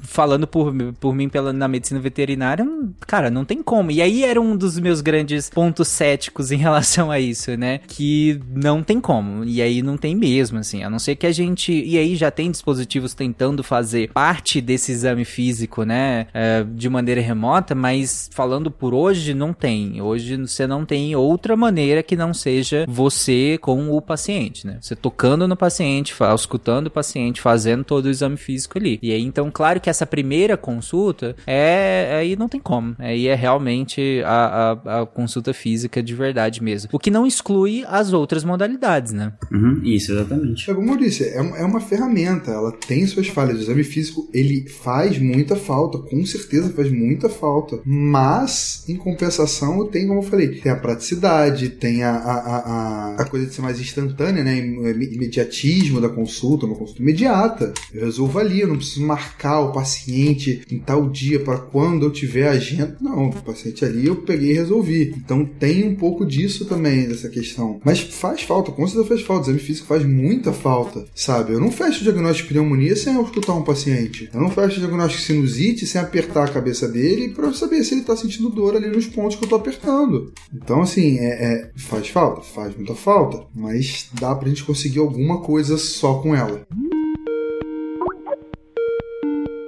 falando 0.00 0.46
por, 0.46 0.74
por 0.98 1.14
mim 1.14 1.28
pela, 1.28 1.52
na 1.52 1.68
medicina 1.68 2.00
veterinária, 2.00 2.64
hum, 2.64 2.92
cara, 3.06 3.30
não 3.30 3.44
tem 3.44 3.62
como. 3.62 3.90
E 3.90 4.00
aí 4.02 4.24
era 4.24 4.40
um 4.40 4.56
dos 4.56 4.78
meus 4.78 5.00
grandes 5.00 5.50
pontos 5.50 5.88
céticos 5.88 6.50
em 6.50 6.56
relação 6.58 7.10
a 7.10 7.18
isso, 7.18 7.56
né? 7.56 7.80
Que 7.86 8.40
não 8.54 8.82
tem 8.82 9.00
como. 9.00 9.44
E 9.44 9.62
aí 9.62 9.82
não 9.82 9.96
tem 9.96 10.14
mesmo, 10.14 10.58
assim. 10.58 10.82
A 10.82 10.90
não 10.90 10.98
ser 10.98 11.16
que 11.16 11.26
a 11.26 11.32
gente. 11.32 11.72
E 11.72 11.96
aí 11.98 12.16
já 12.16 12.30
tem 12.30 12.50
dispositivos 12.50 13.14
tentando 13.14 13.62
fazer 13.62 14.10
parte 14.12 14.60
desse 14.60 14.92
exame 14.92 15.24
físico, 15.24 15.84
né? 15.84 16.26
é, 16.32 16.64
de 16.64 16.88
maneira 16.88 17.20
remota, 17.20 17.74
mas 17.74 18.30
falando 18.32 18.70
por 18.70 18.94
hoje, 18.94 19.34
não 19.34 19.52
tem. 19.52 20.00
Hoje 20.00 20.36
você 20.36 20.66
não 20.66 20.84
tem 20.84 21.14
outra 21.16 21.56
maneira 21.56 22.02
que 22.02 22.16
não 22.16 22.32
seja 22.32 22.84
você 22.88 23.58
com 23.60 23.90
o 23.90 24.00
paciente, 24.00 24.66
né? 24.66 24.78
Você 24.80 24.94
tocando 24.94 25.48
no 25.48 25.56
paciente, 25.56 26.14
escutando 26.34 26.86
o 26.86 26.90
paciente, 26.90 27.40
fazendo 27.40 27.82
todo 27.84 28.06
o 28.06 28.10
exame 28.10 28.36
físico 28.36 28.78
ali. 28.78 28.98
E 29.02 29.12
aí, 29.12 29.22
então, 29.22 29.50
claro 29.50 29.80
que 29.80 29.90
essa 29.90 30.06
primeira 30.06 30.56
consulta 30.56 31.34
é. 31.46 32.16
Aí 32.18 32.36
não 32.36 32.48
tem 32.48 32.60
como. 32.60 32.94
Aí 32.98 33.28
é 33.28 33.34
realmente 33.34 34.22
a, 34.24 34.78
a, 34.84 35.00
a 35.00 35.06
consulta 35.06 35.52
física 35.52 36.02
de 36.02 36.14
verdade 36.14 36.47
mesmo. 36.62 36.88
O 36.92 36.98
que 36.98 37.10
não 37.10 37.26
exclui 37.26 37.84
as 37.86 38.12
outras 38.12 38.44
modalidades, 38.44 39.12
né? 39.12 39.32
Uhum, 39.52 39.80
isso, 39.84 40.12
exatamente. 40.12 40.70
É 40.70 40.74
como 40.74 40.92
eu 40.92 40.96
disse, 40.96 41.24
é, 41.24 41.36
é 41.36 41.64
uma 41.64 41.80
ferramenta, 41.80 42.50
ela 42.50 42.72
tem 42.72 43.06
suas 43.06 43.28
falhas. 43.28 43.58
O 43.58 43.62
exame 43.62 43.84
físico, 43.84 44.28
ele 44.32 44.68
faz 44.68 45.18
muita 45.18 45.54
falta, 45.56 45.98
com 45.98 46.24
certeza 46.24 46.70
faz 46.72 46.90
muita 46.90 47.28
falta. 47.28 47.80
Mas, 47.84 48.84
em 48.88 48.96
compensação, 48.96 49.86
tem, 49.88 50.06
como 50.06 50.20
eu 50.20 50.24
falei, 50.24 50.48
tem 50.60 50.72
a 50.72 50.76
praticidade, 50.76 51.68
tem 51.70 52.02
a, 52.02 52.10
a, 52.12 52.32
a, 52.36 53.16
a- 53.22 53.24
coisa 53.26 53.46
de 53.46 53.54
ser 53.54 53.60
mais 53.62 53.78
instantânea, 53.80 54.42
né? 54.42 54.56
Imediatismo 54.58 56.00
da 56.00 56.08
consulta, 56.08 56.66
uma 56.66 56.74
consulta 56.76 57.02
imediata. 57.02 57.72
Eu 57.92 58.04
resolvo 58.06 58.38
ali, 58.38 58.60
eu 58.60 58.68
não 58.68 58.76
preciso 58.76 59.04
marcar 59.06 59.60
o 59.60 59.72
paciente 59.72 60.62
em 60.70 60.78
tal 60.78 61.08
dia 61.08 61.40
para 61.40 61.58
quando 61.58 62.06
eu 62.06 62.10
tiver 62.10 62.48
agenda. 62.48 62.96
Não, 63.00 63.28
o 63.28 63.42
paciente 63.42 63.84
ali 63.84 64.06
eu 64.06 64.16
peguei 64.16 64.50
e 64.50 64.54
resolvi. 64.54 65.14
Então 65.16 65.44
tem 65.44 65.86
um 65.86 65.94
pouco 65.94 66.24
disso 66.38 66.64
também, 66.66 67.08
dessa 67.08 67.28
questão. 67.28 67.80
Mas 67.84 67.98
faz 68.00 68.42
falta, 68.42 68.70
com 68.70 68.86
certeza 68.86 69.08
faz 69.08 69.22
falta. 69.22 69.40
O 69.40 69.44
exame 69.50 69.58
físico 69.58 69.86
faz 69.88 70.04
muita 70.04 70.52
falta, 70.52 71.04
sabe? 71.14 71.52
Eu 71.52 71.60
não 71.60 71.70
fecho 71.72 72.00
o 72.00 72.04
diagnóstico 72.04 72.48
de 72.48 72.54
pneumonia 72.54 72.94
sem 72.94 73.14
eu 73.14 73.22
escutar 73.22 73.54
um 73.54 73.64
paciente. 73.64 74.30
Eu 74.32 74.40
não 74.40 74.50
fecho 74.50 74.76
o 74.76 74.80
diagnóstico 74.80 75.20
de 75.20 75.26
sinusite 75.26 75.86
sem 75.86 76.00
apertar 76.00 76.44
a 76.44 76.52
cabeça 76.52 76.86
dele 76.86 77.30
para 77.30 77.52
saber 77.52 77.82
se 77.82 77.94
ele 77.94 78.02
tá 78.02 78.16
sentindo 78.16 78.50
dor 78.50 78.76
ali 78.76 78.88
nos 78.88 79.06
pontos 79.06 79.36
que 79.36 79.44
eu 79.44 79.48
tô 79.48 79.56
apertando. 79.56 80.32
Então, 80.54 80.82
assim, 80.82 81.18
é, 81.18 81.24
é- 81.26 81.70
faz 81.76 82.08
falta? 82.08 82.42
Faz 82.42 82.74
muita 82.76 82.94
falta. 82.94 83.44
Mas 83.54 84.08
dá 84.12 84.34
pra 84.34 84.48
gente 84.48 84.64
conseguir 84.64 85.00
alguma 85.00 85.40
coisa 85.40 85.76
só 85.76 86.14
com 86.14 86.34
ela. 86.34 86.62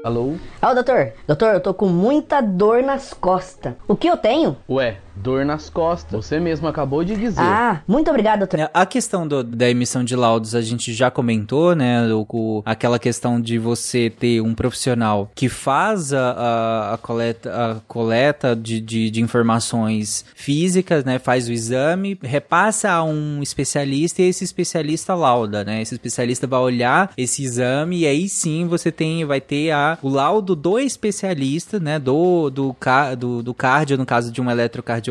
Alô? 0.02 0.34
Ô, 0.62 0.74
doutor, 0.74 1.12
doutor, 1.26 1.54
eu 1.54 1.60
tô 1.60 1.74
com 1.74 1.86
muita 1.86 2.40
dor 2.40 2.82
nas 2.82 3.12
costas. 3.12 3.74
O 3.86 3.94
que 3.94 4.08
eu 4.08 4.16
tenho? 4.16 4.56
Ué, 4.66 4.98
dor 5.22 5.44
nas 5.44 5.68
costas. 5.70 6.24
Você 6.26 6.40
mesmo 6.40 6.66
acabou 6.68 7.04
de 7.04 7.14
dizer. 7.16 7.40
Ah, 7.40 7.80
muito 7.86 8.08
obrigado, 8.10 8.40
doutor. 8.40 8.60
É, 8.60 8.70
A 8.72 8.86
questão 8.86 9.26
do- 9.26 9.44
da 9.44 9.68
emissão 9.68 10.02
de 10.04 10.16
laudos 10.16 10.54
a 10.54 10.60
gente 10.62 10.92
já 10.92 11.10
comentou, 11.10 11.74
né? 11.74 12.12
O, 12.12 12.26
o- 12.28 12.62
aquela 12.64 12.98
questão 12.98 13.40
de 13.40 13.58
você 13.58 14.10
ter 14.10 14.40
um 14.40 14.54
profissional 14.54 15.30
que 15.34 15.48
faz 15.48 16.12
a, 16.12 16.30
a- 16.30 16.94
a 16.94 16.98
coleta, 16.98 17.50
a 17.50 17.74
coleta 17.86 18.56
de, 18.56 18.80
de, 18.80 19.10
de 19.10 19.20
informações 19.22 20.24
físicas, 20.34 21.04
né? 21.04 21.18
Faz 21.18 21.48
o 21.48 21.52
exame, 21.52 22.18
repassa 22.22 22.90
a 22.90 23.02
um 23.04 23.42
especialista 23.42 24.22
e 24.22 24.26
esse 24.28 24.44
especialista 24.44 25.14
lauda, 25.14 25.64
né? 25.64 25.82
Esse 25.82 25.94
especialista 25.94 26.46
vai 26.46 26.60
olhar 26.60 27.12
esse 27.16 27.42
exame 27.42 28.00
e 28.00 28.06
aí 28.06 28.28
sim 28.28 28.66
você 28.66 28.90
tem, 28.90 29.24
vai 29.24 29.40
ter 29.40 29.70
a, 29.70 29.98
o 30.02 30.08
laudo 30.08 30.56
do 30.56 30.78
especialista, 30.78 31.78
né? 31.78 31.98
Do, 31.98 32.48
do, 32.50 32.74
ca- 32.74 33.14
do, 33.14 33.42
do 33.42 33.52
cardio, 33.52 33.98
no 33.98 34.06
caso 34.06 34.32
de 34.32 34.40
um 34.40 34.50
eletrocardiograma, 34.50 35.09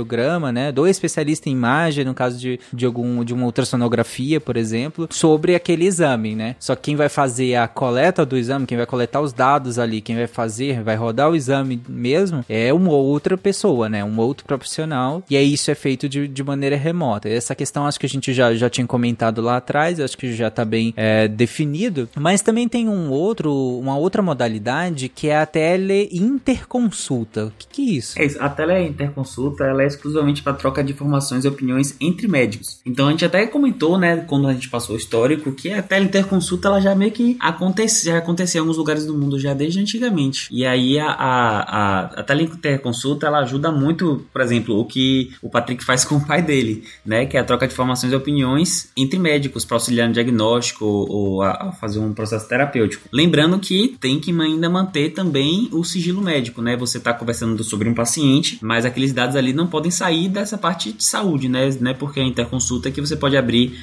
né? 0.51 0.71
Do 0.71 0.87
especialista 0.87 1.49
em 1.49 1.53
imagem, 1.53 2.05
no 2.05 2.13
caso 2.13 2.37
de, 2.37 2.59
de 2.73 2.85
algum 2.85 3.23
de 3.23 3.33
uma 3.33 3.45
ultrassonografia, 3.45 4.39
por 4.39 4.57
exemplo, 4.57 5.07
sobre 5.11 5.55
aquele 5.55 5.85
exame, 5.85 6.35
né? 6.35 6.55
Só 6.59 6.75
que 6.75 6.89
quem 6.89 6.95
vai 6.95 7.09
fazer 7.09 7.55
a 7.55 7.67
coleta 7.67 8.25
do 8.25 8.37
exame, 8.37 8.65
quem 8.65 8.77
vai 8.77 8.85
coletar 8.85 9.21
os 9.21 9.33
dados 9.33 9.77
ali, 9.77 10.01
quem 10.01 10.15
vai 10.15 10.27
fazer, 10.27 10.81
vai 10.81 10.95
rodar 10.95 11.29
o 11.29 11.35
exame 11.35 11.81
mesmo, 11.87 12.43
é 12.49 12.73
uma 12.73 12.91
outra 12.91 13.37
pessoa, 13.37 13.87
né? 13.87 14.03
Um 14.03 14.17
outro 14.19 14.45
profissional. 14.45 15.23
E 15.29 15.37
aí 15.37 15.53
isso 15.53 15.69
é 15.69 15.75
feito 15.75 16.09
de, 16.09 16.27
de 16.27 16.43
maneira 16.43 16.75
remota. 16.75 17.29
Essa 17.29 17.53
questão 17.53 17.85
acho 17.85 17.99
que 17.99 18.05
a 18.05 18.09
gente 18.09 18.33
já, 18.33 18.53
já 18.55 18.69
tinha 18.69 18.87
comentado 18.87 19.41
lá 19.41 19.57
atrás, 19.57 19.99
acho 19.99 20.17
que 20.17 20.33
já 20.33 20.49
tá 20.49 20.65
bem 20.65 20.93
é, 20.95 21.27
definido. 21.27 22.09
Mas 22.15 22.41
também 22.41 22.67
tem 22.67 22.89
um 22.89 23.11
outro, 23.11 23.53
uma 23.79 23.97
outra 23.97 24.21
modalidade 24.21 25.09
que 25.09 25.29
é 25.29 25.37
a 25.37 25.45
teleinterconsulta. 25.45 27.45
O 27.45 27.51
que, 27.57 27.67
que 27.67 27.81
é 27.81 27.93
isso? 27.93 28.19
É 28.19 28.25
isso. 28.25 28.41
A 28.41 28.49
teleinterconsulta 28.49 29.63
ela 29.63 29.83
é 29.83 29.87
exclusivamente 29.89 30.41
para 30.41 30.53
troca 30.53 30.83
de 30.83 30.93
informações 30.93 31.45
e 31.45 31.47
opiniões 31.47 31.95
entre 31.99 32.27
médicos. 32.27 32.79
Então 32.85 33.07
a 33.07 33.11
gente 33.11 33.25
até 33.25 33.45
comentou, 33.45 33.97
né, 33.97 34.17
quando 34.27 34.47
a 34.47 34.53
gente 34.53 34.69
passou 34.69 34.95
o 34.95 34.97
histórico, 34.97 35.51
que 35.51 35.71
a 35.71 35.81
teleinterconsulta 35.81 36.67
ela 36.67 36.79
já 36.79 36.95
meio 36.95 37.11
que 37.11 37.37
acontece, 37.39 38.05
já 38.05 38.17
aconteceu 38.17 38.59
em 38.59 38.61
alguns 38.61 38.77
lugares 38.77 39.05
do 39.05 39.17
mundo 39.17 39.39
já 39.39 39.53
desde 39.53 39.79
antigamente. 39.79 40.47
E 40.51 40.65
aí 40.65 40.99
a, 40.99 41.07
a, 41.07 41.59
a, 41.59 41.99
a 42.19 42.23
teleinterconsulta 42.23 43.27
ela 43.27 43.39
ajuda 43.39 43.71
muito, 43.71 44.25
por 44.31 44.41
exemplo, 44.41 44.79
o 44.79 44.85
que 44.85 45.31
o 45.41 45.49
Patrick 45.49 45.83
faz 45.83 46.03
com 46.05 46.15
o 46.15 46.25
pai 46.25 46.41
dele, 46.41 46.83
né, 47.05 47.25
que 47.25 47.37
é 47.37 47.39
a 47.39 47.43
troca 47.43 47.67
de 47.67 47.73
informações 47.73 48.11
e 48.11 48.15
opiniões 48.15 48.89
entre 48.95 49.19
médicos 49.19 49.65
para 49.65 49.75
auxiliar 49.75 50.07
no 50.07 50.13
diagnóstico 50.13 50.85
ou, 50.85 51.11
ou 51.11 51.41
a, 51.41 51.51
a 51.51 51.71
fazer 51.71 51.99
um 51.99 52.13
processo 52.13 52.47
terapêutico. 52.47 53.07
Lembrando 53.11 53.59
que 53.59 53.97
tem 53.99 54.19
que 54.19 54.31
ainda 54.31 54.69
manter 54.69 55.11
também 55.11 55.69
o 55.71 55.83
sigilo 55.83 56.21
médico, 56.21 56.61
né? 56.61 56.75
Você 56.77 56.97
está 56.97 57.13
conversando 57.13 57.63
sobre 57.63 57.89
um 57.89 57.93
paciente, 57.93 58.59
mas 58.61 58.85
aqueles 58.85 59.13
dados 59.13 59.35
ali 59.35 59.53
não 59.53 59.67
podem 59.67 59.78
sair 59.91 60.27
dessa 60.27 60.57
parte 60.57 60.91
de 60.91 61.03
saúde, 61.03 61.47
né? 61.47 61.69
né? 61.79 61.93
Porque 61.93 62.19
a 62.19 62.23
interconsulta 62.23 62.89
é 62.89 62.91
que 62.91 63.01
você 63.01 63.15
pode 63.15 63.37
abrir 63.37 63.79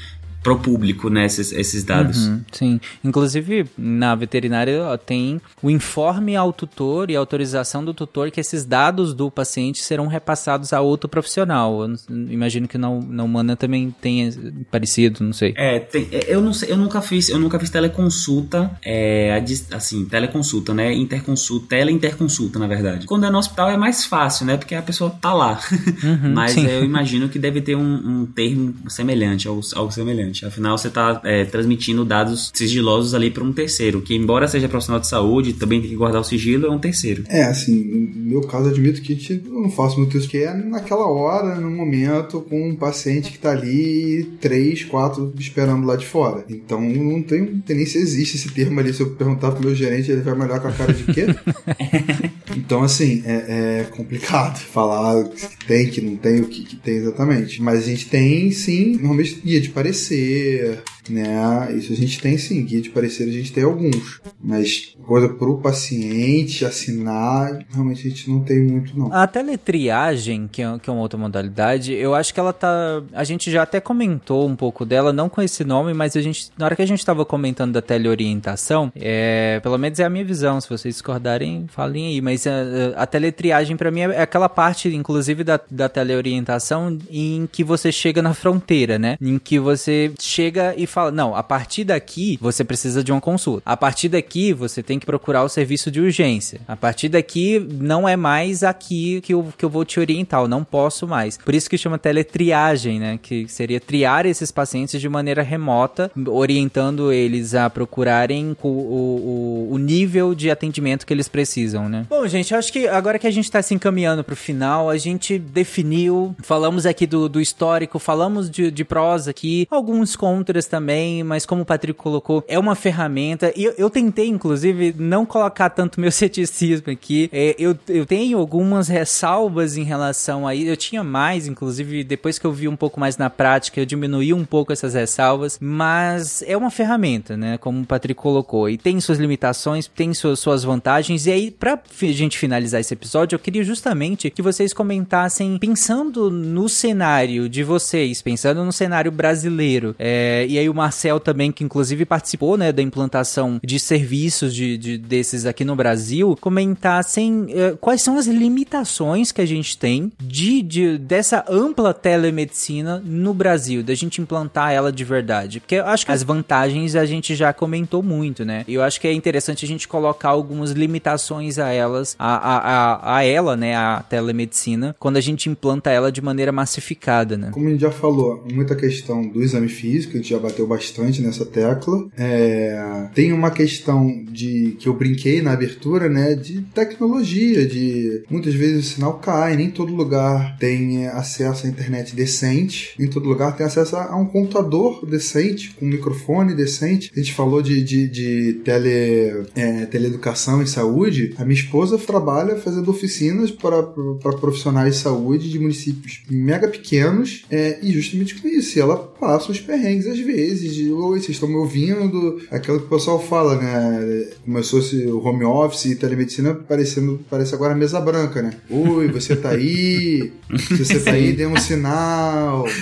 para 0.47 0.53
o 0.53 0.59
público, 0.61 1.11
né? 1.11 1.27
Esses, 1.27 1.51
esses 1.51 1.83
dados. 1.83 2.29
Uhum, 2.29 2.41
sim. 2.53 2.81
Inclusive, 3.03 3.67
na 3.77 4.15
veterinária 4.15 4.81
tem 5.05 5.41
o 5.61 5.69
informe 5.69 6.37
ao 6.37 6.53
tutor 6.53 7.11
e 7.11 7.17
autorização 7.17 7.85
do 7.85 7.93
tutor 7.93 8.31
que 8.31 8.39
esses 8.39 8.65
dados 8.65 9.13
do 9.13 9.29
paciente 9.29 9.83
serão 9.83 10.07
repassados 10.07 10.73
a 10.73 10.81
outro 10.81 11.09
profissional. 11.09 11.83
Eu 11.85 11.97
imagino 12.31 12.69
que 12.69 12.79
na, 12.79 12.89
na 12.89 13.25
humana 13.25 13.57
também 13.57 13.93
tenha 14.01 14.31
parecido, 14.71 15.25
não 15.25 15.33
sei. 15.33 15.53
É, 15.57 15.81
tem- 15.81 16.07
é, 16.13 16.33
eu 16.33 16.41
não 16.41 16.53
sei, 16.53 16.71
eu 16.71 16.77
nunca 16.77 17.01
fiz, 17.03 17.29
eu 17.29 17.41
nunca 17.41 17.59
fiz 17.59 17.69
teleconsulta, 17.69 18.71
é, 18.85 19.43
assim, 19.73 20.05
teleconsulta, 20.05 20.73
né? 20.73 20.93
Interconsulta, 20.95 21.67
teleinterconsulta, 21.71 22.59
na 22.61 22.69
verdade. 22.69 23.05
Quando 23.07 23.27
é 23.27 23.31
no 23.31 23.39
hospital 23.39 23.69
é 23.71 23.77
mais 23.77 24.05
fácil, 24.05 24.47
né? 24.47 24.57
Porque 24.57 24.77
a 24.77 24.83
pessoa 24.83 25.11
tá 25.11 25.33
lá. 25.35 25.59
Uhum, 26.07 26.35
Mas 26.35 26.53
sim. 26.53 26.67
eu 26.67 26.85
imagino 26.85 27.29
que 27.29 27.39
deve 27.39 27.61
ter 27.61 27.75
um, 27.75 27.83
um 28.23 28.27
termo 28.27 28.75
semelhante, 28.89 29.49
algo, 29.49 29.61
algo 29.75 29.91
semelhante. 29.91 30.36
Afinal, 30.45 30.77
você 30.77 30.91
tá 30.91 31.21
é, 31.25 31.45
transmitindo 31.45 32.05
dados 32.05 32.51
sigilosos 32.55 33.15
ali 33.15 33.31
para 33.31 33.45
um 33.45 33.53
terceiro, 33.53 34.03
que 34.03 34.15
embora 34.15 34.49
seja 34.49 34.69
profissional 34.69 35.01
de 35.01 35.07
saúde, 35.09 35.53
também 35.53 35.81
tem 35.81 35.89
que 35.91 35.97
guardar 35.97 36.21
o 36.21 36.25
sigilo, 36.25 36.67
é 36.67 36.71
um 36.71 36.79
terceiro. 36.79 37.25
É, 37.29 37.45
assim, 37.45 38.11
no 38.15 38.31
meu 38.31 38.41
caso, 38.43 38.69
admito 38.69 39.01
que 39.01 39.13
a 39.13 39.17
gente- 39.17 39.43
eu 39.47 39.53
não 39.63 39.71
faço 39.71 39.99
muito 39.99 40.17
isso, 40.19 40.29
que 40.29 40.39
é 40.39 40.53
naquela 40.53 41.07
hora, 41.07 41.55
no 41.61 41.71
momento, 41.71 42.41
com 42.43 42.71
um 42.71 42.75
paciente 42.75 43.31
que 43.33 43.39
tá 43.39 43.53
ali, 43.53 44.25
três, 44.41 44.85
quatro 44.85 45.33
esperando 45.39 45.87
lá 45.87 45.97
de 45.97 46.07
fora. 46.07 46.45
Então, 46.49 46.81
não 46.81 47.23
tem, 47.23 47.43
não 47.43 47.61
tem 47.61 47.77
nem 47.77 47.87
se 47.87 47.99
existe 47.99 48.37
esse 48.37 48.51
termo 48.51 48.79
ali. 48.81 48.93
Se 48.93 49.01
eu 49.03 49.11
perguntar 49.11 49.53
pro 49.53 49.65
meu 49.65 49.75
gerente, 49.75 50.11
ele 50.11 50.23
vai 50.23 50.35
me 50.35 50.45
olhar 50.45 50.61
com 50.61 50.69
a 50.69 50.73
cara 50.73 50.93
de 50.93 51.05
quê? 51.05 51.27
então, 52.57 52.83
assim, 52.83 53.23
é, 53.27 53.81
é 53.81 53.85
complicado 53.85 54.59
falar 54.73 55.17
o 55.19 55.31
que 55.31 55.67
tem, 55.67 55.91
que 55.91 56.01
não 56.01 56.17
tem, 56.17 56.41
o 56.41 56.49
que, 56.49 56.65
que 56.65 56.77
tem 56.77 56.97
exatamente. 56.97 57.63
Mas 57.63 57.85
a 57.85 57.87
gente 57.87 58.09
tem, 58.09 58.51
sim, 58.51 58.93
normalmente 58.93 59.41
guia 59.45 59.61
de 59.61 59.69
parecer, 59.71 60.83
né? 61.09 61.73
Isso 61.77 61.93
a 61.93 61.97
gente 61.97 62.21
tem 62.21 62.37
sim, 62.39 62.65
guia 62.65 62.81
de 62.81 62.91
parecer 62.91 63.25
a 63.29 63.33
gente 63.33 63.53
tem 63.53 63.65
alguns. 63.65 64.21
Mas 64.43 64.97
coisa 65.05 65.29
pro 65.29 65.59
paciente 65.59 66.65
assinar, 66.65 67.65
realmente 67.71 68.07
a 68.07 68.11
gente 68.11 68.31
não 68.31 68.41
tem 68.41 68.63
muito, 68.63 68.99
não. 68.99 69.13
A 69.13 69.27
teletriagem, 69.27 70.49
que 70.51 70.63
é, 70.63 70.79
que 70.79 70.91
é 70.91 70.93
uma 70.93 71.03
outra 71.03 71.19
modalidade, 71.19 71.93
eu 71.93 72.15
acho 72.15 72.33
que 72.33 72.41
ela 72.41 72.53
tá. 72.53 73.03
A 73.13 73.25
gente 73.25 73.51
já 73.51 73.63
até 73.63 73.81
comentou 73.81 74.47
um 74.49 74.57
pouco 74.57 74.85
dela, 74.85 75.13
não 75.13 75.29
com 75.29 75.43
esse 75.43 75.65
nome, 75.65 75.95
mas 75.95 76.17
a 76.17 76.21
gente. 76.21 76.51
Na 76.57 76.67
hora 76.67 76.77
que 76.77 76.83
a 76.83 76.87
gente 76.87 77.05
tava 77.05 77.25
comentando 77.25 77.73
da 77.73 77.83
teleorientação, 77.83 78.93
é, 78.95 79.61
pelo 79.61 79.79
menos 79.79 79.99
é 80.01 80.05
a 80.05 80.11
minha 80.11 80.25
visão. 80.25 80.61
Se 80.61 80.69
vocês 80.69 80.95
discordarem, 80.95 81.67
falem 81.69 82.09
aí. 82.09 82.21
Mas 82.21 82.47
a, 82.47 82.53
a 82.97 83.07
teletriagem, 83.07 83.77
para 83.77 83.91
mim, 83.91 84.01
é 84.01 84.23
aquela 84.23 84.49
parte, 84.49 84.95
inclusive, 84.95 85.45
da, 85.45 85.61
da 85.71 85.89
teleorientação 85.89 86.99
em 87.11 87.49
que 87.51 87.63
você 87.65 87.93
chega 87.93 88.23
na 88.23 88.35
fronteira, 88.35 88.99
né? 88.99 89.17
Em 89.21 89.39
que 89.39 89.59
você 89.59 90.13
chega 90.19 90.75
e 90.77 90.87
fala: 90.97 91.13
não, 91.13 91.37
a 91.37 91.43
partir 91.43 91.85
daqui 91.85 92.39
você 92.41 92.65
precisa 92.65 93.05
de 93.05 93.13
uma 93.13 93.21
consulta. 93.21 93.63
A 93.67 93.77
partir 93.77 94.09
daqui 94.09 94.55
você 94.55 94.83
tem 94.83 94.99
que 94.99 95.05
procurar 95.05 95.45
o 95.45 95.49
serviço 95.49 95.91
de 95.91 96.01
urgência. 96.01 96.61
A 96.67 96.75
partir 96.75 97.11
daqui 97.11 97.59
não 97.59 98.09
é 98.09 98.17
mais 98.17 98.63
aqui 98.63 99.21
que 99.21 99.35
eu, 99.35 99.53
que 99.59 99.65
eu 99.65 99.69
vou 99.69 99.85
te 99.85 100.01
orientar, 100.01 100.41
eu 100.41 100.49
não 100.49 100.65
posso 100.65 101.07
mais. 101.07 101.37
Por 101.37 101.55
isso 101.55 101.69
que 101.69 101.77
chama 101.77 101.99
teletriagem, 101.99 102.99
né? 102.99 103.19
Que 103.23 103.47
seria 103.47 103.79
triar 103.79 104.25
esses 104.25 104.51
pacientes 104.51 104.99
de 104.99 105.09
maneira 105.09 105.43
remota, 105.43 106.11
orientando 106.29 107.13
eles 107.13 107.55
a 107.55 107.69
procurarem 107.69 108.57
o, 108.63 108.69
o, 108.69 109.69
o 109.73 109.79
nível 109.79 110.35
de 110.35 110.51
atendimento 110.51 111.07
que 111.07 111.13
eles 111.13 111.29
precisam, 111.29 111.89
né? 111.89 112.07
Bom, 112.09 112.27
gente, 112.27 112.55
acho 112.55 112.73
que 112.73 112.89
agora 112.89 113.19
que 113.19 113.27
a 113.27 113.31
gente 113.31 113.51
tá 113.51 113.61
se 113.61 113.75
encaminhando 113.75 114.25
pro 114.25 114.35
final, 114.35 114.89
a 114.89 114.97
gente 114.97 115.39
definiu, 115.39 116.35
falamos 116.43 116.87
aqui 116.87 117.07
do, 117.07 117.29
do 117.29 117.41
histórico, 117.41 117.99
falamos 117.99 118.49
de, 118.51 118.71
de 118.71 118.85
prós 118.85 119.29
aqui, 119.29 119.67
alguns 119.71 120.17
contras 120.17 120.67
também, 120.67 120.86
mas 121.25 121.47
como 121.47 121.63
o 121.63 121.67
Patrick 121.67 121.99
colocou, 121.99 122.45
é 122.47 122.59
uma 122.59 122.75
ferramenta. 122.75 123.53
E 123.57 123.65
eu, 123.65 123.75
eu 123.77 123.91
tentei, 123.91 124.29
inclusive, 124.29 124.95
não 124.99 125.27
colocar 125.27 125.71
tanto 125.71 125.99
meu 126.01 126.11
ceticismo 126.11 126.93
aqui. 126.93 127.29
É, 127.33 127.55
eu, 127.59 127.77
eu 127.89 128.07
tenho 128.07 128.39
algumas 128.39 128.89
ressalvas 128.89 129.77
em 129.77 129.83
relação 129.83 130.47
a 130.47 130.55
isso. 130.55 130.69
Eu 130.69 130.77
tinha 130.77 131.03
mais, 131.03 131.47
inclusive, 131.47 132.05
depois 132.05 132.39
que 132.39 132.47
eu 132.47 132.53
vi 132.53 132.69
um 132.69 132.77
pouco 132.77 133.01
mais 133.01 133.17
na 133.17 133.31
prática, 133.31 133.81
eu 133.81 133.87
diminuí 133.87 134.33
um 134.33 134.45
pouco 134.45 134.73
essas 134.73 134.95
ressalvas. 134.95 135.59
Mas 135.61 136.43
é 136.47 136.57
uma 136.57 136.71
ferramenta, 136.71 137.37
né? 137.37 137.59
Como 137.59 137.81
o 137.81 137.87
Patrick 137.87 138.21
colocou. 138.21 138.69
E 138.69 138.77
tem 138.77 139.01
suas 139.01 139.19
limitações, 139.19 139.87
tem 139.87 140.13
suas, 140.15 140.39
suas 140.39 140.65
vantagens. 140.65 141.27
E 141.27 141.33
aí, 141.33 141.51
pra 141.51 141.79
gente 142.03 142.39
finalizar 142.39 142.81
esse 142.81 142.95
episódio, 142.95 143.37
eu 143.37 143.41
queria 143.41 143.65
justamente 143.65 144.31
que 144.31 144.43
vocês 144.43 144.73
comentassem, 144.73 145.59
pensando 145.59 146.31
no 146.31 146.69
cenário 146.69 147.49
de 147.49 147.63
vocês, 147.63 148.23
pensando 148.23 148.65
no 148.65 148.73
cenário 148.73 149.11
brasileiro. 149.11 149.95
É, 149.99 150.47
e 150.49 150.59
aí 150.59 150.69
o 150.69 150.75
Marcel 150.77 151.19
também, 151.19 151.51
que 151.51 151.65
inclusive 151.65 152.05
participou, 152.05 152.57
né, 152.57 152.71
da 152.71 152.83
implantação 152.83 153.59
de 153.65 153.79
serviços 153.81 154.55
de, 154.55 154.77
de 154.77 154.99
desses 154.99 155.47
aqui 155.47 155.65
no 155.65 155.75
Brasil, 155.75 156.37
comentassem 156.41 157.47
é, 157.49 157.75
quais 157.81 158.03
são 158.03 158.17
as 158.17 158.27
limitações 158.27 159.33
que 159.33 159.41
a 159.41 159.47
gente 159.47 159.77
tem 159.77 160.13
de, 160.21 160.63
de 160.63 160.99
dessa 160.99 161.45
ampla 161.49 161.93
telemedicina 161.93 163.03
no 163.05 163.33
Brasil, 163.33 163.83
da 163.83 163.95
gente 163.95 164.21
implantar 164.21 164.73
ela 164.73 164.93
de 164.93 165.05
verdade. 165.05 165.61
Porque 165.61 165.77
eu 165.77 165.87
acho 165.87 166.05
que 166.05 166.13
as 166.13 166.23
vantagens 166.23 166.95
a 166.95 167.07
gente 167.07 167.35
já 167.35 167.53
comentou 167.53 168.03
muito, 168.03 168.45
né? 168.45 168.65
E 168.69 168.75
eu 168.75 168.83
acho 168.83 169.01
que 169.01 169.09
é 169.09 169.13
interessante 169.13 169.65
a 169.65 169.69
gente 169.69 169.89
colocar 169.89 170.29
algumas 170.29 170.73
limitações 170.73 171.59
a 171.59 171.71
elas, 171.71 172.15
a, 172.19 172.37
a, 172.37 172.57
a, 172.59 173.17
a 173.17 173.25
ela, 173.25 173.57
né, 173.57 173.75
a 173.75 174.05
telemedicina, 174.09 174.95
quando 174.99 175.17
a 175.17 175.21
gente 175.21 175.49
implanta 175.49 175.91
ela 175.91 176.13
de 176.13 176.21
maneira 176.21 176.53
massificada, 176.53 177.37
né? 177.37 177.51
Como 177.53 177.69
a 177.69 177.71
gente 177.71 177.81
já 177.81 177.91
falou, 177.91 178.45
muita 178.53 178.75
questão 178.75 179.27
do 179.27 179.43
exame 179.43 179.69
físico, 179.69 180.15
a 180.15 180.17
gente 180.17 180.31
já 180.31 180.39
bateu 180.39 180.66
bastante 180.67 181.23
nessa 181.23 181.45
tecla. 181.45 182.07
É, 182.17 183.09
tem 183.15 183.33
uma 183.33 183.51
questão 183.51 184.25
de 184.31 184.77
que 184.79 184.89
eu 184.89 184.95
brinquei 184.95 185.41
na 185.41 185.53
abertura, 185.53 186.09
né, 186.09 186.35
de 186.35 186.63
tecnologia, 186.75 187.67
de 187.67 188.23
muitas 188.31 188.55
vezes 188.55 188.87
o 188.87 188.95
sinal 188.95 189.15
cai, 189.15 189.57
nem 189.57 189.71
todo 189.71 189.95
lugar 189.95 190.57
tem 190.59 191.07
acesso 191.09 191.67
à 191.67 191.71
internet 191.71 192.15
decente, 192.15 192.95
nem 192.99 193.09
todo 193.09 193.29
lugar 193.29 193.57
tem 193.57 193.67
acesso 193.67 193.97
a 193.97 194.17
um 194.17 194.27
computador 194.27 195.05
decente, 195.07 195.75
com 195.75 195.87
um 195.87 195.89
microfone 195.89 196.55
decente. 196.55 197.11
A 197.15 197.19
gente 197.19 197.33
falou 197.33 197.63
de, 197.63 197.83
de, 197.83 198.09
de 198.09 198.61
tele, 198.65 199.47
é, 199.55 199.87
teleeducação 199.87 200.63
e 200.63 200.67
saúde. 200.67 201.35
A 201.39 201.45
minha 201.45 201.59
esposa 201.59 201.99
trabalha 201.99 202.57
fazendo 202.57 202.91
oficinas 202.91 203.51
para, 203.51 203.83
para 203.83 204.37
profissionais 204.37 204.97
de 204.97 205.01
saúde 205.01 205.51
de 205.51 205.59
municípios 205.59 206.23
mega 206.31 206.69
pequenos 206.69 207.45
é, 207.51 207.79
e 207.83 207.93
justamente 207.93 208.35
com 208.41 208.49
isso. 208.49 208.79
ela 208.79 208.97
passa 208.97 209.51
os 209.51 209.61
perrengues 209.61 210.07
às 210.07 210.19
vezes, 210.19 210.46
de 210.55 210.93
oi, 210.93 211.19
vocês 211.19 211.31
estão 211.31 211.49
me 211.49 211.57
ouvindo? 211.57 212.41
Aquilo 212.51 212.79
que 212.81 212.87
o 212.87 212.89
pessoal 212.89 213.21
fala, 213.23 213.57
né? 213.57 214.29
Começou 214.45 214.79
esse 214.81 215.07
home 215.07 215.45
office 215.45 215.87
e 215.87 215.97
telemedicina 215.97 216.55
parecendo, 216.55 217.21
parece 217.29 217.55
agora 217.55 217.73
a 217.73 217.77
mesa 217.77 218.01
branca, 218.01 218.43
né? 218.43 218.53
Oi, 218.71 219.09
você 219.09 219.35
tá 219.35 219.51
aí? 219.51 220.33
Se 220.59 220.85
você 220.85 221.01
tá 221.01 221.13
aí, 221.13 221.33
dê 221.33 221.47
um 221.47 221.57
sinal. 221.57 222.67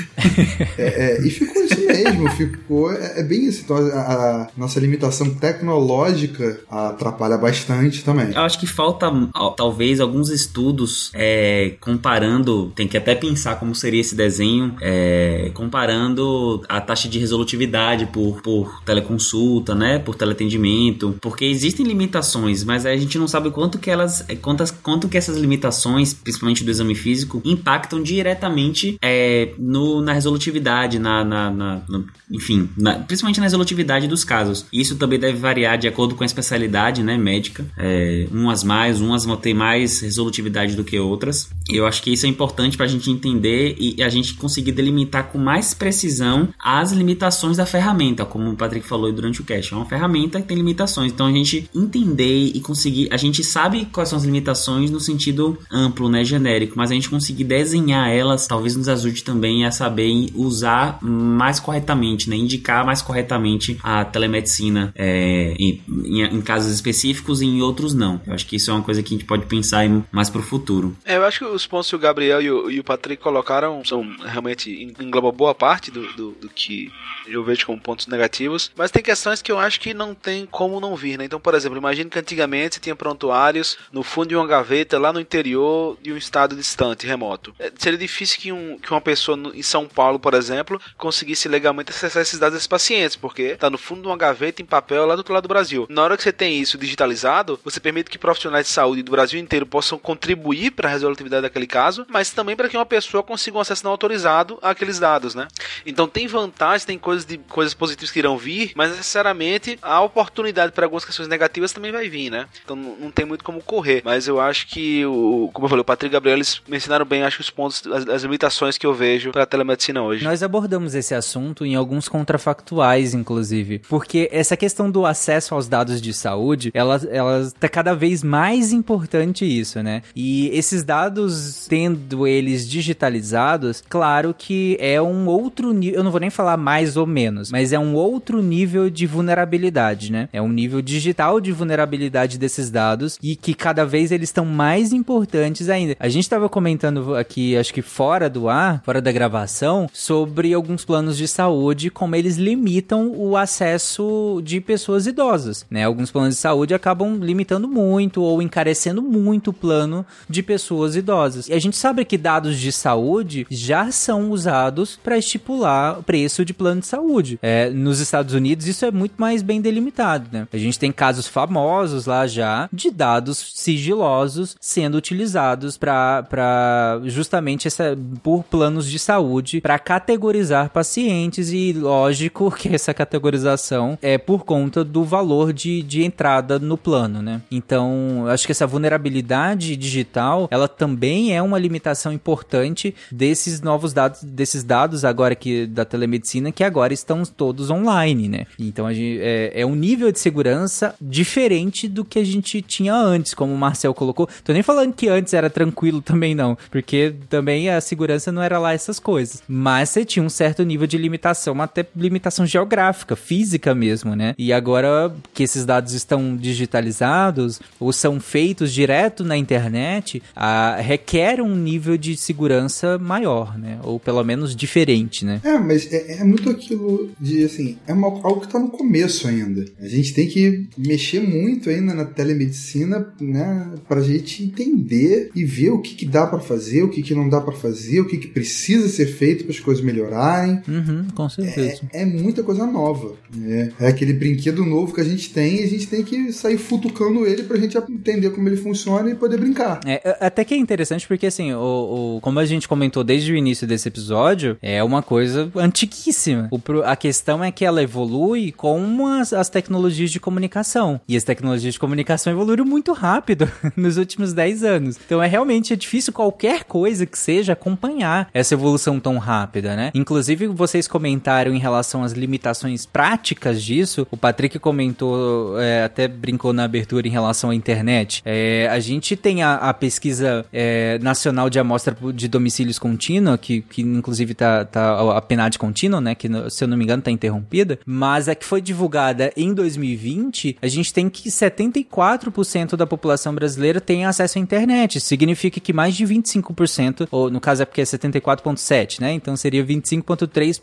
É, 0.77 1.19
é, 1.19 1.27
e 1.27 1.31
ficou 1.31 1.63
isso 1.63 1.74
mesmo, 1.87 2.31
ficou. 2.31 2.93
É, 2.93 3.21
é 3.21 3.23
bem 3.23 3.47
isso. 3.47 3.63
Então, 3.65 3.77
a, 3.77 3.81
a, 3.81 4.49
nossa 4.57 4.81
limitação 4.81 5.31
tecnológica 5.35 6.61
atrapalha 6.71 7.37
bastante 7.37 8.05
também. 8.05 8.33
Eu 8.33 8.43
acho 8.43 8.59
que 8.59 8.67
falta, 8.67 9.11
talvez, 9.57 10.01
alguns 10.01 10.31
estudos 10.31 11.11
é, 11.15 11.75
comparando. 11.81 12.73
Tem 12.75 12.89
que 12.89 12.97
até 12.97 13.15
pensar 13.15 13.57
como 13.57 13.75
seria 13.75 14.01
esse 14.01 14.15
desenho, 14.15 14.77
é, 14.81 15.51
comparando 15.55 16.63
a 16.69 16.81
taxa 16.81 17.09
de 17.09 17.19
resolutividade 17.19 18.07
por, 18.07 18.41
por 18.43 18.83
teleconsulta, 18.85 19.75
né? 19.75 19.99
Por 19.99 20.15
teleatendimento. 20.15 21.17
Porque 21.21 21.45
existem 21.45 21.87
limitações, 21.87 22.65
mas 22.65 22.87
a 22.87 22.97
gente 22.97 23.19
não 23.19 23.29
sabe 23.29 23.51
quanto 23.51 23.79
que 23.79 23.91
elas. 23.91 24.25
Quantas, 24.41 24.71
quanto 24.71 25.09
que 25.09 25.17
essas 25.17 25.37
limitações, 25.37 26.15
principalmente 26.15 26.65
do 26.65 26.71
exame 26.71 26.95
físico, 26.95 27.41
impactam 27.45 28.03
diretamente 28.03 28.97
é, 29.03 29.53
no, 29.59 30.01
na 30.01 30.13
resolutividade, 30.13 30.99
na, 30.99 31.25
na, 31.25 31.51
na 31.51 31.74
no, 31.89 32.07
enfim, 32.31 32.69
na, 32.77 32.95
principalmente 32.95 33.39
na 33.39 33.45
resolutividade 33.45 34.07
dos 34.07 34.25
casos. 34.25 34.67
Isso 34.73 34.97
também 34.97 35.19
deve 35.19 35.39
variar 35.39 35.79
de 35.79 35.89
acordo 35.89 36.15
com 36.15 36.23
a 36.23 36.27
especialidade 36.27 37.03
né, 37.03 37.17
médica. 37.17 37.65
É, 37.77 38.27
umas 38.31 38.65
mais, 38.65 39.01
umas 39.01 39.25
vão 39.25 39.37
ter 39.37 39.55
mais 39.55 40.01
resolutividade 40.01 40.75
do 40.77 40.85
que 40.85 40.99
outras. 40.99 41.51
Eu 41.69 41.87
acho 41.87 42.03
que 42.03 42.13
isso 42.13 42.27
é 42.27 42.29
importante 42.29 42.77
para 42.77 42.87
a 42.87 42.89
gente 42.89 43.11
entender 43.11 43.77
e 43.79 44.03
a 44.03 44.09
gente 44.09 44.35
conseguir 44.35 44.73
delimitar 44.73 45.29
com 45.29 45.39
mais 45.39 45.75
precisão 45.75 46.49
as 46.59 46.93
limitações 46.93 47.57
da 47.57 47.67
ferramenta, 47.67 48.25
como 48.25 48.51
o 48.51 48.57
Patrick 48.57 48.87
falou 48.87 49.11
durante 49.13 49.41
o 49.41 49.45
cast. 49.45 49.73
É 49.73 49.77
uma 49.77 49.87
ferramenta 49.87 50.41
que 50.41 50.49
tem 50.49 50.57
limitações. 50.57 51.13
Então 51.13 51.27
a 51.27 51.33
gente 51.33 51.69
entender 51.75 52.53
e 52.55 52.61
conseguir. 52.61 53.09
A 53.11 53.17
gente 53.17 53.43
sabe 53.43 53.87
quais 53.87 54.09
são 54.09 54.19
as 54.19 54.25
limitações 54.25 54.91
no 54.91 55.01
sentido 55.01 55.59
amplo, 55.71 56.09
né, 56.09 56.25
genérico, 56.25 56.75
mas 56.77 56.91
a 56.91 56.95
gente 56.95 57.09
conseguir 57.09 57.45
desenhar 57.45 58.09
elas 58.11 58.47
talvez 58.47 58.77
nos 58.77 58.89
ajude 58.89 59.25
também 59.25 59.65
a 59.65 59.71
saber 59.71 60.31
usar 60.35 60.99
mais 61.03 61.59
corretamente, 61.65 62.29
né, 62.29 62.37
indicar 62.37 62.85
mais 62.85 63.01
corretamente 63.01 63.79
a 63.83 64.05
telemedicina 64.05 64.93
é, 64.95 65.55
em, 65.59 65.83
em, 65.89 66.43
casos 66.43 66.73
específicos 66.73 67.41
e 67.41 67.47
em 67.47 67.63
outros 67.63 67.95
não. 67.95 68.21
Eu 68.27 68.35
acho 68.35 68.47
que 68.47 68.57
isso 68.57 68.71
é 68.71 68.75
uma 68.75 68.83
coisa 68.83 69.03
que 69.03 69.15
a 69.15 69.17
gente 69.17 69.27
pode 69.27 69.47
pensar 69.47 69.85
mais 70.13 70.29
para 70.29 70.41
o 70.41 70.45
futuro. 70.45 70.95
É, 71.05 71.17
eu 71.17 71.25
acho 71.25 71.39
que 71.39 71.45
os 71.47 71.67
pontos 71.67 71.89
que 71.89 71.97
o 71.97 71.99
Gabriel 71.99 72.43
e 72.43 72.51
o, 72.51 72.71
e 72.71 72.81
o 72.81 72.85
Patrick 72.85 73.23
colocaram 73.23 73.83
são 73.85 74.07
realmente 74.25 74.71
engloba 75.01 75.33
boa 75.33 75.55
parte 75.55 75.91
do, 75.91 76.13
do, 76.13 76.31
do 76.33 76.49
que 76.51 76.93
eu 77.27 77.43
vejo 77.43 77.65
como 77.65 77.81
pontos 77.81 78.07
negativos, 78.07 78.71
mas 78.77 78.91
tem 78.91 79.03
questões 79.03 79.41
que 79.41 79.51
eu 79.51 79.59
acho 79.59 79.81
que 79.81 79.95
não 79.95 80.15
tem 80.15 80.47
como 80.47 80.81
não 80.81 80.95
vir, 80.95 81.19
né? 81.19 81.25
Então, 81.25 81.41
por 81.41 81.55
exemplo, 81.55 81.79
imagine 81.79 82.11
que 82.11 82.19
antigamente 82.19 82.79
tinha 82.79 82.95
prontuários 82.95 83.79
no 83.91 84.03
fundo 84.03 84.29
de 84.29 84.37
uma 84.37 84.47
gaveta 84.47 84.99
lá 84.99 85.13
no 85.13 85.21
interior 85.21 85.97
de 86.03 86.13
um 86.13 86.17
estado 86.17 86.55
distante, 86.55 87.07
remoto. 87.07 87.55
É, 87.59 87.73
seria 87.79 87.99
difícil 87.99 88.39
que, 88.41 88.53
um, 88.53 88.79
que 88.79 88.91
uma 88.91 89.01
pessoa 89.01 89.39
em 89.55 89.63
São 89.63 89.87
Paulo, 89.87 90.19
por 90.19 90.35
exemplo, 90.35 90.81
conseguisse 90.99 91.49
legalmente 91.55 91.91
acessar 91.91 92.23
esses 92.23 92.39
dados 92.39 92.55
desses 92.55 92.67
pacientes, 92.67 93.17
porque 93.17 93.43
está 93.43 93.71
no 93.71 93.79
fundo 93.79 94.03
de 94.03 94.09
uma 94.09 94.17
gaveta 94.17 94.61
em 94.61 94.65
papel 94.65 95.07
lá 95.07 95.15
do 95.15 95.19
outro 95.19 95.33
lado 95.33 95.45
do 95.45 95.49
Brasil. 95.49 95.87
Na 95.89 96.03
hora 96.03 96.17
que 96.17 96.23
você 96.23 96.33
tem 96.33 96.61
isso 96.61 96.77
digitalizado, 96.77 97.59
você 97.65 97.81
permite 97.81 98.11
que 98.11 98.19
profissionais 98.19 98.67
de 98.67 98.73
saúde 98.73 99.03
do 99.03 99.13
Brasil 99.13 99.39
inteiro 99.39 99.67
possam 99.67 99.99
contribuir 99.99 100.73
para 100.73 100.89
a 100.89 100.93
resolutividade 100.93 101.43
daquele 101.43 101.67
caso, 101.67 102.07
mas 102.09 102.31
também 102.31 102.57
para 102.57 102.69
que 102.69 102.77
uma 102.77 102.87
pessoa 102.87 103.23
consiga 103.23 103.59
um 103.59 103.61
acesso 103.61 103.85
não 103.85 103.91
autorizado 103.91 104.59
àqueles 104.63 104.99
dados, 104.99 105.35
né? 105.35 105.49
Então 105.87 106.09
tem 106.09 106.27
vantagens, 106.27 106.85
tem 106.85 106.99
coisas 106.99 107.25
de 107.25 107.39
coisas 107.39 107.75
positivas 107.75 108.11
que 108.11 108.19
irão 108.19 108.37
vir, 108.37 108.73
mas 108.75 108.91
necessariamente 108.91 109.79
a 109.81 110.01
oportunidade 110.01 110.73
para 110.73 110.87
algumas 110.87 111.05
questões 111.05 111.29
negativas 111.29 111.73
também 111.73 111.93
vai 111.93 112.09
vir, 112.09 112.31
né? 112.31 112.47
Então 112.65 112.77
não 112.77 113.11
tem 113.11 113.25
muito 113.25 113.45
como 113.45 113.63
correr. 113.63 114.03
Mas 114.05 114.27
eu 114.27 114.41
acho 114.41 114.67
que 114.67 115.05
o, 115.07 115.51
como 115.53 115.67
eu 115.67 115.69
falei, 115.69 115.83
o 115.83 115.85
Patrick 115.85 116.13
e 116.13 116.15
Gabriel 116.15 116.37
eles 116.37 116.61
mencionaram 116.67 117.05
bem, 117.05 117.23
acho 117.23 117.41
os 117.41 117.51
pontos, 117.51 117.87
as, 117.87 118.09
as 118.09 118.23
limitações 118.23 118.77
que 118.77 118.87
eu 118.87 118.95
vejo 118.95 119.31
para 119.31 119.43
a 119.43 119.47
telemedicina 119.47 120.03
hoje. 120.03 120.25
Nós 120.25 120.43
abordamos 120.43 120.95
esse 120.95 121.15
assunto 121.15 121.44
assunto 121.45 121.67
em 121.67 121.75
alguns 121.75 122.09
contrafactuais, 122.09 123.15
inclusive. 123.15 123.81
Porque 123.89 124.29
essa 124.33 124.57
questão 124.57 124.91
do 124.91 125.05
acesso 125.05 125.55
aos 125.55 125.69
dados 125.69 126.01
de 126.01 126.13
saúde, 126.15 126.71
ela, 126.73 127.01
ela 127.11 127.53
tá 127.59 127.69
cada 127.69 127.95
vez 127.95 128.23
mais 128.23 128.73
importante 128.73 129.45
isso, 129.45 129.83
né? 129.83 130.03
E 130.17 130.49
esses 130.49 130.83
dados, 130.83 131.67
tendo 131.69 132.27
eles 132.27 132.69
digitalizados, 132.69 133.83
claro 133.89 134.35
que 134.37 134.77
é 134.81 135.01
um 135.01 135.27
outro 135.27 135.73
nível, 135.73 135.99
eu 135.99 136.05
não 136.05 136.11
vou 136.11 136.21
nem 136.21 136.31
falar 136.31 136.57
mais 136.57 136.97
ou 136.97 137.07
menos, 137.07 137.51
mas 137.51 137.73
é 137.73 137.79
um 137.79 137.95
outro 137.95 138.43
nível 138.43 138.89
de 138.89 139.07
vulnerabilidade, 139.07 140.11
né? 140.11 140.29
É 140.33 140.41
um 140.41 140.49
nível 140.49 140.81
digital 140.81 141.41
de 141.41 141.53
vulnerabilidade 141.53 142.39
desses 142.39 142.71
dados 142.71 143.19
e 143.23 143.37
que 143.37 143.55
cada 143.55 143.85
vez 143.85 144.11
eles 144.11 144.29
estão 144.29 144.45
mais 144.45 144.93
importantes 144.93 145.69
ainda. 145.69 145.97
A 145.99 146.09
gente 146.09 146.25
estava 146.25 146.49
comentando 146.49 147.15
aqui, 147.15 147.57
acho 147.57 147.75
que 147.75 147.83
fora 147.83 148.31
do 148.31 148.49
ar, 148.49 148.83
fora 148.85 149.01
da 149.01 149.13
gravação, 149.13 149.89
sobre 149.93 150.55
alguns 150.55 150.85
planos 150.85 151.17
de 151.17 151.29
saúde, 151.35 151.91
como 151.91 152.15
eles 152.15 152.37
limitam 152.37 153.13
o 153.17 153.37
acesso 153.37 154.41
de 154.43 154.61
pessoas 154.61 155.07
idosas, 155.07 155.67
né? 155.71 155.85
Alguns 155.85 156.11
planos 156.11 156.35
de 156.35 156.41
saúde 156.41 156.75
acabam 156.75 157.19
limitando 157.21 157.69
muito 157.69 158.23
ou 158.23 158.41
encarecendo 158.41 159.03
muito 159.03 159.51
o 159.51 159.53
plano 159.53 160.07
de 160.29 160.43
pessoas 160.43 160.97
idosas. 160.97 161.49
E 161.49 161.53
a 161.53 161.59
gente 161.59 161.77
sabe 161.77 162.05
que 162.05 162.17
dados 162.17 162.59
de 162.59 162.71
saúde 162.71 163.47
já 163.51 163.91
são 163.91 164.31
usados 164.31 164.99
para 165.03 165.19
estipular 165.19 165.99
o 165.99 166.03
preço 166.03 166.45
de 166.45 166.55
plano 166.55 166.81
de 166.81 166.87
saúde. 166.87 167.39
É, 167.43 167.69
nos 167.71 168.01
Estados 168.01 168.35
Unidos 168.35 168.67
isso 168.67 168.85
é 168.85 168.91
muito 168.91 169.15
mais 169.19 169.43
bem 169.43 169.61
delimitado, 169.61 170.29
né? 170.33 170.47
A 170.53 170.59
gente 170.59 170.79
tem 170.79 170.93
casos 170.93 171.27
famosos 171.27 172.07
lá 172.07 172.27
já 172.27 172.69
de 172.73 172.91
dados 172.91 173.53
sigilosos 173.55 174.57
sendo 174.61 174.97
utilizados 174.97 175.77
para 175.77 177.01
justamente 177.05 177.67
essa 177.67 177.97
por 178.23 178.45
planos 178.45 178.89
de 178.89 178.99
saúde 178.99 179.61
para 179.61 179.79
categorizar 179.79 180.71
pacientes 180.71 181.24
e 181.53 181.73
lógico 181.73 182.51
que 182.57 182.75
essa 182.75 182.93
categorização 182.93 183.99
é 184.01 184.19
por 184.19 184.45
conta 184.45 184.85
do 184.85 185.05
valor 185.05 185.53
de, 185.53 185.83
de 185.83 186.03
entrada 186.03 186.59
no 186.59 186.77
plano, 186.77 187.23
né? 187.23 187.41
Então, 187.51 188.27
acho 188.29 188.47
que 188.47 188.53
essa 188.53 188.67
vulnerabilidade 188.67 189.77
digital, 189.77 190.49
ela 190.51 190.69
também 190.69 191.37
é 191.37 191.43
uma 191.43 191.59
limitação 191.59 192.13
importante 192.13 192.95
desses 193.11 193.61
novos 193.61 193.93
dados, 193.93 194.23
desses 194.23 194.63
dados 194.63 195.05
agora 195.05 195.35
que 195.35 195.67
da 195.67 195.85
telemedicina 195.85 196.53
que 196.53 196.65
agora 196.65 196.93
estão 196.93 197.23
todos 197.25 197.71
online, 197.71 198.29
né? 198.29 198.47
Então, 198.59 198.93
gente, 198.93 199.21
é, 199.21 199.53
é 199.55 199.67
um 199.67 199.75
nível 199.75 200.11
de 200.11 200.19
segurança 200.19 200.95
diferente 201.01 201.89
do 201.89 202.05
que 202.05 202.19
a 202.19 202.25
gente 202.25 202.61
tinha 202.63 202.95
antes, 202.95 203.35
como 203.35 203.53
o 203.53 203.59
Marcel 203.59 203.95
colocou. 203.95 204.29
Tô 204.43 204.53
nem 204.53 204.63
falando 204.63 204.93
que 204.93 205.09
antes 205.09 205.33
era 205.33 205.51
tranquilo 205.51 206.01
também 206.01 206.35
não, 206.35 206.57
porque 206.71 207.15
também 207.29 207.71
a 207.71 207.81
segurança 207.81 208.31
não 208.33 208.43
era 208.43 208.59
lá 208.59 208.73
essas 208.73 208.99
coisas. 208.99 209.43
Mas 209.49 209.91
você 209.91 210.05
tinha 210.05 210.25
um 210.25 210.29
certo 210.29 210.63
nível 210.63 210.87
de 210.87 210.99
limitação, 210.99 211.14
até 211.63 211.87
limitação 211.97 212.47
geográfica, 212.47 213.17
física 213.17 213.75
mesmo, 213.75 214.15
né? 214.15 214.35
E 214.39 214.53
agora 214.53 215.15
que 215.33 215.43
esses 215.43 215.65
dados 215.65 215.93
estão 215.93 216.37
digitalizados 216.37 217.61
ou 217.79 217.93
são 217.93 218.21
feitos 218.21 218.73
direto 218.73 219.25
na 219.25 219.37
internet, 219.37 220.23
a, 220.35 220.77
requer 220.77 221.41
um 221.41 221.55
nível 221.55 221.97
de 221.97 222.17
segurança 222.17 222.99
maior, 222.99 223.59
né? 223.59 223.79
Ou 223.83 223.99
pelo 223.99 224.23
menos 224.25 224.55
diferente, 224.55 225.25
né? 225.25 225.41
É, 225.45 225.59
mas 225.59 225.91
é, 225.93 226.21
é 226.21 226.25
muito 226.25 226.51
aquilo 226.51 227.11
de 227.21 227.45
assim, 227.45 227.79
é 227.87 227.93
uma, 227.93 228.09
algo 228.09 228.41
que 228.41 228.49
tá 228.49 228.59
no 228.59 228.69
começo 228.69 229.29
ainda. 229.29 229.65
A 229.81 229.89
gente 229.89 230.15
tem 230.15 230.29
que 230.29 230.69
mexer 230.77 231.21
muito 231.21 231.71
ainda 231.71 231.95
na 231.95 232.05
telemedicina, 232.05 233.07
né? 233.21 233.71
Pra 233.89 234.01
gente 234.01 234.43
entender 234.43 235.31
e 235.35 235.45
ver 235.45 235.71
o 235.71 235.81
que, 235.81 235.95
que 235.95 236.07
dá 236.07 236.27
para 236.27 236.41
fazer, 236.41 236.83
o 236.83 236.89
que, 236.89 237.03
que 237.03 237.15
não 237.15 237.29
dá 237.29 237.41
para 237.41 237.55
fazer, 237.55 238.01
o 238.01 238.07
que, 238.07 238.19
que 238.19 238.29
precisa 238.29 238.89
ser 238.89 239.07
feito 239.07 239.45
para 239.45 239.53
as 239.53 239.61
coisas 239.61 239.85
melhorarem. 239.85 240.61
Uhum, 240.69 241.04
com 241.15 241.29
certeza. 241.29 241.83
É, 241.93 242.03
é, 242.03 242.05
muita 242.05 242.43
coisa 242.43 242.67
nova. 242.67 243.15
É, 243.43 243.71
é 243.81 243.89
aquele 243.89 244.13
brinquedo 244.13 244.65
novo 244.65 244.95
que 244.95 245.01
a 245.01 245.05
gente 245.05 245.31
tem 245.31 245.61
e 245.61 245.65
a 245.65 245.69
gente 245.69 245.87
tem 245.87 246.03
que 246.03 246.33
sair 246.33 246.59
futucando 246.59 247.27
ele 247.27 247.43
pra 247.45 247.57
gente 247.57 247.77
entender 247.77 248.31
como 248.31 248.49
ele 248.49 248.57
funciona 248.57 249.11
e 249.11 249.15
poder 249.15 249.39
brincar. 249.39 249.81
É, 249.87 250.17
até 250.21 250.45
que 250.45 250.55
é 250.55 250.57
interessante 250.57 251.07
porque, 251.07 251.27
assim, 251.27 251.53
o, 251.53 252.17
o, 252.17 252.21
como 252.21 252.39
a 252.39 252.45
gente 252.45 252.69
comentou 252.69 253.05
desde 253.05 253.33
o 253.33 253.37
início 253.37 253.67
desse 253.67 253.89
episódio, 253.89 254.57
é 254.63 254.83
uma 254.83 255.03
coisa 255.03 255.51
antiquíssima. 255.57 256.49
O, 256.51 256.61
a 256.85 256.97
questão 256.97 257.43
é 257.43 257.51
que 257.51 257.65
ela 257.65 257.83
evolui 257.83 258.53
com 258.53 259.07
as, 259.07 259.33
as 259.33 259.49
tecnologias 259.49 260.11
de 260.11 260.21
comunicação. 260.21 261.01
E 261.09 261.17
as 261.17 261.25
tecnologias 261.25 261.75
de 261.75 261.81
comunicação 261.81 262.33
evoluíram 262.33 262.65
muito 262.65 262.93
rápido 262.93 263.51
nos 263.77 263.97
últimos 263.97 264.33
10 264.33 264.63
anos. 264.63 264.99
Então 265.05 265.23
é 265.23 265.27
realmente 265.27 265.73
é 265.73 265.77
difícil 265.77 266.13
qualquer 266.13 266.65
coisa 266.65 267.07
que 267.07 267.19
seja 267.19 267.53
acompanhar 267.53 268.29
essa 268.33 268.55
evolução 268.55 269.01
tão 269.01 269.19
rápida, 269.19 269.77
né? 269.77 269.91
Inclusive, 269.95 270.47
vocês 270.47 270.84
comentaram 270.87 271.55
em 271.55 271.59
relação 271.59 272.03
às 272.03 272.13
limitações 272.13 272.87
práticas 272.87 273.63
disso. 273.63 274.07
O 274.11 274.17
Patrick 274.17 274.59
comentou, 274.59 275.59
é, 275.61 275.85
até 275.85 276.09
brincou 276.09 276.53
na 276.53 276.65
abertura 276.65 277.07
em 277.07 277.11
relação 277.11 277.51
à 277.51 277.55
internet. 277.55 278.23
É, 278.25 278.69
a 278.71 278.79
gente 278.81 279.17
tem 279.17 279.43
a, 279.43 279.55
a 279.55 279.75
pesquisa 279.75 280.45
é, 280.53 280.99
nacional 281.01 281.49
de 281.49 281.59
amostra 281.59 281.97
de 282.13 282.29
domicílios 282.29 282.79
contínua, 282.79 283.39
que, 283.39 283.63
que 283.63 283.83
inclusive 283.83 284.35
tá, 284.35 284.65
tá 284.65 285.17
a 285.17 285.21
PNAD 285.21 285.59
contínua, 285.59 286.01
né? 286.01 286.15
Que 286.15 286.29
se 286.51 286.65
eu 286.65 286.69
não 286.69 286.77
me 286.77 286.85
engano 286.85 287.03
tá 287.03 287.11
interrompida. 287.11 287.79
Mas 287.85 288.29
a 288.29 288.35
que 288.35 288.45
foi 288.45 288.61
divulgada 288.61 289.33
em 289.37 289.53
2020, 289.53 290.59
a 290.61 290.69
gente 290.69 290.93
tem 290.93 291.09
que 291.09 291.29
74% 291.29 292.77
da 292.77 292.87
população 292.87 293.35
brasileira 293.35 293.81
tem 293.81 294.05
acesso 294.05 294.39
à 294.39 294.41
internet. 294.41 295.01
Significa 295.01 295.61
que 295.61 295.73
mais 295.73 295.95
de 295.95 296.05
25%, 296.07 297.09
ou 297.11 297.31
no 297.31 297.41
caso 297.41 297.63
é 297.63 297.65
porque 297.65 297.81
é 297.81 297.85
74,7%, 297.85 299.01
né? 299.01 299.13
Então 299.13 299.37
seria 299.37 299.65
25,3% 299.65 300.61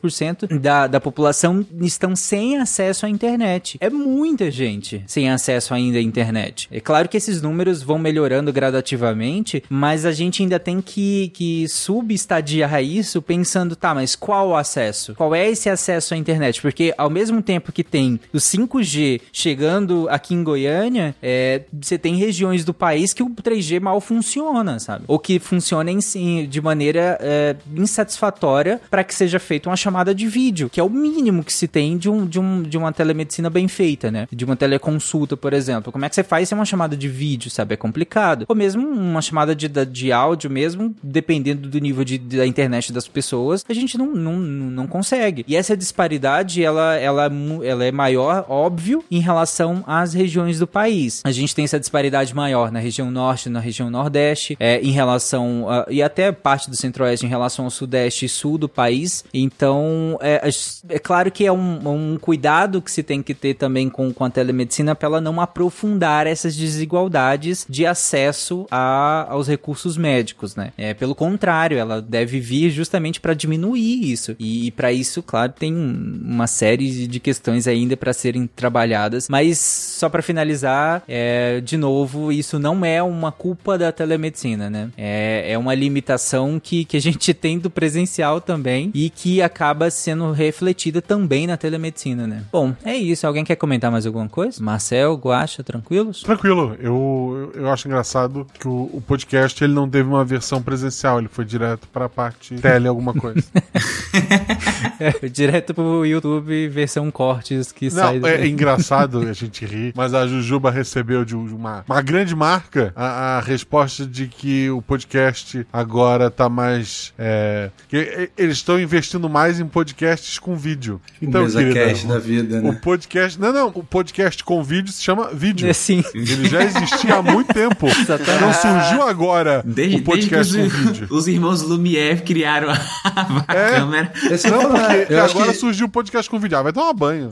da, 0.60 0.88
da 0.88 1.00
população 1.00 1.66
estão 1.82 2.16
sem 2.16 2.58
acesso 2.58 3.06
à 3.06 3.10
internet. 3.10 3.78
É 3.80 3.90
muita 3.90 4.50
gente 4.50 5.04
sem 5.08 5.30
acesso 5.30 5.74
ainda 5.74 5.98
à 5.98 6.02
internet. 6.02 6.68
É 6.72 6.80
claro 6.80 7.08
que 7.08 7.18
esses 7.18 7.42
números 7.42 7.82
vão 7.82 7.98
melhorando 7.98 8.52
gradativamente, 8.52 9.64
mas 9.70 10.06
a 10.06 10.12
gente 10.12 10.42
ainda 10.42 10.60
tem 10.60 10.82
que, 10.82 11.30
que 11.34 11.68
subestadiar 11.68 12.84
isso 12.84 13.22
pensando, 13.22 13.76
tá, 13.76 13.94
mas 13.94 14.16
qual 14.16 14.50
o 14.50 14.56
acesso? 14.56 15.14
Qual 15.16 15.36
é 15.36 15.50
esse 15.50 15.70
acesso 15.70 16.14
à 16.14 16.18
internet? 16.18 16.62
Porque 16.62 16.94
ao 16.98 17.10
mesmo 17.10 17.42
tempo 17.42 17.72
que 17.72 17.84
tem 17.84 18.20
o 18.34 18.38
5G 18.38 19.22
chegando 19.32 20.08
aqui 20.10 20.34
em 20.34 20.44
Goiânia, 20.44 21.16
é, 21.22 21.62
você 21.72 21.98
tem 21.98 22.16
regiões 22.16 22.64
do 22.66 22.74
país 22.74 23.14
que 23.14 23.24
o 23.24 23.30
3G 23.30 23.80
mal 23.80 24.00
funciona, 24.02 24.80
sabe? 24.80 25.06
Ou 25.08 25.20
que 25.20 25.40
funciona 25.40 25.92
em, 25.92 26.48
de 26.48 26.62
maneira 26.62 27.18
é, 27.22 27.56
insatisfatória 27.76 28.82
para 28.90 29.04
que 29.04 29.14
seja 29.14 29.40
feita 29.40 29.70
uma 29.70 29.76
chamada 29.76 30.01
de 30.14 30.28
vídeo, 30.28 30.70
que 30.70 30.80
é 30.80 30.84
o 30.84 30.90
mínimo 30.90 31.44
que 31.44 31.54
se 31.54 31.68
tem 31.68 31.98
de, 31.98 32.10
um, 32.10 32.26
de, 32.26 32.40
um, 32.40 32.64
de 32.64 32.78
uma 32.78 32.92
telemedicina 32.92 33.50
bem 33.50 33.68
feita, 33.68 34.10
né? 34.10 34.28
De 34.32 34.44
uma 34.44 34.56
teleconsulta, 34.56 35.38
por 35.38 35.54
exemplo. 35.54 35.92
Como 35.92 36.04
é 36.06 36.10
que 36.10 36.16
você 36.16 36.24
faz 36.24 36.48
se 36.48 36.54
é 36.54 36.58
uma 36.58 36.66
chamada 36.66 36.96
de 36.98 37.08
vídeo, 37.08 37.50
sabe? 37.50 37.74
É 37.74 37.78
complicado. 37.78 38.46
Ou 38.48 38.56
mesmo 38.56 38.88
uma 38.88 39.22
chamada 39.22 39.56
de, 39.56 39.68
de 39.68 40.12
áudio 40.12 40.50
mesmo, 40.50 40.96
dependendo 41.02 41.70
do 41.70 41.80
nível 41.80 42.04
de, 42.04 42.18
da 42.18 42.46
internet 42.46 42.92
das 42.92 43.08
pessoas, 43.08 43.64
a 43.68 43.74
gente 43.74 43.98
não, 43.98 44.14
não, 44.14 44.38
não 44.38 44.88
consegue. 44.88 45.46
E 45.48 45.56
essa 45.56 45.76
disparidade, 45.78 46.64
ela, 46.64 46.96
ela, 46.96 47.32
ela 47.64 47.86
é 47.86 47.92
maior, 47.92 48.46
óbvio, 48.50 49.04
em 49.10 49.20
relação 49.20 49.84
às 49.88 50.14
regiões 50.14 50.60
do 50.60 50.68
país. 50.68 51.22
A 51.24 51.32
gente 51.32 51.56
tem 51.56 51.66
essa 51.66 51.80
disparidade 51.80 52.36
maior 52.36 52.72
na 52.72 52.80
região 52.80 53.12
norte, 53.12 53.50
na 53.50 53.60
região 53.60 53.90
nordeste, 53.90 54.56
é, 54.60 54.80
em 54.82 54.92
relação 54.92 55.70
a, 55.70 55.86
e 55.90 56.02
até 56.02 56.32
parte 56.32 56.70
do 56.70 56.76
centro-oeste 56.76 57.26
em 57.26 57.30
relação 57.30 57.66
ao 57.66 57.72
sudeste 57.72 58.26
e 58.26 58.30
sul 58.30 58.58
do 58.58 58.70
país. 58.70 59.24
Então, 59.34 59.82
é, 60.22 60.50
é 60.90 61.00
claro 61.00 61.32
que 61.32 61.46
é 61.46 61.52
um, 61.52 62.14
um, 62.14 62.18
cuidado 62.18 62.82
que 62.82 62.92
se 62.92 63.04
tem 63.04 63.22
que 63.22 63.34
ter 63.34 63.56
também 63.56 63.90
com, 63.90 64.14
com 64.14 64.24
a 64.24 64.30
telemedicina 64.30 64.96
para 64.96 65.08
ela 65.08 65.22
não 65.22 65.40
aprofundar 65.40 66.28
essas 66.28 66.56
desigualdades 66.56 67.66
de 67.70 67.86
acesso 67.86 68.66
a, 68.70 69.28
aos 69.30 69.48
recursos 69.48 69.98
médicos, 69.98 70.56
né? 70.56 70.72
É, 70.78 70.94
pelo 70.94 71.16
contrário, 71.16 71.78
ela 71.78 72.02
deve 72.02 72.40
vir 72.40 72.70
justamente 72.70 73.20
para 73.20 73.34
diminuir 73.34 74.12
isso. 74.12 74.36
E, 74.40 74.68
e 74.68 74.72
para 74.72 74.92
isso, 74.92 75.22
claro, 75.24 75.54
tem 75.58 75.74
uma 75.74 76.48
série 76.48 77.08
de 77.08 77.20
questões 77.20 77.68
ainda 77.68 77.96
para 77.96 78.14
serem 78.14 78.48
trabalhadas. 78.48 79.28
Mas 79.30 79.58
só 79.60 80.10
para 80.10 80.22
finalizar, 80.22 81.04
é, 81.08 81.62
de 81.62 81.78
novo, 81.78 82.32
isso 82.32 82.60
não 82.60 82.86
é 82.86 83.02
uma 83.02 83.32
culpa 83.32 83.78
da 83.78 83.92
telemedicina, 83.92 84.70
né? 84.70 84.90
É, 84.98 85.54
é 85.54 85.58
uma 85.58 85.74
limitação 85.74 86.60
que, 86.60 86.86
que 86.86 86.98
a 86.98 87.02
gente 87.02 87.34
tem 87.34 87.60
do 87.60 87.70
presencial 87.70 88.42
também 88.42 88.92
e 88.94 89.10
que 89.10 89.42
acaba 89.42 89.81
sendo 89.90 90.32
refletida 90.32 91.02
também 91.02 91.48
na 91.48 91.58
telemedicina, 91.58 92.28
né? 92.28 92.44
Bom, 92.52 92.76
é 92.84 92.96
isso. 92.96 93.26
Alguém 93.26 93.44
quer 93.44 93.56
comentar 93.56 93.92
mais 93.92 94.06
alguma 94.06 94.28
coisa? 94.28 94.62
Marcel, 94.64 95.16
Guacha, 95.16 95.64
tranquilos? 95.64 96.22
Tranquilo. 96.22 96.76
Eu, 96.80 97.52
eu 97.56 97.70
acho 97.72 97.88
engraçado 97.88 98.46
que 98.60 98.68
o, 98.68 98.90
o 98.94 99.04
podcast 99.06 99.64
ele 99.64 99.74
não 99.74 99.90
teve 99.90 100.08
uma 100.08 100.26
versão 100.26 100.62
presencial, 100.62 101.20
ele 101.20 101.28
foi 101.28 101.46
direto 101.46 101.88
para 101.88 102.06
a 102.06 102.10
parte 102.10 102.56
tele 102.56 102.88
alguma 102.88 103.14
coisa. 103.14 103.44
é, 105.00 105.28
direto 105.30 105.74
pro 105.74 106.06
YouTube 106.06 106.68
versão 106.70 107.10
cortes 107.10 107.72
que 107.72 107.86
não, 107.86 107.92
sai. 107.92 108.20
Do... 108.20 108.28
É, 108.28 108.46
engraçado 108.48 109.20
a 109.20 109.34
gente 109.34 109.66
rir, 109.66 109.94
mas 109.96 110.14
a 110.14 110.28
Jujuba 110.28 110.72
recebeu 110.72 111.24
de 111.26 111.36
uma, 111.36 111.84
uma 111.88 112.02
grande 112.02 112.36
marca 112.36 112.92
a, 112.96 113.38
a 113.38 113.40
resposta 113.42 114.06
de 114.06 114.28
que 114.28 114.70
o 114.70 114.82
podcast 114.82 115.66
agora 115.72 116.30
tá 116.30 116.50
mais. 116.50 117.14
É, 117.18 117.70
que 117.88 118.30
eles 118.38 118.58
estão 118.58 118.80
investindo 118.80 119.30
mais 119.30 119.60
em 119.60 119.68
podcasts 119.72 120.38
com 120.38 120.56
vídeo. 120.56 121.02
Então, 121.22 121.44
mesa 121.44 121.60
querida, 121.60 121.86
cast 121.86 122.08
da 122.08 122.20
vida, 122.20 122.60
o 122.60 122.62
né? 122.74 122.80
podcast. 122.82 123.40
Não, 123.40 123.52
não, 123.54 123.68
o 123.70 123.84
podcast 123.84 124.44
com 124.44 124.62
vídeo 124.64 124.92
se 124.92 125.02
chama 125.04 125.30
vídeo. 125.34 125.68
É 125.70 125.74
sim. 125.74 126.04
Ele 126.14 126.48
já 126.50 126.64
existia 126.64 127.16
há 127.16 127.22
muito 127.22 127.54
tempo. 127.54 127.88
Exatamente. 128.02 128.42
Não 128.42 128.54
surgiu 128.54 129.02
agora 129.04 129.62
Desde, 129.66 129.98
o 129.98 130.04
podcast 130.04 130.54
desde 130.54 130.70
com 130.72 130.78
que 130.82 130.88
vídeo. 130.92 131.08
os, 131.10 131.22
os 131.22 131.28
irmãos 131.28 131.62
Lumière 131.62 132.22
criaram 132.22 132.70
a, 132.70 132.76
a 133.48 133.56
É. 133.56 133.72
câmera. 133.76 134.12
Esse 134.30 134.50
Não, 134.50 134.60
porque 134.62 135.14
agora 135.14 135.52
que 135.52 135.58
surgiu 135.58 135.86
o 135.86 135.90
podcast 135.90 136.30
com 136.30 136.38
vídeo. 136.40 136.58
Ah, 136.58 136.62
vai 136.64 136.74
tomar 136.74 136.94
banho. 136.94 137.32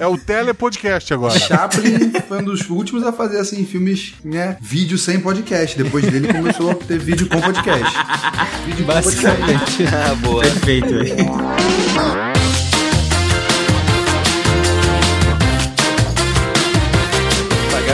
É 0.00 0.06
o 0.06 0.18
telepodcast 0.18 1.14
agora. 1.14 1.38
Chaplin 1.38 2.12
foi 2.26 2.38
um 2.38 2.44
dos 2.44 2.68
últimos 2.68 3.02
a 3.04 3.12
fazer 3.12 3.38
assim 3.38 3.64
filmes, 3.64 4.14
né? 4.24 4.56
Vídeo 4.60 4.98
sem 4.98 5.20
podcast. 5.20 5.76
Depois 5.80 6.04
dele 6.10 6.32
começou 6.32 6.70
a 6.70 6.74
ter 6.74 6.98
vídeo 6.98 7.28
com 7.28 7.40
podcast. 7.40 7.96
Vídeo 8.66 8.84
com 8.86 8.92
podcast. 8.92 9.84
Ah, 9.92 10.14
boa. 10.14 10.42
Perfeito, 10.42 10.94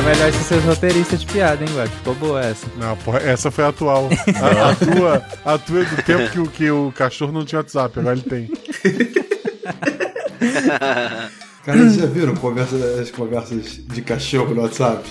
melhor 0.05 0.31
que 0.31 0.39
seus 0.39 0.63
roteiristas 0.65 1.21
de 1.21 1.27
piada, 1.27 1.65
hein, 1.65 1.71
Guac? 1.75 1.89
Ficou 1.91 2.15
boa 2.15 2.41
essa. 2.45 2.67
Não, 2.77 2.97
porra, 2.99 3.19
essa 3.21 3.51
foi 3.51 3.65
a 3.65 3.69
atual. 3.69 4.09
A, 4.41 4.71
a 4.71 4.75
tua, 4.95 5.23
a 5.45 5.59
tua 5.59 5.81
é 5.81 5.85
do 5.85 6.03
tempo 6.03 6.31
que, 6.31 6.39
o- 6.41 6.47
que 6.47 6.71
o 6.71 6.93
cachorro 6.97 7.33
não 7.33 7.45
tinha 7.45 7.59
WhatsApp, 7.61 7.99
agora 7.99 8.17
ele 8.17 8.23
tem. 8.23 8.49
Cara, 11.65 11.79
vocês 11.79 11.97
já 11.97 12.07
viram 12.07 12.37
conversa, 12.37 12.77
as 13.03 13.11
conversas 13.11 13.81
de 13.89 14.01
cachorro 14.03 14.55
no 14.55 14.63
WhatsApp? 14.63 15.03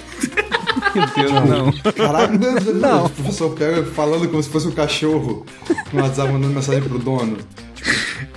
Meu 0.95 1.05
Deus, 1.07 1.31
não. 1.49 1.71
Caraca, 1.91 2.33
não, 2.37 2.53
não. 2.53 2.73
Não. 2.73 3.05
O 3.07 3.09
professor 3.09 3.49
pega 3.53 3.83
falando 3.83 4.29
como 4.29 4.41
se 4.41 4.49
fosse 4.49 4.67
um 4.67 4.71
cachorro 4.71 5.45
no 5.91 6.01
WhatsApp 6.01 6.31
mandando 6.31 6.53
mensagem 6.53 6.81
pro 6.83 6.97
dono. 6.97 7.37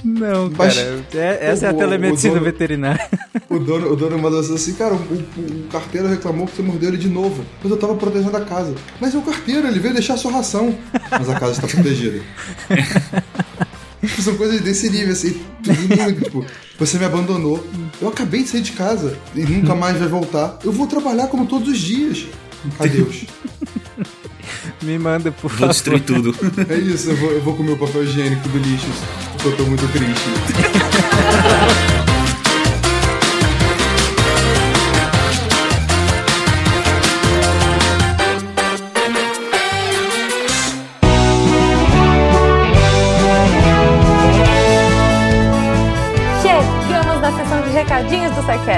Não, 0.05 0.51
Mas 0.57 0.75
cara. 0.77 1.05
é- 1.15 1.39
essa 1.51 1.67
é 1.67 1.69
a 1.69 1.73
o- 1.73 1.77
o 1.77 1.79
telemedicina 1.79 2.35
dono- 2.35 2.45
veterinária. 2.45 3.09
O 3.49 3.59
dono, 3.59 3.93
o 3.93 3.97
dono 3.97 4.19
mandou 4.19 4.41
assim, 4.41 4.73
cara, 4.75 4.95
o, 4.95 4.97
o- 4.97 5.65
o 5.65 5.69
carteiro 5.71 6.07
reclamou 6.09 6.47
que 6.47 6.57
você 6.57 6.63
mordeu 6.63 6.89
ele 6.91 6.99
de 6.99 7.09
novo. 7.09 7.45
Mas 7.63 7.71
eu 7.71 7.77
tava 7.79 7.95
protegendo 7.95 8.37
a 8.37 8.41
casa. 8.45 8.75
Mas 9.01 9.15
é 9.15 9.19
o 9.19 9.23
carteiro, 9.23 9.67
ele 9.67 9.79
veio 9.79 9.95
deixar 9.95 10.15
a 10.15 10.17
sua 10.19 10.33
ração. 10.33 10.75
Mas 11.11 11.29
a 11.29 11.39
casa 11.39 11.53
está 11.53 11.67
protegida. 11.69 12.21
Tipo, 14.01 14.23
São 14.23 14.37
coisas 14.37 14.61
desse 14.61 14.89
nível, 14.91 15.13
assim, 15.13 15.41
tudo 15.63 15.81
muito, 15.97 16.23
tipo, 16.25 16.47
você 16.79 16.99
me 16.99 17.05
abandonou. 17.05 17.67
Eu 18.01 18.09
acabei 18.09 18.43
de 18.45 18.49
sair 18.49 18.61
de 18.61 18.73
casa 18.73 19.17
e 19.35 19.41
nunca 19.41 19.75
mais 19.75 19.97
vai 19.99 20.07
voltar. 20.09 20.59
Eu 20.65 20.71
vou 20.71 20.87
trabalhar 20.87 21.27
como 21.27 21.47
todos 21.47 21.69
os 21.69 21.79
dias. 21.79 22.27
Adeus. 22.79 23.25
Me 24.83 24.99
manda, 24.99 25.31
por 25.33 25.49
Vou 25.51 25.59
favor. 25.59 25.69
destruir 25.73 26.01
tudo. 26.03 26.35
É 26.69 26.77
isso, 26.77 27.11
eu 27.11 27.17
vou, 27.17 27.31
eu 27.33 27.41
vou 27.43 27.55
comer 27.57 27.73
o 27.73 27.77
papel 27.79 28.05
higiênico 28.05 28.49
do 28.49 28.59
lixo. 28.59 28.87
Porque 29.33 29.49
eu 29.49 29.57
tô 29.57 29.65
muito 29.65 29.87
triste. 29.89 30.29
Chegamos 46.43 47.21
na 47.21 47.33
sessão 47.37 47.61
de 47.63 47.71
recadinhos 47.71 48.35
do 48.35 48.43
SciCast. 48.43 48.78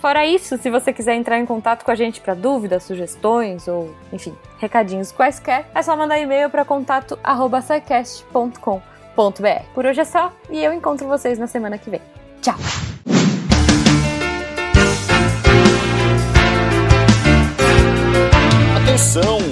Fora 0.00 0.24
isso, 0.24 0.56
se 0.56 0.70
você 0.70 0.94
quiser 0.94 1.14
entrar 1.14 1.38
em 1.38 1.44
contato 1.44 1.84
com 1.84 1.90
a 1.90 1.94
gente 1.94 2.22
para 2.22 2.32
dúvidas, 2.32 2.84
sugestões 2.84 3.68
ou, 3.68 3.94
enfim, 4.10 4.34
recadinhos 4.58 5.12
quaisquer, 5.12 5.70
é 5.74 5.82
só 5.82 5.94
mandar 5.94 6.18
e-mail 6.18 6.48
para 6.48 6.64
contato@sicast.com.br. 6.64 9.64
Por 9.74 9.84
hoje 9.84 10.00
é 10.00 10.04
só 10.04 10.32
e 10.48 10.64
eu 10.64 10.72
encontro 10.72 11.06
vocês 11.06 11.38
na 11.38 11.46
semana 11.46 11.76
que 11.76 11.90
vem. 11.90 12.00
Tchau. 12.40 12.56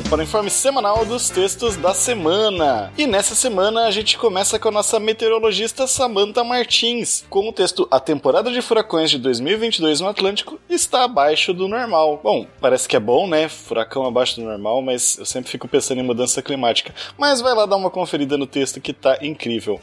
Para 0.08 0.20
o 0.20 0.22
informe 0.22 0.48
semanal 0.48 1.04
dos 1.04 1.28
textos 1.28 1.76
da 1.76 1.92
semana. 1.92 2.90
E 2.96 3.06
nessa 3.06 3.34
semana 3.34 3.84
a 3.84 3.90
gente 3.90 4.16
começa 4.16 4.58
com 4.58 4.68
a 4.68 4.70
nossa 4.70 4.98
meteorologista 4.98 5.86
Samantha 5.86 6.42
Martins, 6.42 7.26
com 7.28 7.46
o 7.46 7.52
texto 7.52 7.86
A 7.90 8.00
temporada 8.00 8.50
de 8.50 8.62
furacões 8.62 9.10
de 9.10 9.18
2022 9.18 10.00
no 10.00 10.08
Atlântico 10.08 10.58
está 10.68 11.04
abaixo 11.04 11.52
do 11.52 11.68
normal. 11.68 12.20
Bom, 12.22 12.46
parece 12.58 12.88
que 12.88 12.96
é 12.96 13.00
bom, 13.00 13.26
né? 13.26 13.48
Furacão 13.48 14.06
abaixo 14.06 14.36
do 14.36 14.46
normal, 14.46 14.80
mas 14.80 15.18
eu 15.18 15.26
sempre 15.26 15.50
fico 15.50 15.68
pensando 15.68 16.00
em 16.00 16.04
mudança 16.04 16.40
climática. 16.40 16.94
Mas 17.18 17.42
vai 17.42 17.54
lá 17.54 17.66
dar 17.66 17.76
uma 17.76 17.90
conferida 17.90 18.38
no 18.38 18.46
texto 18.46 18.80
que 18.80 18.94
tá 18.94 19.18
incrível. 19.20 19.78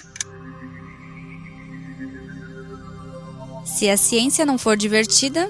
Se 3.65 3.89
a 3.89 3.97
ciência 3.97 4.45
não 4.45 4.59
for 4.59 4.77
divertida, 4.77 5.49